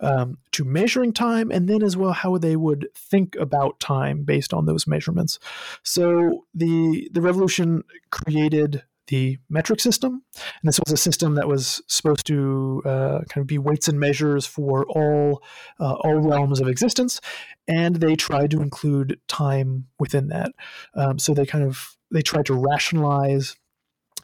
um, 0.00 0.38
to 0.52 0.64
measuring 0.64 1.12
time, 1.12 1.50
and 1.50 1.68
then 1.68 1.82
as 1.82 1.96
well 1.96 2.12
how 2.12 2.38
they 2.38 2.56
would 2.56 2.88
think 2.94 3.36
about 3.36 3.80
time 3.80 4.24
based 4.24 4.54
on 4.54 4.64
those 4.66 4.86
measurements. 4.86 5.38
So 5.82 6.46
the 6.54 7.08
the 7.12 7.20
revolution 7.20 7.82
created 8.10 8.82
the 9.10 9.38
metric 9.48 9.80
system. 9.80 10.22
And 10.34 10.68
this 10.68 10.80
was 10.84 10.92
a 10.92 10.96
system 10.96 11.34
that 11.34 11.48
was 11.48 11.82
supposed 11.88 12.26
to 12.28 12.80
uh, 12.86 13.18
kind 13.28 13.42
of 13.42 13.46
be 13.46 13.58
weights 13.58 13.88
and 13.88 13.98
measures 14.00 14.46
for 14.46 14.86
all 14.86 15.42
uh, 15.78 15.94
all 15.94 16.16
realms 16.20 16.60
of 16.60 16.68
existence, 16.68 17.20
and 17.68 17.96
they 17.96 18.16
tried 18.16 18.52
to 18.52 18.62
include 18.62 19.20
time 19.28 19.88
within 19.98 20.28
that. 20.28 20.52
Um, 20.94 21.18
so 21.18 21.34
they 21.34 21.44
kind 21.44 21.64
of 21.64 21.96
they 22.10 22.22
tried 22.22 22.46
to 22.46 22.54
rationalize 22.54 23.56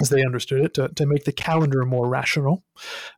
as 0.01 0.11
they 0.11 0.25
understood 0.25 0.63
it, 0.63 0.75
to, 0.75 0.89
to 0.89 1.07
make 1.07 1.25
the 1.25 1.33
calendar 1.33 1.85
more 1.85 2.07
rational. 2.07 2.63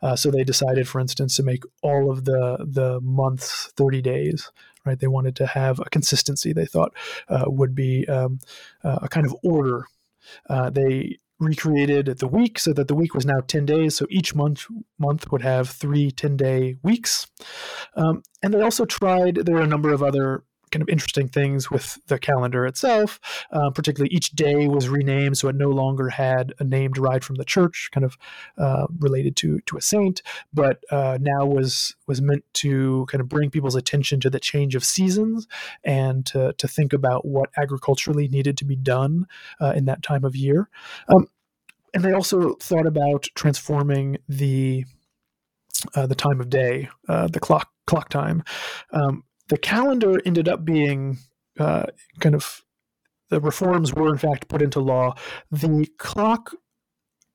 Uh, 0.00 0.14
so 0.14 0.30
they 0.30 0.44
decided, 0.44 0.88
for 0.88 1.00
instance, 1.00 1.36
to 1.36 1.42
make 1.42 1.64
all 1.82 2.10
of 2.10 2.24
the 2.24 2.58
the 2.60 3.00
months 3.00 3.72
30 3.76 4.00
days. 4.02 4.50
Right? 4.86 4.98
They 4.98 5.08
wanted 5.08 5.36
to 5.36 5.46
have 5.46 5.80
a 5.80 5.90
consistency. 5.90 6.52
They 6.52 6.64
thought 6.64 6.94
uh, 7.28 7.44
would 7.46 7.74
be 7.74 8.06
um, 8.06 8.38
uh, 8.82 9.00
a 9.02 9.08
kind 9.08 9.26
of 9.26 9.36
order. 9.42 9.86
Uh, 10.48 10.70
they 10.70 11.18
recreated 11.40 12.06
the 12.18 12.26
week 12.26 12.58
so 12.58 12.72
that 12.72 12.88
the 12.88 12.94
week 12.94 13.14
was 13.14 13.24
now 13.24 13.40
10 13.40 13.66
days. 13.66 13.96
So 13.96 14.06
each 14.10 14.34
month 14.34 14.66
month 14.98 15.30
would 15.30 15.42
have 15.42 15.70
three 15.70 16.10
10 16.10 16.36
day 16.36 16.76
weeks. 16.82 17.26
Um, 17.94 18.22
and 18.42 18.52
they 18.52 18.60
also 18.60 18.84
tried 18.84 19.36
there 19.36 19.56
are 19.56 19.62
a 19.62 19.66
number 19.66 19.92
of 19.92 20.02
other 20.02 20.44
kind 20.70 20.82
of 20.82 20.88
interesting 20.88 21.28
things 21.28 21.70
with 21.70 21.98
the 22.06 22.18
calendar 22.18 22.66
itself. 22.66 23.20
Uh, 23.50 23.70
particularly, 23.70 24.14
each 24.14 24.30
day 24.30 24.68
was 24.68 24.88
renamed, 24.88 25.38
so 25.38 25.48
it 25.48 25.56
no 25.56 25.70
longer 25.70 26.08
had 26.08 26.54
a 26.58 26.64
name 26.64 26.92
derived 26.92 27.24
from 27.24 27.36
the 27.36 27.44
church, 27.44 27.90
kind 27.92 28.04
of 28.04 28.16
uh, 28.56 28.86
related 28.98 29.36
to 29.36 29.60
to 29.66 29.76
a 29.76 29.82
saint, 29.82 30.22
but 30.52 30.82
uh, 30.90 31.18
now 31.20 31.44
was 31.46 31.94
was 32.06 32.20
meant 32.22 32.44
to 32.54 33.06
kind 33.10 33.20
of 33.20 33.28
bring 33.28 33.50
people's 33.50 33.74
attention 33.74 34.20
to 34.20 34.30
the 34.30 34.40
change 34.40 34.74
of 34.74 34.84
seasons 34.84 35.46
and 35.84 36.26
to 36.26 36.52
to 36.58 36.68
think 36.68 36.92
about 36.92 37.24
what 37.24 37.50
agriculturally 37.56 38.28
needed 38.28 38.56
to 38.58 38.64
be 38.64 38.76
done 38.76 39.26
uh, 39.60 39.72
in 39.76 39.84
that 39.86 40.02
time 40.02 40.24
of 40.24 40.36
year. 40.36 40.68
Um, 41.08 41.28
and 41.94 42.04
they 42.04 42.12
also 42.12 42.54
thought 42.54 42.86
about 42.86 43.26
transforming 43.34 44.18
the 44.28 44.84
uh, 45.94 46.06
the 46.06 46.14
time 46.14 46.40
of 46.40 46.50
day, 46.50 46.88
uh, 47.08 47.28
the 47.28 47.40
clock 47.40 47.70
clock 47.86 48.08
time. 48.08 48.42
Um, 48.92 49.24
the 49.48 49.58
calendar 49.58 50.20
ended 50.24 50.48
up 50.48 50.64
being 50.64 51.18
uh, 51.58 51.86
kind 52.20 52.34
of 52.34 52.62
the 53.30 53.40
reforms 53.40 53.92
were 53.94 54.08
in 54.08 54.18
fact 54.18 54.48
put 54.48 54.62
into 54.62 54.80
law. 54.80 55.14
The 55.50 55.86
clock 55.98 56.54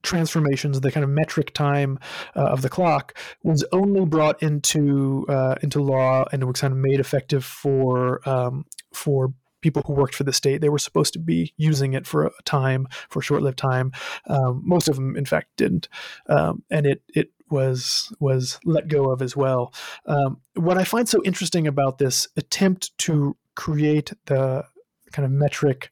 transformations, 0.02 0.82
the 0.82 0.92
kind 0.92 1.04
of 1.04 1.10
metric 1.10 1.54
time 1.54 2.00
uh, 2.36 2.46
of 2.46 2.62
the 2.62 2.70
clock, 2.70 3.18
was 3.44 3.64
only 3.72 4.06
brought 4.06 4.42
into 4.42 5.26
uh, 5.30 5.56
into 5.62 5.82
law 5.82 6.26
and 6.32 6.44
was 6.46 6.62
kind 6.62 6.74
of 6.74 6.80
made 6.80 7.00
effective 7.00 7.46
for 7.46 8.28
um, 8.28 8.66
for 8.94 9.34
people 9.64 9.82
who 9.86 9.94
worked 9.94 10.14
for 10.14 10.24
the 10.24 10.34
state. 10.34 10.62
They 10.62 10.70
were 10.70 10.78
supposed 10.78 11.14
to 11.14 11.20
be 11.20 11.54
using 11.58 11.94
it 11.94 12.06
for 12.06 12.26
a 12.26 12.32
time, 12.46 12.88
for 13.10 13.20
a 13.20 13.24
short-lived 13.24 13.58
time. 13.58 13.92
Um, 14.28 14.62
most 14.64 14.88
of 14.88 14.96
them, 14.96 15.16
in 15.16 15.26
fact, 15.26 15.48
didn't, 15.58 15.88
um, 16.28 16.64
and 16.70 16.86
it 16.86 17.02
it 17.16 17.32
was 17.50 18.14
was 18.20 18.60
let 18.66 18.88
go 18.88 19.12
of 19.12 19.22
as 19.22 19.36
well. 19.36 19.74
Um, 20.06 20.42
what 20.56 20.78
I 20.78 20.84
find 20.84 21.08
so 21.10 21.22
interesting 21.24 21.68
about 21.68 21.98
this 21.98 22.28
attempt 22.38 22.96
to 23.00 23.36
create 23.56 24.14
the 24.26 24.66
kind 25.12 25.26
of 25.26 25.32
metric 25.32 25.92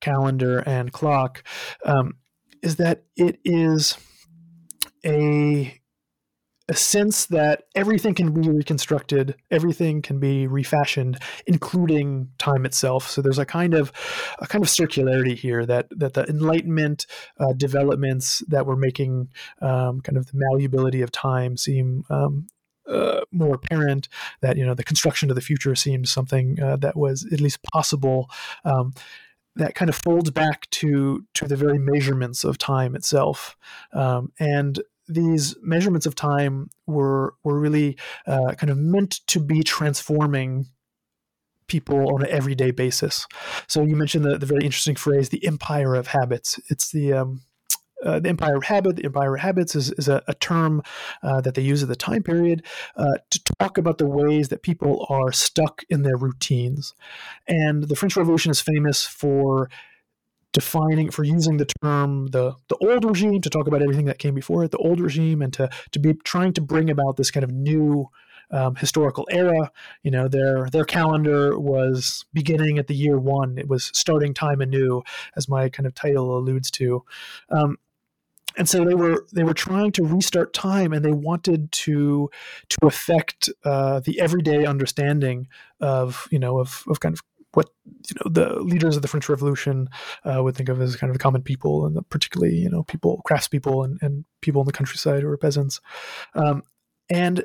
calendar 0.00 0.58
and 0.60 0.92
clock 0.92 1.42
um, 1.84 2.14
is 2.62 2.76
that 2.76 3.04
it 3.16 3.38
is 3.44 3.96
a 5.04 5.80
a 6.68 6.74
sense 6.74 7.26
that 7.26 7.64
everything 7.74 8.14
can 8.14 8.32
be 8.32 8.48
reconstructed, 8.48 9.34
everything 9.50 10.02
can 10.02 10.20
be 10.20 10.46
refashioned, 10.46 11.18
including 11.46 12.28
time 12.38 12.66
itself. 12.66 13.08
So 13.08 13.22
there's 13.22 13.38
a 13.38 13.46
kind 13.46 13.74
of 13.74 13.90
a 14.38 14.46
kind 14.46 14.62
of 14.62 14.68
circularity 14.68 15.36
here 15.36 15.64
that 15.64 15.86
that 15.90 16.14
the 16.14 16.24
Enlightenment 16.28 17.06
uh, 17.40 17.54
developments 17.56 18.42
that 18.48 18.66
were 18.66 18.76
making 18.76 19.28
um, 19.62 20.00
kind 20.02 20.18
of 20.18 20.26
the 20.26 20.32
malleability 20.34 21.00
of 21.00 21.10
time 21.10 21.56
seem 21.56 22.04
um, 22.10 22.46
uh, 22.88 23.20
more 23.32 23.54
apparent 23.54 24.08
that 24.42 24.56
you 24.56 24.64
know 24.64 24.74
the 24.74 24.84
construction 24.84 25.30
of 25.30 25.36
the 25.36 25.42
future 25.42 25.74
seems 25.74 26.10
something 26.10 26.60
uh, 26.62 26.76
that 26.76 26.96
was 26.96 27.26
at 27.32 27.40
least 27.40 27.62
possible 27.62 28.30
um, 28.64 28.92
that 29.56 29.74
kind 29.74 29.88
of 29.88 29.96
folds 29.96 30.30
back 30.30 30.68
to 30.70 31.24
to 31.34 31.46
the 31.46 31.56
very 31.56 31.78
measurements 31.78 32.44
of 32.44 32.58
time 32.58 32.94
itself 32.94 33.56
um, 33.92 34.32
and 34.38 34.80
these 35.08 35.56
measurements 35.62 36.06
of 36.06 36.14
time 36.14 36.70
were 36.86 37.34
were 37.42 37.58
really 37.58 37.96
uh, 38.26 38.54
kind 38.56 38.70
of 38.70 38.78
meant 38.78 39.20
to 39.28 39.40
be 39.40 39.62
transforming 39.62 40.66
people 41.66 42.14
on 42.14 42.22
an 42.22 42.30
everyday 42.30 42.70
basis. 42.70 43.26
So 43.66 43.82
you 43.82 43.94
mentioned 43.94 44.24
the, 44.24 44.38
the 44.38 44.46
very 44.46 44.64
interesting 44.64 44.96
phrase, 44.96 45.28
the 45.28 45.46
empire 45.46 45.94
of 45.94 46.08
habits. 46.08 46.58
It's 46.68 46.90
the 46.90 47.12
um, 47.12 47.42
uh, 48.04 48.20
the 48.20 48.28
empire 48.28 48.56
of 48.56 48.64
habit, 48.64 48.96
the 48.96 49.04
empire 49.04 49.34
of 49.34 49.40
habits 49.40 49.74
is, 49.74 49.90
is 49.92 50.08
a, 50.08 50.22
a 50.28 50.34
term 50.34 50.82
uh, 51.22 51.40
that 51.40 51.54
they 51.54 51.62
use 51.62 51.82
at 51.82 51.88
the 51.88 51.96
time 51.96 52.22
period 52.22 52.64
uh, 52.96 53.18
to 53.28 53.40
talk 53.58 53.76
about 53.76 53.98
the 53.98 54.06
ways 54.06 54.50
that 54.50 54.62
people 54.62 55.04
are 55.08 55.32
stuck 55.32 55.82
in 55.90 56.02
their 56.02 56.16
routines. 56.16 56.94
And 57.48 57.84
the 57.84 57.96
French 57.96 58.16
Revolution 58.16 58.52
is 58.52 58.60
famous 58.60 59.04
for 59.04 59.68
defining 60.52 61.10
for 61.10 61.24
using 61.24 61.58
the 61.58 61.66
term 61.82 62.28
the 62.28 62.54
the 62.68 62.76
old 62.76 63.04
regime 63.04 63.40
to 63.40 63.50
talk 63.50 63.66
about 63.66 63.82
everything 63.82 64.06
that 64.06 64.18
came 64.18 64.34
before 64.34 64.64
it, 64.64 64.70
the 64.70 64.78
old 64.78 65.00
regime, 65.00 65.42
and 65.42 65.52
to 65.52 65.68
to 65.92 65.98
be 65.98 66.14
trying 66.24 66.52
to 66.54 66.60
bring 66.60 66.90
about 66.90 67.16
this 67.16 67.30
kind 67.30 67.44
of 67.44 67.50
new 67.50 68.08
um, 68.50 68.74
historical 68.76 69.26
era. 69.30 69.70
You 70.02 70.10
know, 70.10 70.28
their 70.28 70.68
their 70.70 70.84
calendar 70.84 71.58
was 71.58 72.24
beginning 72.32 72.78
at 72.78 72.86
the 72.86 72.94
year 72.94 73.18
one. 73.18 73.58
It 73.58 73.68
was 73.68 73.90
starting 73.94 74.34
time 74.34 74.60
anew, 74.60 75.02
as 75.36 75.48
my 75.48 75.68
kind 75.68 75.86
of 75.86 75.94
title 75.94 76.36
alludes 76.36 76.70
to. 76.72 77.04
Um, 77.50 77.78
and 78.56 78.68
so 78.68 78.84
they 78.84 78.94
were 78.94 79.26
they 79.32 79.44
were 79.44 79.54
trying 79.54 79.92
to 79.92 80.02
restart 80.02 80.52
time, 80.52 80.92
and 80.92 81.04
they 81.04 81.12
wanted 81.12 81.70
to 81.72 82.30
to 82.70 82.86
affect 82.86 83.48
uh, 83.64 84.00
the 84.00 84.20
everyday 84.20 84.66
understanding 84.66 85.48
of 85.80 86.26
you 86.30 86.38
know 86.38 86.58
of 86.58 86.84
of 86.88 87.00
kind 87.00 87.14
of 87.14 87.22
what 87.58 87.70
you 88.08 88.14
know 88.20 88.30
the 88.30 88.60
leaders 88.60 88.94
of 88.94 89.02
the 89.02 89.08
French 89.08 89.28
Revolution 89.28 89.88
uh, 90.24 90.40
would 90.42 90.54
think 90.54 90.68
of 90.68 90.80
as 90.80 90.94
kind 90.94 91.10
of 91.10 91.14
the 91.14 91.22
common 91.22 91.42
people, 91.42 91.84
and 91.84 92.08
particularly 92.08 92.54
you 92.54 92.70
know 92.70 92.84
people, 92.84 93.20
craftspeople, 93.28 93.84
and, 93.84 93.98
and 94.00 94.24
people 94.42 94.62
in 94.62 94.66
the 94.66 94.72
countryside 94.72 95.22
who 95.22 95.28
were 95.28 95.36
peasants, 95.36 95.80
um, 96.34 96.62
and 97.10 97.44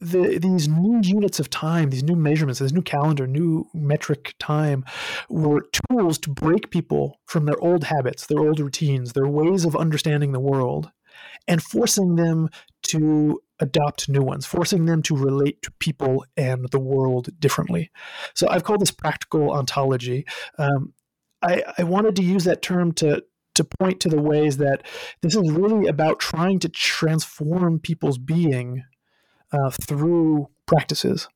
the, 0.00 0.38
these 0.38 0.66
new 0.68 1.00
units 1.02 1.38
of 1.38 1.48
time, 1.48 1.90
these 1.90 2.02
new 2.02 2.16
measurements, 2.16 2.58
this 2.58 2.72
new 2.72 2.82
calendar, 2.82 3.26
new 3.26 3.66
metric 3.72 4.34
time, 4.40 4.84
were 5.30 5.64
tools 5.88 6.18
to 6.18 6.30
break 6.30 6.70
people 6.70 7.20
from 7.26 7.46
their 7.46 7.58
old 7.60 7.84
habits, 7.84 8.26
their 8.26 8.40
old 8.40 8.58
routines, 8.58 9.12
their 9.12 9.28
ways 9.28 9.64
of 9.64 9.76
understanding 9.76 10.32
the 10.32 10.40
world, 10.40 10.90
and 11.46 11.62
forcing 11.62 12.16
them 12.16 12.48
to 12.82 13.40
adopt 13.60 14.08
new 14.08 14.22
ones, 14.22 14.46
forcing 14.46 14.84
them 14.86 15.02
to 15.02 15.16
relate 15.16 15.62
to 15.62 15.70
people 15.78 16.24
and 16.36 16.68
the 16.70 16.80
world 16.80 17.28
differently. 17.38 17.90
So 18.34 18.48
I've 18.48 18.64
called 18.64 18.80
this 18.80 18.90
practical 18.90 19.50
ontology. 19.50 20.26
Um, 20.58 20.92
I, 21.42 21.62
I 21.78 21.84
wanted 21.84 22.16
to 22.16 22.22
use 22.22 22.44
that 22.44 22.62
term 22.62 22.92
to 22.94 23.22
to 23.54 23.64
point 23.64 24.00
to 24.00 24.10
the 24.10 24.20
ways 24.20 24.58
that 24.58 24.82
this 25.22 25.34
is 25.34 25.50
really 25.50 25.88
about 25.88 26.18
trying 26.20 26.58
to 26.58 26.68
transform 26.68 27.78
people's 27.78 28.18
being 28.18 28.84
uh, 29.50 29.70
through 29.70 30.48
practices. 30.66 31.28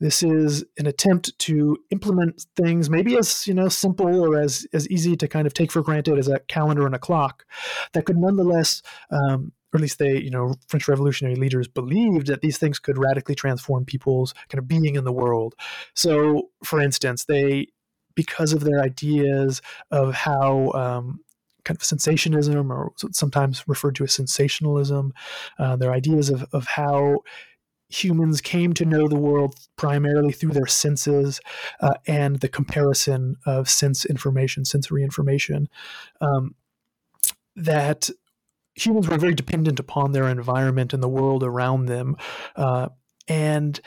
This 0.00 0.22
is 0.22 0.64
an 0.78 0.86
attempt 0.86 1.36
to 1.40 1.76
implement 1.90 2.46
things 2.56 2.88
maybe 2.88 3.16
as 3.16 3.46
you 3.46 3.54
know 3.54 3.68
simple 3.68 4.24
or 4.24 4.40
as 4.40 4.66
as 4.72 4.88
easy 4.88 5.16
to 5.16 5.28
kind 5.28 5.46
of 5.46 5.54
take 5.54 5.72
for 5.72 5.82
granted 5.82 6.18
as 6.18 6.28
a 6.28 6.38
calendar 6.40 6.86
and 6.86 6.94
a 6.94 6.98
clock 6.98 7.44
that 7.92 8.04
could 8.04 8.16
nonetheless 8.16 8.82
um, 9.10 9.52
or 9.72 9.78
at 9.78 9.82
least 9.82 9.98
they, 9.98 10.18
you 10.18 10.30
know, 10.30 10.54
French 10.66 10.88
revolutionary 10.88 11.36
leaders 11.36 11.68
believed 11.68 12.28
that 12.28 12.40
these 12.40 12.56
things 12.56 12.78
could 12.78 12.96
radically 12.96 13.34
transform 13.34 13.84
people's 13.84 14.32
kind 14.48 14.58
of 14.58 14.66
being 14.66 14.94
in 14.94 15.04
the 15.04 15.12
world. 15.12 15.54
So, 15.94 16.48
for 16.64 16.80
instance, 16.80 17.24
they 17.24 17.68
because 18.14 18.52
of 18.52 18.64
their 18.64 18.80
ideas 18.80 19.62
of 19.90 20.12
how 20.14 20.72
um, 20.72 21.20
kind 21.64 21.76
of 21.76 21.82
sensationism, 21.82 22.70
or 22.70 22.92
sometimes 23.12 23.62
referred 23.68 23.94
to 23.96 24.04
as 24.04 24.12
sensationalism, 24.12 25.12
uh, 25.58 25.76
their 25.76 25.92
ideas 25.92 26.30
of, 26.30 26.44
of 26.52 26.66
how 26.66 27.18
humans 27.88 28.40
came 28.40 28.72
to 28.74 28.84
know 28.84 29.08
the 29.08 29.16
world 29.16 29.54
primarily 29.76 30.32
through 30.32 30.52
their 30.52 30.66
senses 30.66 31.40
uh, 31.80 31.94
and 32.06 32.40
the 32.40 32.48
comparison 32.48 33.36
of 33.46 33.68
sense 33.68 34.04
information, 34.04 34.64
sensory 34.64 35.02
information, 35.02 35.68
um, 36.20 36.54
that 37.56 38.10
humans 38.74 39.08
were 39.08 39.18
very 39.18 39.34
dependent 39.34 39.80
upon 39.80 40.12
their 40.12 40.28
environment 40.28 40.92
and 40.92 41.02
the 41.02 41.08
world 41.08 41.42
around 41.42 41.86
them. 41.86 42.16
Uh, 42.56 42.88
and 43.26 43.80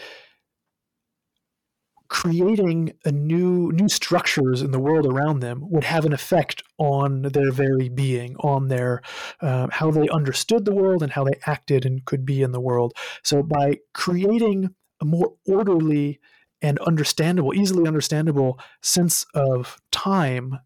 creating 2.12 2.92
a 3.06 3.12
new 3.12 3.72
new 3.72 3.88
structures 3.88 4.62
in 4.62 4.72
the 4.72 4.80
world 4.82 5.06
around 5.06 5.40
them 5.40 5.62
would 5.70 5.86
have 5.86 6.04
an 6.04 6.12
effect 6.12 6.62
on 6.78 7.22
their 7.22 7.54
very 7.54 7.88
being 7.88 8.36
on 8.42 8.68
their 8.68 9.02
uh, 9.40 9.68
how 9.72 9.90
they 9.90 10.10
understood 10.10 10.66
the 10.66 10.76
world 10.76 11.02
and 11.02 11.14
how 11.14 11.24
they 11.24 11.40
acted 11.46 11.86
and 11.86 12.04
could 12.04 12.26
be 12.26 12.42
in 12.42 12.52
the 12.52 12.60
world. 12.60 12.94
So 13.24 13.42
by 13.42 13.78
creating 13.94 14.76
a 15.02 15.06
more 15.06 15.36
orderly 15.48 16.20
and 16.62 16.78
understandable 16.80 17.54
easily 17.54 17.88
understandable 17.88 18.60
sense 18.82 19.26
of 19.34 19.78
time 19.94 20.60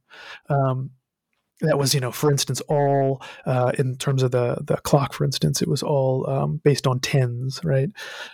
um, 0.49 0.89
that 1.61 1.77
was 1.77 1.93
you 1.93 1.99
know 1.99 2.11
for 2.11 2.31
instance 2.31 2.59
all 2.61 3.21
uh, 3.45 3.71
in 3.77 3.97
terms 3.97 4.23
of 4.23 4.31
the 4.31 4.57
the 4.65 4.77
clock 4.77 5.13
for 5.13 5.23
instance 5.23 5.61
it 5.61 5.67
was 5.67 5.83
all 5.83 6.27
um, 6.27 6.59
based 6.63 6.87
on 6.87 6.99
tens 6.99 7.61
right? 7.63 7.89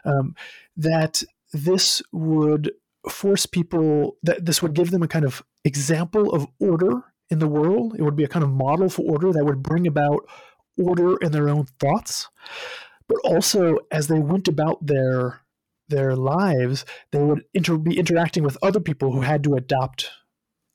Um, 0.05 0.33
that 0.77 1.21
this 1.51 2.01
would 2.13 2.71
force 3.09 3.45
people 3.45 4.17
that 4.23 4.45
this 4.45 4.61
would 4.61 4.73
give 4.73 4.91
them 4.91 5.03
a 5.03 5.07
kind 5.07 5.25
of 5.25 5.43
example 5.63 6.31
of 6.33 6.47
order 6.59 7.03
in 7.29 7.39
the 7.39 7.47
world. 7.47 7.95
It 7.97 8.03
would 8.03 8.15
be 8.15 8.23
a 8.23 8.29
kind 8.29 8.43
of 8.43 8.51
model 8.51 8.89
for 8.89 9.03
order 9.03 9.31
that 9.31 9.45
would 9.45 9.63
bring 9.63 9.87
about 9.87 10.27
order 10.77 11.17
in 11.17 11.31
their 11.31 11.49
own 11.49 11.65
thoughts. 11.79 12.27
But 13.07 13.17
also, 13.23 13.77
as 13.91 14.07
they 14.07 14.19
went 14.19 14.47
about 14.47 14.85
their 14.85 15.41
their 15.89 16.15
lives, 16.15 16.85
they 17.11 17.19
would 17.19 17.43
inter- 17.53 17.77
be 17.77 17.99
interacting 17.99 18.43
with 18.43 18.57
other 18.61 18.79
people 18.79 19.11
who 19.11 19.21
had 19.21 19.43
to 19.43 19.55
adopt 19.55 20.09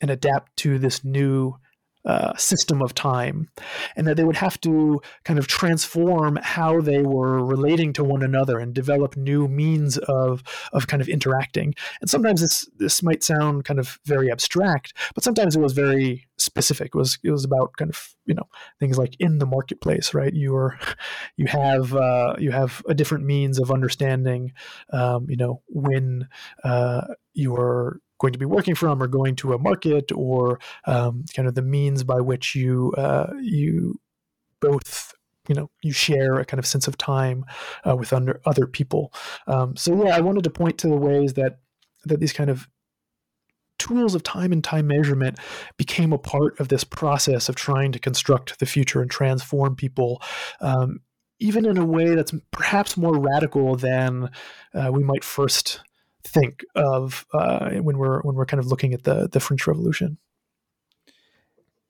and 0.00 0.10
adapt 0.10 0.54
to 0.58 0.78
this 0.78 1.02
new 1.02 1.56
uh, 2.06 2.36
system 2.36 2.80
of 2.82 2.94
time, 2.94 3.48
and 3.96 4.06
that 4.06 4.16
they 4.16 4.24
would 4.24 4.36
have 4.36 4.60
to 4.60 5.00
kind 5.24 5.38
of 5.38 5.46
transform 5.48 6.38
how 6.42 6.80
they 6.80 7.02
were 7.02 7.44
relating 7.44 7.92
to 7.92 8.04
one 8.04 8.22
another 8.22 8.58
and 8.58 8.74
develop 8.74 9.16
new 9.16 9.48
means 9.48 9.98
of 9.98 10.42
of 10.72 10.86
kind 10.86 11.02
of 11.02 11.08
interacting. 11.08 11.74
And 12.00 12.08
sometimes 12.08 12.40
this 12.40 12.68
this 12.78 13.02
might 13.02 13.24
sound 13.24 13.64
kind 13.64 13.80
of 13.80 13.98
very 14.04 14.30
abstract, 14.30 14.92
but 15.14 15.24
sometimes 15.24 15.56
it 15.56 15.60
was 15.60 15.72
very 15.72 16.26
specific. 16.38 16.88
It 16.94 16.94
was 16.94 17.18
it 17.24 17.30
was 17.30 17.44
about 17.44 17.76
kind 17.76 17.90
of 17.90 18.14
you 18.24 18.34
know 18.34 18.48
things 18.78 18.98
like 18.98 19.16
in 19.18 19.38
the 19.38 19.46
marketplace, 19.46 20.14
right? 20.14 20.32
You 20.32 20.54
are 20.56 20.78
you 21.36 21.46
have 21.46 21.94
uh, 21.94 22.36
you 22.38 22.52
have 22.52 22.82
a 22.88 22.94
different 22.94 23.24
means 23.24 23.58
of 23.58 23.70
understanding, 23.70 24.52
um, 24.92 25.26
you 25.28 25.36
know, 25.36 25.62
when 25.66 26.28
uh, 26.62 27.02
you 27.34 27.56
are 27.56 28.00
going 28.18 28.32
to 28.32 28.38
be 28.38 28.46
working 28.46 28.74
from 28.74 29.02
or 29.02 29.06
going 29.06 29.36
to 29.36 29.52
a 29.52 29.58
market 29.58 30.10
or 30.12 30.58
um, 30.86 31.24
kind 31.34 31.48
of 31.48 31.54
the 31.54 31.62
means 31.62 32.04
by 32.04 32.20
which 32.20 32.54
you 32.54 32.92
uh, 32.96 33.32
you 33.40 34.00
both 34.60 35.14
you 35.48 35.54
know 35.54 35.70
you 35.82 35.92
share 35.92 36.36
a 36.36 36.44
kind 36.44 36.58
of 36.58 36.66
sense 36.66 36.88
of 36.88 36.98
time 36.98 37.44
uh, 37.88 37.94
with 37.94 38.12
under 38.12 38.40
other 38.44 38.66
people. 38.66 39.12
Um, 39.46 39.76
so 39.76 40.04
yeah 40.04 40.16
i 40.16 40.20
wanted 40.20 40.44
to 40.44 40.50
point 40.50 40.78
to 40.78 40.88
the 40.88 40.96
ways 40.96 41.34
that 41.34 41.58
that 42.04 42.20
these 42.20 42.32
kind 42.32 42.50
of 42.50 42.68
tools 43.78 44.14
of 44.14 44.22
time 44.22 44.52
and 44.52 44.64
time 44.64 44.86
measurement 44.86 45.38
became 45.76 46.12
a 46.12 46.18
part 46.18 46.58
of 46.60 46.68
this 46.68 46.84
process 46.84 47.48
of 47.48 47.56
trying 47.56 47.92
to 47.92 47.98
construct 47.98 48.58
the 48.58 48.66
future 48.66 49.02
and 49.02 49.10
transform 49.10 49.76
people 49.76 50.22
um, 50.60 51.00
even 51.38 51.66
in 51.66 51.76
a 51.76 51.84
way 51.84 52.14
that's 52.14 52.32
perhaps 52.50 52.96
more 52.96 53.18
radical 53.18 53.76
than 53.76 54.30
uh, 54.74 54.90
we 54.90 55.04
might 55.04 55.22
first 55.22 55.80
think 56.26 56.64
of 56.74 57.26
uh, 57.32 57.70
when 57.76 57.98
we're 57.98 58.20
when 58.22 58.36
we're 58.36 58.46
kind 58.46 58.60
of 58.60 58.66
looking 58.66 58.92
at 58.92 59.04
the 59.04 59.28
the 59.28 59.40
French 59.40 59.66
Revolution. 59.66 60.18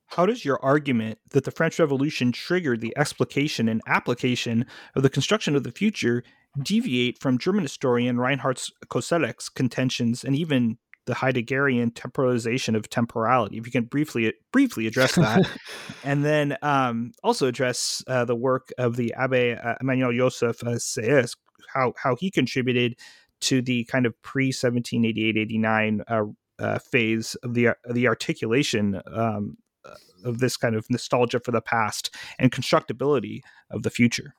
How 0.08 0.24
does 0.24 0.44
your 0.44 0.62
argument 0.64 1.18
that 1.30 1.44
the 1.44 1.50
French 1.50 1.78
Revolution 1.78 2.30
triggered 2.32 2.80
the 2.80 2.96
explication 2.96 3.68
and 3.68 3.82
application 3.86 4.64
of 4.94 5.02
the 5.02 5.10
construction 5.10 5.56
of 5.56 5.64
the 5.64 5.72
future 5.72 6.22
deviate 6.62 7.20
from 7.20 7.38
German 7.38 7.62
historian 7.62 8.18
Reinhard 8.18 8.60
Koselleck's 8.88 9.48
contentions 9.48 10.24
and 10.24 10.36
even 10.36 10.78
the 11.06 11.14
Heideggerian 11.14 11.92
temporalization 11.92 12.76
of 12.76 12.88
temporality? 12.88 13.58
If 13.58 13.66
you 13.66 13.72
can 13.72 13.84
briefly 13.84 14.32
briefly 14.52 14.86
address 14.86 15.16
that, 15.16 15.48
and 16.04 16.24
then 16.24 16.56
um, 16.62 17.12
also 17.24 17.48
address 17.48 18.02
uh, 18.06 18.24
the 18.24 18.36
work 18.36 18.72
of 18.78 18.96
the 18.96 19.12
Abbe 19.14 19.52
uh, 19.52 19.74
Emmanuel 19.80 20.12
Joseph 20.12 20.62
uh, 20.62 20.76
Sieyès, 20.76 21.36
how 21.74 21.94
how 22.02 22.16
he 22.16 22.30
contributed 22.30 22.96
to 23.40 23.62
the 23.62 23.84
kind 23.84 24.06
of 24.06 24.20
pre 24.22 24.46
1788 24.46 25.36
89 25.36 26.02
uh, 26.08 26.22
uh, 26.58 26.78
phase 26.78 27.34
of 27.36 27.54
the 27.54 27.68
the 27.90 28.08
articulation 28.08 29.00
um, 29.12 29.56
uh, 29.84 29.94
of 30.24 30.38
this 30.38 30.56
kind 30.56 30.74
of 30.74 30.86
nostalgia 30.90 31.40
for 31.40 31.52
the 31.52 31.60
past 31.60 32.14
and 32.38 32.52
constructability 32.52 33.40
of 33.70 33.82
the 33.82 33.90
future. 33.90 34.34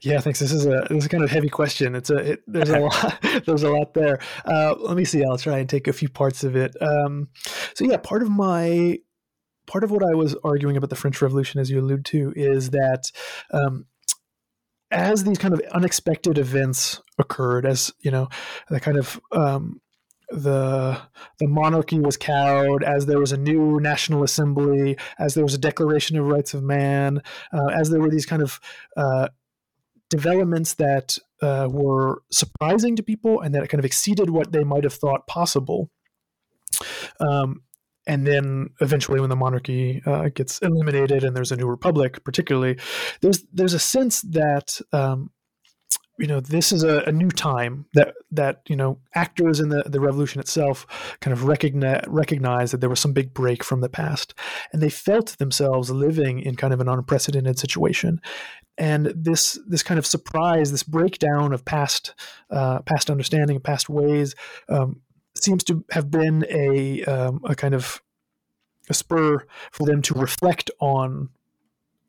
Yeah, 0.00 0.20
thanks. 0.20 0.40
This 0.40 0.52
is 0.52 0.66
a 0.66 0.86
this 0.90 1.04
is 1.04 1.08
kind 1.08 1.24
of 1.24 1.30
heavy 1.30 1.48
question. 1.48 1.94
It's 1.94 2.10
a 2.10 2.32
it, 2.32 2.42
there's 2.46 2.70
a 2.70 2.78
lot 2.80 3.18
there's 3.46 3.62
a 3.62 3.70
lot 3.70 3.94
there. 3.94 4.18
Uh, 4.44 4.74
let 4.78 4.96
me 4.96 5.04
see. 5.04 5.24
I'll 5.24 5.38
try 5.38 5.58
and 5.58 5.68
take 5.68 5.88
a 5.88 5.92
few 5.92 6.08
parts 6.08 6.44
of 6.44 6.56
it. 6.56 6.74
Um, 6.80 7.28
so 7.74 7.84
yeah, 7.84 7.96
part 7.96 8.22
of 8.22 8.30
my 8.30 8.98
part 9.66 9.84
of 9.84 9.90
what 9.90 10.02
I 10.02 10.14
was 10.14 10.36
arguing 10.44 10.76
about 10.76 10.90
the 10.90 10.96
French 10.96 11.20
Revolution, 11.20 11.60
as 11.60 11.70
you 11.70 11.80
allude 11.80 12.04
to, 12.06 12.32
is 12.36 12.70
that 12.70 13.10
um, 13.52 13.86
as 14.96 15.24
these 15.24 15.38
kind 15.38 15.52
of 15.52 15.60
unexpected 15.72 16.38
events 16.38 17.00
occurred, 17.18 17.66
as 17.66 17.92
you 18.00 18.10
know, 18.10 18.28
the 18.70 18.80
kind 18.80 18.96
of 18.96 19.20
um, 19.30 19.80
the 20.30 20.98
the 21.38 21.46
monarchy 21.46 22.00
was 22.00 22.16
cowed, 22.16 22.82
as 22.82 23.04
there 23.04 23.20
was 23.20 23.30
a 23.30 23.36
new 23.36 23.78
national 23.78 24.24
assembly, 24.24 24.96
as 25.18 25.34
there 25.34 25.44
was 25.44 25.54
a 25.54 25.58
Declaration 25.58 26.16
of 26.18 26.24
Rights 26.26 26.54
of 26.54 26.62
Man, 26.62 27.22
uh, 27.52 27.66
as 27.66 27.90
there 27.90 28.00
were 28.00 28.10
these 28.10 28.26
kind 28.26 28.42
of 28.42 28.58
uh, 28.96 29.28
developments 30.08 30.74
that 30.74 31.18
uh, 31.42 31.68
were 31.70 32.22
surprising 32.30 32.96
to 32.96 33.02
people 33.02 33.40
and 33.40 33.54
that 33.54 33.68
kind 33.68 33.78
of 33.78 33.84
exceeded 33.84 34.30
what 34.30 34.50
they 34.50 34.64
might 34.64 34.84
have 34.84 34.94
thought 34.94 35.26
possible. 35.26 35.90
Um, 37.20 37.62
and 38.06 38.26
then 38.26 38.70
eventually 38.80 39.20
when 39.20 39.30
the 39.30 39.36
monarchy 39.36 40.02
uh, 40.06 40.28
gets 40.28 40.58
eliminated 40.60 41.24
and 41.24 41.36
there's 41.36 41.52
a 41.52 41.56
new 41.56 41.66
republic 41.66 42.22
particularly 42.24 42.78
there's 43.20 43.44
there's 43.52 43.74
a 43.74 43.78
sense 43.78 44.22
that 44.22 44.80
um, 44.92 45.30
you 46.18 46.26
know 46.26 46.40
this 46.40 46.72
is 46.72 46.82
a, 46.82 47.02
a, 47.06 47.12
new 47.12 47.30
time 47.30 47.86
that 47.94 48.14
that 48.30 48.62
you 48.68 48.76
know 48.76 48.98
actors 49.14 49.60
in 49.60 49.68
the, 49.68 49.82
the 49.86 50.00
revolution 50.00 50.40
itself 50.40 50.86
kind 51.20 51.32
of 51.32 51.44
recognize 51.44 52.04
recognize 52.06 52.70
that 52.70 52.80
there 52.80 52.90
was 52.90 53.00
some 53.00 53.12
big 53.12 53.34
break 53.34 53.62
from 53.62 53.80
the 53.80 53.88
past. 53.88 54.34
And 54.72 54.82
they 54.82 54.88
felt 54.88 55.36
themselves 55.38 55.90
living 55.90 56.40
in 56.40 56.56
kind 56.56 56.72
of 56.72 56.80
an 56.80 56.88
unprecedented 56.88 57.58
situation. 57.58 58.20
And 58.78 59.12
this 59.14 59.58
this 59.66 59.82
kind 59.82 59.98
of 59.98 60.06
surprise 60.06 60.70
this 60.70 60.82
breakdown 60.82 61.52
of 61.52 61.64
past 61.64 62.14
uh, 62.50 62.80
past 62.80 63.10
understanding 63.10 63.56
and 63.56 63.64
past 63.64 63.88
ways 63.88 64.34
um, 64.68 65.00
seems 65.42 65.64
to 65.64 65.84
have 65.90 66.10
been 66.10 66.44
a 66.50 67.04
um, 67.04 67.40
a 67.44 67.54
kind 67.54 67.74
of 67.74 68.02
a 68.88 68.94
spur 68.94 69.44
for 69.72 69.84
them 69.84 70.02
to 70.02 70.14
reflect 70.14 70.70
on 70.80 71.30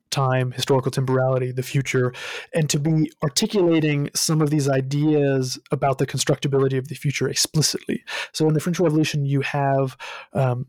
time, 0.10 0.52
historical 0.52 0.92
temporality, 0.92 1.52
the 1.52 1.64
future, 1.64 2.14
and 2.54 2.70
to 2.70 2.80
be 2.80 3.12
articulating 3.24 4.10
some 4.16 4.42
of 4.42 4.50
these 4.50 4.70
ideas 4.70 5.60
about 5.72 5.98
the 5.98 6.08
constructibility 6.08 6.78
of 6.78 6.88
the 6.88 6.96
future 6.96 7.28
explicitly. 7.28 8.04
So 8.32 8.48
in 8.48 8.54
the 8.54 8.60
French 8.60 8.80
Revolution, 8.80 9.26
you 9.26 9.42
have 9.42 9.98
um, 10.34 10.68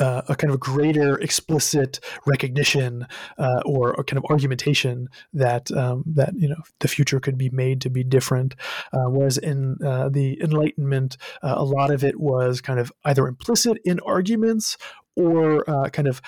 uh, 0.00 0.22
a 0.28 0.36
kind 0.36 0.52
of 0.52 0.60
greater 0.60 1.18
explicit 1.18 2.00
recognition 2.26 3.06
uh, 3.38 3.62
or 3.64 3.92
a 3.92 4.04
kind 4.04 4.18
of 4.18 4.24
argumentation 4.30 5.08
that 5.32 5.70
um, 5.72 6.04
that 6.06 6.32
you 6.36 6.48
know 6.48 6.62
the 6.80 6.88
future 6.88 7.20
could 7.20 7.38
be 7.38 7.50
made 7.50 7.80
to 7.80 7.90
be 7.90 8.04
different. 8.04 8.54
Uh, 8.92 9.08
whereas 9.08 9.38
in 9.38 9.76
uh, 9.84 10.08
the 10.08 10.40
Enlightenment, 10.40 11.16
uh, 11.42 11.54
a 11.56 11.64
lot 11.64 11.90
of 11.90 12.04
it 12.04 12.18
was 12.18 12.60
kind 12.60 12.78
of 12.78 12.92
either 13.04 13.26
implicit 13.26 13.78
in 13.84 14.00
arguments 14.00 14.76
or 15.16 15.68
uh, 15.68 15.88
kind 15.90 16.08
of 16.08 16.20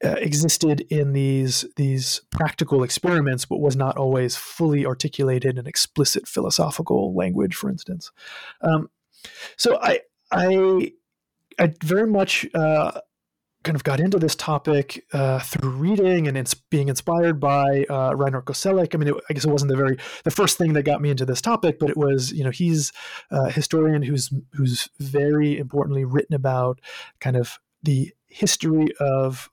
existed 0.00 0.80
in 0.90 1.12
these 1.12 1.64
these 1.76 2.20
practical 2.30 2.84
experiments, 2.84 3.44
but 3.44 3.58
was 3.58 3.74
not 3.74 3.96
always 3.96 4.36
fully 4.36 4.86
articulated 4.86 5.58
in 5.58 5.66
explicit 5.66 6.28
philosophical 6.28 7.14
language, 7.14 7.56
for 7.56 7.68
instance. 7.68 8.12
Um, 8.62 8.90
so 9.56 9.78
I 9.80 10.00
I 10.30 10.92
I 11.58 11.74
very 11.82 12.06
much 12.06 12.46
uh, 12.54 13.00
kind 13.64 13.76
of 13.76 13.84
got 13.84 14.00
into 14.00 14.18
this 14.18 14.34
topic 14.34 15.04
uh, 15.12 15.40
through 15.40 15.70
reading 15.70 16.28
and 16.28 16.38
ins- 16.38 16.54
being 16.54 16.88
inspired 16.88 17.40
by 17.40 17.84
uh, 17.90 18.14
Reinhard 18.14 18.44
Koselleck. 18.44 18.94
I 18.94 18.98
mean, 18.98 19.08
it, 19.08 19.14
I 19.28 19.34
guess 19.34 19.44
it 19.44 19.50
wasn't 19.50 19.70
the 19.70 19.76
very 19.76 19.98
the 20.24 20.30
first 20.30 20.58
thing 20.58 20.72
that 20.74 20.84
got 20.84 21.02
me 21.02 21.10
into 21.10 21.26
this 21.26 21.40
topic, 21.40 21.78
but 21.78 21.90
it 21.90 21.96
was 21.96 22.32
you 22.32 22.44
know 22.44 22.50
he's 22.50 22.92
a 23.30 23.50
historian 23.50 24.02
who's 24.02 24.30
who's 24.52 24.88
very 24.98 25.58
importantly 25.58 26.04
written 26.04 26.34
about 26.34 26.80
kind 27.20 27.36
of 27.36 27.58
the 27.82 28.12
history 28.28 28.88
of 29.00 29.50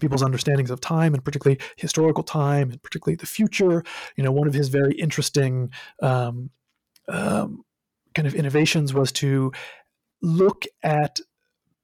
people's 0.00 0.22
understandings 0.22 0.70
of 0.70 0.80
time 0.80 1.14
and 1.14 1.24
particularly 1.24 1.60
historical 1.76 2.22
time 2.22 2.70
and 2.70 2.82
particularly 2.82 3.16
the 3.16 3.26
future. 3.26 3.84
You 4.16 4.24
know, 4.24 4.32
one 4.32 4.48
of 4.48 4.54
his 4.54 4.68
very 4.68 4.94
interesting 4.94 5.70
um, 6.02 6.50
um, 7.08 7.64
kind 8.14 8.26
of 8.26 8.34
innovations 8.34 8.94
was 8.94 9.12
to 9.12 9.52
look 10.24 10.64
at 10.82 11.20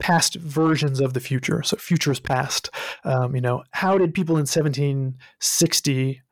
past 0.01 0.35
versions 0.35 1.01
of 1.01 1.13
the 1.13 1.21
future. 1.21 1.63
So 1.63 1.77
future 1.77 2.11
is 2.11 2.21
past. 2.21 2.71
Um, 3.05 3.35
you 3.35 3.41
know, 3.41 3.63
how 3.73 3.99
did 3.99 4.15
people 4.15 4.37
in 4.37 4.41
1760 4.41 6.23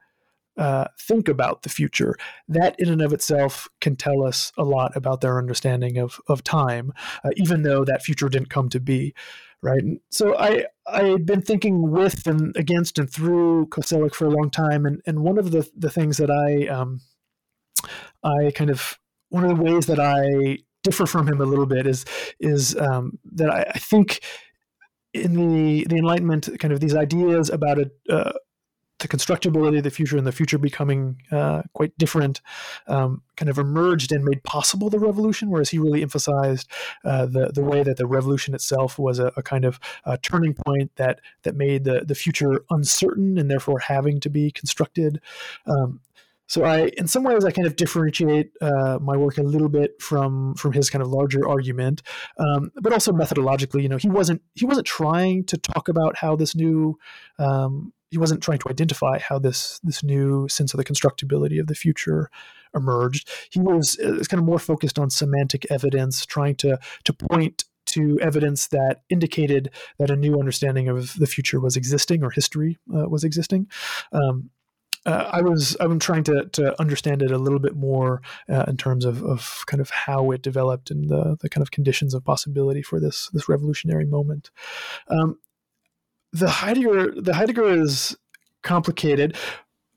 uh, 0.56 0.84
think 0.98 1.28
about 1.28 1.62
the 1.62 1.68
future? 1.68 2.16
That 2.48 2.74
in 2.80 2.88
and 2.88 3.02
of 3.02 3.12
itself 3.12 3.68
can 3.80 3.94
tell 3.94 4.24
us 4.24 4.52
a 4.56 4.64
lot 4.64 4.96
about 4.96 5.20
their 5.20 5.38
understanding 5.38 5.98
of 5.98 6.18
of 6.26 6.42
time, 6.42 6.92
uh, 7.22 7.30
even 7.36 7.62
though 7.62 7.84
that 7.84 8.02
future 8.02 8.28
didn't 8.28 8.50
come 8.50 8.68
to 8.70 8.80
be. 8.80 9.14
Right. 9.60 9.82
So 10.10 10.36
I 10.38 10.66
I 10.86 11.04
had 11.04 11.26
been 11.26 11.42
thinking 11.42 11.90
with 11.90 12.26
and 12.26 12.56
against 12.56 12.98
and 12.98 13.10
through 13.10 13.66
Koselleck 13.66 14.14
for 14.14 14.26
a 14.26 14.30
long 14.30 14.50
time, 14.50 14.86
and 14.86 15.02
and 15.06 15.20
one 15.20 15.36
of 15.36 15.50
the 15.50 15.68
the 15.76 15.90
things 15.90 16.16
that 16.16 16.30
I 16.30 16.68
um, 16.68 17.00
I 18.22 18.52
kind 18.54 18.70
of 18.70 18.98
one 19.30 19.44
of 19.44 19.56
the 19.56 19.62
ways 19.62 19.86
that 19.86 20.00
I 20.00 20.58
differ 20.82 21.06
from 21.06 21.28
him 21.28 21.40
a 21.40 21.44
little 21.44 21.66
bit 21.66 21.86
is 21.86 22.04
is 22.40 22.76
um, 22.76 23.18
that 23.32 23.50
I, 23.50 23.62
I, 23.74 23.78
think 23.78 24.20
in 25.14 25.34
the 25.34 25.84
the 25.88 25.96
Enlightenment, 25.96 26.48
kind 26.58 26.72
of 26.72 26.80
these 26.80 26.94
ideas 26.94 27.50
about 27.50 27.78
a, 27.78 27.90
uh, 28.10 28.32
the 28.98 29.08
constructibility 29.08 29.78
of 29.78 29.84
the 29.84 29.90
future 29.90 30.16
and 30.16 30.26
the 30.26 30.32
future 30.32 30.58
becoming 30.58 31.22
uh, 31.30 31.62
quite 31.72 31.96
different, 31.98 32.40
um, 32.88 33.22
kind 33.36 33.48
of 33.48 33.58
emerged 33.58 34.10
and 34.10 34.24
made 34.24 34.42
possible 34.42 34.90
the 34.90 34.98
revolution. 34.98 35.50
Whereas 35.50 35.70
he 35.70 35.78
really 35.78 36.02
emphasized 36.02 36.68
uh, 37.04 37.26
the 37.26 37.50
the 37.54 37.62
way 37.62 37.82
that 37.82 37.96
the 37.96 38.06
revolution 38.06 38.54
itself 38.54 38.98
was 38.98 39.18
a, 39.18 39.32
a 39.36 39.42
kind 39.42 39.64
of 39.64 39.78
uh, 40.04 40.16
turning 40.22 40.54
point 40.54 40.90
that 40.96 41.20
that 41.42 41.56
made 41.56 41.84
the 41.84 42.04
the 42.06 42.14
future 42.14 42.64
uncertain 42.70 43.38
and 43.38 43.50
therefore 43.50 43.78
having 43.78 44.20
to 44.20 44.30
be 44.30 44.50
constructed. 44.50 45.20
Um, 45.66 46.00
so 46.48 46.64
I, 46.64 46.90
in 46.96 47.06
some 47.06 47.22
ways, 47.24 47.44
I 47.44 47.50
kind 47.50 47.66
of 47.66 47.76
differentiate 47.76 48.52
uh, 48.60 48.98
my 49.00 49.16
work 49.16 49.36
a 49.36 49.42
little 49.42 49.68
bit 49.68 50.00
from 50.00 50.54
from 50.54 50.72
his 50.72 50.88
kind 50.88 51.02
of 51.02 51.08
larger 51.08 51.46
argument, 51.46 52.02
um, 52.38 52.72
but 52.76 52.92
also 52.92 53.12
methodologically. 53.12 53.82
You 53.82 53.90
know, 53.90 53.98
he 53.98 54.08
wasn't 54.08 54.40
he 54.54 54.64
wasn't 54.64 54.86
trying 54.86 55.44
to 55.44 55.58
talk 55.58 55.88
about 55.88 56.16
how 56.16 56.36
this 56.36 56.56
new 56.56 56.98
um, 57.38 57.92
he 58.10 58.16
wasn't 58.16 58.42
trying 58.42 58.58
to 58.60 58.70
identify 58.70 59.18
how 59.18 59.38
this 59.38 59.78
this 59.82 60.02
new 60.02 60.48
sense 60.48 60.72
of 60.72 60.78
the 60.78 60.84
constructibility 60.84 61.58
of 61.58 61.66
the 61.66 61.74
future 61.74 62.30
emerged. 62.74 63.30
He 63.50 63.60
was, 63.60 63.98
uh, 64.02 64.12
was 64.12 64.28
kind 64.28 64.40
of 64.40 64.46
more 64.46 64.58
focused 64.58 64.98
on 64.98 65.10
semantic 65.10 65.66
evidence, 65.70 66.24
trying 66.24 66.56
to 66.56 66.78
to 67.04 67.12
point 67.12 67.64
to 67.86 68.18
evidence 68.20 68.68
that 68.68 69.02
indicated 69.10 69.70
that 69.98 70.10
a 70.10 70.16
new 70.16 70.38
understanding 70.38 70.88
of 70.88 71.14
the 71.18 71.26
future 71.26 71.60
was 71.60 71.76
existing 71.76 72.22
or 72.22 72.30
history 72.30 72.78
uh, 72.94 73.08
was 73.08 73.24
existing. 73.24 73.66
Um, 74.12 74.50
uh, 75.06 75.30
I 75.32 75.42
was 75.42 75.76
I'm 75.80 75.98
trying 75.98 76.24
to 76.24 76.46
to 76.52 76.80
understand 76.80 77.22
it 77.22 77.30
a 77.30 77.38
little 77.38 77.58
bit 77.58 77.76
more 77.76 78.22
uh, 78.48 78.64
in 78.68 78.76
terms 78.76 79.04
of, 79.04 79.22
of 79.22 79.64
kind 79.66 79.80
of 79.80 79.90
how 79.90 80.30
it 80.30 80.42
developed 80.42 80.90
and 80.90 81.08
the 81.08 81.36
the 81.40 81.48
kind 81.48 81.62
of 81.62 81.70
conditions 81.70 82.14
of 82.14 82.24
possibility 82.24 82.82
for 82.82 83.00
this 83.00 83.30
this 83.32 83.48
revolutionary 83.48 84.06
moment. 84.06 84.50
Um, 85.08 85.38
the 86.32 86.48
Heidegger 86.48 87.20
the 87.20 87.34
Heidegger 87.34 87.68
is 87.68 88.16
complicated. 88.62 89.36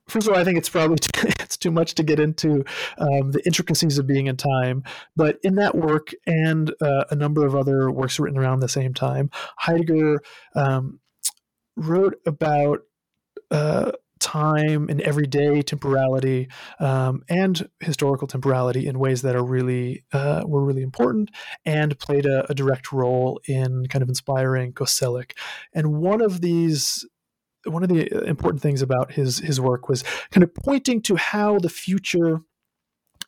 First 0.07 0.27
of 0.27 0.33
all, 0.33 0.39
I 0.39 0.43
think 0.43 0.57
it's 0.57 0.69
probably 0.69 0.97
too, 0.99 1.27
it's 1.39 1.57
too 1.57 1.71
much 1.71 1.95
to 1.95 2.03
get 2.03 2.19
into 2.19 2.65
um, 2.97 3.31
the 3.31 3.41
intricacies 3.45 3.97
of 3.97 4.07
being 4.07 4.27
in 4.27 4.37
time. 4.37 4.83
But 5.15 5.39
in 5.43 5.55
that 5.55 5.75
work 5.75 6.11
and 6.25 6.73
uh, 6.81 7.05
a 7.09 7.15
number 7.15 7.45
of 7.45 7.55
other 7.55 7.89
works 7.89 8.19
written 8.19 8.37
around 8.37 8.59
the 8.59 8.69
same 8.69 8.93
time, 8.93 9.29
Heidegger 9.57 10.21
um, 10.55 10.99
wrote 11.75 12.19
about 12.25 12.81
uh, 13.51 13.91
time 14.21 14.87
and 14.87 15.01
everyday 15.01 15.61
temporality 15.61 16.47
um, 16.79 17.23
and 17.27 17.67
historical 17.79 18.27
temporality 18.27 18.87
in 18.87 18.99
ways 18.99 19.23
that 19.23 19.35
are 19.35 19.43
really 19.43 20.03
uh, 20.13 20.43
were 20.45 20.63
really 20.63 20.83
important 20.83 21.31
and 21.65 21.99
played 21.99 22.25
a, 22.25 22.49
a, 22.49 22.53
direct 22.53 22.91
role 22.91 23.41
in 23.47 23.87
kind 23.87 24.03
of 24.03 24.09
inspiring 24.09 24.71
Koselleck. 24.71 25.31
And 25.73 25.93
one 25.99 26.21
of 26.21 26.41
these 26.41 27.05
one 27.65 27.83
of 27.83 27.89
the 27.89 28.25
important 28.25 28.61
things 28.61 28.81
about 28.81 29.11
his 29.11 29.39
his 29.39 29.59
work 29.59 29.89
was 29.89 30.03
kind 30.31 30.43
of 30.43 30.53
pointing 30.53 31.01
to 31.01 31.15
how 31.15 31.59
the 31.59 31.69
future 31.69 32.41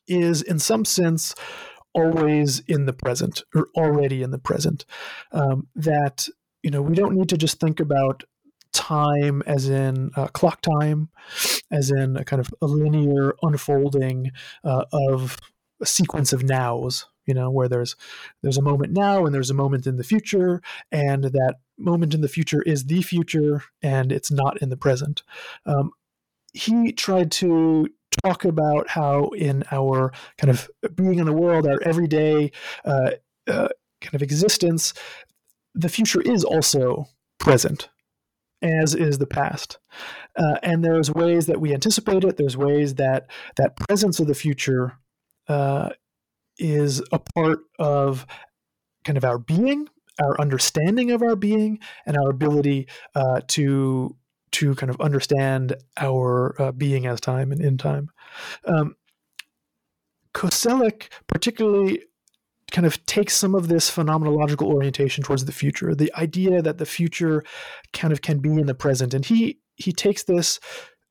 is 0.07 0.41
in 0.41 0.59
some 0.59 0.85
sense 0.85 1.33
always 1.93 2.59
in 2.67 2.85
the 2.85 2.93
present 2.93 3.43
or 3.55 3.69
already 3.75 4.23
in 4.23 4.31
the 4.31 4.39
present 4.39 4.85
um, 5.31 5.67
that 5.75 6.27
you 6.61 6.71
know 6.71 6.81
we 6.81 6.95
don't 6.95 7.15
need 7.15 7.29
to 7.29 7.37
just 7.37 7.59
think 7.59 7.79
about 7.79 8.23
time 8.73 9.41
as 9.45 9.69
in 9.69 10.11
uh, 10.15 10.27
clock 10.27 10.61
time, 10.61 11.09
as 11.71 11.91
in 11.91 12.17
a 12.17 12.25
kind 12.25 12.39
of 12.39 12.53
a 12.61 12.65
linear 12.65 13.35
unfolding 13.41 14.31
uh, 14.63 14.85
of 14.91 15.37
a 15.81 15.85
sequence 15.85 16.33
of 16.33 16.43
nows. 16.43 17.05
You 17.25 17.33
know, 17.33 17.49
where 17.49 17.69
there's 17.69 17.95
there's 18.41 18.57
a 18.57 18.61
moment 18.61 18.91
now 18.91 19.25
and 19.25 19.33
there's 19.33 19.49
a 19.49 19.53
moment 19.53 19.87
in 19.87 19.95
the 19.95 20.03
future, 20.03 20.61
and 20.91 21.23
that 21.23 21.55
moment 21.77 22.13
in 22.13 22.19
the 22.19 22.27
future 22.27 22.61
is 22.63 22.85
the 22.85 23.01
future, 23.01 23.63
and 23.81 24.11
it's 24.11 24.29
not 24.29 24.61
in 24.61 24.69
the 24.69 24.75
present. 24.75 25.23
Um, 25.65 25.91
he 26.53 26.91
tried 26.91 27.31
to 27.31 27.87
talk 28.23 28.45
about 28.45 28.89
how 28.89 29.29
in 29.29 29.63
our 29.71 30.11
kind 30.37 30.51
of 30.51 30.69
being 30.95 31.19
in 31.19 31.25
the 31.25 31.33
world, 31.33 31.65
our 31.65 31.81
everyday 31.83 32.51
uh, 32.85 33.11
uh, 33.47 33.69
kind 34.01 34.15
of 34.15 34.21
existence, 34.21 34.93
the 35.73 35.89
future 35.89 36.21
is 36.21 36.43
also 36.43 37.07
present 37.39 37.89
as 38.63 38.95
is 38.95 39.17
the 39.17 39.27
past. 39.27 39.77
Uh, 40.35 40.55
and 40.63 40.83
there's 40.83 41.11
ways 41.11 41.45
that 41.45 41.61
we 41.61 41.73
anticipate 41.73 42.23
it. 42.23 42.37
There's 42.37 42.57
ways 42.57 42.95
that 42.95 43.29
that 43.57 43.75
presence 43.75 44.19
of 44.19 44.27
the 44.27 44.33
future 44.33 44.97
uh, 45.47 45.89
is 46.57 47.01
a 47.11 47.19
part 47.19 47.59
of 47.77 48.25
kind 49.03 49.17
of 49.17 49.25
our 49.25 49.37
being, 49.37 49.87
our 50.21 50.39
understanding 50.39 51.11
of 51.11 51.21
our 51.21 51.35
being, 51.35 51.79
and 52.05 52.17
our 52.17 52.29
ability 52.29 52.87
uh, 53.15 53.41
to 53.49 54.15
to 54.53 54.75
kind 54.75 54.89
of 54.89 55.01
understand 55.01 55.75
our 55.97 56.55
uh, 56.61 56.71
being 56.71 57.05
as 57.05 57.19
time 57.19 57.51
and 57.51 57.61
in 57.61 57.77
time. 57.77 58.09
Um, 58.65 58.95
Koselleck 60.33 61.09
particularly 61.27 62.03
kind 62.73 62.87
of 62.87 63.05
takes 63.05 63.35
some 63.35 63.55
of 63.55 63.67
this 63.69 63.89
phenomenological 63.89 64.63
orientation 64.63 65.23
towards 65.23 65.45
the 65.45 65.51
future, 65.51 65.95
the 65.95 66.11
idea 66.15 66.61
that 66.61 66.79
the 66.79 66.85
future 66.85 67.43
kind 67.93 68.11
of 68.11 68.21
can 68.21 68.39
be 68.39 68.49
in 68.49 68.65
the 68.65 68.75
present. 68.75 69.13
And 69.13 69.23
he 69.23 69.59
he 69.75 69.93
takes 69.93 70.23
this 70.23 70.59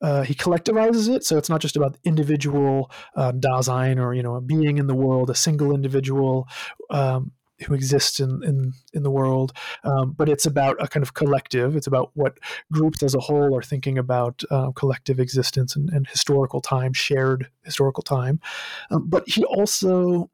uh, 0.02 0.22
he 0.22 0.34
collectivizes 0.34 1.08
it, 1.08 1.24
so 1.24 1.38
it's 1.38 1.48
not 1.48 1.60
just 1.60 1.76
about 1.76 1.96
individual 2.04 2.90
uh, 3.14 3.30
Dasein 3.32 4.02
or 4.02 4.12
you 4.12 4.22
know 4.22 4.34
a 4.34 4.40
being 4.40 4.78
in 4.78 4.88
the 4.88 4.94
world, 4.94 5.30
a 5.30 5.34
single 5.34 5.72
individual 5.72 6.48
um, 6.90 7.30
who 7.64 7.74
exists 7.74 8.18
in 8.18 8.42
in, 8.42 8.72
in 8.92 9.04
the 9.04 9.10
world, 9.10 9.52
um, 9.84 10.10
but 10.10 10.28
it's 10.28 10.44
about 10.44 10.76
a 10.82 10.88
kind 10.88 11.04
of 11.04 11.14
collective. 11.14 11.76
It's 11.76 11.86
about 11.86 12.10
what 12.14 12.38
groups 12.72 13.04
as 13.04 13.14
a 13.14 13.20
whole 13.20 13.56
are 13.56 13.62
thinking 13.62 13.96
about 13.96 14.42
uh, 14.50 14.72
collective 14.72 15.20
existence 15.20 15.76
and, 15.76 15.88
and, 15.90 16.08
historical 16.08 16.60
time, 16.60 16.92
shared 16.92 17.48
historical 17.62 18.02
time. 18.02 18.40
Um, 18.90 19.08
but 19.08 19.22
he 19.28 19.44
also 19.44 20.28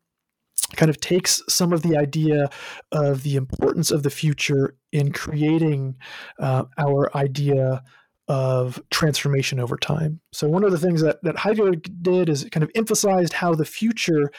kind 0.77 0.91
of 0.91 1.01
takes 1.01 1.43
some 1.49 1.73
of 1.73 1.83
the 1.83 1.97
idea 1.97 2.51
of 2.93 3.23
the 3.23 3.37
importance 3.37 3.91
of 3.91 4.03
the 4.03 4.11
future 4.11 4.77
in 4.93 5.13
creating 5.13 5.97
uh, 6.39 6.65
our 6.79 7.15
idea 7.17 7.83
of 8.29 8.83
transformation 8.91 9.59
over 9.59 9.77
time. 9.77 10.21
So 10.33 10.49
one 10.49 10.65
of 10.65 10.71
the 10.71 10.79
things 10.79 11.01
that, 11.01 11.23
that 11.23 11.39
Heidegger 11.39 11.77
did 12.03 12.29
is 12.29 12.47
kind 12.53 12.63
of 12.63 12.71
emphasized 12.75 13.33
how 13.33 13.55
the 13.55 13.65
future 13.65 14.31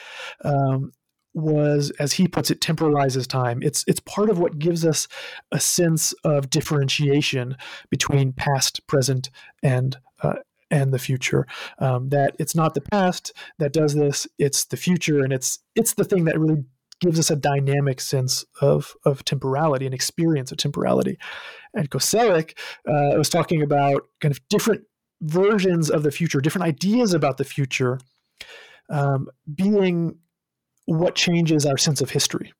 um, 0.44 0.92
was, 1.34 1.90
as 1.98 2.12
he 2.12 2.28
puts 2.28 2.50
it, 2.50 2.60
temporalizes 2.60 3.26
time. 3.26 3.60
It's 3.62 3.84
it's 3.86 4.00
part 4.00 4.30
of 4.30 4.38
what 4.38 4.58
gives 4.58 4.84
us 4.84 5.08
a 5.52 5.60
sense 5.60 6.12
of 6.24 6.50
differentiation 6.50 7.56
between 7.88 8.32
past, 8.32 8.86
present, 8.86 9.30
and 9.62 9.96
uh, 10.22 10.34
and 10.70 10.92
the 10.92 10.98
future. 10.98 11.46
Um, 11.78 12.08
that 12.10 12.34
it's 12.38 12.54
not 12.54 12.74
the 12.74 12.80
past 12.80 13.32
that 13.58 13.72
does 13.72 13.94
this; 13.94 14.26
it's 14.38 14.64
the 14.66 14.76
future, 14.76 15.20
and 15.20 15.32
it's 15.32 15.58
it's 15.74 15.94
the 15.94 16.04
thing 16.04 16.24
that 16.24 16.38
really 16.38 16.64
gives 17.00 17.18
us 17.18 17.30
a 17.30 17.36
dynamic 17.36 18.00
sense 18.00 18.44
of 18.60 18.94
of 19.04 19.24
temporality 19.24 19.86
and 19.86 19.94
experience 19.94 20.52
of 20.52 20.58
temporality. 20.58 21.18
And 21.74 21.90
Koselleck 21.90 22.56
uh, 22.86 23.16
was 23.16 23.28
talking 23.28 23.62
about 23.62 24.02
kind 24.20 24.32
of 24.32 24.40
different 24.48 24.82
versions 25.22 25.90
of 25.90 26.02
the 26.02 26.10
future, 26.10 26.40
different 26.40 26.66
ideas 26.66 27.14
about 27.14 27.36
the 27.36 27.44
future, 27.44 27.98
um, 28.88 29.28
being 29.54 30.18
what 30.86 31.14
changes 31.14 31.66
our 31.66 31.78
sense 31.78 32.00
of 32.00 32.10
history. 32.10 32.52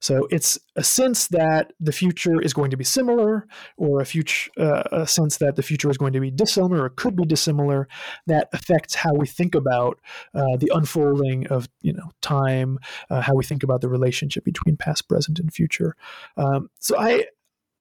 So 0.00 0.26
it's 0.30 0.58
a 0.76 0.84
sense 0.84 1.28
that 1.28 1.72
the 1.80 1.92
future 1.92 2.40
is 2.40 2.52
going 2.52 2.70
to 2.70 2.76
be 2.76 2.84
similar, 2.84 3.46
or 3.76 4.00
a 4.00 4.04
future 4.04 4.50
uh, 4.58 4.82
a 4.92 5.06
sense 5.06 5.38
that 5.38 5.56
the 5.56 5.62
future 5.62 5.90
is 5.90 5.98
going 5.98 6.12
to 6.12 6.20
be 6.20 6.30
dissimilar 6.30 6.84
or 6.84 6.90
could 6.90 7.16
be 7.16 7.24
dissimilar 7.24 7.88
that 8.26 8.48
affects 8.52 8.94
how 8.94 9.14
we 9.14 9.26
think 9.26 9.54
about 9.54 10.00
uh, 10.34 10.56
the 10.58 10.70
unfolding 10.74 11.46
of 11.48 11.68
you 11.82 11.92
know 11.92 12.10
time, 12.20 12.78
uh, 13.10 13.20
how 13.20 13.34
we 13.34 13.44
think 13.44 13.62
about 13.62 13.80
the 13.80 13.88
relationship 13.88 14.44
between 14.44 14.76
past, 14.76 15.08
present, 15.08 15.38
and 15.38 15.52
future. 15.52 15.96
Um, 16.36 16.70
so 16.80 16.98
I 16.98 17.26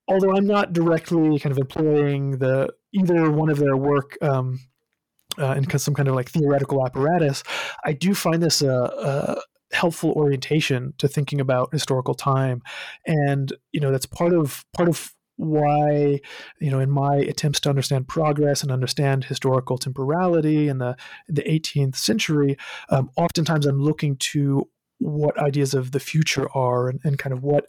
although 0.07 0.35
I'm 0.35 0.47
not 0.47 0.73
directly 0.73 1.39
kind 1.39 1.51
of 1.51 1.57
employing 1.57 2.37
the 2.39 2.69
either 2.93 3.31
one 3.31 3.49
of 3.49 3.57
their 3.57 3.77
work 3.77 4.17
um, 4.21 4.59
uh, 5.37 5.53
in 5.53 5.67
some 5.79 5.93
kind 5.93 6.07
of 6.07 6.15
like 6.15 6.29
theoretical 6.29 6.85
apparatus, 6.85 7.43
I 7.83 7.93
do 7.93 8.13
find 8.13 8.41
this 8.41 8.61
a, 8.61 8.69
a, 8.69 9.41
helpful 9.73 10.11
orientation 10.11 10.93
to 10.97 11.07
thinking 11.07 11.41
about 11.41 11.71
historical 11.71 12.13
time, 12.13 12.61
and 13.05 13.53
you 13.71 13.79
know 13.79 13.91
that's 13.91 14.05
part 14.05 14.33
of 14.33 14.65
part 14.73 14.89
of 14.89 15.13
why 15.37 16.19
you 16.59 16.69
know 16.69 16.79
in 16.79 16.89
my 16.89 17.15
attempts 17.15 17.59
to 17.59 17.69
understand 17.69 18.07
progress 18.07 18.61
and 18.61 18.71
understand 18.71 19.25
historical 19.25 19.77
temporality 19.77 20.67
in 20.67 20.77
the 20.77 20.95
the 21.27 21.41
18th 21.41 21.95
century 21.95 22.55
um, 22.89 23.09
oftentimes 23.17 23.65
i'm 23.65 23.81
looking 23.81 24.15
to 24.17 24.69
what 24.99 25.37
ideas 25.37 25.73
of 25.73 25.91
the 25.91 25.99
future 25.99 26.47
are 26.55 26.87
and, 26.87 26.99
and, 27.03 27.19
kind 27.19 27.33
of 27.33 27.43
what 27.43 27.65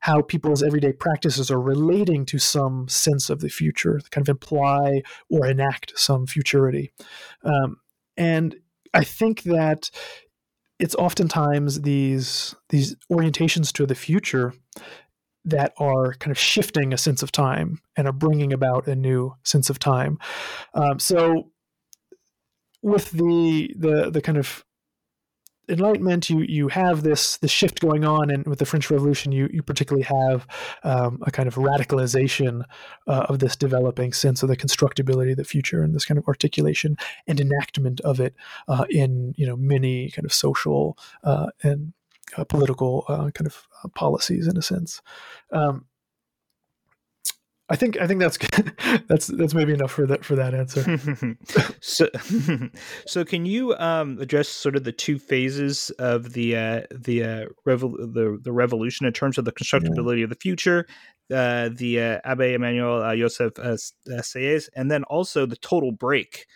how 0.00 0.20
people's 0.20 0.62
everyday 0.62 0.92
practices 0.92 1.50
are 1.50 1.60
relating 1.60 2.26
to 2.26 2.38
some 2.38 2.86
sense 2.88 3.30
of 3.30 3.40
the 3.40 3.48
future 3.48 4.00
kind 4.10 4.28
of 4.28 4.28
imply 4.28 5.02
or 5.30 5.46
enact 5.46 5.92
some 5.96 6.26
futurity. 6.26 6.92
Um, 7.44 7.76
and 8.16 8.56
i 8.94 9.04
think 9.04 9.42
that 9.42 9.90
it's 10.78 10.94
oftentimes 10.96 11.82
these 11.82 12.54
these 12.68 12.96
orientations 13.10 13.72
to 13.72 13.86
the 13.86 13.94
future 13.94 14.52
that 15.44 15.72
are 15.78 16.12
kind 16.14 16.32
of 16.32 16.38
shifting 16.38 16.92
a 16.92 16.98
sense 16.98 17.22
of 17.22 17.30
time 17.30 17.80
and 17.96 18.08
are 18.08 18.12
bringing 18.12 18.52
about 18.52 18.86
a 18.88 18.96
new 18.96 19.32
sense 19.44 19.70
of 19.70 19.78
time. 19.78 20.18
Um, 20.74 20.98
so 20.98 21.50
with 22.82 23.10
the 23.12 23.72
the 23.76 24.10
the 24.10 24.20
kind 24.20 24.36
of 24.36 24.64
Enlightenment, 25.68 26.30
you 26.30 26.40
you 26.40 26.68
have 26.68 27.02
this 27.02 27.38
this 27.38 27.50
shift 27.50 27.80
going 27.80 28.04
on, 28.04 28.30
and 28.30 28.46
with 28.46 28.60
the 28.60 28.66
French 28.66 28.88
Revolution, 28.88 29.32
you 29.32 29.48
you 29.52 29.62
particularly 29.62 30.04
have 30.04 30.46
um, 30.84 31.18
a 31.26 31.32
kind 31.32 31.48
of 31.48 31.56
radicalization 31.56 32.62
uh, 33.08 33.26
of 33.28 33.40
this 33.40 33.56
developing 33.56 34.12
sense 34.12 34.42
of 34.42 34.48
the 34.48 34.56
constructibility 34.56 35.32
of 35.32 35.38
the 35.38 35.44
future, 35.44 35.82
and 35.82 35.92
this 35.92 36.04
kind 36.04 36.18
of 36.18 36.28
articulation 36.28 36.96
and 37.26 37.40
enactment 37.40 38.00
of 38.00 38.20
it 38.20 38.34
uh, 38.68 38.84
in 38.90 39.34
you 39.36 39.46
know 39.46 39.56
many 39.56 40.10
kind 40.10 40.24
of 40.24 40.32
social 40.32 40.96
uh, 41.24 41.48
and 41.64 41.92
uh, 42.36 42.44
political 42.44 43.04
uh, 43.08 43.30
kind 43.30 43.46
of 43.46 43.66
uh, 43.82 43.88
policies, 43.88 44.46
in 44.46 44.56
a 44.56 44.62
sense. 44.62 45.02
Um, 45.50 45.86
I 47.68 47.74
think 47.74 47.98
I 48.00 48.06
think 48.06 48.20
that's 48.20 48.38
that's 49.08 49.26
that's 49.26 49.54
maybe 49.54 49.72
enough 49.72 49.90
for 49.90 50.06
that 50.06 50.24
for 50.24 50.36
that 50.36 50.54
answer. 50.54 51.36
so, 51.80 52.08
so 53.06 53.24
can 53.24 53.44
you 53.44 53.74
um, 53.76 54.18
address 54.20 54.48
sort 54.48 54.76
of 54.76 54.84
the 54.84 54.92
two 54.92 55.18
phases 55.18 55.90
of 55.98 56.32
the 56.32 56.56
uh, 56.56 56.82
the 56.92 57.24
uh, 57.24 57.44
revol- 57.66 57.98
the 57.98 58.38
the 58.40 58.52
revolution 58.52 59.06
in 59.06 59.12
terms 59.12 59.36
of 59.36 59.44
the 59.44 59.52
constructibility 59.52 60.18
yeah. 60.18 60.24
of 60.24 60.30
the 60.30 60.36
future, 60.36 60.86
uh, 61.34 61.68
the 61.74 62.00
uh, 62.00 62.20
Abbe 62.24 62.54
Emmanuel 62.54 63.02
uh, 63.02 63.16
Joseph 63.16 63.58
uh, 63.58 63.76
Sieyès, 64.08 64.68
and 64.76 64.90
then 64.90 65.02
also 65.04 65.46
the 65.46 65.56
total 65.56 65.92
break. 65.92 66.46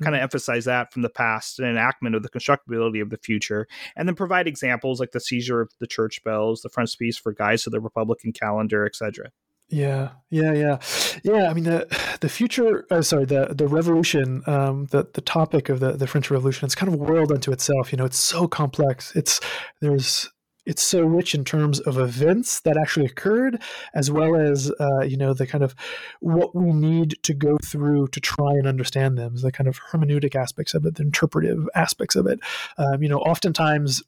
Kind 0.00 0.14
of 0.14 0.18
mm-hmm. 0.18 0.22
emphasize 0.24 0.64
that 0.66 0.92
from 0.92 1.02
the 1.02 1.10
past 1.10 1.58
and 1.58 1.66
enactment 1.66 2.14
of 2.14 2.22
the 2.22 2.28
constructibility 2.28 3.00
of 3.00 3.10
the 3.10 3.16
future, 3.16 3.66
and 3.96 4.06
then 4.06 4.14
provide 4.14 4.46
examples 4.46 5.00
like 5.00 5.10
the 5.10 5.18
seizure 5.18 5.60
of 5.60 5.72
the 5.80 5.88
church 5.88 6.22
bells, 6.22 6.60
the 6.60 6.68
front 6.68 6.88
frontispiece 6.88 7.18
for 7.18 7.32
guys 7.32 7.64
to 7.64 7.70
the 7.70 7.80
Republican 7.80 8.32
calendar, 8.32 8.86
etc. 8.86 9.32
Yeah, 9.70 10.10
yeah, 10.30 10.52
yeah, 10.54 10.78
yeah. 11.22 11.50
I 11.50 11.54
mean, 11.54 11.64
the 11.64 11.86
the 12.20 12.28
future. 12.28 12.86
Uh, 12.90 13.02
sorry, 13.02 13.24
the 13.24 13.48
the 13.54 13.68
revolution. 13.68 14.42
Um, 14.46 14.86
the 14.90 15.06
the 15.12 15.20
topic 15.20 15.68
of 15.68 15.80
the 15.80 15.92
the 15.92 16.06
French 16.06 16.30
Revolution. 16.30 16.66
It's 16.66 16.74
kind 16.74 16.92
of 16.92 17.00
a 17.00 17.02
world 17.02 17.30
unto 17.30 17.52
itself. 17.52 17.92
You 17.92 17.98
know, 17.98 18.04
it's 18.04 18.18
so 18.18 18.48
complex. 18.48 19.14
It's 19.14 19.40
there's 19.80 20.30
it's 20.64 20.82
so 20.82 21.02
rich 21.02 21.34
in 21.34 21.44
terms 21.44 21.80
of 21.80 21.98
events 21.98 22.60
that 22.60 22.76
actually 22.76 23.06
occurred, 23.06 23.60
as 23.94 24.10
well 24.10 24.36
as 24.36 24.70
uh, 24.80 25.00
you 25.00 25.16
know 25.18 25.34
the 25.34 25.46
kind 25.46 25.64
of 25.64 25.74
what 26.20 26.54
we 26.54 26.72
need 26.72 27.16
to 27.24 27.34
go 27.34 27.58
through 27.64 28.08
to 28.08 28.20
try 28.20 28.50
and 28.52 28.66
understand 28.66 29.18
them, 29.18 29.36
the 29.36 29.52
kind 29.52 29.68
of 29.68 29.80
hermeneutic 29.92 30.34
aspects 30.34 30.72
of 30.72 30.86
it, 30.86 30.94
the 30.94 31.02
interpretive 31.02 31.68
aspects 31.74 32.16
of 32.16 32.26
it. 32.26 32.40
Um, 32.78 33.02
you 33.02 33.08
know, 33.08 33.18
oftentimes 33.18 34.02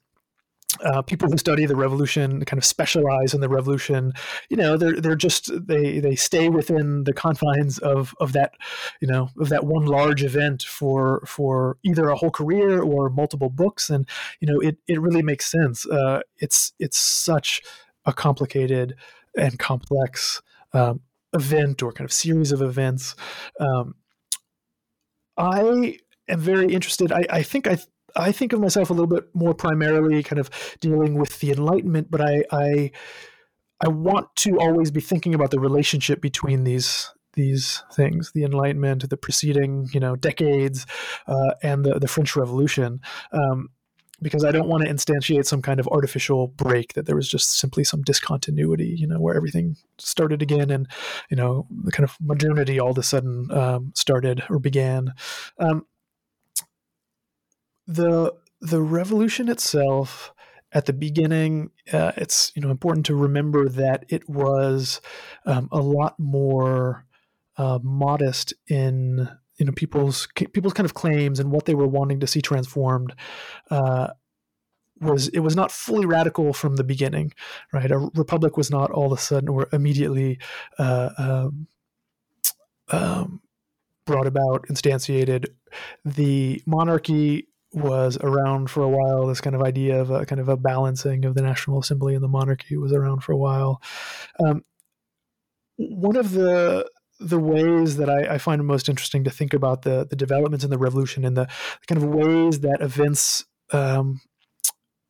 uh, 0.83 1.01
people 1.01 1.29
who 1.29 1.37
study 1.37 1.65
the 1.65 1.75
revolution 1.75 2.43
kind 2.45 2.57
of 2.57 2.65
specialize 2.65 3.33
in 3.33 3.41
the 3.41 3.49
revolution. 3.49 4.13
You 4.49 4.57
know, 4.57 4.77
they're 4.77 4.99
they're 4.99 5.15
just 5.15 5.49
they 5.67 5.99
they 5.99 6.15
stay 6.15 6.49
within 6.49 7.03
the 7.03 7.13
confines 7.13 7.77
of 7.79 8.13
of 8.19 8.33
that 8.33 8.53
you 8.99 9.07
know 9.07 9.29
of 9.39 9.49
that 9.49 9.65
one 9.65 9.85
large 9.85 10.23
event 10.23 10.63
for 10.63 11.23
for 11.25 11.77
either 11.83 12.09
a 12.09 12.15
whole 12.15 12.31
career 12.31 12.81
or 12.81 13.09
multiple 13.09 13.49
books, 13.49 13.89
and 13.89 14.07
you 14.39 14.51
know 14.51 14.59
it 14.59 14.77
it 14.87 14.99
really 15.01 15.23
makes 15.23 15.49
sense. 15.49 15.85
Uh, 15.85 16.21
it's 16.37 16.73
it's 16.79 16.97
such 16.97 17.61
a 18.05 18.13
complicated 18.13 18.95
and 19.37 19.59
complex 19.59 20.41
um, 20.73 21.01
event 21.33 21.81
or 21.81 21.91
kind 21.91 22.05
of 22.05 22.13
series 22.13 22.51
of 22.51 22.61
events. 22.61 23.15
Um, 23.59 23.95
I 25.37 25.97
am 26.27 26.39
very 26.39 26.73
interested. 26.73 27.11
I, 27.11 27.25
I 27.29 27.43
think 27.43 27.67
I 27.67 27.77
I 28.15 28.31
think 28.31 28.53
of 28.53 28.59
myself 28.59 28.89
a 28.89 28.93
little 28.93 29.07
bit 29.07 29.33
more 29.33 29.53
primarily 29.53 30.23
kind 30.23 30.39
of 30.39 30.49
dealing 30.79 31.15
with 31.15 31.39
the 31.39 31.51
Enlightenment, 31.51 32.09
but 32.11 32.21
I, 32.21 32.43
I 32.51 32.91
I 33.83 33.87
want 33.87 34.35
to 34.37 34.59
always 34.59 34.91
be 34.91 35.01
thinking 35.01 35.33
about 35.33 35.51
the 35.51 35.59
relationship 35.59 36.21
between 36.21 36.63
these 36.63 37.11
these 37.33 37.83
things, 37.93 38.31
the 38.33 38.43
Enlightenment, 38.43 39.09
the 39.09 39.17
preceding 39.17 39.89
you 39.93 39.99
know 39.99 40.15
decades, 40.15 40.85
uh, 41.27 41.53
and 41.63 41.83
the 41.85 41.99
the 41.99 42.07
French 42.07 42.35
Revolution. 42.35 43.01
Um, 43.31 43.69
because 44.21 44.45
I 44.45 44.51
don't 44.51 44.67
want 44.67 44.83
to 44.83 44.89
instantiate 44.89 45.45
some 45.45 45.61
kind 45.61 45.79
of 45.79 45.87
artificial 45.87 46.47
break 46.47 46.93
that 46.93 47.05
there 47.07 47.15
was 47.15 47.27
just 47.27 47.57
simply 47.57 47.83
some 47.83 48.03
discontinuity, 48.03 48.95
you 48.97 49.07
know, 49.07 49.19
where 49.19 49.35
everything 49.35 49.77
started 49.97 50.41
again 50.41 50.69
and, 50.69 50.87
you 51.29 51.37
know, 51.37 51.65
the 51.83 51.91
kind 51.91 52.07
of 52.07 52.15
modernity 52.21 52.79
all 52.79 52.91
of 52.91 52.97
a 52.97 53.03
sudden 53.03 53.49
um, 53.51 53.91
started 53.95 54.43
or 54.49 54.59
began. 54.59 55.13
Um, 55.57 55.87
the 57.87 58.33
the 58.61 58.81
revolution 58.81 59.49
itself 59.49 60.33
at 60.73 60.85
the 60.85 60.93
beginning, 60.93 61.71
uh, 61.91 62.13
it's 62.15 62.51
you 62.55 62.61
know 62.61 62.69
important 62.69 63.05
to 63.07 63.15
remember 63.15 63.67
that 63.67 64.05
it 64.09 64.29
was 64.29 65.01
um, 65.45 65.67
a 65.71 65.81
lot 65.81 66.19
more 66.19 67.05
uh, 67.57 67.79
modest 67.83 68.53
in 68.67 69.29
you 69.57 69.65
know 69.65 69.71
people's 69.73 70.27
people's 70.35 70.73
kind 70.73 70.85
of 70.85 70.93
claims 70.93 71.39
and 71.39 71.51
what 71.51 71.65
they 71.65 71.75
were 71.75 71.87
wanting 71.87 72.19
to 72.19 72.27
see 72.27 72.41
transformed. 72.41 73.13
Uh, 73.69 74.09
was 75.01 75.27
it 75.29 75.39
was 75.39 75.55
not 75.55 75.71
fully 75.71 76.05
radical 76.05 76.53
from 76.53 76.75
the 76.75 76.83
beginning, 76.83 77.33
right? 77.73 77.91
A 77.91 77.97
republic 78.13 78.55
was 78.55 78.69
not 78.69 78.91
all 78.91 79.11
of 79.11 79.17
a 79.17 79.21
sudden 79.21 79.49
or 79.49 79.67
immediately 79.73 80.39
uh, 80.77 81.09
um, 81.17 81.67
um, 82.89 83.41
brought 84.05 84.27
about, 84.27 84.67
instantiated. 84.67 85.47
The 86.05 86.61
monarchy 86.65 87.47
was 87.73 88.17
around 88.21 88.69
for 88.69 88.83
a 88.83 88.89
while. 88.89 89.27
This 89.27 89.41
kind 89.41 89.55
of 89.55 89.61
idea 89.61 89.99
of 89.99 90.09
a 90.09 90.25
kind 90.25 90.41
of 90.41 90.49
a 90.49 90.57
balancing 90.57 91.25
of 91.25 91.35
the 91.35 91.41
National 91.41 91.79
Assembly 91.79 92.15
and 92.15 92.23
the 92.23 92.27
monarchy 92.27 92.77
was 92.77 92.91
around 92.91 93.23
for 93.23 93.31
a 93.31 93.37
while. 93.37 93.81
Um, 94.43 94.63
one 95.77 96.15
of 96.15 96.31
the 96.31 96.89
the 97.19 97.39
ways 97.39 97.97
that 97.97 98.09
I, 98.09 98.33
I, 98.33 98.37
find 98.39 98.65
most 98.65 98.89
interesting 98.89 99.23
to 99.25 99.29
think 99.29 99.53
about 99.53 99.83
the 99.83 100.07
the 100.09 100.15
developments 100.15 100.65
in 100.65 100.71
the 100.71 100.77
revolution 100.77 101.23
and 101.23 101.37
the, 101.37 101.45
the 101.45 101.87
kind 101.87 102.01
of 102.01 102.09
ways 102.09 102.61
that 102.61 102.81
events 102.81 103.45
um, 103.71 104.21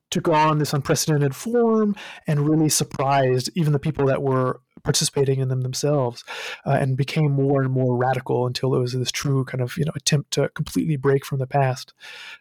took 0.10 0.28
on 0.28 0.60
this 0.60 0.74
unprecedented 0.74 1.34
form 1.34 1.96
and 2.28 2.48
really 2.48 2.70
surprised 2.70 3.50
even 3.56 3.72
the 3.72 3.80
people 3.80 4.06
that 4.08 4.22
were 4.22 4.60
participating 4.84 5.40
in 5.40 5.50
them 5.50 5.62
themselves 5.62 6.24
uh, 6.66 6.72
and 6.72 6.98
became 6.98 7.32
more 7.32 7.62
and 7.62 7.72
more 7.72 7.98
radical 7.98 8.46
until 8.46 8.76
it 8.76 8.80
was 8.80 8.94
this 8.94 9.12
true 9.12 9.46
kind 9.46 9.62
of 9.62 9.78
you 9.78 9.86
know 9.86 9.92
attempt 9.96 10.32
to 10.32 10.50
completely 10.50 10.98
break 10.98 11.26
from 11.26 11.40
the 11.40 11.48
past. 11.48 11.94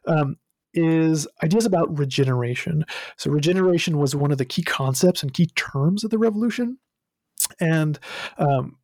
Um, 0.06 0.36
is 0.72 1.26
ideas 1.42 1.66
about 1.66 1.98
regeneration. 1.98 2.84
So 3.16 3.30
regeneration 3.30 3.98
was 3.98 4.14
one 4.14 4.30
of 4.30 4.38
the 4.38 4.44
key 4.44 4.62
concepts 4.62 5.20
and 5.22 5.34
key 5.34 5.46
terms 5.56 6.04
of 6.04 6.10
the 6.10 6.18
revolution. 6.18 6.78
And 7.58 7.98
um, 8.38 8.76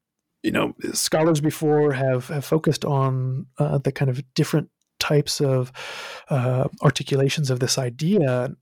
you 0.43 0.51
know 0.51 0.75
scholars 0.93 1.41
before 1.41 1.93
have, 1.93 2.29
have 2.29 2.45
focused 2.45 2.85
on 2.85 3.47
uh, 3.59 3.79
the 3.79 3.93
kind 3.93 4.11
of 4.11 4.23
different 4.35 4.71
types 4.99 5.41
of 5.41 5.73
uh, 6.31 6.69
articulations 6.83 7.51
of 7.51 7.61
this 7.61 7.79
idea. 7.79 8.55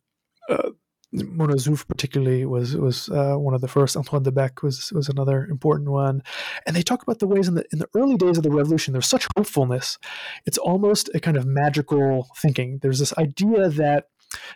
Uh, 0.48 0.70
Mona 1.14 1.54
Ozouf 1.54 1.86
particularly 1.86 2.44
was 2.44 2.76
was 2.76 3.08
uh, 3.08 3.36
one 3.36 3.54
of 3.54 3.60
the 3.60 3.68
first. 3.68 3.96
Antoine 3.96 4.24
de 4.24 4.32
Baecque 4.32 4.62
was 4.62 4.92
was 4.92 5.08
another 5.08 5.46
important 5.46 5.90
one, 5.90 6.22
and 6.66 6.74
they 6.74 6.82
talk 6.82 7.02
about 7.02 7.20
the 7.20 7.26
ways 7.26 7.46
in 7.46 7.54
the 7.54 7.64
in 7.72 7.78
the 7.78 7.88
early 7.94 8.16
days 8.16 8.36
of 8.36 8.42
the 8.42 8.50
revolution. 8.50 8.92
There's 8.92 9.06
such 9.06 9.28
hopefulness; 9.36 9.98
it's 10.44 10.58
almost 10.58 11.10
a 11.14 11.20
kind 11.20 11.36
of 11.36 11.46
magical 11.46 12.28
thinking. 12.36 12.78
There's 12.82 12.98
this 12.98 13.16
idea 13.16 13.68
that 13.68 14.08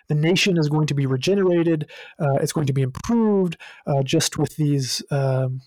the 0.08 0.14
nation 0.14 0.58
is 0.58 0.68
going 0.68 0.88
to 0.88 0.94
be 0.94 1.06
regenerated, 1.06 1.88
uh, 2.18 2.34
it's 2.40 2.52
going 2.52 2.66
to 2.66 2.72
be 2.72 2.82
improved 2.82 3.56
uh, 3.86 4.02
just 4.02 4.36
with 4.36 4.56
these 4.56 5.02
um, 5.10 5.60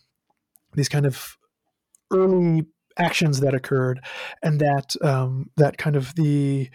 these 0.74 0.90
kind 0.90 1.06
of 1.06 1.38
early 2.12 2.66
actions 2.98 3.40
that 3.40 3.54
occurred, 3.54 4.02
and 4.44 4.60
that 4.60 4.96
um, 5.02 5.50
that 5.56 5.78
kind 5.78 5.96
of 5.96 6.16
the 6.16 6.70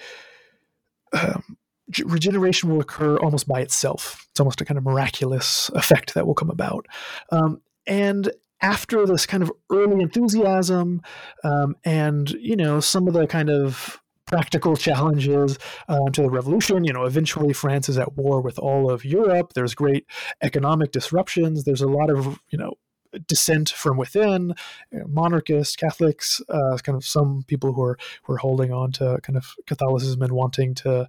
um, 1.12 1.58
regeneration 2.04 2.68
will 2.68 2.80
occur 2.80 3.16
almost 3.18 3.46
by 3.48 3.60
itself. 3.60 4.26
It's 4.30 4.40
almost 4.40 4.60
a 4.60 4.64
kind 4.64 4.78
of 4.78 4.84
miraculous 4.84 5.70
effect 5.74 6.14
that 6.14 6.26
will 6.26 6.34
come 6.34 6.50
about. 6.50 6.86
Um, 7.30 7.60
and 7.86 8.30
after 8.62 9.06
this 9.06 9.26
kind 9.26 9.42
of 9.42 9.52
early 9.70 10.02
enthusiasm 10.02 11.02
um, 11.44 11.76
and 11.84 12.30
you 12.30 12.56
know 12.56 12.80
some 12.80 13.06
of 13.06 13.12
the 13.12 13.26
kind 13.26 13.50
of 13.50 14.00
practical 14.26 14.76
challenges 14.76 15.56
uh, 15.88 16.10
to 16.10 16.22
the 16.22 16.30
revolution. 16.30 16.84
You 16.84 16.92
know, 16.92 17.04
eventually 17.04 17.52
France 17.52 17.88
is 17.88 17.96
at 17.96 18.16
war 18.16 18.40
with 18.40 18.58
all 18.58 18.90
of 18.90 19.04
Europe. 19.04 19.52
There's 19.54 19.74
great 19.74 20.04
economic 20.42 20.92
disruptions. 20.92 21.64
There's 21.64 21.80
a 21.80 21.88
lot 21.88 22.10
of 22.10 22.40
you 22.50 22.58
know 22.58 22.74
dissent 23.26 23.70
from 23.70 23.96
within, 23.96 24.54
know, 24.98 25.06
monarchists, 25.08 25.76
Catholics, 25.76 26.40
uh, 26.48 26.78
kind 26.78 26.96
of 26.96 27.04
some 27.04 27.44
people 27.46 27.72
who 27.72 27.82
are 27.82 27.98
who 28.24 28.32
are 28.34 28.38
holding 28.38 28.72
on 28.72 28.92
to 28.92 29.18
kind 29.22 29.36
of 29.36 29.54
Catholicism 29.66 30.22
and 30.22 30.32
wanting 30.32 30.74
to 30.76 31.08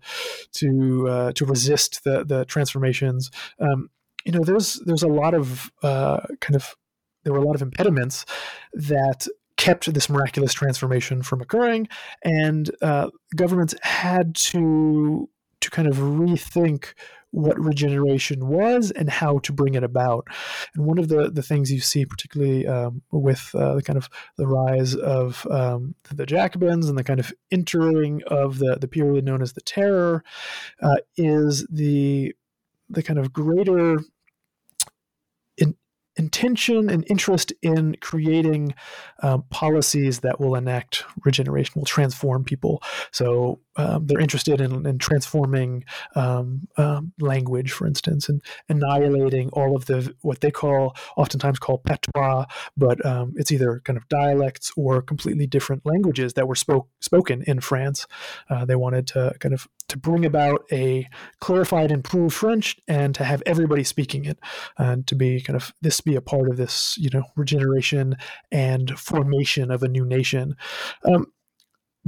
to 0.54 1.08
uh, 1.10 1.32
to 1.34 1.46
resist 1.46 2.04
the 2.04 2.24
the 2.24 2.46
transformations. 2.46 3.32
Um, 3.60 3.90
you 4.26 4.32
know, 4.32 4.44
there's 4.44 4.82
there's 4.86 5.04
a 5.04 5.08
lot 5.08 5.34
of 5.34 5.72
uh, 5.84 6.22
kind 6.42 6.56
of 6.56 6.76
there 7.24 7.34
were 7.34 7.40
a 7.40 7.46
lot 7.46 7.56
of 7.56 7.62
impediments 7.62 8.26
that 8.74 9.28
kept 9.58 9.92
this 9.94 10.10
miraculous 10.10 10.54
transformation 10.54 11.24
from 11.24 11.42
occurring, 11.42 11.88
and 12.24 12.72
uh, 12.82 13.10
governments 13.36 13.76
had 13.82 14.36
to 14.36 15.30
to 15.60 15.70
kind 15.72 15.88
of 15.88 15.98
rethink 15.98 16.94
what 17.38 17.59
regeneration 17.59 18.47
was 18.47 18.91
and 18.91 19.09
how 19.09 19.38
to 19.39 19.53
bring 19.53 19.76
it 19.76 19.84
about. 19.84 20.27
And 20.76 20.85
one 20.85 20.97
of 20.97 21.07
the, 21.07 21.30
the 21.30 21.43
things 21.43 21.72
you 21.72 21.80
see, 21.80 22.05
particularly 22.05 22.65
um, 22.65 23.03
with 23.11 23.51
uh, 23.53 23.76
the 23.76 23.84
kind 23.84 23.97
of 23.97 24.09
the 24.38 24.47
rise 24.47 24.95
of 24.95 25.45
um, 25.51 25.95
the 26.14 26.26
Jacobins 26.26 26.89
and 26.89 26.97
the 26.97 27.03
kind 27.03 27.19
of 27.19 27.31
entering 27.51 28.23
of 28.27 28.57
the, 28.57 28.77
the 28.80 28.88
period 28.88 29.23
known 29.23 29.41
as 29.41 29.53
the 29.53 29.61
Terror, 29.61 30.23
uh, 30.81 30.97
is 31.15 31.65
the 31.69 32.34
the 32.89 33.03
kind 33.03 33.19
of 33.19 33.34
greater 33.34 33.97
intention 36.18 36.89
and 36.89 37.05
interest 37.09 37.53
in 37.61 37.95
creating 38.01 38.73
um, 39.22 39.43
policies 39.49 40.19
that 40.22 40.39
will 40.39 40.55
enact 40.55 41.03
regeneration, 41.23 41.73
will 41.76 41.85
transform 41.85 42.43
people. 42.43 42.81
So 43.11 43.59
um, 43.78 44.08
they're 44.08 44.20
interested 44.20 44.60
in, 44.60 44.86
in 44.86 44.98
transforming 44.98 45.84
um, 46.16 46.68
um, 46.78 47.14
language, 47.20 47.72
for 47.72 47.88
instance, 47.88 48.28
and 48.28 48.41
annihilating 48.70 49.49
all 49.54 49.76
of 49.76 49.86
the 49.86 50.14
what 50.22 50.41
they 50.41 50.52
call, 50.52 50.95
oftentimes 51.16 51.60
called 51.60 51.84
patois, 51.84 52.45
but 52.76 53.04
um, 53.06 53.34
it's 53.38 53.52
either 53.52 53.82
kind 53.86 53.98
of 53.98 54.08
dialects 54.10 54.72
or 54.76 55.02
completely 55.02 55.48
different 55.48 55.86
languages 55.86 56.34
that 56.34 56.48
were 56.48 56.56
spoke, 56.56 56.88
spoken 57.02 57.44
in 57.44 57.60
France. 57.60 58.08
Uh, 58.49 58.66
they 58.66 58.76
wanted 58.76 59.08
to 59.08 59.34
kind 59.40 59.54
of 59.54 59.68
to 59.88 59.98
bring 59.98 60.26
about 60.26 60.66
a 60.72 61.08
clarified, 61.40 61.91
improved 61.91 62.36
French, 62.36 62.78
and 62.88 63.16
to 63.16 63.24
have 63.24 63.41
everybody 63.45 63.84
speaking 63.84 64.26
it, 64.26 64.40
and 64.78 65.08
to 65.08 65.16
be 65.16 65.41
kind 65.41 65.56
of 65.56 65.74
this 65.82 66.02
be 66.02 66.16
a 66.16 66.22
part 66.22 66.49
of 66.49 66.58
this, 66.58 66.98
you 66.98 67.10
know, 67.14 67.24
regeneration 67.36 68.16
and 68.52 68.98
formation 68.99 69.72
of 69.72 69.84
a 69.84 69.88
new 69.88 70.06
nation. 70.06 70.56
Um, 71.06 71.28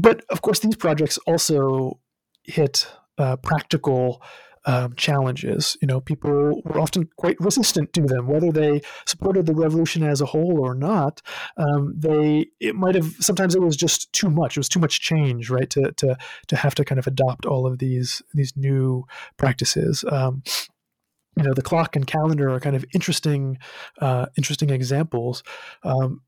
but 0.01 0.23
of 0.29 0.41
course, 0.41 0.59
these 0.59 0.75
projects 0.75 1.17
also 1.27 1.99
hit 2.43 2.87
uh, 3.17 3.35
practical 3.37 4.21
um, 4.65 4.93
challenges. 4.95 5.77
You 5.81 5.87
know, 5.87 6.01
people 6.01 6.61
were 6.63 6.79
often 6.79 7.09
quite 7.17 7.39
resistant 7.39 7.93
to 7.93 8.01
them, 8.01 8.27
whether 8.27 8.51
they 8.51 8.81
supported 9.05 9.45
the 9.45 9.53
revolution 9.53 10.03
as 10.03 10.21
a 10.21 10.25
whole 10.25 10.59
or 10.59 10.75
not. 10.75 11.21
Um, 11.57 11.93
they 11.97 12.47
it 12.59 12.75
might 12.75 12.95
have 12.95 13.15
sometimes 13.19 13.55
it 13.55 13.61
was 13.61 13.75
just 13.75 14.11
too 14.13 14.29
much. 14.29 14.57
It 14.57 14.59
was 14.59 14.69
too 14.69 14.79
much 14.79 15.01
change, 15.01 15.49
right? 15.49 15.69
To 15.71 15.91
to 15.93 16.17
to 16.47 16.55
have 16.55 16.75
to 16.75 16.85
kind 16.85 16.99
of 16.99 17.07
adopt 17.07 17.45
all 17.45 17.65
of 17.65 17.79
these 17.79 18.21
these 18.33 18.53
new 18.55 19.05
practices. 19.37 20.03
Um, 20.09 20.43
you 21.37 21.43
know, 21.43 21.53
the 21.53 21.61
clock 21.61 21.95
and 21.95 22.05
calendar 22.05 22.49
are 22.49 22.59
kind 22.59 22.75
of 22.75 22.85
interesting 22.93 23.57
uh, 23.99 24.27
interesting 24.37 24.69
examples. 24.69 25.43
Um, 25.83 26.21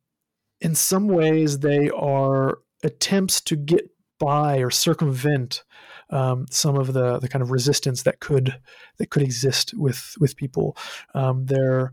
in 0.61 0.75
some 0.75 1.07
ways, 1.07 1.59
they 1.59 1.89
are 1.89 2.59
attempts 2.83 3.41
to 3.41 3.55
get 3.55 3.89
by 4.19 4.57
or 4.59 4.69
circumvent 4.69 5.63
um, 6.11 6.45
some 6.49 6.75
of 6.75 6.93
the 6.93 7.19
the 7.19 7.27
kind 7.27 7.41
of 7.41 7.51
resistance 7.51 8.03
that 8.03 8.19
could 8.19 8.59
that 8.97 9.09
could 9.09 9.23
exist 9.23 9.73
with 9.75 10.13
with 10.19 10.35
people. 10.35 10.77
Um, 11.15 11.45
they're 11.45 11.91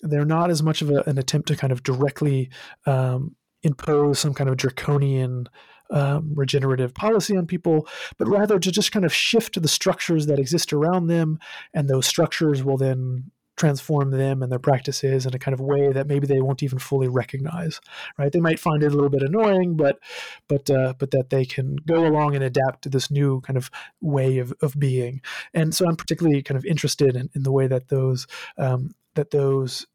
they're 0.00 0.24
not 0.24 0.50
as 0.50 0.62
much 0.62 0.82
of 0.82 0.90
a, 0.90 1.02
an 1.06 1.18
attempt 1.18 1.48
to 1.48 1.56
kind 1.56 1.72
of 1.72 1.82
directly 1.82 2.50
um, 2.86 3.34
impose 3.62 4.18
some 4.18 4.34
kind 4.34 4.50
of 4.50 4.56
draconian 4.56 5.48
um, 5.90 6.32
regenerative 6.34 6.94
policy 6.94 7.36
on 7.36 7.46
people, 7.46 7.88
but 8.18 8.28
rather 8.28 8.58
to 8.58 8.70
just 8.70 8.92
kind 8.92 9.04
of 9.04 9.12
shift 9.12 9.54
to 9.54 9.60
the 9.60 9.68
structures 9.68 10.26
that 10.26 10.38
exist 10.38 10.72
around 10.72 11.06
them, 11.06 11.38
and 11.72 11.88
those 11.88 12.06
structures 12.06 12.62
will 12.62 12.76
then 12.76 13.30
transform 13.56 14.10
them 14.10 14.42
and 14.42 14.50
their 14.50 14.58
practices 14.58 15.26
in 15.26 15.34
a 15.34 15.38
kind 15.38 15.54
of 15.54 15.60
way 15.60 15.92
that 15.92 16.08
maybe 16.08 16.26
they 16.26 16.40
won't 16.40 16.62
even 16.62 16.78
fully 16.78 17.08
recognize 17.08 17.80
right? 18.18 18.32
They 18.32 18.40
might 18.40 18.58
find 18.58 18.82
it 18.82 18.92
a 18.92 18.94
little 18.94 19.10
bit 19.10 19.22
annoying 19.22 19.76
but 19.76 19.98
but 20.48 20.68
uh, 20.70 20.94
but 20.98 21.10
that 21.12 21.30
they 21.30 21.44
can 21.44 21.76
go 21.76 22.06
along 22.06 22.34
and 22.34 22.44
adapt 22.44 22.82
to 22.82 22.88
this 22.88 23.10
new 23.10 23.40
kind 23.42 23.56
of 23.56 23.70
way 24.00 24.38
of, 24.38 24.52
of 24.60 24.78
being. 24.78 25.20
And 25.52 25.74
so 25.74 25.86
i'm 25.86 25.96
particularly 25.96 26.42
kind 26.42 26.58
of 26.58 26.64
interested 26.64 27.16
in, 27.16 27.30
in 27.34 27.42
the 27.42 27.52
way 27.52 27.66
that 27.66 27.88
those 27.88 28.26
um, 28.58 28.94
that 29.14 29.30
those 29.30 29.86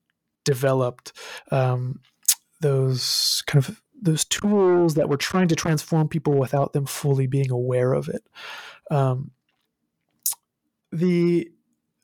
developed 0.45 1.13
um, 1.51 1.99
those 2.61 3.43
kind 3.47 3.63
of 3.63 3.81
those 4.01 4.25
tools 4.25 4.95
that 4.95 5.09
were 5.09 5.17
trying 5.17 5.47
to 5.49 5.55
transform 5.55 6.07
people 6.07 6.33
without 6.33 6.73
them 6.73 6.85
fully 6.85 7.27
being 7.27 7.51
aware 7.51 7.93
of 7.93 8.07
it. 8.07 8.23
Um, 8.89 9.31
the 10.91 11.51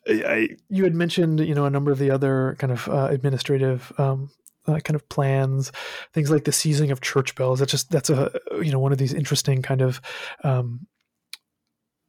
I, 0.08 0.50
you 0.70 0.84
had 0.84 0.94
mentioned, 0.94 1.40
you 1.40 1.56
know, 1.56 1.66
a 1.66 1.70
number 1.70 1.92
of 1.92 2.00
the 2.00 2.12
other 2.12 2.56
kind 2.60 2.72
of 2.72 2.88
uh, 2.88 3.08
administrative 3.10 3.92
um, 3.98 4.30
uh, 4.68 4.80
kind 4.80 4.96
of 4.96 5.08
plans, 5.10 5.72
things 6.14 6.32
like 6.32 6.44
the 6.44 6.52
seizing 6.52 6.92
of 6.92 7.02
church 7.02 7.36
bells. 7.36 7.60
That's 7.60 7.72
just 7.72 7.92
that's 7.92 8.10
a 8.10 8.32
you 8.62 8.72
know 8.72 8.80
one 8.80 8.92
of 8.92 8.98
these 8.98 9.14
interesting 9.14 9.62
kind 9.62 9.82
of 9.82 10.02
um, 10.44 10.88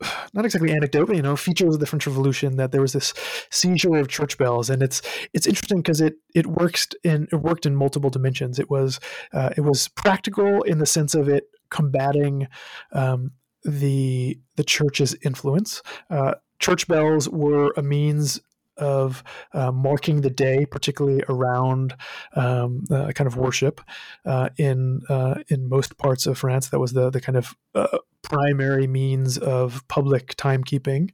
not 0.35 0.45
exactly 0.45 0.73
anecdote, 0.73 1.07
but 1.07 1.17
you 1.17 1.23
know, 1.23 1.37
features 1.37 1.75
of 1.75 1.81
the 1.81 1.87
French 1.87 2.07
Revolution 2.07 2.57
that 2.57 2.73
there 2.73 2.81
was 2.81 2.93
this 2.93 3.15
seizure 3.51 3.97
of 3.97 4.09
church 4.09 4.39
bells, 4.39 4.71
and 4.71 4.83
it's 4.83 5.03
it's 5.33 5.47
interesting 5.47 5.79
because 5.79 6.01
it 6.01 6.17
it 6.35 6.47
works 6.47 6.89
in 7.03 7.29
it 7.33 7.37
worked 7.37 7.67
in 7.67 7.77
multiple 7.77 8.11
dimensions. 8.11 8.59
It 8.59 8.71
was 8.71 9.01
uh, 9.33 9.51
it 9.57 9.63
was 9.63 9.89
practical 9.89 10.63
in 10.63 10.79
the 10.79 10.87
sense 10.87 11.15
of 11.15 11.29
it 11.29 11.45
combating 11.71 12.49
um, 12.93 13.33
the 13.65 14.39
the 14.57 14.65
church's 14.65 15.15
influence. 15.25 15.83
Uh, 16.11 16.35
church 16.59 16.89
bells 16.89 17.29
were 17.29 17.73
a 17.77 17.83
means 17.83 18.41
of 18.77 19.25
uh, 19.53 19.73
marking 19.73 20.21
the 20.21 20.31
day, 20.31 20.67
particularly 20.67 21.23
around 21.29 21.95
um, 22.35 22.85
uh, 22.91 23.11
kind 23.13 23.27
of 23.27 23.37
worship 23.37 23.81
uh, 24.25 24.51
in 24.59 25.01
uh, 25.09 25.37
in 25.49 25.69
most 25.69 25.97
parts 25.99 26.27
of 26.27 26.39
France. 26.39 26.69
That 26.69 26.79
was 26.79 26.93
the 26.93 27.11
the 27.11 27.21
kind 27.21 27.37
of 27.37 27.55
uh, 27.75 27.99
primary 28.23 28.87
means 28.87 29.39
of 29.39 29.87
public 29.89 30.37
timekeeping. 30.37 31.11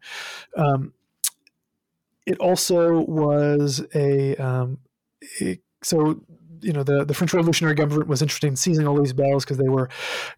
Um, 0.56 0.93
it 2.24 2.39
also 2.39 3.01
was 3.01 3.85
a, 3.94 4.36
um, 4.36 4.78
a 5.40 5.59
so 5.82 6.20
you 6.60 6.73
know 6.73 6.85
the, 6.85 7.05
the 7.05 7.14
French 7.14 7.35
Revolutionary 7.35 7.74
government 7.74 8.09
was 8.09 8.23
interested 8.23 8.47
in 8.47 8.56
seizing 8.56 8.86
all 8.86 9.01
these 9.01 9.12
bells 9.12 9.44
because 9.44 9.59
they 9.59 9.69
were 9.69 9.89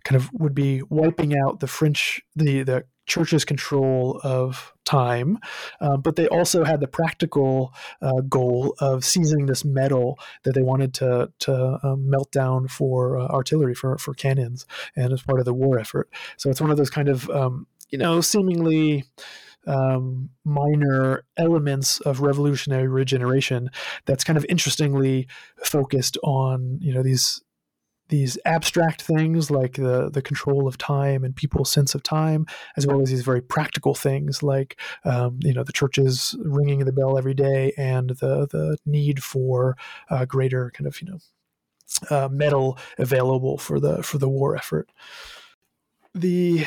kind 0.04 0.20
of 0.20 0.30
would 0.32 0.54
be 0.54 0.82
wiping 0.88 1.34
out 1.38 1.60
the 1.60 1.66
French 1.66 2.22
the 2.34 2.62
the 2.62 2.84
church's 3.06 3.44
control 3.44 4.20
of 4.24 4.72
time, 4.84 5.38
uh, 5.80 5.96
but 5.96 6.16
they 6.16 6.28
also 6.28 6.64
had 6.64 6.80
the 6.80 6.88
practical 6.88 7.72
uh, 8.02 8.20
goal 8.22 8.74
of 8.80 9.04
seizing 9.04 9.46
this 9.46 9.64
metal 9.64 10.18
that 10.44 10.54
they 10.54 10.62
wanted 10.62 10.94
to 10.94 11.32
to 11.40 11.78
um, 11.82 12.08
melt 12.08 12.30
down 12.32 12.68
for 12.68 13.18
uh, 13.18 13.26
artillery 13.26 13.74
for 13.74 13.96
for 13.98 14.14
cannons 14.14 14.66
and 14.96 15.12
as 15.12 15.22
part 15.22 15.38
of 15.38 15.44
the 15.44 15.54
war 15.54 15.78
effort. 15.78 16.08
So 16.36 16.50
it's 16.50 16.60
one 16.60 16.70
of 16.70 16.76
those 16.76 16.90
kind 16.90 17.08
of 17.08 17.28
um, 17.30 17.66
you 17.90 17.98
know 17.98 18.20
seemingly 18.20 19.04
um, 19.66 20.30
minor 20.44 21.24
elements 21.36 22.00
of 22.00 22.20
revolutionary 22.20 22.88
regeneration 22.88 23.70
that's 24.04 24.24
kind 24.24 24.36
of 24.36 24.44
interestingly 24.48 25.26
focused 25.62 26.18
on 26.22 26.78
you 26.80 26.92
know 26.92 27.02
these 27.02 27.42
these 28.08 28.38
abstract 28.44 29.02
things 29.02 29.50
like 29.50 29.74
the 29.74 30.10
the 30.10 30.22
control 30.22 30.68
of 30.68 30.78
time 30.78 31.24
and 31.24 31.34
people's 31.34 31.70
sense 31.70 31.94
of 31.94 32.02
time, 32.02 32.46
as 32.76 32.86
well 32.86 33.00
as 33.00 33.10
these 33.10 33.22
very 33.24 33.40
practical 33.40 33.94
things 33.94 34.42
like 34.42 34.78
um, 35.04 35.38
you 35.40 35.52
know 35.52 35.64
the 35.64 35.72
churches 35.72 36.36
ringing 36.40 36.80
the 36.80 36.92
bell 36.92 37.16
every 37.16 37.34
day 37.34 37.72
and 37.76 38.10
the 38.10 38.46
the 38.50 38.76
need 38.84 39.22
for 39.22 39.76
uh, 40.10 40.24
greater 40.24 40.70
kind 40.74 40.86
of 40.86 41.00
you 41.00 41.08
know 41.08 41.18
uh, 42.10 42.28
metal 42.30 42.78
available 42.98 43.58
for 43.58 43.80
the 43.80 44.02
for 44.02 44.18
the 44.18 44.28
war 44.28 44.56
effort. 44.56 44.90
The 46.14 46.66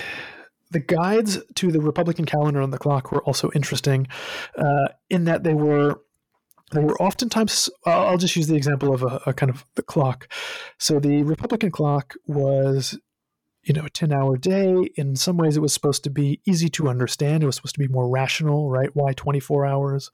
the 0.71 0.79
guides 0.79 1.39
to 1.55 1.71
the 1.71 1.79
Republican 1.79 2.25
calendar 2.25 2.61
on 2.61 2.71
the 2.71 2.77
clock 2.77 3.11
were 3.11 3.23
also 3.23 3.49
interesting, 3.55 4.07
uh, 4.57 4.89
in 5.09 5.25
that 5.25 5.43
they 5.43 5.53
were 5.53 6.01
they 6.71 6.81
were 6.81 7.01
oftentimes. 7.01 7.69
I'll 7.85 8.17
just 8.17 8.35
use 8.35 8.47
the 8.47 8.55
example 8.55 8.93
of 8.93 9.03
a, 9.03 9.21
a 9.25 9.33
kind 9.33 9.49
of 9.49 9.65
the 9.75 9.83
clock. 9.83 10.31
So 10.77 10.99
the 10.99 11.23
Republican 11.23 11.71
clock 11.71 12.15
was 12.25 12.97
you 13.67 13.73
know, 13.73 13.85
a 13.85 13.89
10 13.89 14.13
hour 14.13 14.37
day. 14.37 14.89
In 14.95 15.15
some 15.15 15.37
ways, 15.37 15.57
it 15.57 15.61
was 15.61 15.73
supposed 15.73 16.03
to 16.05 16.09
be 16.09 16.39
easy 16.45 16.69
to 16.69 16.87
understand. 16.87 17.43
It 17.43 17.45
was 17.45 17.57
supposed 17.57 17.75
to 17.75 17.79
be 17.79 17.89
more 17.89 18.09
rational, 18.09 18.69
right? 18.69 18.89
Why 18.93 19.11
24 19.11 19.65
hours? 19.65 20.09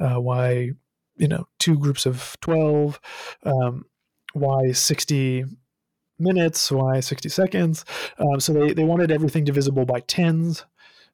Uh, 0.00 0.16
why, 0.20 0.70
you 1.18 1.28
know, 1.28 1.46
two 1.58 1.78
groups 1.78 2.06
of 2.06 2.36
12? 2.40 2.98
Um, 3.44 3.84
why 4.32 4.72
60 4.72 5.44
minutes? 6.18 6.72
Why 6.72 7.00
60 7.00 7.28
seconds? 7.28 7.84
Um, 8.18 8.40
so 8.40 8.54
they, 8.54 8.72
they 8.72 8.84
wanted 8.84 9.10
everything 9.10 9.44
divisible 9.44 9.84
by 9.84 10.00
tens. 10.00 10.64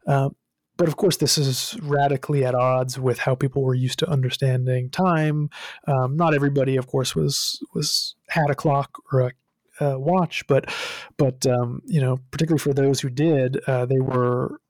Um, 0.07 0.37
but 0.77 0.89
of 0.89 0.97
course, 0.97 1.17
this 1.17 1.39
is 1.39 1.79
radically 1.83 2.45
at 2.45 2.55
odds 2.55 2.99
with 2.99 3.19
how 3.21 3.35
people 3.35 3.63
were 3.63 3.75
used 3.75 3.99
to 4.01 4.11
understanding 4.11 4.91
time. 4.91 5.51
Um, 5.87 6.17
not 6.17 6.35
everybody, 6.35 6.77
of 6.77 6.87
course, 6.87 7.15
was 7.15 7.61
was 7.75 8.15
had 8.29 8.51
a 8.51 8.55
clock 8.55 8.99
or 9.13 9.33
a 9.81 9.99
watch, 9.99 10.47
but 10.47 10.73
but 11.17 11.47
um, 11.47 11.83
you 11.85 12.01
know, 12.01 12.19
particularly 12.31 12.61
for 12.61 12.75
those 12.75 13.01
who 13.01 13.11
did, 13.11 13.59
uh, 13.67 13.87
they 13.87 14.01
were 14.01 14.61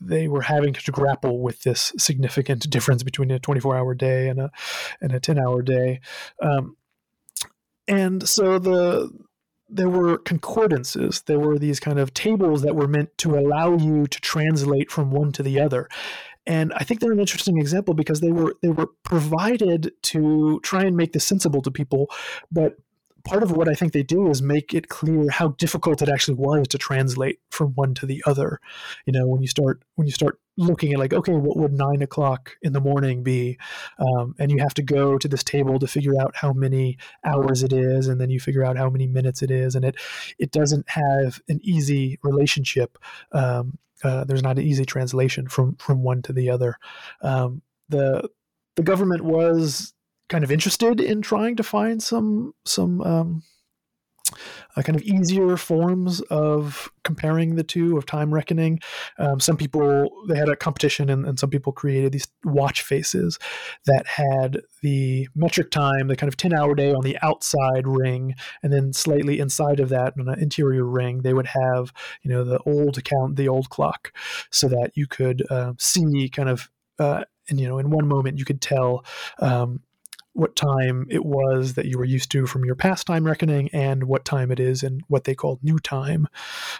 they 0.00 0.28
were 0.28 0.42
having 0.42 0.72
to 0.72 0.92
grapple 0.92 1.40
with 1.40 1.62
this 1.62 1.92
significant 1.98 2.68
difference 2.70 3.02
between 3.02 3.30
a 3.30 3.38
24 3.38 3.76
hour 3.76 3.94
day 3.94 4.28
and 4.28 4.40
a 4.40 4.50
and 5.00 5.12
a 5.12 5.20
10 5.20 5.38
hour 5.38 5.62
day. 5.62 6.00
Um, 6.40 6.76
and 7.86 8.28
so 8.28 8.58
the 8.58 9.10
there 9.68 9.88
were 9.88 10.18
concordances. 10.18 11.22
There 11.22 11.38
were 11.38 11.58
these 11.58 11.80
kind 11.80 11.98
of 11.98 12.14
tables 12.14 12.62
that 12.62 12.74
were 12.74 12.88
meant 12.88 13.16
to 13.18 13.38
allow 13.38 13.76
you 13.76 14.06
to 14.06 14.20
translate 14.20 14.90
from 14.90 15.10
one 15.10 15.32
to 15.32 15.42
the 15.42 15.60
other. 15.60 15.88
And 16.46 16.72
I 16.74 16.84
think 16.84 17.00
they're 17.00 17.12
an 17.12 17.20
interesting 17.20 17.58
example 17.58 17.92
because 17.92 18.20
they 18.20 18.32
were 18.32 18.54
they 18.62 18.70
were 18.70 18.88
provided 19.02 19.92
to 20.04 20.60
try 20.62 20.82
and 20.84 20.96
make 20.96 21.12
this 21.12 21.26
sensible 21.26 21.60
to 21.62 21.70
people, 21.70 22.08
but 22.50 22.76
part 23.28 23.42
of 23.42 23.52
what 23.52 23.68
I 23.68 23.74
think 23.74 23.92
they 23.92 24.02
do 24.02 24.30
is 24.30 24.40
make 24.40 24.72
it 24.72 24.88
clear 24.88 25.28
how 25.30 25.48
difficult 25.48 26.00
it 26.02 26.08
actually 26.08 26.34
was 26.34 26.66
to 26.68 26.78
translate 26.78 27.40
from 27.50 27.72
one 27.74 27.94
to 27.94 28.06
the 28.06 28.22
other. 28.26 28.60
You 29.06 29.12
know, 29.12 29.26
when 29.26 29.42
you 29.42 29.48
start 29.48 29.82
when 29.96 30.06
you 30.06 30.12
start 30.12 30.38
looking 30.56 30.92
at 30.92 30.98
like, 30.98 31.12
okay, 31.12 31.32
what 31.32 31.56
would 31.56 31.72
nine 31.72 32.02
o'clock 32.02 32.56
in 32.62 32.72
the 32.72 32.80
morning 32.80 33.22
be? 33.22 33.58
Um, 33.98 34.34
and 34.38 34.50
you 34.50 34.58
have 34.58 34.74
to 34.74 34.82
go 34.82 35.18
to 35.18 35.28
this 35.28 35.44
table 35.44 35.78
to 35.78 35.86
figure 35.86 36.20
out 36.20 36.34
how 36.36 36.52
many 36.52 36.98
hours 37.24 37.62
it 37.62 37.72
is, 37.72 38.08
and 38.08 38.20
then 38.20 38.30
you 38.30 38.40
figure 38.40 38.64
out 38.64 38.76
how 38.78 38.88
many 38.88 39.06
minutes 39.06 39.42
it 39.42 39.50
is, 39.50 39.74
and 39.74 39.84
it 39.84 39.96
it 40.38 40.50
doesn't 40.50 40.88
have 40.88 41.40
an 41.48 41.60
easy 41.62 42.18
relationship. 42.22 42.98
Um, 43.32 43.78
uh, 44.02 44.24
there's 44.24 44.42
not 44.42 44.58
an 44.58 44.64
easy 44.64 44.84
translation 44.84 45.48
from 45.48 45.76
from 45.76 46.02
one 46.02 46.22
to 46.22 46.32
the 46.32 46.50
other. 46.50 46.76
Um, 47.20 47.62
the 47.88 48.28
the 48.76 48.82
government 48.82 49.22
was 49.22 49.92
kind 50.28 50.44
of 50.44 50.52
interested 50.52 51.00
in 51.00 51.22
trying 51.22 51.56
to 51.56 51.62
find 51.62 52.02
some 52.02 52.54
some 52.64 53.00
um, 53.02 53.42
uh, 54.76 54.82
kind 54.82 54.96
of 54.96 55.02
easier 55.02 55.56
forms 55.56 56.20
of 56.22 56.90
comparing 57.02 57.56
the 57.56 57.62
two 57.62 57.96
of 57.96 58.06
time 58.06 58.32
reckoning. 58.32 58.78
Um, 59.18 59.40
some 59.40 59.56
people 59.56 60.10
they 60.28 60.36
had 60.36 60.48
a 60.48 60.56
competition, 60.56 61.08
and, 61.08 61.26
and, 61.26 61.38
some 61.38 61.50
people 61.50 61.72
created 61.72 62.12
these 62.12 62.28
watch 62.44 62.82
faces 62.82 63.38
that 63.86 64.06
had 64.06 64.60
the 64.82 65.28
metric 65.34 65.70
time, 65.70 66.08
the 66.08 66.16
kind 66.16 66.28
of 66.28 66.36
ten 66.36 66.52
hour 66.52 66.74
day 66.74 66.92
on 66.92 67.02
the 67.02 67.18
outside 67.22 67.86
ring, 67.86 68.34
and 68.62 68.72
then 68.72 68.92
slightly 68.92 69.38
inside 69.38 69.80
of 69.80 69.88
that, 69.88 70.14
on 70.18 70.28
an 70.28 70.38
interior 70.40 70.84
ring, 70.84 71.22
they 71.22 71.34
would 71.34 71.48
have 71.48 71.92
you 72.22 72.30
know 72.30 72.44
the 72.44 72.58
old 72.60 73.02
count, 73.04 73.36
the 73.36 73.48
old 73.48 73.70
clock, 73.70 74.12
so 74.50 74.68
that 74.68 74.92
you 74.94 75.06
could 75.06 75.44
uh, 75.50 75.72
see 75.78 76.28
kind 76.28 76.48
of. 76.48 76.70
Uh, 76.98 77.22
and 77.48 77.58
you 77.60 77.66
know, 77.66 77.78
in 77.78 77.88
one 77.88 78.06
moment, 78.06 78.38
you 78.38 78.44
could 78.44 78.60
tell 78.60 79.04
um, 79.38 79.80
what 80.38 80.54
time 80.54 81.04
it 81.10 81.24
was 81.24 81.74
that 81.74 81.86
you 81.86 81.98
were 81.98 82.04
used 82.04 82.30
to 82.30 82.46
from 82.46 82.64
your 82.64 82.76
past 82.76 83.08
time 83.08 83.24
reckoning 83.24 83.68
and 83.72 84.04
what 84.04 84.24
time 84.24 84.52
it 84.52 84.60
is 84.60 84.84
and 84.84 85.02
what 85.08 85.24
they 85.24 85.34
called 85.34 85.58
new 85.64 85.78
time. 85.80 86.28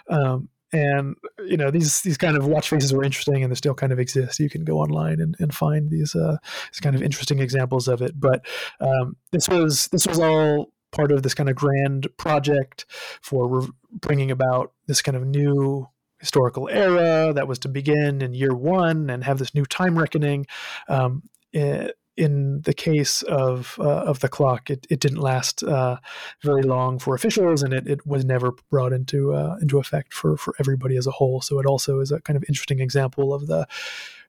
Um, 0.07 0.47
and 0.71 1.15
you 1.39 1.57
know 1.57 1.71
these 1.71 2.01
these 2.01 2.17
kind 2.17 2.37
of 2.37 2.47
watch 2.47 2.69
faces 2.69 2.93
were 2.93 3.03
interesting 3.03 3.43
and 3.43 3.51
they 3.51 3.55
still 3.55 3.73
kind 3.73 3.91
of 3.91 3.99
exist. 3.99 4.39
You 4.39 4.49
can 4.49 4.63
go 4.63 4.77
online 4.77 5.19
and, 5.19 5.35
and 5.39 5.53
find 5.53 5.89
these 5.89 6.15
uh 6.15 6.37
these 6.71 6.79
kind 6.79 6.95
of 6.95 7.01
interesting 7.01 7.39
examples 7.39 7.87
of 7.87 8.01
it. 8.01 8.19
But 8.19 8.45
um, 8.79 9.17
this 9.31 9.49
was 9.49 9.87
this 9.87 10.07
was 10.07 10.19
all 10.19 10.71
part 10.91 11.11
of 11.11 11.23
this 11.23 11.33
kind 11.33 11.49
of 11.49 11.55
grand 11.55 12.07
project 12.17 12.85
for 13.21 13.47
re- 13.47 13.69
bringing 13.91 14.31
about 14.31 14.71
this 14.87 15.01
kind 15.01 15.17
of 15.17 15.25
new 15.25 15.87
historical 16.19 16.69
era 16.69 17.33
that 17.33 17.47
was 17.47 17.59
to 17.59 17.67
begin 17.67 18.21
in 18.21 18.33
year 18.33 18.53
one 18.53 19.09
and 19.09 19.23
have 19.23 19.39
this 19.39 19.55
new 19.55 19.65
time 19.65 19.97
reckoning. 19.97 20.45
Um, 20.87 21.23
it, 21.51 21.95
in 22.19 22.61
the 22.63 22.73
case 22.73 23.21
of 23.23 23.77
uh, 23.79 24.03
of 24.03 24.19
the 24.19 24.27
clock, 24.27 24.69
it, 24.69 24.85
it 24.89 24.99
didn't 24.99 25.21
last 25.21 25.63
uh, 25.63 25.97
very 26.43 26.63
long 26.63 26.99
for 26.99 27.15
officials, 27.15 27.63
and 27.63 27.73
it, 27.73 27.87
it 27.87 28.05
was 28.05 28.25
never 28.25 28.51
brought 28.69 28.91
into 28.91 29.33
uh, 29.33 29.55
into 29.61 29.79
effect 29.79 30.13
for 30.13 30.35
for 30.35 30.53
everybody 30.59 30.97
as 30.97 31.07
a 31.07 31.11
whole. 31.11 31.39
So 31.41 31.59
it 31.59 31.65
also 31.65 32.01
is 32.01 32.11
a 32.11 32.19
kind 32.19 32.35
of 32.35 32.43
interesting 32.49 32.81
example 32.81 33.33
of 33.33 33.47
the 33.47 33.67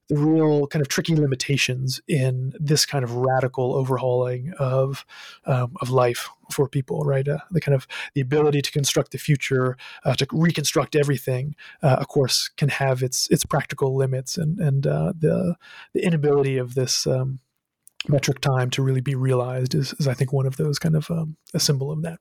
the 0.09 0.17
real 0.17 0.67
kind 0.67 0.83
of 0.83 0.89
tricky 0.89 1.15
limitations 1.15 2.01
in 2.09 2.53
this 2.59 2.85
kind 2.85 3.05
of 3.05 3.15
radical 3.15 3.75
overhauling 3.75 4.53
of 4.59 5.05
um, 5.47 5.77
of 5.81 5.91
life 5.91 6.29
for 6.51 6.69
people, 6.69 7.03
right? 7.05 7.27
Uh, 7.27 7.39
the 7.51 7.61
kind 7.61 7.75
of 7.75 7.87
the 8.15 8.21
ability 8.21 8.63
to 8.63 8.73
construct 8.73 9.13
the 9.13 9.19
future, 9.19 9.77
uh, 10.05 10.15
to 10.15 10.27
reconstruct 10.33 10.97
everything, 10.97 11.55
uh, 11.83 11.97
of 11.99 12.09
course, 12.09 12.51
can 12.57 12.69
have 12.69 13.03
its 13.03 13.29
its 13.31 13.45
practical 13.45 13.97
limits, 13.97 14.37
and 14.37 14.61
and 14.61 14.87
uh, 14.87 15.13
the 15.19 15.57
the 15.93 16.05
inability 16.05 16.57
of 16.57 16.75
this 16.75 17.07
um, 17.07 17.41
metric 18.09 18.41
time 18.41 18.71
to 18.71 18.83
really 18.83 19.01
be 19.01 19.15
realized 19.15 19.75
is, 19.75 19.95
is 19.95 20.09
I 20.09 20.15
think 20.15 20.33
one 20.33 20.47
of 20.47 20.57
those 20.57 20.79
kind 20.79 20.97
of 20.97 21.11
um, 21.11 21.37
a 21.55 21.61
symbol 21.61 21.91
of 21.91 22.03
that. 22.03 22.19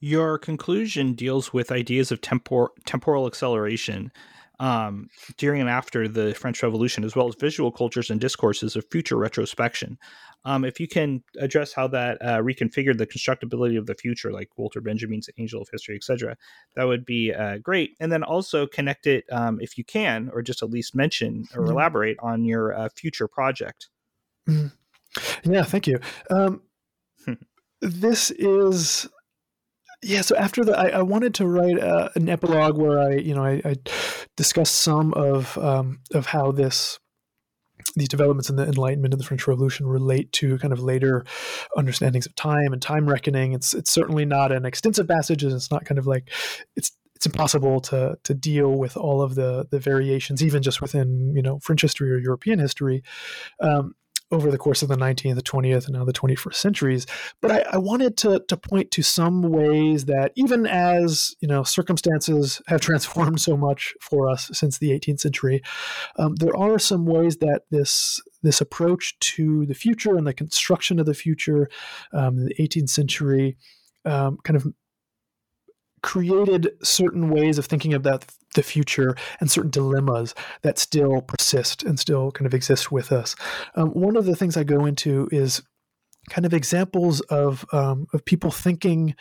Your 0.00 0.38
conclusion 0.38 1.12
deals 1.12 1.52
with 1.52 1.70
ideas 1.70 2.10
of 2.10 2.20
tempor- 2.20 2.68
temporal 2.86 3.26
acceleration 3.26 4.10
um, 4.58 5.08
during 5.38 5.60
and 5.60 5.70
after 5.70 6.06
the 6.06 6.34
French 6.34 6.62
Revolution, 6.62 7.02
as 7.02 7.16
well 7.16 7.28
as 7.28 7.34
visual 7.34 7.72
cultures 7.72 8.10
and 8.10 8.20
discourses 8.20 8.76
of 8.76 8.84
future 8.90 9.16
retrospection. 9.16 9.98
Um, 10.44 10.64
if 10.64 10.78
you 10.78 10.86
can 10.86 11.22
address 11.38 11.72
how 11.72 11.88
that 11.88 12.18
uh, 12.20 12.38
reconfigured 12.38 12.98
the 12.98 13.06
constructability 13.06 13.78
of 13.78 13.86
the 13.86 13.94
future, 13.94 14.32
like 14.32 14.48
Walter 14.56 14.80
Benjamin's 14.80 15.28
Angel 15.38 15.62
of 15.62 15.68
History, 15.70 15.96
etc., 15.96 16.36
that 16.76 16.84
would 16.84 17.04
be 17.04 17.32
uh, 17.32 17.58
great. 17.58 17.96
And 18.00 18.12
then 18.12 18.22
also 18.22 18.66
connect 18.66 19.06
it, 19.06 19.24
um, 19.32 19.58
if 19.60 19.76
you 19.76 19.84
can, 19.84 20.30
or 20.32 20.42
just 20.42 20.62
at 20.62 20.70
least 20.70 20.94
mention 20.94 21.44
or 21.54 21.64
elaborate 21.64 22.18
on 22.22 22.44
your 22.44 22.74
uh, 22.74 22.88
future 22.94 23.28
project. 23.28 23.88
Mm. 24.48 24.72
Yeah, 25.44 25.62
thank 25.64 25.86
you. 25.86 26.00
Um, 26.30 26.62
this 27.80 28.30
is 28.30 29.08
yeah. 30.02 30.20
So 30.22 30.36
after 30.36 30.64
the, 30.64 30.78
I, 30.78 30.88
I 30.88 31.02
wanted 31.02 31.34
to 31.34 31.46
write 31.46 31.78
a, 31.78 32.10
an 32.14 32.28
epilogue 32.28 32.76
where 32.76 33.00
I, 33.00 33.16
you 33.16 33.34
know, 33.34 33.44
I, 33.44 33.60
I 33.64 33.76
discussed 34.36 34.76
some 34.76 35.12
of 35.14 35.56
um, 35.58 36.00
of 36.14 36.26
how 36.26 36.52
this 36.52 36.98
these 37.96 38.08
developments 38.08 38.50
in 38.50 38.56
the 38.56 38.64
Enlightenment 38.66 39.14
and 39.14 39.20
the 39.20 39.24
French 39.24 39.46
Revolution 39.48 39.86
relate 39.86 40.30
to 40.32 40.58
kind 40.58 40.72
of 40.72 40.80
later 40.80 41.24
understandings 41.76 42.26
of 42.26 42.34
time 42.34 42.72
and 42.72 42.80
time 42.80 43.08
reckoning. 43.08 43.52
It's 43.52 43.74
it's 43.74 43.92
certainly 43.92 44.24
not 44.24 44.52
an 44.52 44.64
extensive 44.64 45.08
passage, 45.08 45.42
and 45.42 45.52
it's 45.52 45.70
not 45.70 45.84
kind 45.84 45.98
of 45.98 46.06
like 46.06 46.30
it's 46.76 46.92
it's 47.16 47.26
impossible 47.26 47.80
to 47.80 48.16
to 48.24 48.34
deal 48.34 48.72
with 48.72 48.96
all 48.96 49.22
of 49.22 49.34
the 49.34 49.66
the 49.70 49.78
variations, 49.78 50.42
even 50.42 50.62
just 50.62 50.80
within 50.80 51.34
you 51.34 51.42
know 51.42 51.58
French 51.60 51.82
history 51.82 52.10
or 52.10 52.18
European 52.18 52.58
history. 52.58 53.02
Um, 53.60 53.94
over 54.30 54.50
the 54.50 54.58
course 54.58 54.82
of 54.82 54.88
the 54.88 54.96
19th, 54.96 55.34
the 55.34 55.42
20th, 55.42 55.86
and 55.86 55.94
now 55.94 56.04
the 56.04 56.12
21st 56.12 56.54
centuries. 56.54 57.06
But 57.40 57.50
I, 57.50 57.64
I, 57.72 57.78
wanted 57.78 58.16
to, 58.18 58.40
to 58.46 58.56
point 58.56 58.90
to 58.92 59.02
some 59.02 59.42
ways 59.42 60.04
that 60.04 60.32
even 60.36 60.66
as 60.66 61.34
you 61.40 61.48
know 61.48 61.62
circumstances 61.62 62.62
have 62.68 62.80
transformed 62.90 63.40
so 63.40 63.56
much 63.56 63.94
for 64.00 64.28
us 64.28 64.50
since 64.52 64.78
the 64.78 64.90
18th 64.90 65.20
century, 65.20 65.62
um, 66.16 66.36
there 66.36 66.56
are 66.56 66.78
some 66.78 67.06
ways 67.06 67.38
that 67.38 67.62
this 67.70 68.20
this 68.42 68.60
approach 68.60 69.18
to 69.18 69.66
the 69.66 69.74
future 69.74 70.16
and 70.16 70.26
the 70.26 70.32
construction 70.32 70.98
of 70.98 71.06
the 71.06 71.14
future, 71.14 71.68
um, 72.12 72.38
in 72.38 72.46
the 72.46 72.54
18th 72.54 72.88
century, 72.88 73.56
um, 74.04 74.38
kind 74.44 74.56
of 74.56 74.66
created 76.02 76.70
certain 76.82 77.30
ways 77.30 77.58
of 77.58 77.66
thinking 77.66 77.94
about 77.94 78.26
the 78.54 78.62
future 78.62 79.14
and 79.40 79.50
certain 79.50 79.70
dilemmas 79.70 80.34
that 80.62 80.78
still 80.78 81.20
persist 81.22 81.82
and 81.82 81.98
still 81.98 82.30
kind 82.32 82.46
of 82.46 82.54
exist 82.54 82.90
with 82.90 83.12
us. 83.12 83.36
Um, 83.76 83.90
one 83.90 84.16
of 84.16 84.24
the 84.24 84.36
things 84.36 84.56
I 84.56 84.64
go 84.64 84.86
into 84.86 85.28
is 85.30 85.62
kind 86.28 86.44
of 86.46 86.54
examples 86.54 87.20
of 87.22 87.64
um, 87.72 88.06
of 88.12 88.24
people 88.24 88.50
thinking, 88.50 89.14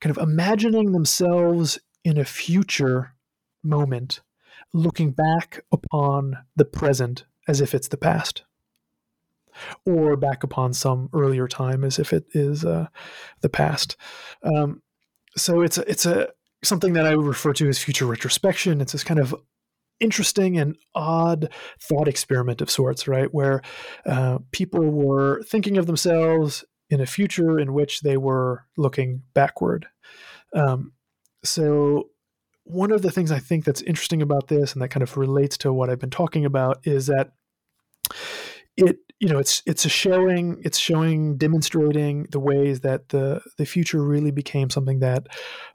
kind 0.00 0.16
of 0.16 0.22
imagining 0.22 0.92
themselves 0.92 1.78
in 2.04 2.18
a 2.18 2.24
future 2.24 3.14
moment, 3.62 4.20
looking 4.72 5.10
back 5.10 5.64
upon 5.72 6.38
the 6.56 6.64
present 6.64 7.24
as 7.46 7.60
if 7.60 7.74
it's 7.74 7.88
the 7.88 7.96
past 7.96 8.44
or 9.84 10.16
back 10.16 10.44
upon 10.44 10.72
some 10.72 11.08
earlier 11.12 11.48
time 11.48 11.84
as 11.84 11.98
if 11.98 12.12
it 12.12 12.24
is 12.32 12.64
uh, 12.64 12.86
the 13.40 13.48
past. 13.48 13.96
Um, 14.42 14.82
so 15.36 15.60
it's 15.60 15.78
a, 15.78 15.90
it's 15.90 16.06
a 16.06 16.28
something 16.62 16.92
that 16.94 17.06
I 17.06 17.12
refer 17.12 17.52
to 17.54 17.68
as 17.68 17.78
future 17.78 18.06
retrospection. 18.06 18.80
It's 18.80 18.92
this 18.92 19.04
kind 19.04 19.20
of 19.20 19.34
interesting 20.00 20.58
and 20.58 20.76
odd 20.94 21.52
thought 21.80 22.08
experiment 22.08 22.60
of 22.60 22.70
sorts, 22.70 23.08
right? 23.08 23.32
Where 23.32 23.62
uh, 24.06 24.38
people 24.52 24.80
were 24.80 25.42
thinking 25.42 25.76
of 25.76 25.86
themselves 25.86 26.64
in 26.90 27.00
a 27.00 27.06
future 27.06 27.58
in 27.58 27.72
which 27.72 28.00
they 28.00 28.16
were 28.16 28.64
looking 28.76 29.22
backward. 29.34 29.86
Um, 30.54 30.92
so, 31.44 32.10
one 32.64 32.92
of 32.92 33.02
the 33.02 33.10
things 33.10 33.32
I 33.32 33.38
think 33.38 33.64
that's 33.64 33.82
interesting 33.82 34.20
about 34.20 34.48
this, 34.48 34.72
and 34.72 34.82
that 34.82 34.88
kind 34.88 35.02
of 35.02 35.16
relates 35.16 35.56
to 35.58 35.72
what 35.72 35.88
I've 35.88 35.98
been 35.98 36.10
talking 36.10 36.44
about, 36.44 36.80
is 36.84 37.06
that 37.06 37.32
it 38.78 38.98
you 39.18 39.28
know 39.28 39.38
it's 39.38 39.62
it's 39.66 39.84
a 39.84 39.88
showing 39.88 40.60
it's 40.64 40.78
showing 40.78 41.36
demonstrating 41.36 42.26
the 42.30 42.40
ways 42.40 42.80
that 42.80 43.08
the 43.08 43.42
the 43.58 43.66
future 43.66 44.02
really 44.02 44.30
became 44.30 44.70
something 44.70 45.00
that 45.00 45.26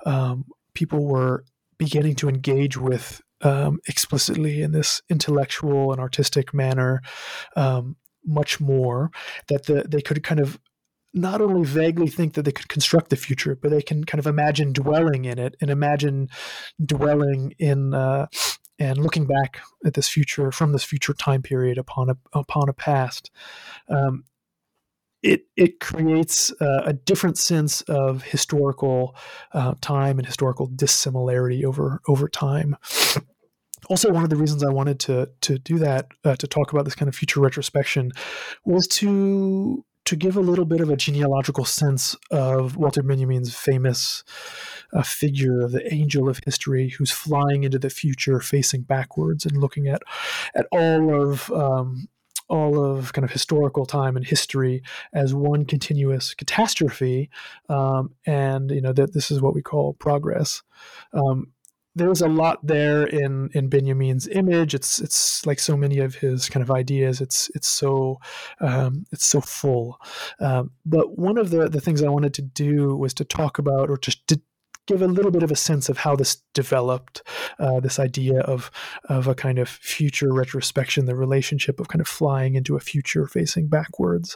um, 0.05 0.45
people 0.73 1.05
were 1.05 1.43
beginning 1.77 2.15
to 2.15 2.30
engage 2.30 2.77
with 2.77 3.21
um, 3.41 3.80
explicitly 3.88 4.61
in 4.61 4.71
this 4.71 5.01
intellectual 5.09 5.91
and 5.91 5.99
artistic 5.99 6.53
manner 6.53 7.01
um, 7.57 7.97
much 8.25 8.61
more 8.61 9.11
that 9.49 9.65
the, 9.65 9.84
they 9.88 10.01
could 10.01 10.23
kind 10.23 10.39
of 10.39 10.57
not 11.13 11.41
only 11.41 11.63
vaguely 11.63 12.07
think 12.07 12.34
that 12.34 12.43
they 12.43 12.51
could 12.51 12.69
construct 12.69 13.09
the 13.09 13.15
future, 13.15 13.55
but 13.55 13.69
they 13.69 13.81
can 13.81 14.03
kind 14.03 14.17
of 14.19 14.25
imagine 14.25 14.73
dwelling 14.73 15.25
in 15.25 15.38
it 15.38 15.55
and 15.61 15.69
imagine 15.69 16.27
dwelling 16.84 17.53
in 17.59 17.93
uh, 17.93 18.25
and 18.79 18.97
looking 18.97 19.25
back 19.25 19.61
at 19.85 19.93
this 19.93 20.09
future 20.09 20.51
from 20.51 20.71
this 20.71 20.83
future 20.83 21.13
time 21.13 21.41
period 21.41 21.77
upon 21.77 22.09
a 22.09 22.17
upon 22.33 22.69
a 22.69 22.73
past. 22.73 23.31
Um, 23.89 24.25
it 25.21 25.45
it 25.55 25.79
creates 25.79 26.51
uh, 26.61 26.83
a 26.85 26.93
different 26.93 27.37
sense 27.37 27.81
of 27.83 28.23
historical 28.23 29.15
uh, 29.53 29.75
time 29.81 30.19
and 30.19 30.25
historical 30.25 30.67
dissimilarity 30.67 31.65
over 31.65 32.01
over 32.07 32.27
time 32.27 32.75
also 33.89 34.11
one 34.11 34.23
of 34.23 34.29
the 34.29 34.35
reasons 34.35 34.63
I 34.63 34.69
wanted 34.69 34.99
to 35.01 35.29
to 35.41 35.57
do 35.59 35.79
that 35.79 36.07
uh, 36.23 36.35
to 36.35 36.47
talk 36.47 36.71
about 36.71 36.85
this 36.85 36.95
kind 36.95 37.09
of 37.09 37.15
future 37.15 37.39
retrospection 37.39 38.11
was 38.65 38.87
to 38.87 39.85
to 40.05 40.15
give 40.15 40.35
a 40.35 40.41
little 40.41 40.65
bit 40.65 40.81
of 40.81 40.89
a 40.89 40.97
genealogical 40.97 41.65
sense 41.65 42.15
of 42.30 42.75
Walter 42.75 43.01
Benjamin's 43.01 43.55
famous 43.55 44.23
uh, 44.91 45.01
figure 45.01 45.61
of 45.61 45.71
the 45.71 45.93
angel 45.93 46.27
of 46.30 46.39
history 46.45 46.89
who's 46.89 47.11
flying 47.11 47.63
into 47.63 47.80
the 47.80 47.89
future 47.89 48.39
facing 48.39 48.81
backwards 48.81 49.45
and 49.45 49.57
looking 49.57 49.88
at 49.88 50.01
at 50.55 50.67
all 50.71 51.31
of 51.31 51.51
um, 51.51 52.07
all 52.49 52.84
of 52.84 53.13
kind 53.13 53.23
of 53.23 53.31
historical 53.31 53.85
time 53.85 54.17
and 54.17 54.25
history 54.25 54.84
as 55.13 55.34
one 55.34 55.65
continuous 55.65 56.34
catastrophe, 56.34 57.30
um, 57.69 58.13
and 58.25 58.71
you 58.71 58.81
know 58.81 58.93
that 58.93 59.13
this 59.13 59.31
is 59.31 59.41
what 59.41 59.55
we 59.55 59.61
call 59.61 59.93
progress. 59.93 60.61
Um, 61.13 61.52
there's 61.95 62.22
a 62.22 62.28
lot 62.28 62.65
there 62.65 63.06
in 63.06 63.49
in 63.53 63.70
Benjamin's 63.70 64.28
image. 64.28 64.74
It's 64.74 64.99
it's 64.99 65.45
like 65.45 65.60
so 65.60 65.78
many 65.78 65.99
of 65.99 66.15
his 66.15 66.49
kind 66.49 66.64
of 66.64 66.72
ideas. 66.72 67.22
It's 67.22 67.49
it's 67.53 67.68
so 67.68 68.20
um, 68.60 69.06
it's 69.11 69.26
so 69.26 69.41
full. 69.41 69.99
Um, 70.40 70.72
but 70.86 71.18
one 71.18 71.38
of 71.38 71.52
the 71.52 71.70
the 71.70 71.82
things 71.82 72.02
I 72.02 72.10
wanted 72.10 72.34
to 72.36 72.41
do 72.41 72.95
was 72.95 73.14
to 73.15 73.26
talk 73.26 73.60
about 73.60 73.90
or 73.90 73.98
just 73.98 74.28
to 74.28 74.41
give 74.86 75.02
a 75.02 75.07
little 75.07 75.32
bit 75.32 75.44
of 75.44 75.52
a 75.52 75.56
sense 75.56 75.88
of 75.88 75.98
how 75.98 76.15
this 76.15 76.41
developed. 76.53 77.22
Uh, 77.60 77.80
this 77.80 77.99
idea 77.99 78.40
of 78.41 78.72
of 79.06 79.28
a 79.28 79.36
kind 79.36 79.60
of 79.60 79.70
future 79.70 80.34
retrospection, 80.34 81.06
the 81.06 81.15
relationship 81.15 81.80
of 81.80 81.88
kind 81.90 82.02
of 82.02 82.07
flying 82.07 82.56
into 82.56 82.76
a 82.76 82.80
future 82.80 83.28
facing 83.28 83.68
backwards, 83.68 84.36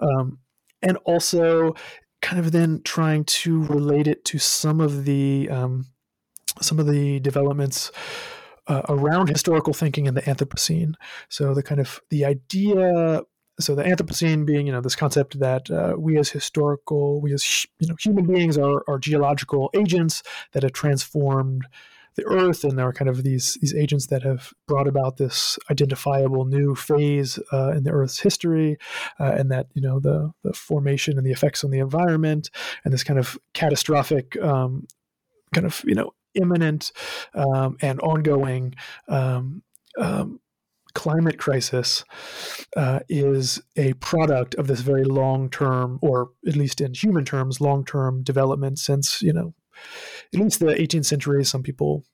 um, 0.00 0.38
and 0.82 0.96
also 1.04 1.74
kind 2.22 2.38
of 2.40 2.52
then 2.52 2.80
trying 2.84 3.24
to 3.24 3.62
relate 3.64 4.06
it 4.06 4.24
to 4.24 4.38
some 4.38 4.80
of 4.80 5.04
the 5.04 5.48
um, 5.50 5.84
some 6.60 6.78
of 6.78 6.86
the 6.86 7.20
developments 7.20 7.90
uh, 8.66 8.82
around 8.88 9.28
historical 9.28 9.72
thinking 9.72 10.06
in 10.06 10.14
the 10.14 10.22
Anthropocene. 10.22 10.94
So 11.28 11.54
the 11.54 11.62
kind 11.62 11.80
of 11.80 12.00
the 12.10 12.24
idea. 12.24 13.22
So 13.60 13.76
the 13.76 13.84
Anthropocene 13.84 14.44
being, 14.44 14.66
you 14.66 14.72
know, 14.72 14.80
this 14.80 14.96
concept 14.96 15.38
that 15.38 15.70
uh, 15.70 15.94
we 15.96 16.18
as 16.18 16.30
historical, 16.30 17.20
we 17.20 17.32
as 17.32 17.66
you 17.78 17.86
know, 17.86 17.94
human 18.00 18.26
beings 18.26 18.58
are, 18.58 18.82
are 18.88 18.98
geological 18.98 19.70
agents 19.74 20.22
that 20.52 20.64
have 20.64 20.72
transformed 20.72 21.64
the 22.16 22.24
Earth, 22.26 22.64
and 22.64 22.78
there 22.78 22.86
are 22.86 22.92
kind 22.92 23.08
of 23.08 23.22
these 23.22 23.58
these 23.60 23.74
agents 23.74 24.06
that 24.06 24.22
have 24.22 24.52
brought 24.66 24.86
about 24.86 25.16
this 25.16 25.58
identifiable 25.70 26.44
new 26.44 26.74
phase 26.74 27.38
uh, 27.52 27.72
in 27.72 27.84
the 27.84 27.90
Earth's 27.90 28.20
history, 28.20 28.76
uh, 29.18 29.32
and 29.36 29.50
that 29.50 29.66
you 29.74 29.82
know 29.82 29.98
the 30.00 30.32
the 30.42 30.52
formation 30.52 31.18
and 31.18 31.26
the 31.26 31.32
effects 31.32 31.64
on 31.64 31.70
the 31.70 31.80
environment, 31.80 32.50
and 32.84 32.94
this 32.94 33.04
kind 33.04 33.18
of 33.18 33.38
catastrophic 33.52 34.36
um, 34.40 34.86
kind 35.52 35.66
of 35.66 35.82
you 35.86 35.94
know 35.94 36.12
imminent 36.34 36.92
um, 37.34 37.76
and 37.80 38.00
ongoing 38.00 38.74
um, 39.08 39.62
um, 39.98 40.40
climate 40.94 41.38
crisis 41.38 42.04
uh, 42.76 43.00
is 43.08 43.60
a 43.76 43.92
product 43.94 44.54
of 44.54 44.66
this 44.66 44.80
very 44.80 45.04
long 45.04 45.50
term, 45.50 45.98
or 46.02 46.30
at 46.46 46.56
least 46.56 46.80
in 46.80 46.94
human 46.94 47.24
terms, 47.24 47.60
long 47.60 47.84
term 47.84 48.22
development 48.22 48.78
since, 48.78 49.20
you 49.20 49.32
know, 49.32 49.54
at 50.32 50.40
least 50.40 50.60
the 50.60 50.66
18th 50.66 51.06
century. 51.06 51.44
Some 51.44 51.62
people 51.62 52.04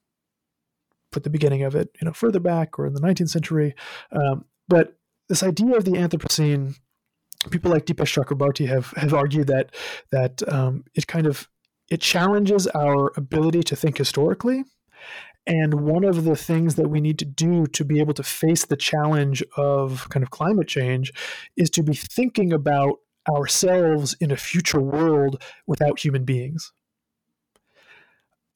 put 1.12 1.24
the 1.24 1.30
beginning 1.30 1.62
of 1.62 1.74
it, 1.74 1.90
you 2.01 2.06
know, 2.06 2.12
further 2.12 2.40
back 2.40 2.78
or 2.78 2.86
in 2.86 2.94
the 2.94 3.01
19th 3.01 3.30
century. 3.30 3.74
Um, 4.12 4.44
but 4.68 4.97
this 5.28 5.42
idea 5.42 5.76
of 5.76 5.84
the 5.84 5.92
Anthropocene, 5.92 6.76
people 7.51 7.70
like 7.70 7.86
Dipesh 7.86 8.14
Chakrabarty 8.14 8.66
have 8.68 8.92
have 8.97 9.14
argued 9.14 9.48
that 9.48 9.74
that 10.10 10.42
um, 10.48 10.84
it 10.94 11.06
kind 11.06 11.26
of 11.26 11.48
it 11.91 12.01
challenges 12.01 12.67
our 12.69 13.12
ability 13.17 13.62
to 13.65 13.77
think 13.77 13.99
historically. 13.99 14.65
And 15.47 15.81
one 15.81 16.05
of 16.05 16.25
the 16.25 16.37
things 16.37 16.77
that 16.77 16.89
we 16.89 17.01
need 17.01 17.19
to 17.19 17.25
do 17.25 17.67
to 17.67 17.85
be 17.85 17.99
able 17.99 18.15
to 18.15 18.23
face 18.23 18.65
the 18.65 18.77
challenge 18.77 19.43
of 19.57 20.09
kind 20.09 20.23
of 20.23 20.31
climate 20.31 20.69
change 20.69 21.12
is 21.57 21.71
to 21.71 21.83
be 21.83 21.95
thinking 21.95 22.53
about 22.53 22.99
ourselves 23.29 24.15
in 24.21 24.31
a 24.31 24.37
future 24.37 24.81
world 24.81 25.43
without 25.67 25.99
human 25.99 26.25
beings. 26.25 26.73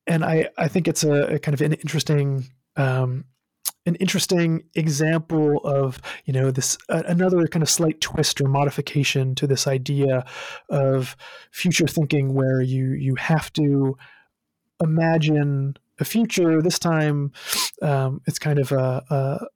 And 0.06 0.24
I, 0.24 0.50
I 0.58 0.68
think 0.68 0.86
it's 0.86 1.02
a, 1.02 1.34
a 1.34 1.38
kind 1.38 1.54
of 1.54 1.62
an 1.62 1.72
interesting 1.72 2.46
um, 2.76 3.24
an 3.86 3.94
interesting 3.96 4.64
example 4.74 5.58
of 5.58 6.00
you 6.24 6.32
know 6.32 6.50
this 6.50 6.78
uh, 6.88 7.02
another 7.06 7.46
kind 7.46 7.62
of 7.62 7.68
slight 7.68 8.00
twist 8.00 8.40
or 8.40 8.48
modification 8.48 9.34
to 9.34 9.46
this 9.46 9.66
idea 9.66 10.24
of 10.70 11.16
future 11.50 11.86
thinking 11.86 12.34
where 12.34 12.60
you 12.60 12.92
you 12.92 13.14
have 13.16 13.52
to 13.54 13.96
imagine 14.82 15.76
a 16.00 16.04
future. 16.04 16.62
This 16.62 16.78
time 16.78 17.32
um, 17.82 18.20
it's 18.26 18.38
kind 18.38 18.58
of 18.58 18.72
a, 18.72 19.04
a, 19.10 19.46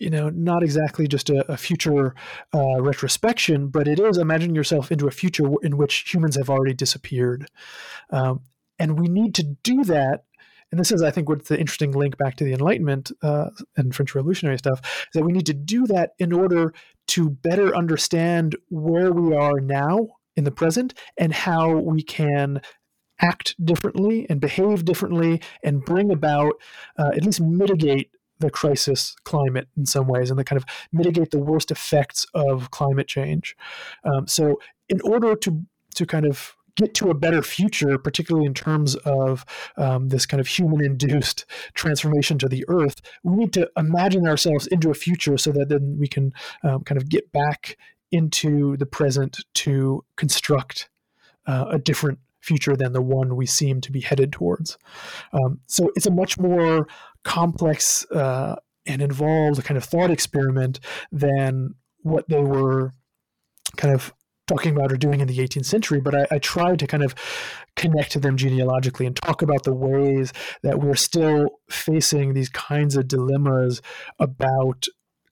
you 0.00 0.10
know 0.10 0.30
not 0.30 0.62
exactly 0.62 1.06
just 1.06 1.28
a, 1.28 1.50
a 1.52 1.56
future 1.56 2.14
uh, 2.54 2.80
retrospection 2.80 3.68
but 3.68 3.86
it 3.86 4.00
is 4.00 4.18
imagining 4.18 4.56
yourself 4.56 4.90
into 4.90 5.06
a 5.06 5.12
future 5.12 5.44
in 5.62 5.76
which 5.76 6.12
humans 6.12 6.36
have 6.36 6.50
already 6.50 6.74
disappeared. 6.74 7.48
Um, 8.10 8.40
and 8.78 8.98
we 8.98 9.06
need 9.06 9.34
to 9.36 9.42
do 9.42 9.84
that 9.84 10.24
and 10.74 10.80
this 10.80 10.90
is, 10.90 11.02
I 11.02 11.12
think, 11.12 11.28
what's 11.28 11.48
the 11.48 11.56
interesting 11.56 11.92
link 11.92 12.18
back 12.18 12.34
to 12.34 12.44
the 12.44 12.52
Enlightenment 12.52 13.12
uh, 13.22 13.50
and 13.76 13.94
French 13.94 14.12
Revolutionary 14.12 14.58
stuff, 14.58 14.80
is 14.82 15.08
that 15.12 15.22
we 15.22 15.30
need 15.30 15.46
to 15.46 15.54
do 15.54 15.86
that 15.86 16.14
in 16.18 16.32
order 16.32 16.74
to 17.06 17.30
better 17.30 17.76
understand 17.76 18.56
where 18.70 19.12
we 19.12 19.36
are 19.36 19.60
now 19.60 20.08
in 20.34 20.42
the 20.42 20.50
present 20.50 20.92
and 21.16 21.32
how 21.32 21.76
we 21.76 22.02
can 22.02 22.60
act 23.20 23.54
differently 23.64 24.26
and 24.28 24.40
behave 24.40 24.84
differently 24.84 25.40
and 25.62 25.84
bring 25.84 26.10
about, 26.10 26.54
uh, 26.98 27.12
at 27.14 27.24
least 27.24 27.40
mitigate 27.40 28.10
the 28.40 28.50
crisis 28.50 29.14
climate 29.22 29.68
in 29.76 29.86
some 29.86 30.08
ways 30.08 30.28
and 30.28 30.40
the 30.40 30.42
kind 30.42 30.60
of 30.60 30.66
mitigate 30.92 31.30
the 31.30 31.38
worst 31.38 31.70
effects 31.70 32.26
of 32.34 32.72
climate 32.72 33.06
change. 33.06 33.56
Um, 34.02 34.26
so, 34.26 34.58
in 34.88 35.00
order 35.02 35.36
to 35.36 35.64
to 35.94 36.04
kind 36.04 36.26
of 36.26 36.56
get 36.76 36.94
to 36.94 37.10
a 37.10 37.14
better 37.14 37.42
future, 37.42 37.98
particularly 37.98 38.46
in 38.46 38.54
terms 38.54 38.96
of 38.96 39.44
um, 39.76 40.08
this 40.08 40.26
kind 40.26 40.40
of 40.40 40.46
human 40.46 40.84
induced 40.84 41.44
transformation 41.74 42.38
to 42.38 42.48
the 42.48 42.64
earth, 42.68 43.00
we 43.22 43.36
need 43.36 43.52
to 43.52 43.70
imagine 43.76 44.26
ourselves 44.26 44.66
into 44.68 44.90
a 44.90 44.94
future 44.94 45.38
so 45.38 45.52
that 45.52 45.68
then 45.68 45.96
we 45.98 46.08
can 46.08 46.32
um, 46.62 46.82
kind 46.82 47.00
of 47.00 47.08
get 47.08 47.30
back 47.32 47.76
into 48.10 48.76
the 48.76 48.86
present 48.86 49.38
to 49.54 50.04
construct 50.16 50.88
uh, 51.46 51.66
a 51.70 51.78
different 51.78 52.18
future 52.40 52.76
than 52.76 52.92
the 52.92 53.02
one 53.02 53.36
we 53.36 53.46
seem 53.46 53.80
to 53.80 53.90
be 53.90 54.00
headed 54.00 54.32
towards. 54.32 54.76
Um, 55.32 55.60
so 55.66 55.90
it's 55.96 56.06
a 56.06 56.10
much 56.10 56.38
more 56.38 56.86
complex 57.22 58.04
uh, 58.10 58.56
and 58.86 59.00
involved 59.00 59.64
kind 59.64 59.78
of 59.78 59.84
thought 59.84 60.10
experiment 60.10 60.78
than 61.10 61.74
what 62.02 62.28
they 62.28 62.40
were 62.40 62.92
kind 63.76 63.94
of 63.94 64.12
talking 64.46 64.76
about 64.76 64.92
or 64.92 64.96
doing 64.96 65.20
in 65.20 65.28
the 65.28 65.38
18th 65.38 65.64
century, 65.64 66.00
but 66.00 66.14
I, 66.14 66.26
I 66.30 66.38
tried 66.38 66.78
to 66.80 66.86
kind 66.86 67.02
of 67.02 67.14
connect 67.76 68.12
to 68.12 68.20
them 68.20 68.36
genealogically 68.36 69.06
and 69.06 69.16
talk 69.16 69.42
about 69.42 69.64
the 69.64 69.74
ways 69.74 70.32
that 70.62 70.80
we're 70.80 70.94
still 70.94 71.60
facing 71.70 72.34
these 72.34 72.48
kinds 72.48 72.96
of 72.96 73.08
dilemmas 73.08 73.80
about 74.18 74.86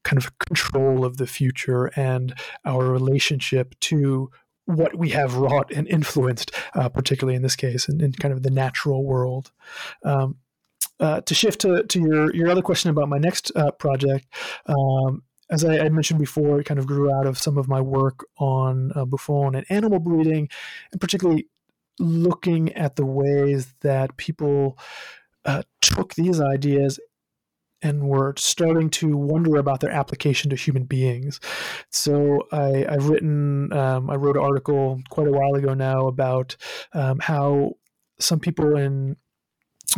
kind 0.04 0.18
of 0.18 0.36
control 0.38 1.04
of 1.04 1.16
the 1.16 1.26
future 1.26 1.86
and 1.94 2.34
our 2.64 2.84
relationship 2.84 3.78
to 3.80 4.30
what 4.64 4.96
we 4.96 5.10
have 5.10 5.36
wrought 5.36 5.70
and 5.72 5.86
influenced, 5.88 6.52
uh, 6.74 6.88
particularly 6.88 7.36
in 7.36 7.42
this 7.42 7.56
case, 7.56 7.88
in, 7.88 8.00
in, 8.00 8.12
kind 8.12 8.32
of 8.32 8.42
the 8.42 8.50
natural 8.50 9.04
world. 9.04 9.52
Um, 10.04 10.36
uh, 11.00 11.20
to 11.22 11.34
shift 11.34 11.60
to, 11.60 11.82
to 11.82 12.00
your, 12.00 12.34
your 12.34 12.48
other 12.48 12.62
question 12.62 12.90
about 12.90 13.08
my 13.08 13.18
next 13.18 13.50
uh, 13.56 13.72
project, 13.72 14.26
um, 14.66 15.22
as 15.50 15.64
I, 15.64 15.78
I, 15.80 15.88
mentioned 15.88 16.20
before, 16.20 16.60
it 16.60 16.64
kind 16.64 16.80
of 16.80 16.86
grew 16.86 17.12
out 17.12 17.26
of 17.26 17.38
some 17.38 17.58
of 17.58 17.68
my 17.68 17.80
work 17.80 18.24
on 18.38 18.92
uh, 18.94 19.04
Buffon 19.04 19.54
and 19.54 19.66
animal 19.68 19.98
breeding, 19.98 20.48
and 20.92 21.00
particularly 21.00 21.48
looking 21.98 22.72
at 22.72 22.96
the 22.96 23.06
ways 23.06 23.74
that 23.82 24.16
people 24.16 24.78
uh, 25.44 25.62
took 25.80 26.14
these 26.14 26.40
ideas 26.40 26.98
and 27.82 28.08
were 28.08 28.32
starting 28.36 28.88
to 28.88 29.16
wonder 29.16 29.56
about 29.56 29.80
their 29.80 29.90
application 29.90 30.48
to 30.50 30.56
human 30.56 30.84
beings. 30.84 31.40
So 31.90 32.46
I, 32.52 32.86
have 32.88 33.08
written, 33.08 33.72
um, 33.72 34.08
I 34.08 34.14
wrote 34.14 34.36
an 34.36 34.42
article 34.42 35.02
quite 35.10 35.26
a 35.26 35.32
while 35.32 35.54
ago 35.54 35.74
now 35.74 36.06
about 36.06 36.56
um, 36.92 37.18
how 37.18 37.72
some 38.20 38.38
people 38.38 38.76
in 38.76 39.16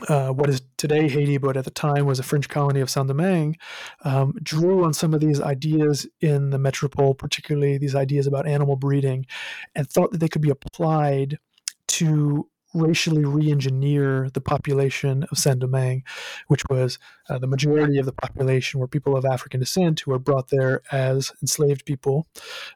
uh, 0.08 0.30
what 0.30 0.48
is 0.48 0.62
today 0.76 1.08
Haiti, 1.08 1.38
but 1.38 1.56
at 1.56 1.64
the 1.64 1.70
time 1.70 2.06
was 2.06 2.18
a 2.18 2.22
French 2.22 2.48
colony 2.48 2.80
of 2.80 2.90
Saint 2.90 3.08
Domingue, 3.08 3.56
um, 4.04 4.34
drew 4.42 4.84
on 4.84 4.92
some 4.92 5.14
of 5.14 5.20
these 5.20 5.40
ideas 5.40 6.06
in 6.20 6.50
the 6.50 6.58
metropole, 6.58 7.14
particularly 7.14 7.78
these 7.78 7.94
ideas 7.94 8.26
about 8.26 8.46
animal 8.46 8.76
breeding, 8.76 9.26
and 9.74 9.88
thought 9.88 10.12
that 10.12 10.18
they 10.18 10.28
could 10.28 10.42
be 10.42 10.50
applied 10.50 11.38
to 11.86 12.48
racially 12.74 13.24
re-engineer 13.24 14.28
the 14.34 14.40
population 14.40 15.24
of 15.30 15.38
Saint-Domingue, 15.38 16.02
which 16.48 16.62
was 16.68 16.98
uh, 17.28 17.38
the 17.38 17.46
majority 17.46 17.98
of 17.98 18.06
the 18.06 18.12
population 18.12 18.80
were 18.80 18.88
people 18.88 19.16
of 19.16 19.24
African 19.24 19.60
descent 19.60 20.00
who 20.00 20.10
were 20.10 20.18
brought 20.18 20.48
there 20.48 20.82
as 20.92 21.32
enslaved 21.40 21.86
people. 21.86 22.26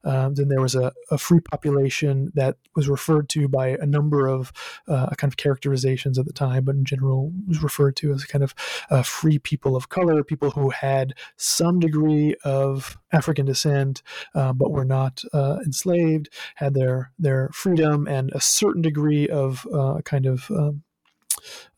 Um, 0.05 0.35
then 0.35 0.49
there 0.49 0.61
was 0.61 0.75
a, 0.75 0.93
a, 1.11 1.19
free 1.19 1.41
population 1.41 2.33
that 2.35 2.57
was 2.77 2.89
referred 2.89 3.29
to 3.31 3.49
by 3.49 3.69
a 3.69 3.85
number 3.85 4.29
of 4.29 4.53
uh, 4.87 5.11
kind 5.17 5.31
of 5.31 5.37
characterizations 5.37 6.19
at 6.19 6.27
the 6.27 6.33
time, 6.33 6.65
but 6.65 6.77
in 6.77 6.85
general 6.85 7.33
was 7.47 7.63
referred 7.63 7.97
to 7.97 8.13
as 8.13 8.25
kind 8.25 8.45
of 8.45 8.55
uh, 8.91 9.03
free 9.03 9.39
people 9.39 9.77
of 9.77 9.89
color, 9.89 10.23
people 10.23 10.53
who 10.53 10.71
had 10.71 11.15
some 11.37 11.81
degree 11.81 12.35
of 12.45 12.97
African 13.13 13.47
descent, 13.47 14.03
uh, 14.35 14.53
but 14.53 14.71
were 14.71 14.85
not 14.85 15.23
uh, 15.33 15.59
enslaved, 15.65 16.29
had 16.57 16.75
their 16.75 17.13
their 17.19 17.49
freedom 17.53 18.07
and 18.07 18.31
a 18.33 18.41
certain 18.41 18.83
degree 18.83 19.29
of 19.29 19.67
uh, 19.73 20.01
kind 20.05 20.27
of 20.27 20.51
um, 20.51 20.83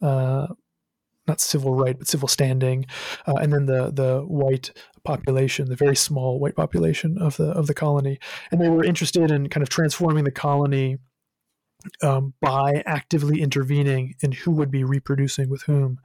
uh, 0.02 0.48
not 1.26 1.40
civil 1.40 1.74
right, 1.74 1.98
but 1.98 2.08
civil 2.08 2.28
standing, 2.28 2.86
uh, 3.26 3.34
and 3.34 3.52
then 3.52 3.66
the 3.66 3.90
the 3.92 4.24
white 4.26 4.72
population, 5.04 5.68
the 5.68 5.76
very 5.76 5.96
small 5.96 6.38
white 6.38 6.56
population 6.56 7.16
of 7.18 7.36
the 7.36 7.50
of 7.50 7.66
the 7.66 7.74
colony, 7.74 8.18
and 8.50 8.60
they 8.60 8.68
were 8.68 8.84
interested 8.84 9.30
in 9.30 9.48
kind 9.48 9.62
of 9.62 9.68
transforming 9.68 10.24
the 10.24 10.30
colony 10.32 10.98
um, 12.02 12.34
by 12.40 12.82
actively 12.84 13.40
intervening 13.40 14.14
in 14.20 14.32
who 14.32 14.50
would 14.50 14.70
be 14.70 14.84
reproducing 14.84 15.48
with 15.48 15.62
whom, 15.62 16.00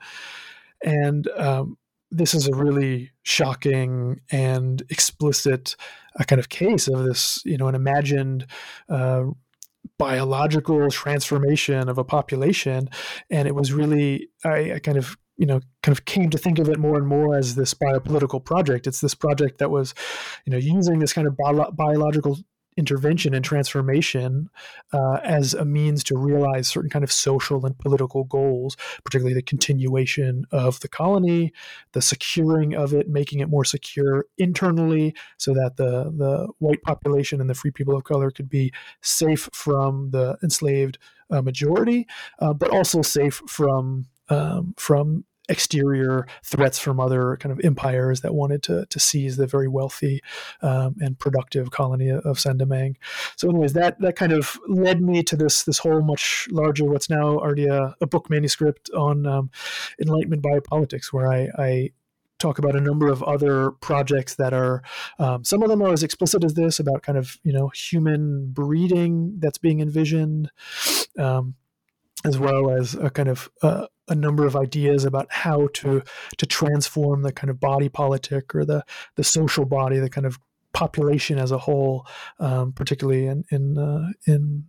and 0.83 1.27
um, 1.35 1.77
this 2.11 2.33
is 2.33 2.47
a 2.47 2.55
really 2.55 3.11
shocking 3.23 4.21
and 4.31 4.83
explicit 4.89 5.75
uh, 6.19 6.23
kind 6.23 6.39
of 6.39 6.49
case 6.49 6.87
of 6.87 7.03
this, 7.03 7.41
you 7.45 7.57
know, 7.57 7.67
an 7.67 7.75
imagined 7.75 8.45
uh, 8.89 9.25
biological 9.97 10.89
transformation 10.89 11.89
of 11.89 11.97
a 11.97 12.03
population, 12.03 12.89
and 13.29 13.47
it 13.47 13.55
was 13.55 13.73
really 13.73 14.29
I, 14.43 14.73
I, 14.73 14.79
kind 14.79 14.97
of 14.97 15.17
you 15.37 15.45
know 15.45 15.59
kind 15.83 15.97
of 15.97 16.05
came 16.05 16.29
to 16.29 16.37
think 16.37 16.59
of 16.59 16.69
it 16.69 16.79
more 16.79 16.97
and 16.97 17.07
more 17.07 17.35
as 17.35 17.55
this 17.55 17.73
biopolitical 17.73 18.43
project. 18.43 18.87
It's 18.87 19.01
this 19.01 19.15
project 19.15 19.59
that 19.59 19.71
was, 19.71 19.93
you 20.45 20.51
know, 20.51 20.57
using 20.57 20.99
this 20.99 21.13
kind 21.13 21.27
of 21.27 21.35
bio- 21.37 21.71
biological 21.71 22.39
intervention 22.77 23.33
and 23.33 23.45
transformation 23.45 24.49
uh, 24.93 25.19
as 25.23 25.53
a 25.53 25.65
means 25.65 26.03
to 26.03 26.17
realize 26.17 26.67
certain 26.67 26.89
kind 26.89 27.03
of 27.03 27.11
social 27.11 27.65
and 27.65 27.77
political 27.79 28.23
goals, 28.25 28.75
particularly 29.03 29.33
the 29.33 29.41
continuation 29.41 30.45
of 30.51 30.79
the 30.81 30.87
colony, 30.87 31.53
the 31.93 32.01
securing 32.01 32.75
of 32.75 32.93
it, 32.93 33.07
making 33.07 33.39
it 33.39 33.49
more 33.49 33.65
secure 33.65 34.25
internally, 34.37 35.15
so 35.37 35.53
that 35.53 35.77
the 35.77 36.11
the 36.17 36.47
white 36.59 36.81
population 36.83 37.41
and 37.41 37.49
the 37.49 37.55
free 37.55 37.71
people 37.71 37.95
of 37.95 38.03
color 38.03 38.31
could 38.31 38.49
be 38.49 38.71
safe 39.01 39.49
from 39.53 40.11
the 40.11 40.37
enslaved 40.43 40.97
uh, 41.29 41.41
majority, 41.41 42.07
uh, 42.39 42.53
but 42.53 42.69
also 42.69 43.01
safe 43.01 43.41
from 43.47 44.05
um, 44.29 44.73
from 44.77 45.23
exterior 45.49 46.27
threats 46.43 46.79
from 46.79 46.99
other 46.99 47.37
kind 47.37 47.51
of 47.51 47.63
empires 47.63 48.21
that 48.21 48.33
wanted 48.33 48.63
to, 48.63 48.85
to 48.87 48.99
seize 48.99 49.37
the 49.37 49.47
very 49.47 49.67
wealthy 49.67 50.21
um, 50.61 50.95
and 50.99 51.19
productive 51.19 51.71
colony 51.71 52.09
of 52.09 52.39
Saint 52.39 52.57
Domingue. 52.57 52.97
So, 53.35 53.49
anyways, 53.49 53.73
that 53.73 53.99
that 54.01 54.15
kind 54.15 54.31
of 54.31 54.59
led 54.67 55.01
me 55.01 55.23
to 55.23 55.35
this 55.35 55.63
this 55.63 55.79
whole 55.79 56.01
much 56.01 56.47
larger, 56.51 56.85
what's 56.85 57.09
now 57.09 57.37
already 57.37 57.67
a, 57.67 57.95
a 58.01 58.07
book 58.07 58.29
manuscript 58.29 58.89
on 58.91 59.25
um, 59.25 59.49
Enlightenment 60.01 60.43
biopolitics, 60.43 61.11
where 61.11 61.31
I, 61.31 61.49
I 61.57 61.89
talk 62.39 62.59
about 62.59 62.75
a 62.75 62.81
number 62.81 63.07
of 63.07 63.23
other 63.23 63.71
projects 63.71 64.35
that 64.35 64.53
are 64.53 64.83
um, 65.19 65.43
some 65.43 65.63
of 65.63 65.69
them 65.69 65.81
are 65.81 65.93
as 65.93 66.03
explicit 66.03 66.43
as 66.43 66.53
this 66.53 66.79
about 66.79 67.03
kind 67.03 67.17
of 67.17 67.37
you 67.43 67.53
know 67.53 67.69
human 67.69 68.51
breeding 68.51 69.35
that's 69.39 69.57
being 69.57 69.79
envisioned 69.79 70.51
um, 71.17 71.55
as 72.25 72.39
well 72.39 72.71
as 72.71 72.95
a 72.95 73.09
kind 73.09 73.29
of 73.29 73.49
uh, 73.61 73.85
a 74.07 74.15
number 74.15 74.45
of 74.45 74.55
ideas 74.55 75.05
about 75.05 75.27
how 75.29 75.67
to 75.73 76.03
to 76.37 76.45
transform 76.45 77.21
the 77.21 77.31
kind 77.31 77.49
of 77.49 77.59
body 77.59 77.87
politic 77.87 78.53
or 78.55 78.65
the 78.65 78.83
the 79.15 79.23
social 79.23 79.65
body, 79.65 79.99
the 79.99 80.09
kind 80.09 80.25
of 80.25 80.39
population 80.73 81.37
as 81.37 81.51
a 81.51 81.57
whole, 81.57 82.05
um, 82.39 82.73
particularly 82.73 83.27
in 83.27 83.45
in 83.51 83.77
uh, 83.77 84.09
in 84.25 84.65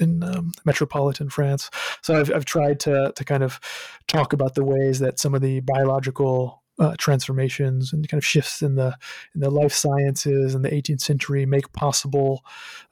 in 0.00 0.22
um, 0.22 0.52
metropolitan 0.64 1.30
France. 1.30 1.70
So 2.02 2.18
I've 2.18 2.32
I've 2.32 2.44
tried 2.44 2.80
to 2.80 3.12
to 3.14 3.24
kind 3.24 3.44
of 3.44 3.60
talk 4.08 4.32
about 4.32 4.54
the 4.54 4.64
ways 4.64 4.98
that 4.98 5.20
some 5.20 5.34
of 5.34 5.40
the 5.40 5.60
biological 5.60 6.64
uh, 6.78 6.94
transformations 6.98 7.92
and 7.92 8.06
kind 8.08 8.18
of 8.18 8.26
shifts 8.26 8.62
in 8.62 8.74
the 8.74 8.96
in 9.34 9.40
the 9.40 9.50
life 9.50 9.72
sciences 9.72 10.54
in 10.54 10.62
the 10.62 10.70
18th 10.70 11.00
century 11.00 11.46
make 11.46 11.72
possible 11.72 12.44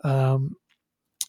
um, 0.04 0.56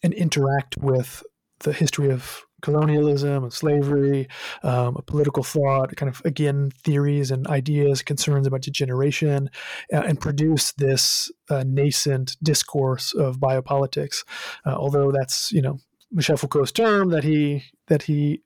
and 0.03 0.14
interact 0.14 0.78
with 0.78 1.24
the 1.60 1.74
history 1.74 2.12
of 2.12 2.45
colonialism 2.66 3.44
and 3.44 3.54
slavery, 3.54 4.28
um, 4.64 4.96
political 5.06 5.44
thought, 5.44 5.96
kind 5.96 6.10
of 6.10 6.20
again 6.26 6.72
theories 6.84 7.30
and 7.30 7.46
ideas, 7.48 8.02
concerns 8.02 8.48
about 8.48 8.62
degeneration, 8.64 9.52
uh, 9.94 10.02
and 10.08 10.20
produce 10.20 10.72
this 10.74 11.32
uh, 11.52 11.64
nascent 11.66 12.36
discourse 12.42 13.14
of 13.14 13.38
biopolitics. 13.38 14.26
Uh, 14.66 14.76
although 14.76 15.12
that's 15.12 15.52
you 15.52 15.62
know 15.62 15.78
Michel 16.12 16.38
Foucault's 16.38 16.72
term 16.72 17.10
that 17.10 17.24
he 17.24 17.64
that 17.88 18.02
he 18.04 18.42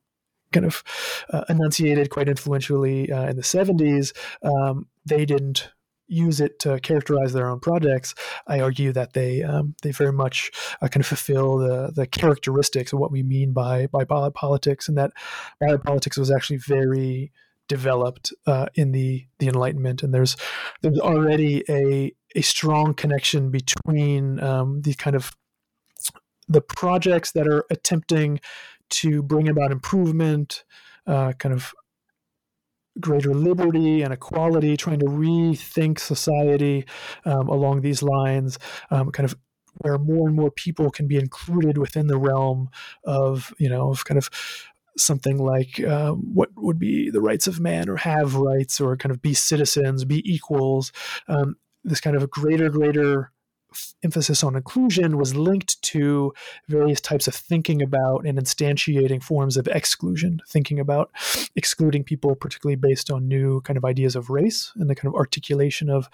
kind 0.51 0.65
of 0.65 0.83
uh, 1.31 1.45
enunciated 1.47 2.09
quite 2.09 2.27
influentially 2.27 3.11
uh, 3.11 3.27
in 3.29 3.35
the 3.35 3.43
70s, 3.43 4.13
um, 4.43 4.87
they 5.05 5.23
didn't 5.23 5.69
use 6.09 6.41
it 6.41 6.59
to 6.59 6.79
characterize 6.79 7.33
their 7.33 7.47
own 7.47 7.59
projects, 7.59 8.15
I 8.47 8.59
argue 8.59 8.91
that 8.93 9.13
they 9.13 9.43
um, 9.43 9.75
they 9.83 9.91
very 9.91 10.11
much 10.11 10.51
uh, 10.81 10.87
kind 10.87 11.01
of 11.01 11.07
fulfill 11.07 11.57
the 11.57 11.91
the 11.95 12.07
characteristics 12.07 12.91
of 12.91 12.99
what 12.99 13.11
we 13.11 13.23
mean 13.23 13.53
by 13.53 13.87
by 13.87 14.03
biopolitics, 14.03 14.87
and 14.87 14.97
that 14.97 15.11
biopolitics 15.61 16.17
was 16.17 16.31
actually 16.31 16.57
very 16.57 17.31
developed 17.67 18.33
uh, 18.47 18.65
in 18.75 18.91
the 18.91 19.25
the 19.37 19.47
Enlightenment, 19.47 20.03
and 20.03 20.13
there's 20.13 20.35
there's 20.81 20.99
already 20.99 21.63
a 21.69 22.13
a 22.35 22.41
strong 22.41 22.93
connection 22.93 23.49
between 23.51 24.39
um, 24.39 24.81
the 24.81 24.93
kind 24.95 25.15
of 25.15 25.31
the 26.47 26.61
projects 26.61 27.31
that 27.31 27.47
are 27.47 27.63
attempting 27.69 28.39
to 28.89 29.21
bring 29.21 29.47
about 29.47 29.71
improvement, 29.71 30.63
uh, 31.05 31.31
kind 31.33 31.53
of 31.53 31.73
greater 32.99 33.33
liberty 33.33 34.01
and 34.01 34.13
equality, 34.13 34.77
trying 34.77 34.99
to 34.99 35.05
rethink 35.05 35.99
society 35.99 36.85
um, 37.25 37.47
along 37.47 37.81
these 37.81 38.03
lines, 38.03 38.59
um, 38.91 39.11
kind 39.11 39.25
of 39.25 39.35
where 39.81 39.97
more 39.97 40.27
and 40.27 40.35
more 40.35 40.51
people 40.51 40.89
can 40.89 41.07
be 41.07 41.17
included 41.17 41.77
within 41.77 42.07
the 42.07 42.17
realm 42.17 42.69
of, 43.03 43.53
you 43.57 43.69
know, 43.69 43.89
of 43.91 44.05
kind 44.05 44.17
of 44.17 44.29
something 44.97 45.37
like 45.37 45.79
uh, 45.79 46.11
what 46.11 46.49
would 46.57 46.77
be 46.77 47.09
the 47.09 47.21
rights 47.21 47.47
of 47.47 47.59
man 47.59 47.89
or 47.89 47.95
have 47.97 48.35
rights 48.35 48.81
or 48.81 48.97
kind 48.97 49.11
of 49.11 49.21
be 49.21 49.33
citizens, 49.33 50.03
be 50.05 50.21
equals. 50.31 50.91
Um, 51.27 51.55
this 51.83 52.01
kind 52.01 52.15
of 52.15 52.29
greater, 52.29 52.69
greater 52.69 53.31
emphasis 54.03 54.43
on 54.43 54.55
inclusion 54.55 55.17
was 55.17 55.35
linked 55.35 55.81
to 55.81 56.33
various 56.67 57.01
types 57.01 57.27
of 57.27 57.35
thinking 57.35 57.81
about 57.81 58.25
and 58.25 58.37
instantiating 58.37 59.21
forms 59.21 59.57
of 59.57 59.67
exclusion, 59.67 60.41
thinking 60.47 60.79
about 60.79 61.11
excluding 61.55 62.03
people, 62.03 62.35
particularly 62.35 62.75
based 62.75 63.11
on 63.11 63.27
new 63.27 63.61
kind 63.61 63.77
of 63.77 63.85
ideas 63.85 64.15
of 64.15 64.29
race 64.29 64.71
and 64.75 64.89
the 64.89 64.95
kind 64.95 65.13
of 65.13 65.15
articulation 65.15 65.89
of 65.89 66.09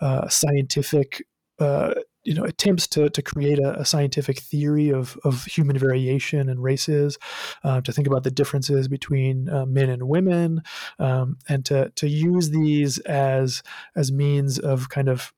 uh, 0.00 0.28
scientific. 0.28 1.24
Uh, 1.58 1.92
you 2.22 2.34
know, 2.34 2.44
attempts 2.44 2.86
to, 2.86 3.08
to 3.10 3.22
create 3.22 3.58
a, 3.58 3.80
a, 3.80 3.84
scientific 3.84 4.38
theory 4.38 4.90
of, 4.90 5.18
of 5.24 5.44
human 5.46 5.76
variation 5.76 6.48
and 6.48 6.62
races, 6.62 7.18
uh, 7.64 7.80
to 7.80 7.90
think 7.90 8.06
about 8.06 8.22
the 8.22 8.30
differences 8.30 8.86
between 8.86 9.48
uh, 9.48 9.64
men 9.66 9.88
and 9.88 10.06
women, 10.06 10.62
um, 11.00 11.36
and 11.48 11.64
to, 11.64 11.90
to 11.96 12.06
use 12.06 12.50
these 12.50 12.98
as 12.98 13.62
as 13.96 14.12
means 14.12 14.58
of 14.58 14.88
kind 14.88 15.08
of 15.08 15.32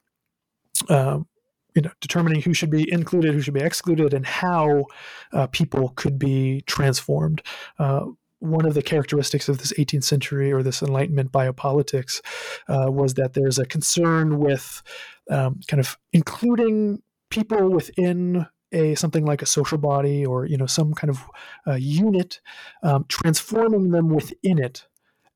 um, 0.89 1.27
you 1.75 1.83
know 1.83 1.91
determining 2.01 2.43
who 2.43 2.55
should 2.55 2.71
be 2.71 2.91
included, 2.91 3.35
who 3.35 3.41
should 3.41 3.55
be 3.55 3.61
excluded, 3.61 4.15
and 4.15 4.27
how 4.27 4.85
uh, 5.33 5.47
people 5.49 5.91
could 5.97 6.19
be 6.19 6.63
transformed. 6.63 7.43
Uh, 7.79 8.07
one 8.41 8.65
of 8.65 8.73
the 8.73 8.83
characteristics 8.83 9.49
of 9.49 9.59
this 9.59 9.73
18th 9.75 10.05
century 10.05 10.51
or 10.51 10.63
this 10.63 10.83
Enlightenment 10.83 11.31
biopolitics 11.31 12.23
uh, 12.69 12.91
was 12.91 13.15
that 13.15 13.35
there's 13.35 13.59
a 13.59 13.67
concern 13.67 14.39
with 14.39 14.83
um, 15.31 15.61
kind 15.69 15.79
of 15.81 15.99
including 16.13 17.03
people 17.29 17.69
within 17.71 18.47
a 18.73 18.95
something 18.95 19.25
like 19.25 19.43
a 19.43 19.47
social 19.47 19.79
body 19.79 20.25
or 20.25 20.47
you 20.47 20.57
know 20.57 20.67
some 20.67 20.95
kind 20.95 21.11
of 21.11 21.25
uh, 21.67 21.75
unit, 21.75 22.41
um, 22.83 23.05
transforming 23.09 23.91
them 23.91 24.09
within 24.09 24.59
it 24.59 24.87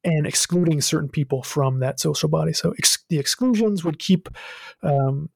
and 0.05 0.27
excluding 0.27 0.81
certain 0.81 1.09
people 1.09 1.43
from 1.43 1.81
that 1.81 1.99
social 1.99 2.29
body. 2.29 2.53
So 2.53 2.75
ex- 2.79 3.05
the 3.09 3.19
exclusions 3.19 3.85
would 3.85 3.99
keep, 3.99 4.29
um, 4.83 5.31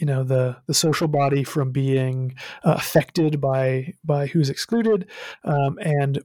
you 0.00 0.06
know, 0.06 0.24
the 0.24 0.56
the 0.66 0.74
social 0.74 1.08
body 1.08 1.44
from 1.44 1.70
being 1.70 2.34
uh, 2.64 2.72
affected 2.72 3.40
by 3.40 3.94
by 4.02 4.26
who's 4.26 4.50
excluded, 4.50 5.08
um, 5.44 5.78
and 5.80 6.24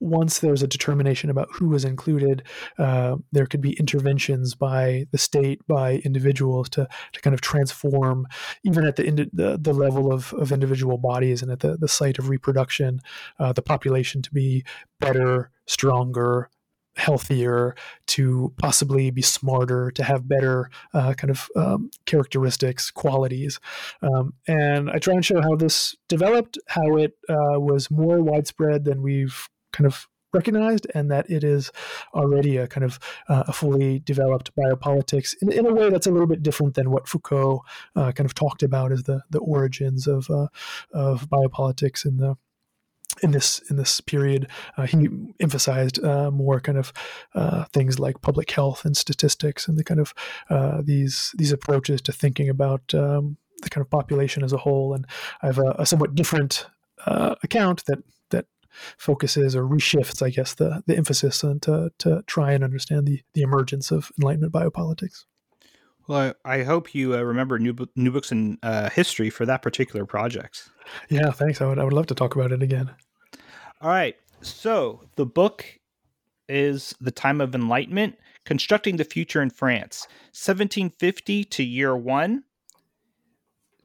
once 0.00 0.40
there's 0.40 0.62
a 0.62 0.66
determination 0.66 1.30
about 1.30 1.48
who 1.52 1.74
is 1.74 1.84
included, 1.84 2.42
uh, 2.78 3.16
there 3.32 3.46
could 3.46 3.62
be 3.62 3.72
interventions 3.78 4.54
by 4.54 5.06
the 5.12 5.18
state, 5.18 5.66
by 5.66 5.96
individuals 6.04 6.68
to, 6.68 6.86
to 7.12 7.20
kind 7.22 7.32
of 7.32 7.40
transform, 7.40 8.26
even 8.64 8.84
at 8.84 8.96
the, 8.96 9.04
the, 9.32 9.58
the 9.58 9.72
level 9.72 10.12
of, 10.12 10.34
of 10.34 10.52
individual 10.52 10.98
bodies 10.98 11.42
and 11.42 11.50
at 11.50 11.60
the, 11.60 11.78
the 11.78 11.88
site 11.88 12.18
of 12.18 12.28
reproduction, 12.28 13.00
uh, 13.38 13.52
the 13.52 13.62
population 13.62 14.20
to 14.20 14.30
be 14.30 14.64
better, 15.00 15.50
stronger, 15.66 16.50
healthier, 16.96 17.74
to 18.06 18.52
possibly 18.58 19.10
be 19.10 19.22
smarter, 19.22 19.90
to 19.92 20.02
have 20.04 20.28
better 20.28 20.70
uh, 20.92 21.14
kind 21.14 21.30
of 21.30 21.48
um, 21.56 21.90
characteristics, 22.06 22.90
qualities. 22.90 23.60
Um, 24.02 24.34
and 24.46 24.90
I 24.90 24.98
try 24.98 25.14
and 25.14 25.24
show 25.24 25.40
how 25.40 25.56
this 25.56 25.96
developed, 26.08 26.58
how 26.68 26.96
it 26.96 27.12
uh, 27.28 27.58
was 27.60 27.90
more 27.90 28.20
widespread 28.20 28.84
than 28.84 29.02
we've 29.02 29.48
kind 29.72 29.86
of 29.86 30.08
recognized 30.34 30.86
and 30.94 31.10
that 31.10 31.30
it 31.30 31.44
is 31.44 31.70
already 32.12 32.56
a 32.56 32.66
kind 32.66 32.84
of 32.84 32.98
uh, 33.28 33.44
a 33.46 33.52
fully 33.52 34.00
developed 34.00 34.50
biopolitics 34.56 35.34
in, 35.40 35.50
in, 35.52 35.64
a 35.64 35.72
way 35.72 35.88
that's 35.88 36.08
a 36.08 36.10
little 36.10 36.26
bit 36.26 36.42
different 36.42 36.74
than 36.74 36.90
what 36.90 37.08
Foucault 37.08 37.62
uh, 37.94 38.10
kind 38.12 38.26
of 38.26 38.34
talked 38.34 38.62
about 38.62 38.92
as 38.92 39.04
the 39.04 39.22
the 39.30 39.38
origins 39.38 40.06
of 40.06 40.28
uh, 40.28 40.48
of 40.92 41.28
biopolitics 41.30 42.04
in 42.04 42.16
the 42.16 42.36
in 43.22 43.30
this 43.30 43.60
in 43.70 43.76
this 43.76 44.00
period, 44.00 44.48
uh, 44.76 44.86
he 44.86 45.08
emphasized 45.40 46.02
uh, 46.04 46.30
more 46.30 46.60
kind 46.60 46.78
of 46.78 46.92
uh, 47.34 47.64
things 47.72 47.98
like 47.98 48.22
public 48.22 48.50
health 48.50 48.84
and 48.84 48.96
statistics 48.96 49.68
and 49.68 49.78
the 49.78 49.84
kind 49.84 50.00
of 50.00 50.14
uh, 50.50 50.82
these 50.82 51.34
these 51.36 51.52
approaches 51.52 52.00
to 52.02 52.12
thinking 52.12 52.48
about 52.48 52.94
um, 52.94 53.36
the 53.62 53.70
kind 53.70 53.82
of 53.82 53.90
population 53.90 54.42
as 54.42 54.52
a 54.52 54.58
whole. 54.58 54.94
And 54.94 55.06
I 55.42 55.46
have 55.46 55.58
a, 55.58 55.74
a 55.78 55.86
somewhat 55.86 56.14
different 56.14 56.66
uh, 57.06 57.34
account 57.42 57.84
that 57.86 57.98
that 58.30 58.46
focuses 58.98 59.54
or 59.54 59.64
reshifts, 59.64 60.22
I 60.22 60.30
guess, 60.30 60.54
the 60.54 60.82
the 60.86 60.96
emphasis 60.96 61.44
on 61.44 61.60
to 61.60 61.90
to 61.98 62.22
try 62.26 62.52
and 62.52 62.64
understand 62.64 63.06
the 63.06 63.20
the 63.34 63.42
emergence 63.42 63.90
of 63.90 64.10
Enlightenment 64.18 64.52
biopolitics. 64.52 65.24
Well, 66.06 66.34
I, 66.44 66.58
I 66.58 66.62
hope 66.64 66.94
you 66.94 67.14
uh, 67.14 67.22
remember 67.22 67.58
new 67.58 67.74
new 67.96 68.10
books 68.10 68.30
in 68.30 68.58
uh, 68.62 68.90
history 68.90 69.30
for 69.30 69.46
that 69.46 69.62
particular 69.62 70.04
project. 70.04 70.68
Yeah, 71.08 71.30
thanks. 71.30 71.60
I 71.60 71.66
would 71.66 71.78
I 71.78 71.84
would 71.84 71.92
love 71.92 72.06
to 72.06 72.14
talk 72.14 72.34
about 72.34 72.52
it 72.52 72.62
again. 72.62 72.90
All 73.84 73.90
right. 73.90 74.16
So 74.40 75.02
the 75.16 75.26
book 75.26 75.78
is 76.48 76.94
The 77.02 77.10
Time 77.10 77.42
of 77.42 77.54
Enlightenment 77.54 78.16
Constructing 78.46 78.96
the 78.96 79.04
Future 79.04 79.42
in 79.42 79.50
France, 79.50 80.06
1750 80.32 81.44
to 81.44 81.62
year 81.62 81.94
one, 81.94 82.44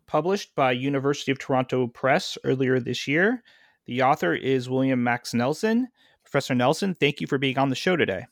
published 0.07 0.55
by 0.55 0.71
University 0.71 1.33
of 1.33 1.39
Toronto 1.39 1.87
Press 1.87 2.37
earlier 2.45 2.79
this 2.79 3.09
year. 3.09 3.43
The 3.87 4.01
author 4.01 4.33
is 4.33 4.69
William 4.69 5.03
Max 5.03 5.33
Nelson. 5.33 5.89
Professor 6.23 6.55
Nelson, 6.55 6.95
thank 6.95 7.19
you 7.19 7.27
for 7.27 7.37
being 7.37 7.57
on 7.57 7.67
the 7.67 7.75
show 7.75 7.97
today. 7.97 8.25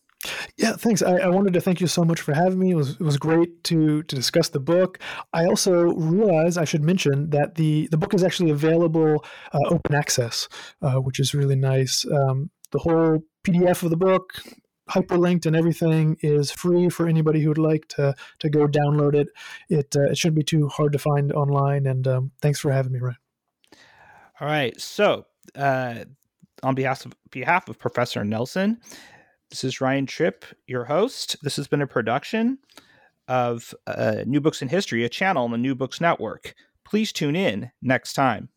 Yeah, 0.57 0.73
thanks. 0.73 1.01
I, 1.01 1.17
I, 1.17 1.27
wanted 1.27 1.53
to 1.53 1.61
thank 1.61 1.79
you 1.79 1.87
so 1.87 2.03
much 2.03 2.21
for 2.21 2.33
having 2.33 2.57
me. 2.57 2.71
It 2.71 2.75
was 2.75 2.91
it 2.91 3.01
was 3.01 3.17
great 3.17 3.63
to 3.65 4.01
to 4.03 4.15
discuss 4.15 4.49
the 4.49 4.59
book. 4.59 4.99
I 5.31 5.45
also 5.45 5.91
realized 5.93 6.57
I 6.57 6.65
should 6.65 6.83
mention 6.83 7.29
that 7.29 7.55
the 7.55 7.87
the 7.91 7.97
book 7.97 8.13
is 8.13 8.23
actually 8.23 8.49
available 8.49 9.23
uh, 9.53 9.59
open 9.67 9.93
access, 9.93 10.49
uh, 10.81 10.95
which 10.95 11.19
is 11.19 11.33
really 11.33 11.55
nice. 11.55 12.05
Um, 12.11 12.49
the 12.71 12.79
whole 12.79 13.23
PDF 13.45 13.83
of 13.83 13.91
the 13.91 13.97
book, 13.97 14.41
hyperlinked 14.89 15.45
and 15.45 15.55
everything, 15.55 16.17
is 16.21 16.51
free 16.51 16.89
for 16.89 17.07
anybody 17.07 17.41
who 17.41 17.49
would 17.49 17.57
like 17.59 17.87
to 17.89 18.15
to 18.39 18.49
go 18.49 18.67
download 18.67 19.13
it. 19.13 19.27
It 19.69 19.95
uh, 19.95 20.09
it 20.09 20.17
shouldn't 20.17 20.37
be 20.37 20.43
too 20.43 20.67
hard 20.67 20.93
to 20.93 20.99
find 20.99 21.31
online. 21.31 21.85
And 21.85 22.07
um, 22.07 22.31
thanks 22.41 22.59
for 22.59 22.71
having 22.71 22.91
me, 22.91 22.99
Ryan. 22.99 23.17
All 24.39 24.47
right. 24.47 24.79
So, 24.79 25.27
uh, 25.55 26.05
on 26.63 26.73
behalf 26.73 27.05
of 27.05 27.13
behalf 27.29 27.69
of 27.69 27.77
Professor 27.77 28.23
Nelson. 28.23 28.81
This 29.49 29.63
is 29.63 29.79
Ryan 29.79 30.05
Tripp, 30.05 30.43
your 30.67 30.85
host. 30.85 31.37
This 31.41 31.55
has 31.55 31.67
been 31.69 31.81
a 31.81 31.87
production 31.87 32.57
of 33.29 33.73
uh, 33.87 34.23
New 34.25 34.41
Books 34.41 34.61
in 34.61 34.67
History, 34.67 35.05
a 35.05 35.09
channel 35.09 35.45
on 35.45 35.51
the 35.51 35.57
New 35.57 35.73
Books 35.73 36.01
Network. 36.01 36.53
Please 36.83 37.13
tune 37.13 37.35
in 37.35 37.71
next 37.81 38.13
time. 38.13 38.49